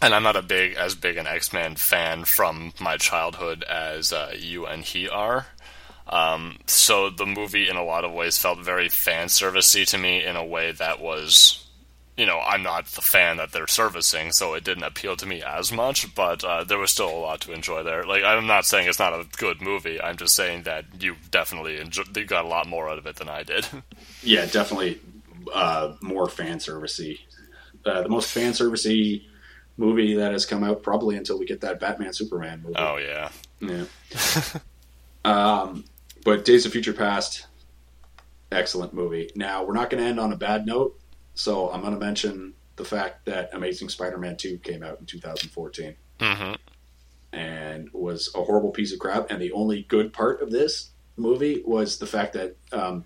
and 0.00 0.14
I'm 0.14 0.22
not 0.22 0.36
a 0.36 0.42
big 0.42 0.74
as 0.76 0.94
big 0.94 1.16
an 1.18 1.26
X 1.26 1.52
Men 1.52 1.76
fan 1.76 2.24
from 2.24 2.72
my 2.80 2.96
childhood 2.96 3.64
as 3.64 4.12
uh, 4.12 4.32
you 4.38 4.64
and 4.66 4.82
he 4.84 5.08
are. 5.08 5.46
Um, 6.06 6.56
so 6.66 7.10
the 7.10 7.26
movie, 7.26 7.68
in 7.68 7.76
a 7.76 7.84
lot 7.84 8.04
of 8.06 8.12
ways, 8.12 8.38
felt 8.38 8.60
very 8.60 8.88
fan 8.88 9.26
servicey 9.26 9.86
to 9.88 9.98
me 9.98 10.24
in 10.24 10.36
a 10.36 10.44
way 10.44 10.72
that 10.72 11.00
was, 11.02 11.62
you 12.18 12.26
know, 12.26 12.40
I'm 12.40 12.64
not 12.64 12.86
the 12.86 13.00
fan 13.00 13.36
that 13.36 13.52
they're 13.52 13.68
servicing, 13.68 14.32
so 14.32 14.54
it 14.54 14.64
didn't 14.64 14.82
appeal 14.82 15.16
to 15.16 15.24
me 15.24 15.40
as 15.40 15.70
much. 15.70 16.12
But 16.16 16.42
uh, 16.42 16.64
there 16.64 16.76
was 16.76 16.90
still 16.90 17.08
a 17.08 17.16
lot 17.16 17.40
to 17.42 17.52
enjoy 17.52 17.84
there. 17.84 18.02
Like 18.02 18.24
I'm 18.24 18.48
not 18.48 18.66
saying 18.66 18.88
it's 18.88 18.98
not 18.98 19.12
a 19.12 19.24
good 19.36 19.62
movie. 19.62 20.02
I'm 20.02 20.16
just 20.16 20.34
saying 20.34 20.64
that 20.64 20.84
you 21.00 21.14
definitely 21.30 21.78
enjoyed, 21.78 22.14
you 22.16 22.24
got 22.24 22.44
a 22.44 22.48
lot 22.48 22.66
more 22.66 22.88
out 22.88 22.98
of 22.98 23.06
it 23.06 23.16
than 23.16 23.28
I 23.28 23.44
did. 23.44 23.66
yeah, 24.22 24.46
definitely 24.46 25.00
uh, 25.54 25.94
more 26.00 26.28
fan 26.28 26.58
servicey. 26.58 27.20
Uh, 27.86 28.02
the 28.02 28.08
most 28.08 28.32
fan 28.32 28.52
servicey 28.52 29.22
movie 29.76 30.14
that 30.14 30.32
has 30.32 30.44
come 30.44 30.64
out 30.64 30.82
probably 30.82 31.16
until 31.16 31.38
we 31.38 31.46
get 31.46 31.60
that 31.60 31.78
Batman 31.78 32.12
Superman 32.12 32.62
movie. 32.62 32.74
oh 32.76 32.96
yeah, 32.96 33.30
Yeah. 33.60 33.84
um, 35.24 35.84
but 36.24 36.44
Days 36.44 36.66
of 36.66 36.72
Future 36.72 36.92
Past, 36.92 37.46
excellent 38.50 38.92
movie. 38.92 39.30
Now 39.36 39.64
we're 39.64 39.74
not 39.74 39.88
going 39.88 40.02
to 40.02 40.08
end 40.08 40.18
on 40.18 40.32
a 40.32 40.36
bad 40.36 40.66
note, 40.66 40.97
so 41.38 41.70
I'm 41.70 41.82
going 41.82 41.94
to 41.94 42.00
mention 42.00 42.54
the 42.74 42.84
fact 42.84 43.26
that 43.26 43.50
Amazing 43.52 43.90
Spider-Man 43.90 44.36
two 44.36 44.58
came 44.58 44.82
out 44.82 44.98
in 44.98 45.06
2014 45.06 45.94
hmm 46.20 46.52
and 47.32 47.90
was 47.92 48.30
a 48.34 48.42
horrible 48.42 48.70
piece 48.70 48.92
of 48.92 48.98
crap. 48.98 49.30
And 49.30 49.40
the 49.40 49.52
only 49.52 49.82
good 49.82 50.12
part 50.12 50.40
of 50.40 50.50
this 50.50 50.90
movie 51.16 51.62
was 51.64 51.98
the 51.98 52.06
fact 52.06 52.32
that 52.32 52.56
um, 52.72 53.04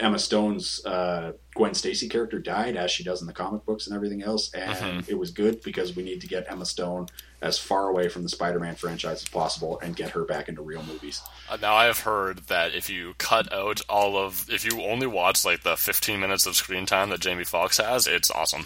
Emma 0.00 0.18
Stone's 0.18 0.84
uh, 0.84 1.32
Gwen 1.54 1.74
Stacy 1.74 2.08
character 2.08 2.38
died, 2.38 2.76
as 2.76 2.90
she 2.90 3.04
does 3.04 3.20
in 3.20 3.26
the 3.26 3.32
comic 3.32 3.64
books 3.64 3.86
and 3.86 3.94
everything 3.94 4.22
else. 4.22 4.52
And 4.52 5.08
it 5.08 5.18
was 5.18 5.30
good 5.30 5.62
because 5.62 5.94
we 5.94 6.02
need 6.02 6.20
to 6.20 6.26
get 6.26 6.46
Emma 6.50 6.66
Stone 6.66 7.06
as 7.42 7.58
far 7.58 7.88
away 7.88 8.08
from 8.08 8.22
the 8.22 8.28
Spider-Man 8.28 8.74
franchise 8.74 9.22
as 9.22 9.28
possible 9.28 9.78
and 9.80 9.94
get 9.94 10.10
her 10.10 10.24
back 10.24 10.48
into 10.48 10.62
real 10.62 10.82
movies. 10.82 11.22
Uh, 11.48 11.58
now 11.60 11.74
I 11.74 11.84
have 11.84 12.00
heard 12.00 12.38
that 12.48 12.74
if 12.74 12.88
you 12.88 13.14
cut 13.18 13.52
out 13.52 13.80
all 13.88 14.16
of, 14.16 14.46
if 14.50 14.64
you 14.64 14.82
only 14.82 15.06
watch 15.06 15.44
like 15.44 15.62
the 15.62 15.76
15 15.76 16.20
minutes 16.20 16.46
of 16.46 16.56
screen 16.56 16.86
time 16.86 17.10
that 17.10 17.20
Jamie 17.20 17.44
Foxx 17.44 17.76
has, 17.78 18.06
it's 18.06 18.30
awesome. 18.30 18.64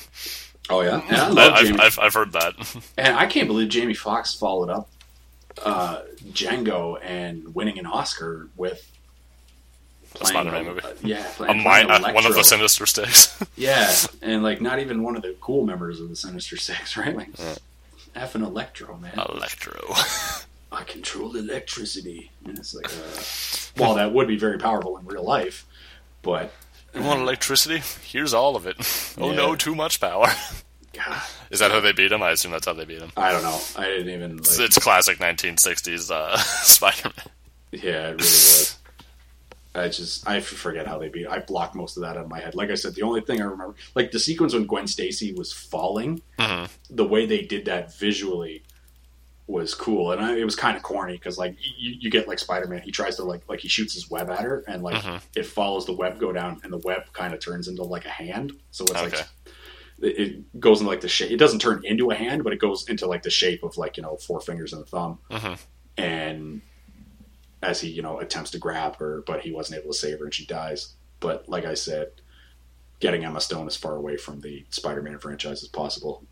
Oh 0.71 0.83
yeah, 0.83 1.01
I 1.11 1.29
love 1.29 1.53
I've, 1.55 1.81
I've, 1.81 1.99
I've 1.99 2.15
heard 2.15 2.33
that. 2.33 2.55
And 2.99 3.17
I 3.17 3.27
can't 3.27 3.49
believe 3.49 3.69
Jamie 3.69 3.95
Foxx 3.95 4.35
followed 4.35 4.69
up 4.71 4.89
uh, 5.65 6.03
Django 6.33 6.99
and 7.03 7.55
winning 7.55 7.79
an 7.79 7.87
Oscar 7.87 8.49
with 8.57 8.91
playing 10.19 10.35
Spider-Man 10.35 10.61
a- 10.63 10.69
movie. 10.69 10.81
uh, 10.85 10.93
yeah, 11.03 11.27
playing, 11.37 11.59
mi- 11.59 11.63
playing 11.65 11.91
uh, 11.91 12.13
one 12.13 12.27
of 12.27 12.35
the 12.35 12.45
Sinister 12.45 12.87
Sticks. 12.87 13.37
Yeah, 13.57 13.93
and 14.23 14.43
like 14.43 14.61
not 14.61 14.79
even 14.79 15.03
one 15.03 15.17
of 15.17 15.23
the 15.23 15.35
cool 15.41 15.65
members 15.67 16.01
of 16.01 16.09
the 16.09 16.17
Sinister 16.17 16.57
Six, 16.57 16.97
right? 16.97 17.17
Like 17.17 17.31
effing 18.15 18.43
Electro, 18.43 18.97
man. 18.99 19.13
Electro. 19.19 19.81
I 20.73 20.85
control 20.85 21.35
electricity, 21.35 22.31
and 22.45 22.59
it's 22.59 22.75
like, 22.75 22.87
uh, 22.87 23.81
well, 23.83 23.95
that 23.95 24.13
would 24.13 24.29
be 24.29 24.37
very 24.37 24.59
powerful 24.59 24.99
in 24.99 25.07
real 25.07 25.25
life, 25.25 25.65
but 26.23 26.53
You 26.95 27.03
want 27.03 27.21
electricity? 27.23 27.83
Here's 28.05 28.35
all 28.35 28.55
of 28.55 28.67
it. 28.67 28.77
Oh 29.19 29.31
Yeah. 29.31 29.37
no, 29.37 29.57
too 29.57 29.75
much 29.75 29.99
power. 30.01 30.27
God, 30.93 31.23
Is 31.51 31.61
that 31.61 31.71
how 31.71 31.81
they 31.81 31.93
beat 31.93 32.13
him? 32.13 32.23
I 32.23 32.33
assume 32.33 32.53
that's 32.53 32.67
how 32.67 32.73
they 32.75 32.85
beat 32.85 33.01
him. 33.01 33.13
I 33.17 33.31
don't 33.33 33.43
know. 33.43 33.59
I 33.77 33.85
didn't 33.87 34.11
even. 34.11 34.39
It's, 34.41 34.59
it's 34.59 34.79
classic 34.79 35.19
1960s 35.19 36.11
uh, 36.11 36.37
Spider-Man. 36.39 37.13
Yeah, 37.73 37.81
it 37.81 38.05
really 38.11 38.17
was. 38.17 38.79
I 39.75 39.89
just 39.89 40.27
I 40.29 40.41
forget 40.41 40.87
how 40.87 40.99
they 40.99 41.09
beat. 41.09 41.27
I 41.27 41.39
blocked 41.41 41.75
most 41.75 41.97
of 41.97 42.03
that 42.03 42.17
out 42.17 42.25
of 42.25 42.29
my 42.29 42.41
head. 42.41 42.55
Like 42.55 42.71
I 42.71 42.75
said, 42.75 42.95
the 42.95 43.03
only 43.03 43.21
thing 43.21 43.41
I 43.41 43.45
remember, 43.45 43.75
like 43.95 44.11
the 44.11 44.19
sequence 44.19 44.55
when 44.55 44.67
Gwen 44.67 44.87
Stacy 44.87 45.33
was 45.35 45.53
falling, 45.53 46.23
Mhm. 46.39 46.69
the 46.91 47.05
way 47.05 47.27
they 47.27 47.43
did 47.43 47.67
that 47.67 47.97
visually 47.97 48.63
was 49.47 49.75
cool, 49.75 50.13
and 50.13 50.21
I, 50.21 50.37
it 50.37 50.45
was 50.45 50.57
kind 50.57 50.77
of 50.77 50.83
corny 50.83 51.15
because 51.15 51.39
like 51.39 51.57
you, 51.79 51.97
you 52.01 52.11
get 52.11 52.29
like 52.29 52.39
Spider 52.39 52.67
Man, 52.67 52.83
he 52.83 52.91
tries 52.91 53.17
to 53.17 53.25
like 53.25 53.43
like 53.49 53.61
he 53.61 53.69
shoots 53.69 53.95
his 53.95 54.11
web 54.11 54.31
at 54.31 54.41
her, 54.41 54.65
and 54.67 54.83
like 54.83 55.03
Mhm. 55.03 55.21
it 55.37 55.47
follows 55.47 55.87
the 55.87 55.93
web 55.95 56.19
go 56.19 56.33
down, 56.33 56.61
and 56.65 56.73
the 56.73 56.79
web 56.79 57.03
kind 57.13 57.33
of 57.33 57.41
turns 57.41 57.69
into 57.69 57.83
like 57.83 58.05
a 58.05 58.11
hand. 58.11 58.53
So 58.73 58.85
it's 58.85 58.93
Okay. 58.93 59.17
like 59.17 59.27
it, 60.01 60.19
it 60.19 60.61
goes 60.61 60.81
into 60.81 60.91
like 60.91 61.01
the 61.01 61.09
shape. 61.09 61.31
It 61.31 61.39
doesn't 61.39 61.61
turn 61.61 61.83
into 61.85 62.11
a 62.11 62.15
hand, 62.15 62.43
but 62.45 62.53
it 62.53 62.59
goes 62.59 62.89
into 62.89 63.07
like 63.07 63.23
the 63.23 63.31
shape 63.31 63.63
of 63.63 63.77
like 63.77 63.97
you 63.97 64.03
know 64.03 64.17
four 64.17 64.41
fingers 64.41 64.73
and 64.73 64.83
a 64.83 64.87
thumb 64.87 65.19
Mhm. 65.31 65.59
and 65.97 66.61
as 67.63 67.81
he 67.81 67.89
you 67.89 68.03
know 68.03 68.19
attempts 68.21 68.51
to 68.51 68.59
grab 68.59 68.97
her 68.97 69.23
but 69.27 69.41
he 69.41 69.51
wasn't 69.53 69.79
able 69.79 69.93
to 69.93 69.99
save 69.99 70.19
her 70.19 70.25
and 70.27 70.35
she 70.35 70.47
dies 70.47 70.95
but 71.21 71.49
like 71.49 71.65
i 71.65 71.75
said 71.75 72.11
getting 73.01 73.25
emma 73.25 73.41
stone 73.41 73.67
as 73.67 73.77
far 73.77 73.95
away 73.97 74.17
from 74.17 74.41
the 74.41 74.65
spider-man 74.71 75.19
franchise 75.19 75.63
as 75.63 75.69
possible 75.69 76.23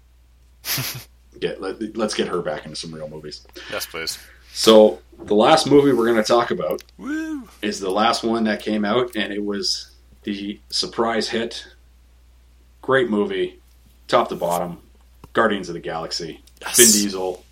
get 1.40 1.61
let, 1.61 1.97
let's 1.97 2.15
get 2.15 2.28
her 2.28 2.43
back 2.43 2.65
into 2.65 2.77
some 2.77 2.94
real 2.94 3.09
movies 3.09 3.47
Yes, 3.70 3.86
please. 3.86 4.19
so 4.53 5.01
the 5.19 5.35
last 5.35 5.66
movie 5.69 5.93
we're 5.93 6.07
going 6.07 6.16
to 6.16 6.23
talk 6.23 6.51
about 6.51 6.82
Woo! 6.98 7.48
is 7.62 7.81
the 7.81 7.90
last 7.90 8.23
one 8.24 8.44
that 8.44 8.61
came 8.61 8.85
out 8.85 9.15
and 9.16 9.32
it 9.32 9.44
was 9.44 9.90
the 10.24 10.59
surprise 10.70 11.28
hit 11.28 11.66
great 12.82 13.11
movie 13.11 13.61
top 14.09 14.28
to 14.28 14.36
bottom 14.36 14.78
guardians 15.32 15.69
of 15.69 15.74
the 15.74 15.81
galaxy 15.81 16.40
Yes. 16.62 16.77
Vin 16.78 16.86
Diesel. 17.03 17.44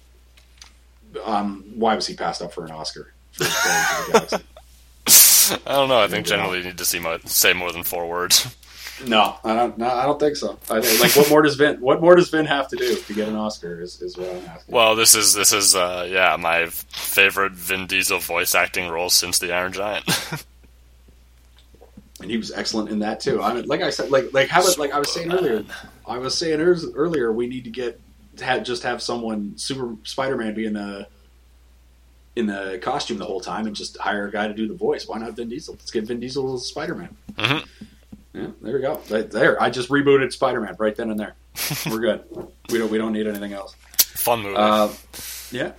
Um, 1.25 1.63
why 1.75 1.95
was 1.95 2.07
he 2.07 2.15
passed 2.15 2.41
up 2.41 2.53
for 2.55 2.65
an 2.65 2.71
Oscar? 2.71 3.13
For 3.35 3.45
the 3.45 4.11
Galaxy? 4.13 4.45
I 5.67 5.73
don't 5.73 5.89
know. 5.89 6.01
I 6.01 6.09
think 6.09 6.27
generally 6.27 6.59
you 6.59 6.65
need 6.65 6.79
to 6.79 6.85
see 6.85 6.99
mo- 6.99 7.19
say 7.27 7.53
more 7.53 7.73
than 7.73 7.83
four 7.83 8.09
words. 8.09 8.55
No, 9.05 9.37
I 9.43 9.57
don't. 9.57 9.77
No, 9.77 9.89
I 9.89 10.05
don't 10.05 10.21
think 10.21 10.37
so. 10.37 10.57
I 10.71 10.81
think, 10.81 11.01
like, 11.01 11.17
what 11.17 11.29
more 11.29 11.43
does 11.43 11.57
Vin? 11.57 11.81
What 11.81 12.01
more 12.01 12.15
does 12.15 12.31
Vin 12.31 12.47
have 12.47 12.69
to 12.69 12.77
do 12.77 12.95
to 12.95 13.13
get 13.13 13.29
an 13.29 13.35
Oscar? 13.35 13.81
Is, 13.81 14.01
is 14.01 14.17
what 14.17 14.31
I'm 14.31 14.47
asking. 14.47 14.73
Well, 14.73 14.95
this 14.95 15.17
is 15.17 15.35
this 15.35 15.53
is 15.53 15.75
uh, 15.75 16.07
yeah 16.09 16.37
my 16.39 16.67
favorite 16.67 17.53
Vin 17.55 17.89
Diesel 17.89 18.21
voice 18.21 18.55
acting 18.55 18.89
role 18.89 19.11
since 19.11 19.41
the 19.41 19.53
Iron 19.53 19.73
Giant. 19.73 20.05
and 22.21 22.31
he 22.31 22.37
was 22.37 22.53
excellent 22.53 22.89
in 22.91 23.01
that 23.01 23.21
too. 23.21 23.43
I 23.43 23.53
mean, 23.53 23.67
like 23.67 23.83
I 23.83 23.91
said, 23.91 24.11
like 24.11 24.33
like 24.33 24.49
how 24.49 24.63
about 24.63 24.79
like 24.79 24.93
I 24.93 24.99
was 25.01 25.13
saying 25.13 25.33
earlier. 25.33 25.65
I 26.07 26.19
was 26.19 26.39
saying 26.39 26.61
earlier, 26.61 27.33
we 27.33 27.49
need 27.49 27.65
to 27.65 27.71
get 27.71 28.01
have, 28.41 28.63
just 28.63 28.83
have 28.85 29.03
someone 29.03 29.59
Super 29.59 29.97
Spider 30.05 30.37
Man 30.37 30.55
be 30.55 30.67
in 30.67 30.75
the 30.75 31.07
in 32.37 32.47
the 32.47 32.79
costume 32.83 33.19
the 33.19 33.25
whole 33.25 33.41
time 33.41 33.67
and 33.67 33.77
just 33.77 33.97
hire 33.99 34.27
a 34.27 34.31
guy 34.31 34.49
to 34.49 34.55
do 34.55 34.67
the 34.67 34.75
voice. 34.75 35.07
Why 35.07 35.19
not 35.19 35.33
Vin 35.35 35.49
Diesel? 35.49 35.75
Let's 35.75 35.91
get 35.91 36.05
Vin 36.05 36.21
Diesel 36.21 36.55
as 36.55 36.67
Spider 36.67 36.95
Man. 36.95 37.17
Mhm. 37.37 37.65
Yeah, 38.33 38.47
there 38.63 38.75
we 38.75 38.81
go. 38.81 39.01
Right 39.11 39.31
there, 39.31 39.63
I 39.63 39.71
just 39.71 39.89
rebooted 39.91 40.33
Spider 40.33 40.61
Man 40.61 40.75
right 40.79 40.97
then 40.97 41.11
and 41.11 41.21
there. 41.21 41.35
We're 41.91 42.01
good. 42.01 42.25
we 42.71 42.79
don't 42.79 42.91
we 42.91 42.99
don't 42.99 43.13
need 43.13 43.27
anything 43.27 43.53
else. 43.53 43.75
Fun 43.99 44.43
movie. 44.43 44.57
Uh, 44.57 44.89
yeah. 45.53 45.73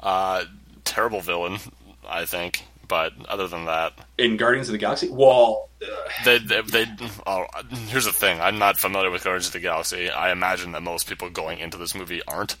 Uh, 0.00 0.44
terrible 0.84 1.20
villain, 1.22 1.58
I 2.06 2.26
think. 2.26 2.64
But 2.86 3.14
other 3.30 3.48
than 3.48 3.64
that, 3.64 3.94
In 4.18 4.36
Guardians 4.36 4.68
of 4.68 4.72
the 4.72 4.78
Galaxy, 4.78 5.08
well, 5.08 5.70
uh, 5.82 5.86
they 6.26 6.36
they, 6.38 6.60
they 6.60 6.86
oh, 7.26 7.46
here's 7.88 8.04
the 8.04 8.12
thing. 8.12 8.38
I'm 8.42 8.58
not 8.58 8.76
familiar 8.78 9.10
with 9.10 9.24
Guardians 9.24 9.46
of 9.46 9.54
the 9.54 9.60
Galaxy. 9.60 10.10
I 10.10 10.30
imagine 10.30 10.72
that 10.72 10.82
most 10.82 11.08
people 11.08 11.30
going 11.30 11.58
into 11.60 11.78
this 11.78 11.94
movie 11.94 12.20
aren't. 12.28 12.56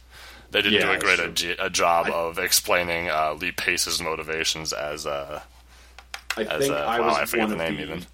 They 0.54 0.62
didn't 0.62 0.74
Yeah, 0.80 0.86
do 0.86 0.92
a 0.92 0.98
great 0.98 1.18
a, 1.18 1.64
a 1.64 1.68
job 1.68 2.06
I- 2.06 2.10
of 2.12 2.38
explaining 2.38 3.10
uh, 3.10 3.34
Lee 3.34 3.50
Pace's 3.50 4.00
motivations 4.00 4.72
as 4.72 5.04
uh, 5.04 5.42
I 6.36 6.42
as 6.42 6.58
think 6.60 6.72
uh, 6.72 6.76
I 6.76 7.00
wow, 7.00 7.06
was 7.06 7.34
I 7.34 7.38
one 7.38 7.48
the 7.48 7.54
of 7.64 7.76
the. 7.76 7.82
even. 7.82 8.06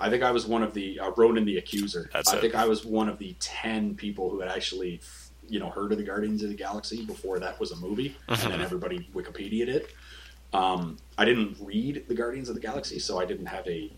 I 0.00 0.08
think 0.08 0.22
I 0.22 0.30
was 0.30 0.46
one 0.46 0.62
of 0.62 0.72
the 0.72 0.98
uh, 1.00 1.10
Ronan 1.18 1.44
the 1.44 1.58
Accuser. 1.58 2.08
That's 2.14 2.32
I 2.32 2.38
it. 2.38 2.40
think 2.40 2.54
I 2.54 2.66
was 2.66 2.86
one 2.86 3.10
of 3.10 3.18
the 3.18 3.36
ten 3.40 3.94
people 3.94 4.30
who 4.30 4.40
had 4.40 4.50
actually, 4.50 5.02
you 5.50 5.60
know, 5.60 5.68
heard 5.68 5.92
of 5.92 5.98
the 5.98 6.04
Guardians 6.04 6.42
of 6.42 6.48
the 6.48 6.54
Galaxy 6.54 7.04
before 7.04 7.38
that 7.40 7.60
was 7.60 7.72
a 7.72 7.76
movie, 7.76 8.16
and 8.26 8.38
Mm-hmm. 8.38 8.50
then 8.52 8.60
everybody 8.62 9.10
Wikipedia'd 9.14 9.68
it. 9.68 9.90
Um, 10.54 10.96
I 11.18 11.26
didn't 11.26 11.58
read 11.60 12.06
the 12.08 12.14
Guardians 12.14 12.48
of 12.48 12.54
the 12.54 12.60
Galaxy, 12.62 12.98
so 12.98 13.20
I 13.20 13.26
didn't 13.26 13.46
have 13.46 13.66
a 13.68 13.92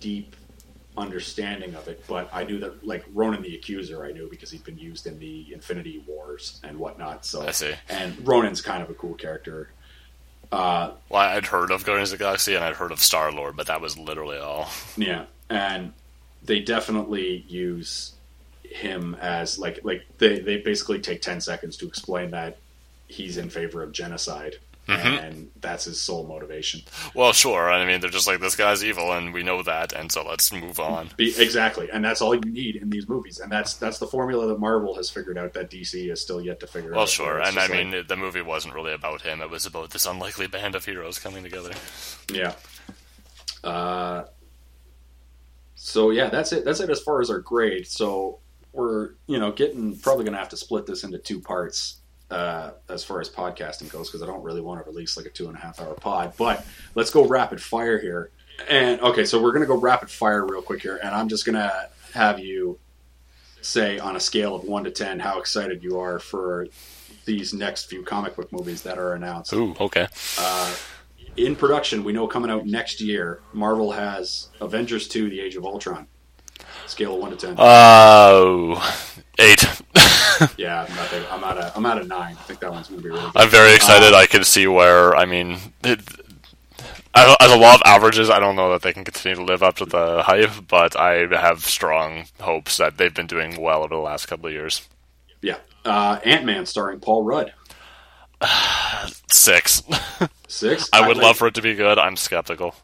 deep 0.00 0.34
understanding 0.96 1.74
of 1.74 1.88
it. 1.88 2.04
But 2.06 2.28
I 2.32 2.44
knew 2.44 2.58
that, 2.60 2.86
like 2.86 3.04
Ronan 3.14 3.42
the 3.42 3.54
Accuser, 3.54 4.04
I 4.04 4.12
knew 4.12 4.28
because 4.28 4.50
he'd 4.50 4.64
been 4.64 4.78
used 4.78 5.06
in 5.06 5.18
the 5.18 5.52
Infinity 5.52 6.02
Wars 6.06 6.60
and 6.64 6.78
whatnot. 6.78 7.24
So 7.24 7.46
I 7.46 7.50
see. 7.52 7.72
And 7.88 8.26
Ronan's 8.26 8.60
kind 8.60 8.82
of 8.82 8.90
a 8.90 8.94
cool 8.94 9.14
character. 9.14 9.70
Uh, 10.52 10.92
Well, 11.08 11.20
I'd 11.22 11.46
heard 11.46 11.70
of 11.70 11.84
Guardians 11.84 12.12
of 12.12 12.18
the 12.18 12.24
Galaxy 12.24 12.54
and 12.54 12.64
I'd 12.64 12.74
heard 12.74 12.90
of 12.92 13.00
Star 13.00 13.30
Lord, 13.32 13.56
but 13.56 13.66
that 13.68 13.80
was 13.80 13.96
literally 13.96 14.38
all. 14.38 14.68
Yeah, 14.96 15.26
and 15.48 15.92
they 16.42 16.60
definitely 16.60 17.44
use 17.48 18.12
him 18.64 19.16
as 19.20 19.58
like 19.58 19.80
like 19.84 20.02
they 20.18 20.38
they 20.40 20.58
basically 20.58 21.00
take 21.00 21.22
ten 21.22 21.40
seconds 21.40 21.76
to 21.76 21.86
explain 21.86 22.30
that 22.32 22.58
he's 23.08 23.36
in 23.36 23.48
favor 23.50 23.82
of 23.82 23.92
genocide, 23.92 24.56
and 24.90 25.50
that's 25.60 25.84
his 25.84 26.00
sole 26.00 26.26
motivation. 26.26 26.82
Well, 27.14 27.32
sure. 27.32 27.70
I 27.70 27.84
mean, 27.86 28.00
they're 28.00 28.10
just 28.10 28.26
like 28.26 28.40
this 28.40 28.56
guy's 28.56 28.84
evil, 28.84 29.12
and 29.12 29.32
we 29.32 29.42
know 29.42 29.62
that, 29.62 29.92
and 29.92 30.10
so 30.10 30.22
let's 30.26 30.52
move 30.52 30.80
on. 30.80 31.10
Be, 31.16 31.34
exactly, 31.38 31.88
and 31.92 32.04
that's 32.04 32.20
all 32.20 32.34
you 32.34 32.40
need 32.40 32.76
in 32.76 32.90
these 32.90 33.08
movies, 33.08 33.38
and 33.40 33.50
that's 33.50 33.74
that's 33.74 33.98
the 33.98 34.06
formula 34.06 34.46
that 34.48 34.58
Marvel 34.58 34.94
has 34.96 35.10
figured 35.10 35.38
out 35.38 35.52
that 35.54 35.70
DC 35.70 36.10
is 36.10 36.20
still 36.20 36.40
yet 36.40 36.60
to 36.60 36.66
figure 36.66 36.90
Well, 36.90 37.00
out. 37.00 37.02
Well, 37.02 37.06
sure. 37.06 37.38
And 37.40 37.58
I 37.58 37.66
like- 37.66 37.70
mean, 37.70 38.04
the 38.06 38.16
movie 38.16 38.42
wasn't 38.42 38.74
really 38.74 38.92
about 38.92 39.22
him. 39.22 39.40
It 39.40 39.50
was 39.50 39.66
about 39.66 39.90
this 39.90 40.06
unlikely 40.06 40.46
band 40.46 40.74
of 40.74 40.84
heroes 40.84 41.18
coming 41.18 41.42
together. 41.42 41.72
Yeah. 42.32 42.54
Uh, 43.62 44.24
so 45.74 46.10
yeah, 46.10 46.28
that's 46.28 46.52
it. 46.52 46.64
That's 46.64 46.80
it 46.80 46.90
as 46.90 47.00
far 47.00 47.20
as 47.20 47.30
our 47.30 47.38
grade. 47.38 47.86
So 47.86 48.38
we're 48.72 49.10
you 49.26 49.38
know 49.38 49.50
getting 49.52 49.98
probably 49.98 50.24
going 50.24 50.34
to 50.34 50.38
have 50.38 50.48
to 50.50 50.56
split 50.56 50.86
this 50.86 51.02
into 51.04 51.18
two 51.18 51.40
parts 51.40 51.99
uh, 52.30 52.72
as 52.88 53.04
far 53.04 53.20
as 53.20 53.28
podcasting 53.28 53.90
goes 53.90 54.08
because 54.08 54.22
I 54.22 54.26
don't 54.26 54.42
really 54.42 54.60
want 54.60 54.84
to 54.84 54.90
release 54.90 55.16
like 55.16 55.26
a 55.26 55.30
two 55.30 55.48
and 55.48 55.56
a 55.56 55.60
half 55.60 55.80
hour 55.80 55.94
pod. 55.94 56.34
But 56.36 56.64
let's 56.94 57.10
go 57.10 57.26
rapid 57.26 57.60
fire 57.60 57.98
here. 57.98 58.30
And 58.68 59.00
okay, 59.00 59.24
so 59.24 59.40
we're 59.42 59.52
going 59.52 59.62
to 59.62 59.66
go 59.66 59.76
rapid 59.76 60.10
fire 60.10 60.44
real 60.46 60.62
quick 60.62 60.82
here, 60.82 61.00
and 61.02 61.14
I'm 61.14 61.28
just 61.28 61.44
going 61.46 61.54
to 61.54 61.88
have 62.12 62.38
you 62.38 62.78
say 63.62 63.98
on 63.98 64.16
a 64.16 64.20
scale 64.20 64.54
of 64.54 64.64
one 64.64 64.84
to 64.84 64.90
ten 64.90 65.18
how 65.18 65.38
excited 65.38 65.82
you 65.82 65.98
are 65.98 66.18
for 66.18 66.66
these 67.24 67.52
next 67.52 67.86
few 67.86 68.02
comic 68.02 68.36
book 68.36 68.52
movies 68.52 68.82
that 68.82 68.98
are 68.98 69.14
announced 69.14 69.52
Ooh, 69.52 69.74
okay. 69.80 70.06
uh, 70.38 70.74
in 71.36 71.56
production. 71.56 72.04
We 72.04 72.12
know 72.12 72.26
coming 72.26 72.50
out 72.50 72.66
next 72.66 73.00
year. 73.00 73.40
Marvel 73.52 73.92
has 73.92 74.48
Avengers 74.60 75.08
two: 75.08 75.30
The 75.30 75.40
Age 75.40 75.56
of 75.56 75.64
Ultron. 75.64 76.06
Scale 76.86 77.14
of 77.14 77.20
one 77.20 77.30
to 77.30 77.36
ten. 77.36 77.54
Oh, 77.58 78.76
eight. 79.38 79.64
yeah, 80.56 80.86
I'm 80.88 80.96
not. 80.96 81.32
I'm 81.32 81.44
at 81.44 81.58
a. 81.58 81.76
I'm 81.76 81.86
at 81.86 81.98
a 81.98 82.04
nine. 82.04 82.36
I 82.38 82.42
think 82.42 82.60
that 82.60 82.72
one's 82.72 82.88
going 82.88 83.00
to 83.00 83.04
be 83.04 83.10
really 83.10 83.22
good. 83.22 83.36
I'm 83.36 83.48
very 83.48 83.74
excited. 83.74 84.12
Uh, 84.12 84.16
I 84.16 84.26
can 84.26 84.44
see 84.44 84.66
where. 84.66 85.14
I 85.16 85.24
mean, 85.24 85.58
it, 85.82 86.00
as 87.14 87.36
as 87.40 87.50
a 87.50 87.56
law 87.56 87.74
of 87.74 87.82
averages, 87.84 88.30
I 88.30 88.38
don't 88.38 88.56
know 88.56 88.70
that 88.72 88.82
they 88.82 88.92
can 88.92 89.04
continue 89.04 89.36
to 89.36 89.44
live 89.44 89.62
up 89.62 89.76
to 89.76 89.84
the 89.84 90.22
hype, 90.22 90.68
but 90.68 90.96
I 90.96 91.26
have 91.40 91.64
strong 91.64 92.26
hopes 92.40 92.76
that 92.78 92.96
they've 92.96 93.14
been 93.14 93.26
doing 93.26 93.60
well 93.60 93.80
over 93.82 93.94
the 93.94 94.00
last 94.00 94.26
couple 94.26 94.46
of 94.46 94.52
years. 94.52 94.88
Yeah. 95.42 95.58
Uh, 95.84 96.20
Ant 96.24 96.44
Man 96.44 96.66
starring 96.66 97.00
Paul 97.00 97.24
Rudd. 97.24 97.52
Six. 99.30 99.82
Six. 100.48 100.88
I 100.92 101.06
would 101.06 101.16
love 101.16 101.36
for 101.36 101.46
it 101.46 101.54
to 101.54 101.62
be 101.62 101.74
good. 101.74 101.98
I'm 101.98 102.16
skeptical. 102.16 102.74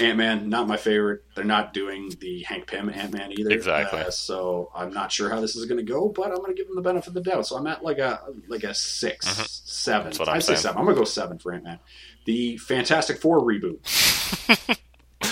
Ant 0.00 0.18
Man, 0.18 0.48
not 0.48 0.66
my 0.66 0.76
favorite. 0.76 1.22
They're 1.34 1.44
not 1.44 1.72
doing 1.72 2.12
the 2.20 2.42
Hank 2.42 2.66
Pym 2.66 2.90
Ant 2.90 3.12
Man 3.12 3.32
either. 3.32 3.50
Exactly. 3.50 4.00
Uh, 4.00 4.10
so 4.10 4.70
I'm 4.74 4.92
not 4.92 5.12
sure 5.12 5.30
how 5.30 5.40
this 5.40 5.54
is 5.54 5.66
going 5.66 5.78
to 5.84 5.90
go, 5.92 6.08
but 6.08 6.30
I'm 6.30 6.38
going 6.38 6.50
to 6.50 6.56
give 6.56 6.66
them 6.66 6.76
the 6.76 6.82
benefit 6.82 7.08
of 7.08 7.14
the 7.14 7.20
doubt. 7.20 7.46
So 7.46 7.56
I'm 7.56 7.66
at 7.66 7.84
like 7.84 7.98
a 7.98 8.20
like 8.48 8.64
a 8.64 8.74
6 8.74 9.26
seven. 9.64 10.00
Mm-hmm. 10.00 10.04
That's 10.08 10.18
what 10.18 10.28
I'm 10.28 10.36
I'd 10.36 10.42
say 10.42 10.54
saying. 10.54 10.62
seven. 10.62 10.78
I'm 10.78 10.84
going 10.84 10.96
to 10.96 11.00
go 11.00 11.04
seven 11.04 11.38
for 11.38 11.52
Ant 11.52 11.64
Man. 11.64 11.78
The 12.24 12.56
Fantastic 12.58 13.18
Four 13.20 13.40
reboot. 13.40 14.78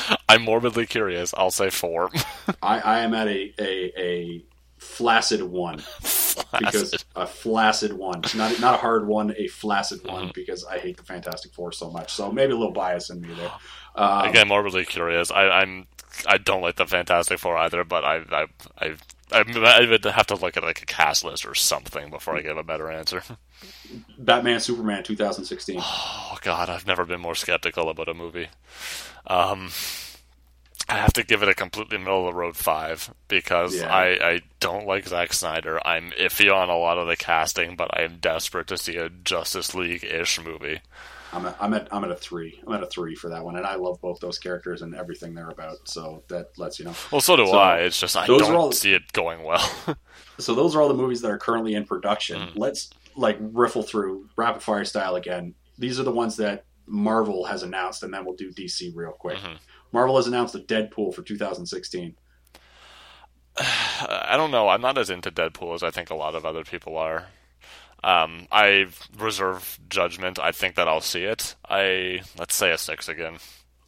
I'm 0.29 0.43
morbidly 0.43 0.87
curious. 0.87 1.35
I'll 1.37 1.51
say 1.51 1.71
four. 1.71 2.11
I, 2.63 2.79
I 2.79 2.99
am 3.01 3.15
at 3.15 3.27
a, 3.27 3.53
a 3.59 3.93
a 4.01 4.45
flaccid 4.79 5.43
one 5.43 5.79
because 6.59 6.95
a 7.17 7.27
flaccid 7.27 7.93
one, 7.93 8.23
not 8.35 8.59
not 8.61 8.75
a 8.75 8.79
hard 8.79 9.07
one, 9.07 9.35
a 9.37 9.47
flaccid 9.49 10.05
one 10.07 10.25
Mm-hmm. 10.25 10.31
because 10.35 10.65
I 10.65 10.79
hate 10.79 10.97
the 10.97 11.03
Fantastic 11.05 11.53
Four 11.53 11.73
so 11.73 11.91
much. 11.91 12.13
So 12.13 12.31
maybe 12.33 12.53
a 12.53 12.57
little 12.57 12.73
bias 12.73 13.11
in 13.11 13.21
me 13.21 13.29
there. 13.35 13.53
Um, 13.95 14.29
Again, 14.29 14.49
morbidly 14.49 14.85
curious. 14.85 15.31
I, 15.31 15.49
I'm. 15.49 15.87
I 16.27 16.39
don't 16.39 16.61
like 16.63 16.77
the 16.77 16.87
Fantastic 16.87 17.39
Four 17.39 17.57
either, 17.57 17.85
but 17.85 18.05
I, 18.05 18.17
I, 18.31 18.47
I, 18.79 18.97
I, 19.33 19.45
I 19.55 19.89
would 19.89 20.05
have 20.05 20.27
to 20.27 20.35
look 20.35 20.57
at 20.57 20.65
like 20.65 20.83
a 20.83 20.87
cast 20.87 21.25
list 21.25 21.47
or 21.47 21.55
something 21.55 22.11
before 22.11 22.37
I 22.37 22.43
give 22.43 22.57
a 22.57 22.65
better 22.65 22.91
answer. 22.91 23.23
Batman 24.19 24.61
Superman 24.61 25.03
2016. 25.05 25.81
Oh 26.33 26.39
God, 26.43 26.71
I've 26.71 26.87
never 26.87 27.05
been 27.05 27.21
more 27.21 27.35
skeptical 27.35 27.89
about 27.91 28.09
a 28.09 28.15
movie. 28.15 28.49
Um, 29.27 29.71
I 30.91 30.97
have 30.97 31.13
to 31.15 31.23
give 31.23 31.43
it 31.43 31.49
a 31.49 31.55
completely 31.55 31.99
middle 31.99 32.27
of 32.27 32.35
the 32.35 32.39
road 32.39 32.57
five 32.57 33.13
because 33.29 33.75
Yeah. 33.77 33.95
I, 33.95 34.07
I 34.33 34.41
don't 34.59 34.87
like 34.87 35.07
Zack 35.09 35.33
Snyder. 35.33 35.81
I'm 35.87 36.11
iffy 36.13 36.53
on 36.55 36.69
a 36.69 36.77
lot 36.77 36.99
of 36.99 37.07
the 37.07 37.17
casting, 37.17 37.77
but 37.77 37.91
I 37.97 38.03
am 38.03 38.19
desperate 38.21 38.67
to 38.69 38.77
see 38.79 38.97
a 38.97 39.09
Justice 39.09 39.75
League 39.75 40.05
ish 40.05 40.43
movie. 40.43 40.81
I'm 41.33 41.47
at, 41.47 41.57
I'm 41.61 41.73
at 41.75 41.87
I'm 41.93 42.03
at 42.03 42.11
a 42.11 42.17
three. 42.17 42.61
I'm 42.67 42.73
at 42.75 42.83
a 42.83 42.87
three 42.87 43.15
for 43.15 43.29
that 43.31 43.45
one, 43.45 43.55
and 43.57 43.65
I 43.65 43.77
love 43.77 44.01
both 44.01 44.19
those 44.19 44.41
characters 44.41 44.83
and 44.83 44.97
everything 44.97 45.33
they're 45.33 45.49
about. 45.51 45.77
So 45.89 46.25
that 46.27 46.59
lets 46.59 46.81
you 46.81 46.87
know. 46.87 46.95
Well, 47.13 47.21
so 47.21 47.37
do 47.37 47.47
So, 47.47 47.57
I. 47.57 47.79
It's 47.83 48.01
just 48.01 48.17
I 48.17 48.27
don't 48.27 48.43
all- 48.53 48.73
see 48.73 48.93
it 48.95 49.13
going 49.13 49.45
well. 49.45 49.65
So 50.39 50.55
those 50.55 50.75
are 50.75 50.81
all 50.81 50.89
the 50.89 50.95
movies 50.95 51.21
that 51.21 51.31
are 51.31 51.37
currently 51.39 51.75
in 51.75 51.85
production. 51.85 52.41
Mm. 52.41 52.53
Let's 52.57 52.89
like 53.15 53.37
riffle 53.41 53.83
through 53.83 54.29
rapid 54.37 54.63
fire 54.63 54.87
style 54.87 55.17
again. 55.17 55.55
These 55.79 56.01
are 56.01 56.03
the 56.03 56.11
ones 56.11 56.37
that 56.39 56.65
Marvel 56.87 57.45
has 57.45 57.63
announced, 57.63 58.03
and 58.03 58.13
then 58.13 58.25
we'll 58.25 58.37
do 58.37 58.51
DC 58.51 58.91
real 58.95 59.13
quick. 59.13 59.37
Mhm. 59.37 59.59
Marvel 59.93 60.17
has 60.17 60.27
announced 60.27 60.55
a 60.55 60.59
Deadpool 60.61 61.15
for 61.15 61.23
2016. 61.23 62.15
I 63.59 64.35
don't 64.37 64.51
know. 64.51 64.69
I'm 64.69 64.81
not 64.81 64.99
as 64.99 65.11
into 65.11 65.31
Deadpool 65.31 65.75
as 65.75 65.83
I 65.83 65.91
think 65.91 66.11
a 66.11 66.15
lot 66.15 66.35
of 66.35 66.45
other 66.47 66.65
people 66.65 66.97
are. 66.97 67.27
Um, 68.03 68.47
I 68.51 68.87
reserve 69.19 69.79
judgment. 69.89 70.39
I 70.39 70.53
think 70.53 70.77
that 70.77 70.89
I'll 70.89 71.03
see 71.03 71.25
it. 71.25 71.55
I 71.69 72.23
let's 72.39 72.55
say 72.55 72.71
a 72.71 72.79
six 72.79 73.09
again. 73.09 73.37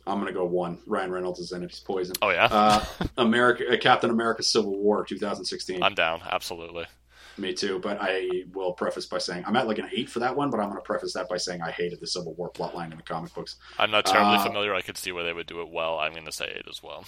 I'm 0.07 0.19
gonna 0.19 0.33
go 0.33 0.45
one. 0.45 0.79
Ryan 0.87 1.13
Reynolds 1.13 1.39
is 1.41 1.53
in 1.53 1.63
it. 1.63 1.71
He's 1.71 1.81
poison. 1.81 2.15
Oh 2.21 2.29
yeah, 2.31 2.49
Uh, 2.51 2.85
America, 3.17 3.65
uh, 3.73 3.79
Captain 3.79 4.11
America: 4.11 4.43
Civil 4.43 4.77
War 4.77 5.05
2016. 5.07 5.83
I'm 5.83 5.95
down. 5.95 6.21
Absolutely. 6.29 6.85
Me 7.39 7.53
too. 7.55 7.79
But 7.79 7.99
I 8.01 8.45
will 8.53 8.73
preface 8.73 9.07
by 9.07 9.19
saying 9.19 9.45
I'm 9.47 9.57
at 9.57 9.67
like 9.67 9.79
an 9.79 9.89
eight 9.93 10.11
for 10.11 10.19
that 10.21 10.37
one. 10.37 10.51
But 10.51 10.61
I'm 10.61 10.69
gonna 10.69 10.81
preface 10.81 11.13
that 11.15 11.29
by 11.29 11.37
saying 11.39 11.63
I 11.63 11.71
hated 11.71 12.01
the 12.01 12.07
Civil 12.07 12.35
War 12.35 12.51
plotline 12.51 12.91
in 12.91 12.97
the 12.97 13.03
comic 13.03 13.33
books. 13.35 13.57
I'm 13.79 13.91
not 13.91 14.07
terribly 14.07 14.37
Uh, 14.37 14.45
familiar. 14.45 14.75
I 14.75 14.83
could 14.83 14.99
see 14.99 15.13
where 15.13 15.25
they 15.25 15.33
would 15.33 15.47
do 15.47 15.61
it 15.63 15.69
well. 15.71 15.99
I'm 15.99 16.13
going 16.13 16.27
to 16.27 16.33
say 16.33 16.53
eight 16.57 16.67
as 16.69 16.83
well. 16.83 17.05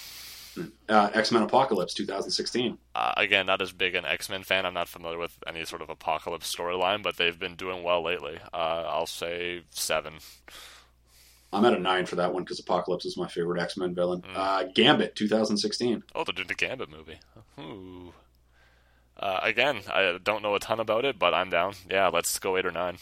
Uh, 0.88 1.10
X 1.12 1.32
Men 1.32 1.42
Apocalypse 1.42 1.94
2016. 1.94 2.78
Uh, 2.94 3.12
again, 3.16 3.44
not 3.46 3.60
as 3.60 3.72
big 3.72 3.96
an 3.96 4.04
X 4.04 4.30
Men 4.30 4.44
fan. 4.44 4.64
I'm 4.64 4.72
not 4.74 4.88
familiar 4.88 5.18
with 5.18 5.36
any 5.48 5.64
sort 5.64 5.82
of 5.82 5.90
apocalypse 5.90 6.54
storyline, 6.54 7.02
but 7.02 7.16
they've 7.16 7.38
been 7.38 7.56
doing 7.56 7.82
well 7.82 8.02
lately. 8.04 8.38
Uh, 8.52 8.84
I'll 8.86 9.06
say 9.06 9.62
seven. 9.70 10.14
I'm 11.52 11.64
at 11.64 11.72
a 11.74 11.78
nine 11.78 12.06
for 12.06 12.16
that 12.16 12.32
one 12.32 12.42
because 12.44 12.58
Apocalypse 12.58 13.04
is 13.04 13.16
my 13.16 13.28
favorite 13.28 13.60
X 13.60 13.76
Men 13.76 13.94
villain. 13.94 14.22
Mm. 14.22 14.36
Uh, 14.36 14.64
Gambit 14.74 15.14
2016. 15.16 16.02
Oh, 16.14 16.24
they're 16.24 16.32
doing 16.32 16.48
the 16.48 16.54
Gambit 16.54 16.90
movie. 16.90 17.18
Ooh. 17.58 18.12
Uh, 19.18 19.40
again, 19.42 19.80
I 19.92 20.18
don't 20.22 20.42
know 20.42 20.54
a 20.54 20.60
ton 20.60 20.80
about 20.80 21.04
it, 21.04 21.18
but 21.18 21.34
I'm 21.34 21.50
down. 21.50 21.74
Yeah, 21.90 22.08
let's 22.08 22.38
go 22.38 22.56
eight 22.56 22.66
or 22.66 22.70
nine. 22.72 22.96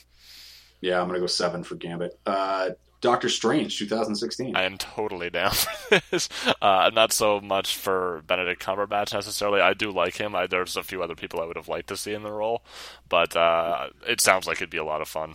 Yeah, 0.81 1.01
I'm 1.01 1.07
gonna 1.07 1.21
go 1.21 1.27
seven 1.27 1.65
for 1.65 1.77
Gambit. 1.77 2.19
Uh, 2.27 2.71
Doctor 3.01 3.29
Strange 3.29 3.79
2016. 3.79 4.55
I 4.55 4.63
am 4.63 4.79
totally 4.79 5.29
down 5.29 5.51
for 5.53 6.01
this. 6.11 6.29
Uh, 6.61 6.91
not 6.95 7.13
so 7.13 7.41
much 7.41 7.77
for 7.77 8.23
Benedict 8.27 8.63
Cumberbatch 8.63 9.13
necessarily. 9.13 9.61
I 9.61 9.75
do 9.75 9.91
like 9.91 10.17
him. 10.17 10.35
I, 10.37 10.47
there's 10.47 10.77
a 10.77 10.83
few 10.85 11.03
other 11.03 11.17
people 11.17 11.41
I 11.41 11.47
would 11.47 11.57
have 11.57 11.69
liked 11.69 11.89
to 11.89 11.97
see 11.97 12.15
in 12.15 12.23
the 12.23 12.31
role, 12.31 12.63
but 13.09 13.37
uh, 13.37 13.89
it 14.07 14.21
sounds 14.21 14.47
like 14.47 14.59
it'd 14.59 14.71
be 14.71 14.79
a 14.79 14.85
lot 14.85 15.01
of 15.01 15.09
fun. 15.09 15.35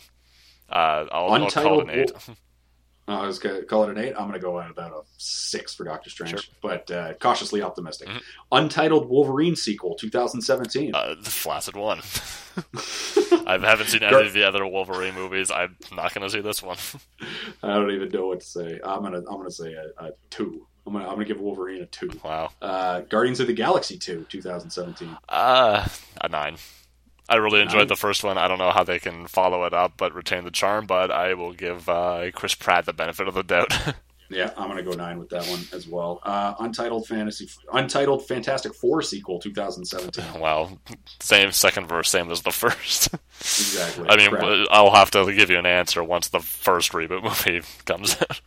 Uh, 0.70 1.06
I'll, 1.12 1.32
I'll 1.34 1.50
call 1.50 1.82
it 1.82 1.90
an 1.90 2.00
eight. 2.00 2.12
Uh, 3.08 3.22
I 3.22 3.26
was 3.28 3.40
gonna 3.40 3.64
call 3.64 3.84
it 3.86 3.90
an 3.90 3.98
eight. 3.98 4.14
I'm 4.18 4.28
gonna 4.28 4.38
go 4.40 4.60
at 4.60 4.70
about 4.70 4.92
a 4.92 5.02
six 5.18 5.74
for 5.74 5.86
Doctor 5.86 6.10
Strange, 6.10 6.32
Sure. 6.32 6.42
but 6.62 6.92
uh, 6.92 7.14
cautiously 7.16 7.62
optimistic. 7.62 8.10
Mhm. 8.10 8.22
Untitled 8.52 9.08
Wolverine 9.10 9.56
sequel 9.56 9.96
2017. 9.96 10.94
Uh, 10.94 11.16
the 11.22 11.30
flaccid 11.30 11.76
one. 11.76 12.02
I 13.48 13.58
haven't 13.62 13.88
seen 13.88 14.04
any 14.04 14.26
of 14.28 14.34
the 14.34 14.44
other 14.44 14.66
Wolverine 14.66 15.14
movies. 15.14 15.52
I'm 15.52 15.78
not 15.96 16.14
going 16.14 16.28
to 16.28 16.30
see 16.30 16.42
this 16.42 16.64
one. 16.64 16.78
I 17.64 17.76
don't 17.76 17.92
even 17.92 18.10
know 18.10 18.28
what 18.28 18.40
to 18.40 18.46
say. 18.46 18.80
I'm 18.84 19.04
gonna 19.04 19.20
I'm 19.20 19.38
gonna 19.38 19.52
say 19.52 19.74
a, 19.74 20.06
a 20.06 20.10
two. 20.30 20.66
I'm 20.86 20.94
gonna 20.94 21.06
I'm 21.06 21.14
gonna 21.14 21.26
give 21.26 21.40
Wolverine 21.40 21.84
a 21.84 21.86
two. 21.86 22.10
wow. 22.24 22.50
Uh, 22.62 23.02
Guardians 23.02 23.40
of 23.40 23.48
the 23.48 23.54
Galaxy 23.54 23.98
2 23.98 24.26
2017. 24.30 25.16
Uh, 25.30 25.88
a 26.22 26.30
nine. 26.30 26.58
I 27.30 27.36
really 27.36 27.62
enjoyed 27.62 27.80
Nine? 27.80 27.88
the 27.88 27.96
first 27.96 28.24
one. 28.24 28.38
I 28.38 28.48
don't 28.48 28.58
know 28.58 28.72
how 28.72 28.84
they 28.84 29.00
can 29.00 29.28
follow 29.28 29.66
it 29.66 29.74
up 29.74 29.94
but 29.98 30.14
retain 30.14 30.44
the 30.46 30.52
charm, 30.52 30.86
but 30.86 31.12
I 31.12 31.34
will 31.34 31.54
give 31.54 31.90
uh, 31.90 32.32
Chris 32.32 32.56
Pratt 32.56 32.86
the 32.86 32.94
benefit 32.94 33.28
of 33.28 33.34
the 33.34 33.44
doubt. 33.44 33.74
Yeah, 34.30 34.52
I'm 34.58 34.68
gonna 34.68 34.84
go 34.84 34.92
nine 34.92 35.20
with 35.20 35.30
that 35.30 35.46
one 35.48 35.62
as 35.72 35.88
well. 35.88 36.20
Uh, 36.24 36.54
Untitled 36.60 37.08
Fantasy, 37.08 37.50
Untitled 37.72 38.28
Fantastic 38.28 38.74
Four 38.74 39.02
sequel 39.02 39.40
2017. 39.40 40.42
wow. 40.42 40.78
Same 41.22 41.52
second 41.52 41.88
verse, 41.88 42.10
same 42.10 42.30
as 42.30 42.42
the 42.42 42.52
first. 42.52 43.10
Exactly. 43.40 44.10
I 44.10 44.18
mean, 44.18 44.30
Crap. 44.30 44.68
I'll 44.70 44.94
have 44.94 45.12
to 45.12 45.34
give 45.34 45.50
you 45.50 45.58
an 45.58 45.66
answer 45.66 46.04
once 46.04 46.28
the 46.28 46.40
first 46.40 46.92
reboot 46.92 47.24
movie 47.48 47.66
comes 47.86 48.18
out. 48.22 48.42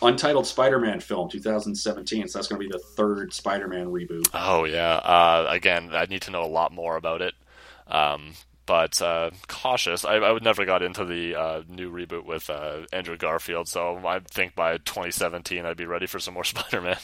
Untitled 0.00 0.46
Spider-Man 0.46 1.00
film 1.00 1.28
2017. 1.28 2.28
So 2.28 2.38
that's 2.38 2.48
gonna 2.48 2.60
be 2.60 2.68
the 2.68 2.78
third 2.78 3.34
Spider-Man 3.34 3.88
reboot. 3.88 4.28
Oh 4.32 4.64
yeah. 4.64 4.94
Uh, 4.94 5.46
again, 5.50 5.90
I 5.92 6.06
need 6.06 6.22
to 6.22 6.30
know 6.30 6.42
a 6.42 6.46
lot 6.46 6.72
more 6.72 6.96
about 6.96 7.20
it. 7.20 7.34
Um, 7.88 8.32
but 8.66 9.00
uh, 9.00 9.30
cautious. 9.46 10.04
I, 10.04 10.16
I 10.16 10.30
would 10.30 10.42
never 10.44 10.64
got 10.66 10.82
into 10.82 11.04
the 11.06 11.34
uh, 11.34 11.62
new 11.68 11.90
reboot 11.90 12.24
with 12.26 12.50
uh, 12.50 12.80
Andrew 12.92 13.16
Garfield, 13.16 13.66
so 13.68 13.96
I 14.06 14.20
think 14.20 14.54
by 14.54 14.76
2017 14.78 15.64
I'd 15.64 15.76
be 15.76 15.86
ready 15.86 16.06
for 16.06 16.18
some 16.18 16.34
more 16.34 16.44
Spider-Man. 16.44 16.98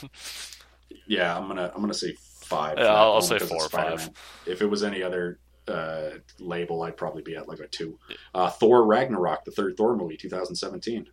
Yeah, 1.07 1.35
I'm 1.35 1.47
gonna 1.47 1.71
I'm 1.73 1.81
gonna 1.81 1.93
say 1.95 2.15
five. 2.41 2.77
Yeah, 2.77 2.85
I'll- 2.93 3.13
I'll 3.13 3.21
say 3.21 3.39
four 3.39 3.63
or 3.65 3.69
five. 3.69 4.09
If 4.45 4.61
it 4.61 4.67
was 4.67 4.83
any 4.83 5.01
other 5.01 5.39
uh, 5.67 6.09
label, 6.39 6.83
I'd 6.83 6.97
probably 6.97 7.23
be 7.23 7.35
at 7.35 7.47
like 7.47 7.59
a 7.59 7.67
two. 7.67 7.97
Uh, 8.35 8.49
Thor 8.51 8.85
Ragnarok, 8.85 9.45
the 9.45 9.51
third 9.51 9.75
Thor 9.77 9.95
movie, 9.95 10.17
2017. 10.17 11.07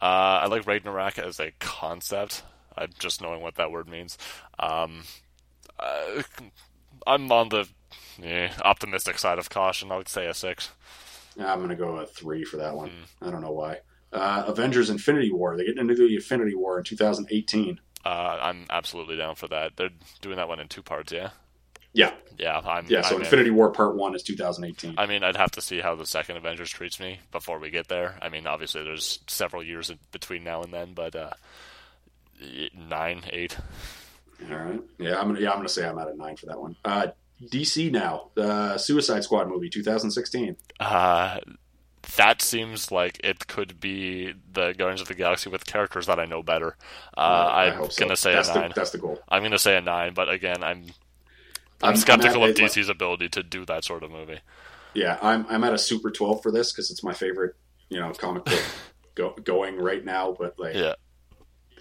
Uh, 0.00 0.04
I 0.04 0.46
like 0.48 0.66
Ragnarok 0.66 1.18
as 1.20 1.38
a 1.38 1.52
concept. 1.60 2.42
I'm 2.76 2.90
just 2.98 3.22
knowing 3.22 3.40
what 3.40 3.54
that 3.56 3.70
word 3.70 3.88
means. 3.88 4.18
Um, 4.58 5.04
I'm 7.06 7.30
on 7.30 7.48
the 7.50 7.68
yeah, 8.22 8.52
optimistic 8.64 9.18
side 9.18 9.38
of 9.38 9.50
caution. 9.50 9.90
I 9.92 9.96
would 9.96 10.08
say 10.08 10.26
a 10.26 10.34
six. 10.34 10.70
I'm 11.38 11.60
gonna 11.60 11.76
go 11.76 11.96
a 11.96 12.06
three 12.06 12.44
for 12.44 12.58
that 12.58 12.74
one. 12.74 12.90
Hmm. 12.90 13.26
I 13.28 13.30
don't 13.30 13.40
know 13.42 13.52
why. 13.52 13.78
Uh, 14.12 14.44
Avengers: 14.46 14.90
Infinity 14.90 15.32
War. 15.32 15.56
They 15.56 15.64
get 15.64 15.78
into 15.78 15.94
the 15.94 16.14
Infinity 16.14 16.54
War 16.54 16.78
in 16.78 16.84
2018. 16.84 17.80
Uh, 18.04 18.08
I'm 18.08 18.66
absolutely 18.68 19.16
down 19.16 19.36
for 19.36 19.48
that. 19.48 19.76
They're 19.76 19.90
doing 20.20 20.36
that 20.36 20.48
one 20.48 20.58
in 20.60 20.68
two 20.68 20.82
parts, 20.82 21.12
yeah. 21.12 21.30
Yeah, 21.94 22.12
Yeah, 22.38 22.58
I'm. 22.58 22.86
yeah. 22.88 23.02
So 23.02 23.14
I'm 23.14 23.20
in. 23.20 23.24
Infinity 23.26 23.50
War 23.50 23.70
Part 23.70 23.96
One 23.96 24.14
is 24.14 24.22
2018. 24.22 24.94
I 24.98 25.06
mean, 25.06 25.22
I'd 25.22 25.36
have 25.36 25.50
to 25.52 25.60
see 25.60 25.80
how 25.80 25.94
the 25.94 26.06
second 26.06 26.36
Avengers 26.36 26.70
treats 26.70 26.98
me 26.98 27.20
before 27.30 27.58
we 27.58 27.70
get 27.70 27.88
there. 27.88 28.18
I 28.20 28.28
mean, 28.28 28.46
obviously, 28.46 28.82
there's 28.82 29.20
several 29.28 29.62
years 29.62 29.88
in 29.90 29.98
between 30.10 30.42
now 30.42 30.62
and 30.62 30.72
then, 30.72 30.94
but 30.94 31.14
uh, 31.14 31.30
nine, 32.74 33.22
eight. 33.30 33.56
All 34.50 34.56
right. 34.56 34.80
Yeah, 34.98 35.20
I'm 35.20 35.28
gonna 35.28 35.40
yeah 35.40 35.50
I'm 35.50 35.58
gonna 35.58 35.68
say 35.68 35.86
I'm 35.86 35.98
at 35.98 36.08
a 36.08 36.16
nine 36.16 36.36
for 36.36 36.46
that 36.46 36.60
one. 36.60 36.76
Uh, 36.84 37.08
DC 37.50 37.90
now, 37.90 38.30
the 38.34 38.78
Suicide 38.78 39.24
Squad 39.24 39.48
movie, 39.48 39.68
2016. 39.68 40.56
Uh, 40.80 41.38
that 42.16 42.42
seems 42.42 42.90
like 42.90 43.20
it 43.24 43.46
could 43.46 43.80
be 43.80 44.32
the 44.52 44.72
Guardians 44.72 45.00
of 45.00 45.08
the 45.08 45.14
Galaxy 45.14 45.48
with 45.50 45.64
characters 45.66 46.06
that 46.06 46.18
I 46.18 46.24
know 46.24 46.42
better. 46.42 46.76
Uh, 47.16 47.20
I 47.20 47.64
I'm 47.74 47.90
so. 47.90 48.04
gonna 48.04 48.16
say 48.16 48.34
that's 48.34 48.48
a 48.50 48.54
the, 48.54 48.60
nine. 48.60 48.72
That's 48.74 48.90
the 48.90 48.98
goal. 48.98 49.18
I'm 49.28 49.42
gonna 49.42 49.58
say 49.58 49.76
a 49.76 49.80
nine, 49.80 50.12
but 50.14 50.28
again, 50.28 50.62
I'm 50.62 50.78
I'm, 50.78 50.84
I'm- 50.84 51.90
I'm 51.90 51.96
skeptical 51.96 52.44
at- 52.44 52.50
of 52.50 52.56
DC's 52.56 52.88
ability 52.88 53.28
to 53.30 53.42
do 53.42 53.64
that 53.66 53.84
sort 53.84 54.02
of 54.02 54.10
movie. 54.10 54.40
Yeah, 54.94 55.18
I'm 55.22 55.46
I'm 55.48 55.64
at 55.64 55.72
a 55.72 55.78
super 55.78 56.10
12 56.10 56.42
for 56.42 56.50
this 56.52 56.72
because 56.72 56.90
it's 56.90 57.02
my 57.02 57.14
favorite, 57.14 57.54
you 57.88 57.98
know, 57.98 58.12
comic 58.12 58.44
book 58.44 58.62
go, 59.14 59.34
going 59.42 59.76
right 59.78 60.04
now, 60.04 60.36
but 60.38 60.58
like 60.58 60.74
Yeah. 60.74 60.94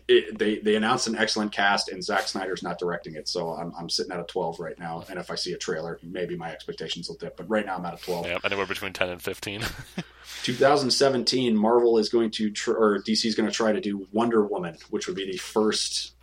It, 0.08 0.38
they 0.38 0.60
they 0.60 0.76
announced 0.76 1.08
an 1.08 1.16
excellent 1.16 1.52
cast, 1.52 1.90
and 1.90 2.04
Zack 2.04 2.28
Snyder's 2.28 2.64
not 2.64 2.80
directing 2.80 3.16
it, 3.16 3.28
so 3.28 3.50
I'm 3.50 3.74
I'm 3.78 3.90
sitting 3.90 4.12
at 4.12 4.20
a 4.20 4.24
12 4.24 4.60
right 4.60 4.78
now. 4.78 5.04
And 5.10 5.20
if 5.20 5.32
I 5.32 5.36
see 5.36 5.54
a 5.54 5.58
trailer, 5.58 6.00
maybe 6.04 6.36
my 6.36 6.52
expectations 6.52 7.08
will 7.08 7.18
dip, 7.18 7.38
but 7.38 7.50
right 7.50 7.66
now 7.66 7.78
I'm 7.78 7.86
at 7.86 7.94
a 7.94 8.04
12. 8.04 8.26
Yeah, 8.26 8.38
anywhere 8.44 8.66
between 8.66 8.94
10 8.94 9.10
and 9.10 9.22
15. 9.22 9.62
2017, 10.44 11.56
Marvel 11.56 11.98
is 11.98 12.10
going 12.10 12.32
to 12.32 12.52
tr- 12.52 12.74
or 12.74 13.00
DC 13.00 13.26
is 13.26 13.36
going 13.36 13.50
to 13.50 13.56
try 13.56 13.72
to 13.72 13.82
do 13.82 14.08
Wonder 14.12 14.44
Woman, 14.44 14.78
which 14.90 15.08
would 15.08 15.16
be 15.16 15.30
the 15.30 15.38
first 15.38 16.14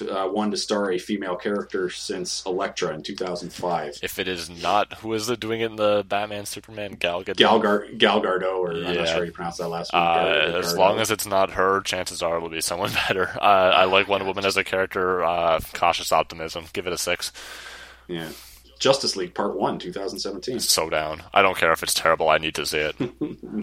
f- 0.00 0.08
uh, 0.08 0.28
one 0.28 0.50
to 0.50 0.56
star 0.56 0.90
a 0.92 0.98
female 0.98 1.36
character 1.36 1.90
since 1.90 2.42
Elektra 2.46 2.94
in 2.94 3.02
2005. 3.02 3.98
if 4.02 4.18
it 4.18 4.28
is 4.28 4.48
not, 4.48 4.92
who 4.94 5.12
is 5.12 5.28
it 5.28 5.40
doing 5.40 5.60
it 5.60 5.66
in 5.70 5.76
the 5.76 6.04
Batman 6.08 6.46
Superman? 6.46 6.92
Gal 6.92 7.22
Gadot? 7.22 7.36
Gal, 7.36 7.58
Gar- 7.60 7.86
Gal 7.96 8.24
or 8.24 8.72
I'm 8.72 8.82
not 8.82 8.94
sure 9.08 9.16
how 9.16 9.22
you 9.22 9.32
pronounce 9.32 9.58
that 9.58 9.68
last 9.68 9.92
one. 9.92 10.02
Uh, 10.02 10.60
as 10.62 10.76
long 10.76 10.98
as 10.98 11.10
it's 11.10 11.26
not 11.26 11.50
her, 11.52 11.80
chances 11.82 12.22
are 12.22 12.36
it'll 12.36 12.48
be 12.48 12.60
someone 12.60 12.90
better. 13.08 13.28
Uh, 13.36 13.72
I 13.74 13.84
like 13.84 14.08
Wonder 14.08 14.26
Woman 14.26 14.44
as 14.44 14.56
a 14.56 14.64
character. 14.64 15.22
Uh, 15.24 15.60
cautious 15.72 16.12
optimism. 16.12 16.64
Give 16.72 16.86
it 16.86 16.92
a 16.92 16.98
six. 16.98 17.32
yeah, 18.08 18.28
Justice 18.78 19.16
League 19.16 19.34
Part 19.34 19.56
One, 19.56 19.78
2017. 19.78 20.60
So 20.60 20.88
down. 20.90 21.22
I 21.32 21.42
don't 21.42 21.56
care 21.56 21.72
if 21.72 21.82
it's 21.82 21.94
terrible. 21.94 22.28
I 22.28 22.38
need 22.38 22.54
to 22.56 22.66
see 22.66 22.78
it. 22.78 22.98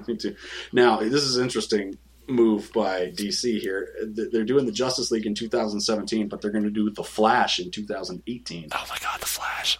Me 0.07 0.15
too. 0.15 0.35
Now, 0.71 0.97
this 0.99 1.23
is 1.23 1.37
interesting 1.37 1.97
move 2.29 2.71
by 2.73 3.07
DC 3.07 3.59
here. 3.59 3.89
They're 4.03 4.43
doing 4.43 4.65
the 4.65 4.71
Justice 4.71 5.11
League 5.11 5.25
in 5.25 5.35
2017, 5.35 6.27
but 6.27 6.41
they're 6.41 6.51
going 6.51 6.63
to 6.63 6.69
do 6.69 6.89
the 6.89 7.03
Flash 7.03 7.59
in 7.59 7.71
2018. 7.71 8.69
Oh 8.71 8.85
my 8.89 8.97
god, 9.01 9.19
the 9.19 9.25
Flash. 9.25 9.79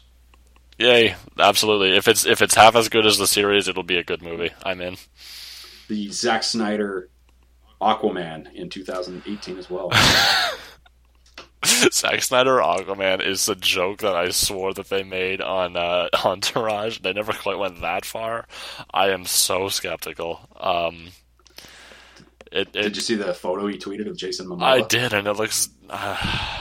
Yay! 0.78 1.16
Absolutely. 1.38 1.96
If 1.96 2.08
it's 2.08 2.26
if 2.26 2.42
it's 2.42 2.56
half 2.56 2.76
as 2.76 2.88
good 2.88 3.06
as 3.06 3.18
the 3.18 3.28
series, 3.28 3.68
it'll 3.68 3.84
be 3.84 3.98
a 3.98 4.04
good 4.04 4.22
movie. 4.22 4.52
I'm 4.64 4.80
in. 4.80 4.96
The 5.90 6.10
Zack 6.12 6.44
Snyder 6.44 7.10
Aquaman 7.82 8.54
in 8.54 8.70
2018 8.70 9.58
as 9.58 9.70
well. 9.70 9.92
Zack 11.92 12.22
Snyder 12.22 12.58
Aquaman 12.58 13.26
is 13.26 13.50
a 13.50 13.56
joke 13.56 14.00
that 14.00 14.16
I 14.16 14.30
swore 14.30 14.74
that 14.74 14.90
they 14.90 15.04
made 15.04 15.42
on 15.42 15.76
uh, 15.76 16.08
Entourage. 16.26 17.00
They 17.00 17.12
never 17.12 17.34
quite 17.34 17.58
went 17.58 17.82
that 17.82 18.06
far. 18.06 18.48
I 18.94 19.10
am 19.10 19.26
so 19.26 19.68
skeptical. 19.68 20.40
Um, 20.58 21.10
it, 22.52 22.68
it 22.76 22.82
Did 22.82 22.96
you 22.96 23.02
see 23.02 23.16
the 23.16 23.34
photo 23.34 23.68
he 23.68 23.78
tweeted 23.78 24.08
of 24.10 24.18
Jason 24.18 24.48
Momoa? 24.48 24.64
I 24.64 24.82
did, 24.82 25.14
and 25.14 25.28
it 25.28 25.34
looks. 25.34 25.70
Uh, 25.90 26.18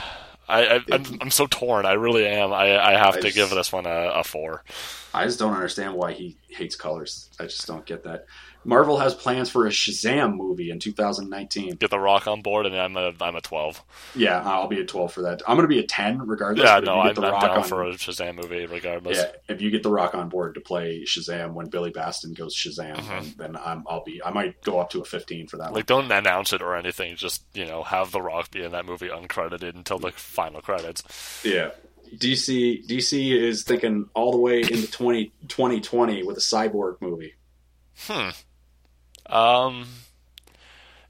I, 0.51 0.77
I 0.77 0.81
I'm, 0.93 1.05
I'm 1.21 1.31
so 1.31 1.47
torn. 1.47 1.85
I 1.85 1.93
really 1.93 2.27
am. 2.27 2.53
I 2.55 2.79
I 2.79 2.93
have 2.93 3.15
I 3.17 3.19
to 3.19 3.23
just- 3.25 3.37
give 3.37 3.51
this 3.51 3.71
one 3.73 3.85
a, 3.87 4.11
a 4.15 4.25
four. 4.25 4.65
I 5.13 5.25
just 5.25 5.39
don't 5.39 5.53
understand 5.55 5.95
why 5.95 6.13
he 6.13 6.37
hates 6.49 6.77
colors. 6.77 7.31
I 7.41 7.45
just 7.45 7.67
don't 7.67 7.85
get 7.85 8.05
that. 8.05 8.27
Marvel 8.65 8.99
has 8.99 9.15
plans 9.15 9.49
for 9.49 9.67
a 9.67 9.71
Shazam 9.71 10.35
movie 10.37 10.71
in 10.71 10.79
2019. 10.79 11.77
Get 11.77 11.91
the 11.91 11.99
Rock 11.99 12.27
on 12.27 12.43
board, 12.43 12.67
and 12.67 12.77
I'm 12.77 12.97
a 12.97 13.13
I'm 13.21 13.35
a 13.37 13.41
twelve. 13.41 13.83
Yeah, 14.15 14.43
I'll 14.43 14.67
be 14.69 14.81
a 14.81 14.85
12 14.85 15.13
for 15.13 15.23
that. 15.23 15.43
I'm 15.47 15.57
going 15.57 15.65
to 15.65 15.75
be 15.75 15.79
a 15.79 15.87
10 15.87 16.27
regardless. 16.27 16.67
Yeah, 16.67 16.81
no, 16.81 17.01
I'm, 17.01 17.15
The 17.15 17.23
I'm 17.23 17.33
Rock 17.33 17.43
down 17.43 17.59
on- 17.59 17.65
for 17.65 17.85
a 17.85 17.93
Shazam 17.95 18.35
movie 18.37 18.67
regardless. 18.67 19.17
Yeah, 19.19 19.31
if 19.55 19.63
you 19.63 19.71
get 19.71 19.83
the 19.83 19.91
Rock 19.91 20.15
on 20.15 20.29
board 20.29 20.55
to 20.55 20.61
play 20.61 21.05
Shazam 21.07 21.55
when 21.55 21.69
Billy 21.69 21.91
Batson 21.91 22.35
goes 22.35 22.55
Shazam, 22.55 22.97
Mhm. 22.97 23.37
then, 23.37 23.57
I'm, 23.57 23.85
I'll 23.89 24.05
be. 24.05 24.23
I 24.23 24.31
might 24.33 24.61
go 24.63 24.79
up 24.81 24.91
to 24.91 25.01
a 25.01 25.05
15 25.05 25.47
for 25.47 25.57
that 25.59 25.67
one. 25.67 25.75
Like, 25.75 25.87
don't 25.87 26.11
announce 26.11 26.53
it 26.53 26.61
or 26.61 26.77
anything. 26.77 27.17
Just 27.17 27.45
you 27.55 27.65
know, 27.65 27.83
have 27.85 28.11
the 28.13 28.21
Rock 28.21 28.51
be 28.51 28.63
in 28.63 28.73
that 28.73 28.85
movie 28.87 29.09
uncredited 29.09 29.77
until 29.77 29.99
the 29.99 30.11
final 30.13 30.61
credits. 30.61 31.03
Yeah. 31.45 31.71
DC 32.17 32.87
DC 32.87 33.33
is 33.39 33.65
thinking 33.65 34.09
all 34.15 34.33
the 34.33 34.39
way 34.39 34.61
into 34.63 34.91
20, 34.91 35.31
2020 35.49 36.23
with 36.23 36.37
a 36.37 36.41
cyborg 36.41 36.97
movie. 37.01 37.35
Hmm. 38.07 38.31
Um, 39.29 39.87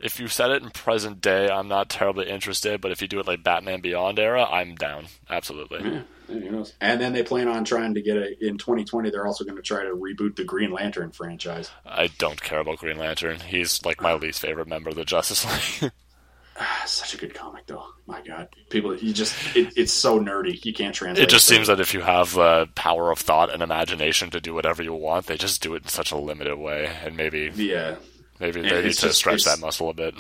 if 0.01 0.21
you 0.21 0.29
set 0.29 0.51
it 0.51 0.63
in 0.63 0.71
present 0.71 1.21
day, 1.21 1.49
I'm 1.49 1.69
not 1.69 1.89
terribly 1.89 2.29
interested. 2.29 2.81
But 2.81 2.93
if 2.93 3.03
you 3.03 3.09
do 3.09 3.19
it 3.21 3.27
like 3.27 3.43
Batman 3.43 3.81
Beyond 3.81 4.19
era, 4.19 4.45
I'm 4.45 4.75
down. 4.75 5.07
Absolutely. 5.29 5.81
Yeah, 5.83 6.03
who 6.29 6.51
knows? 6.51 6.75
And 6.81 7.01
then 7.01 7.13
they 7.13 7.23
plan 7.23 7.49
on 7.49 7.65
trying 7.65 7.95
to 7.95 8.03
get 8.03 8.17
it 8.17 8.41
in 8.41 8.59
2020. 8.59 9.11
They're 9.11 9.27
also 9.27 9.45
going 9.45 9.57
to 9.57 9.63
try 9.63 9.83
to 9.83 9.91
reboot 9.91 10.37
the 10.37 10.45
Green 10.45 10.71
Lantern 10.71 11.11
franchise. 11.11 11.71
I 11.85 12.09
don't 12.19 12.41
care 12.41 12.61
about 12.61 12.79
Green 12.79 12.99
Lantern. 12.99 13.41
He's 13.41 13.85
like 13.85 14.01
my 14.01 14.15
least 14.15 14.41
favorite 14.41 14.69
member 14.69 14.91
of 14.91 14.97
the 14.97 15.05
Justice 15.05 15.45
League. 15.83 15.93
Ah, 16.59 16.83
Such 16.87 17.15
a 17.15 17.17
good 17.19 17.35
comic, 17.35 17.67
though. 17.67 17.85
My 18.07 18.21
God, 18.23 18.49
people, 18.71 18.97
you 18.97 19.13
just 19.13 19.35
it, 19.55 19.73
it's 19.77 19.93
so 19.93 20.19
nerdy. 20.19 20.65
You 20.65 20.73
can't 20.73 20.95
translate. 20.95 21.25
it 21.25 21.31
just 21.31 21.47
seems 21.47 21.67
that 21.69 21.79
if 21.81 21.93
you 21.95 22.01
have 22.01 22.37
uh, 22.39 22.67
power 22.75 23.11
of 23.11 23.19
thought 23.19 23.53
and 23.53 23.63
imagination 23.63 24.31
to 24.31 24.41
do 24.41 24.55
whatever 24.55 24.83
you 24.83 24.95
want, 24.95 25.27
they 25.27 25.37
just 25.37 25.63
do 25.63 25.75
it 25.75 25.83
in 25.83 25.89
such 25.89 26.11
a 26.11 26.17
limited 26.17 26.57
way, 26.57 26.87
and 27.05 27.17
maybe 27.17 27.51
yeah, 27.55 27.97
maybe 28.41 28.63
they 28.63 28.83
need 28.83 28.93
to 28.95 29.07
just- 29.07 29.19
stretch 29.19 29.45
that 29.45 29.61
muscle 29.61 29.91
a 29.91 29.95
bit. 29.95 30.15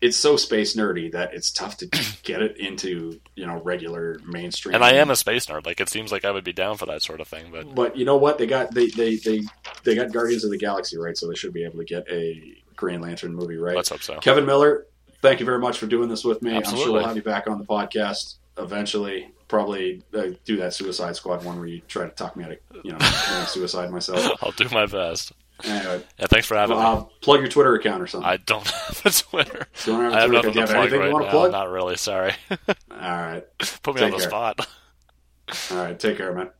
it's 0.00 0.16
so 0.16 0.36
space 0.36 0.76
nerdy 0.76 1.10
that 1.12 1.34
it's 1.34 1.50
tough 1.50 1.78
to 1.78 1.86
get 2.22 2.40
it 2.42 2.56
into 2.58 3.18
you 3.34 3.46
know 3.46 3.60
regular 3.62 4.20
mainstream. 4.24 4.74
And 4.76 4.84
I 4.84 4.92
am 4.92 5.10
a 5.10 5.16
space 5.16 5.46
nerd. 5.46 5.66
Like 5.66 5.80
it 5.80 5.88
seems 5.88 6.12
like 6.12 6.24
I 6.24 6.30
would 6.30 6.44
be 6.44 6.52
down 6.52 6.76
for 6.76 6.86
that 6.86 7.02
sort 7.02 7.20
of 7.20 7.26
thing, 7.28 7.46
but 7.50 7.74
But 7.74 7.96
you 7.96 8.04
know 8.04 8.16
what? 8.16 8.38
They 8.38 8.46
got 8.46 8.72
they 8.72 8.86
they 8.86 9.16
they 9.16 9.42
they 9.82 9.94
got 9.96 10.12
Guardians 10.12 10.44
of 10.44 10.50
the 10.52 10.58
Galaxy 10.58 10.96
right, 10.96 11.16
so 11.18 11.26
they 11.26 11.34
should 11.34 11.52
be 11.52 11.64
able 11.64 11.78
to 11.78 11.84
get 11.84 12.08
a 12.08 12.56
Green 12.76 13.00
Lantern 13.00 13.34
movie 13.34 13.56
right. 13.56 13.74
let's 13.74 13.88
hope 13.88 14.02
so. 14.02 14.18
Kevin 14.20 14.46
Miller, 14.46 14.86
thank 15.22 15.40
you 15.40 15.46
very 15.46 15.58
much 15.58 15.78
for 15.78 15.86
doing 15.86 16.08
this 16.08 16.24
with 16.24 16.42
me. 16.42 16.56
I'm 16.56 16.62
sure 16.64 16.92
we'll 16.92 17.04
have 17.06 17.16
you 17.16 17.22
back 17.22 17.46
on 17.48 17.58
the 17.58 17.64
podcast 17.64 18.36
eventually. 18.58 19.30
Probably 19.48 20.02
uh, 20.12 20.28
do 20.44 20.56
that 20.56 20.74
Suicide 20.74 21.14
Squad 21.14 21.44
one 21.44 21.58
where 21.58 21.68
you 21.68 21.80
try 21.86 22.04
to 22.04 22.10
talk 22.10 22.36
me 22.36 22.44
out 22.44 22.50
of 22.52 22.58
you 22.82 22.92
know 22.92 22.98
suicide 23.46 23.90
myself. 23.92 24.28
I'll 24.42 24.50
do 24.52 24.68
my 24.72 24.86
best. 24.86 25.32
Anyway, 25.64 26.02
Yeah, 26.18 26.26
thanks 26.26 26.46
for 26.46 26.56
having 26.56 26.76
me. 26.76 26.82
uh, 26.82 27.02
plug 27.22 27.40
your 27.40 27.48
Twitter 27.48 27.74
account 27.76 28.02
or 28.02 28.06
something. 28.06 28.28
I 28.28 28.36
don't 28.38 28.66
have 28.68 29.02
a 29.06 29.10
Twitter. 29.10 29.66
Don't 29.86 30.02
have 30.02 30.12
a 30.12 30.16
I 30.16 30.20
have 30.22 30.30
nothing. 30.30 30.52
To 30.54 30.60
have 30.60 30.68
plug 30.68 30.92
right 30.92 31.10
now. 31.12 31.30
plug? 31.30 31.52
Not 31.52 31.70
really. 31.70 31.96
Sorry. 31.96 32.32
All 32.50 32.66
right, 32.98 33.44
Put 33.82 33.94
me 33.94 34.00
Take 34.00 34.04
on 34.04 34.10
the 34.10 34.16
care. 34.18 34.28
spot. 34.28 34.68
all 35.70 35.76
right. 35.78 35.98
Take 35.98 36.16
care, 36.18 36.32
man. 36.34 36.50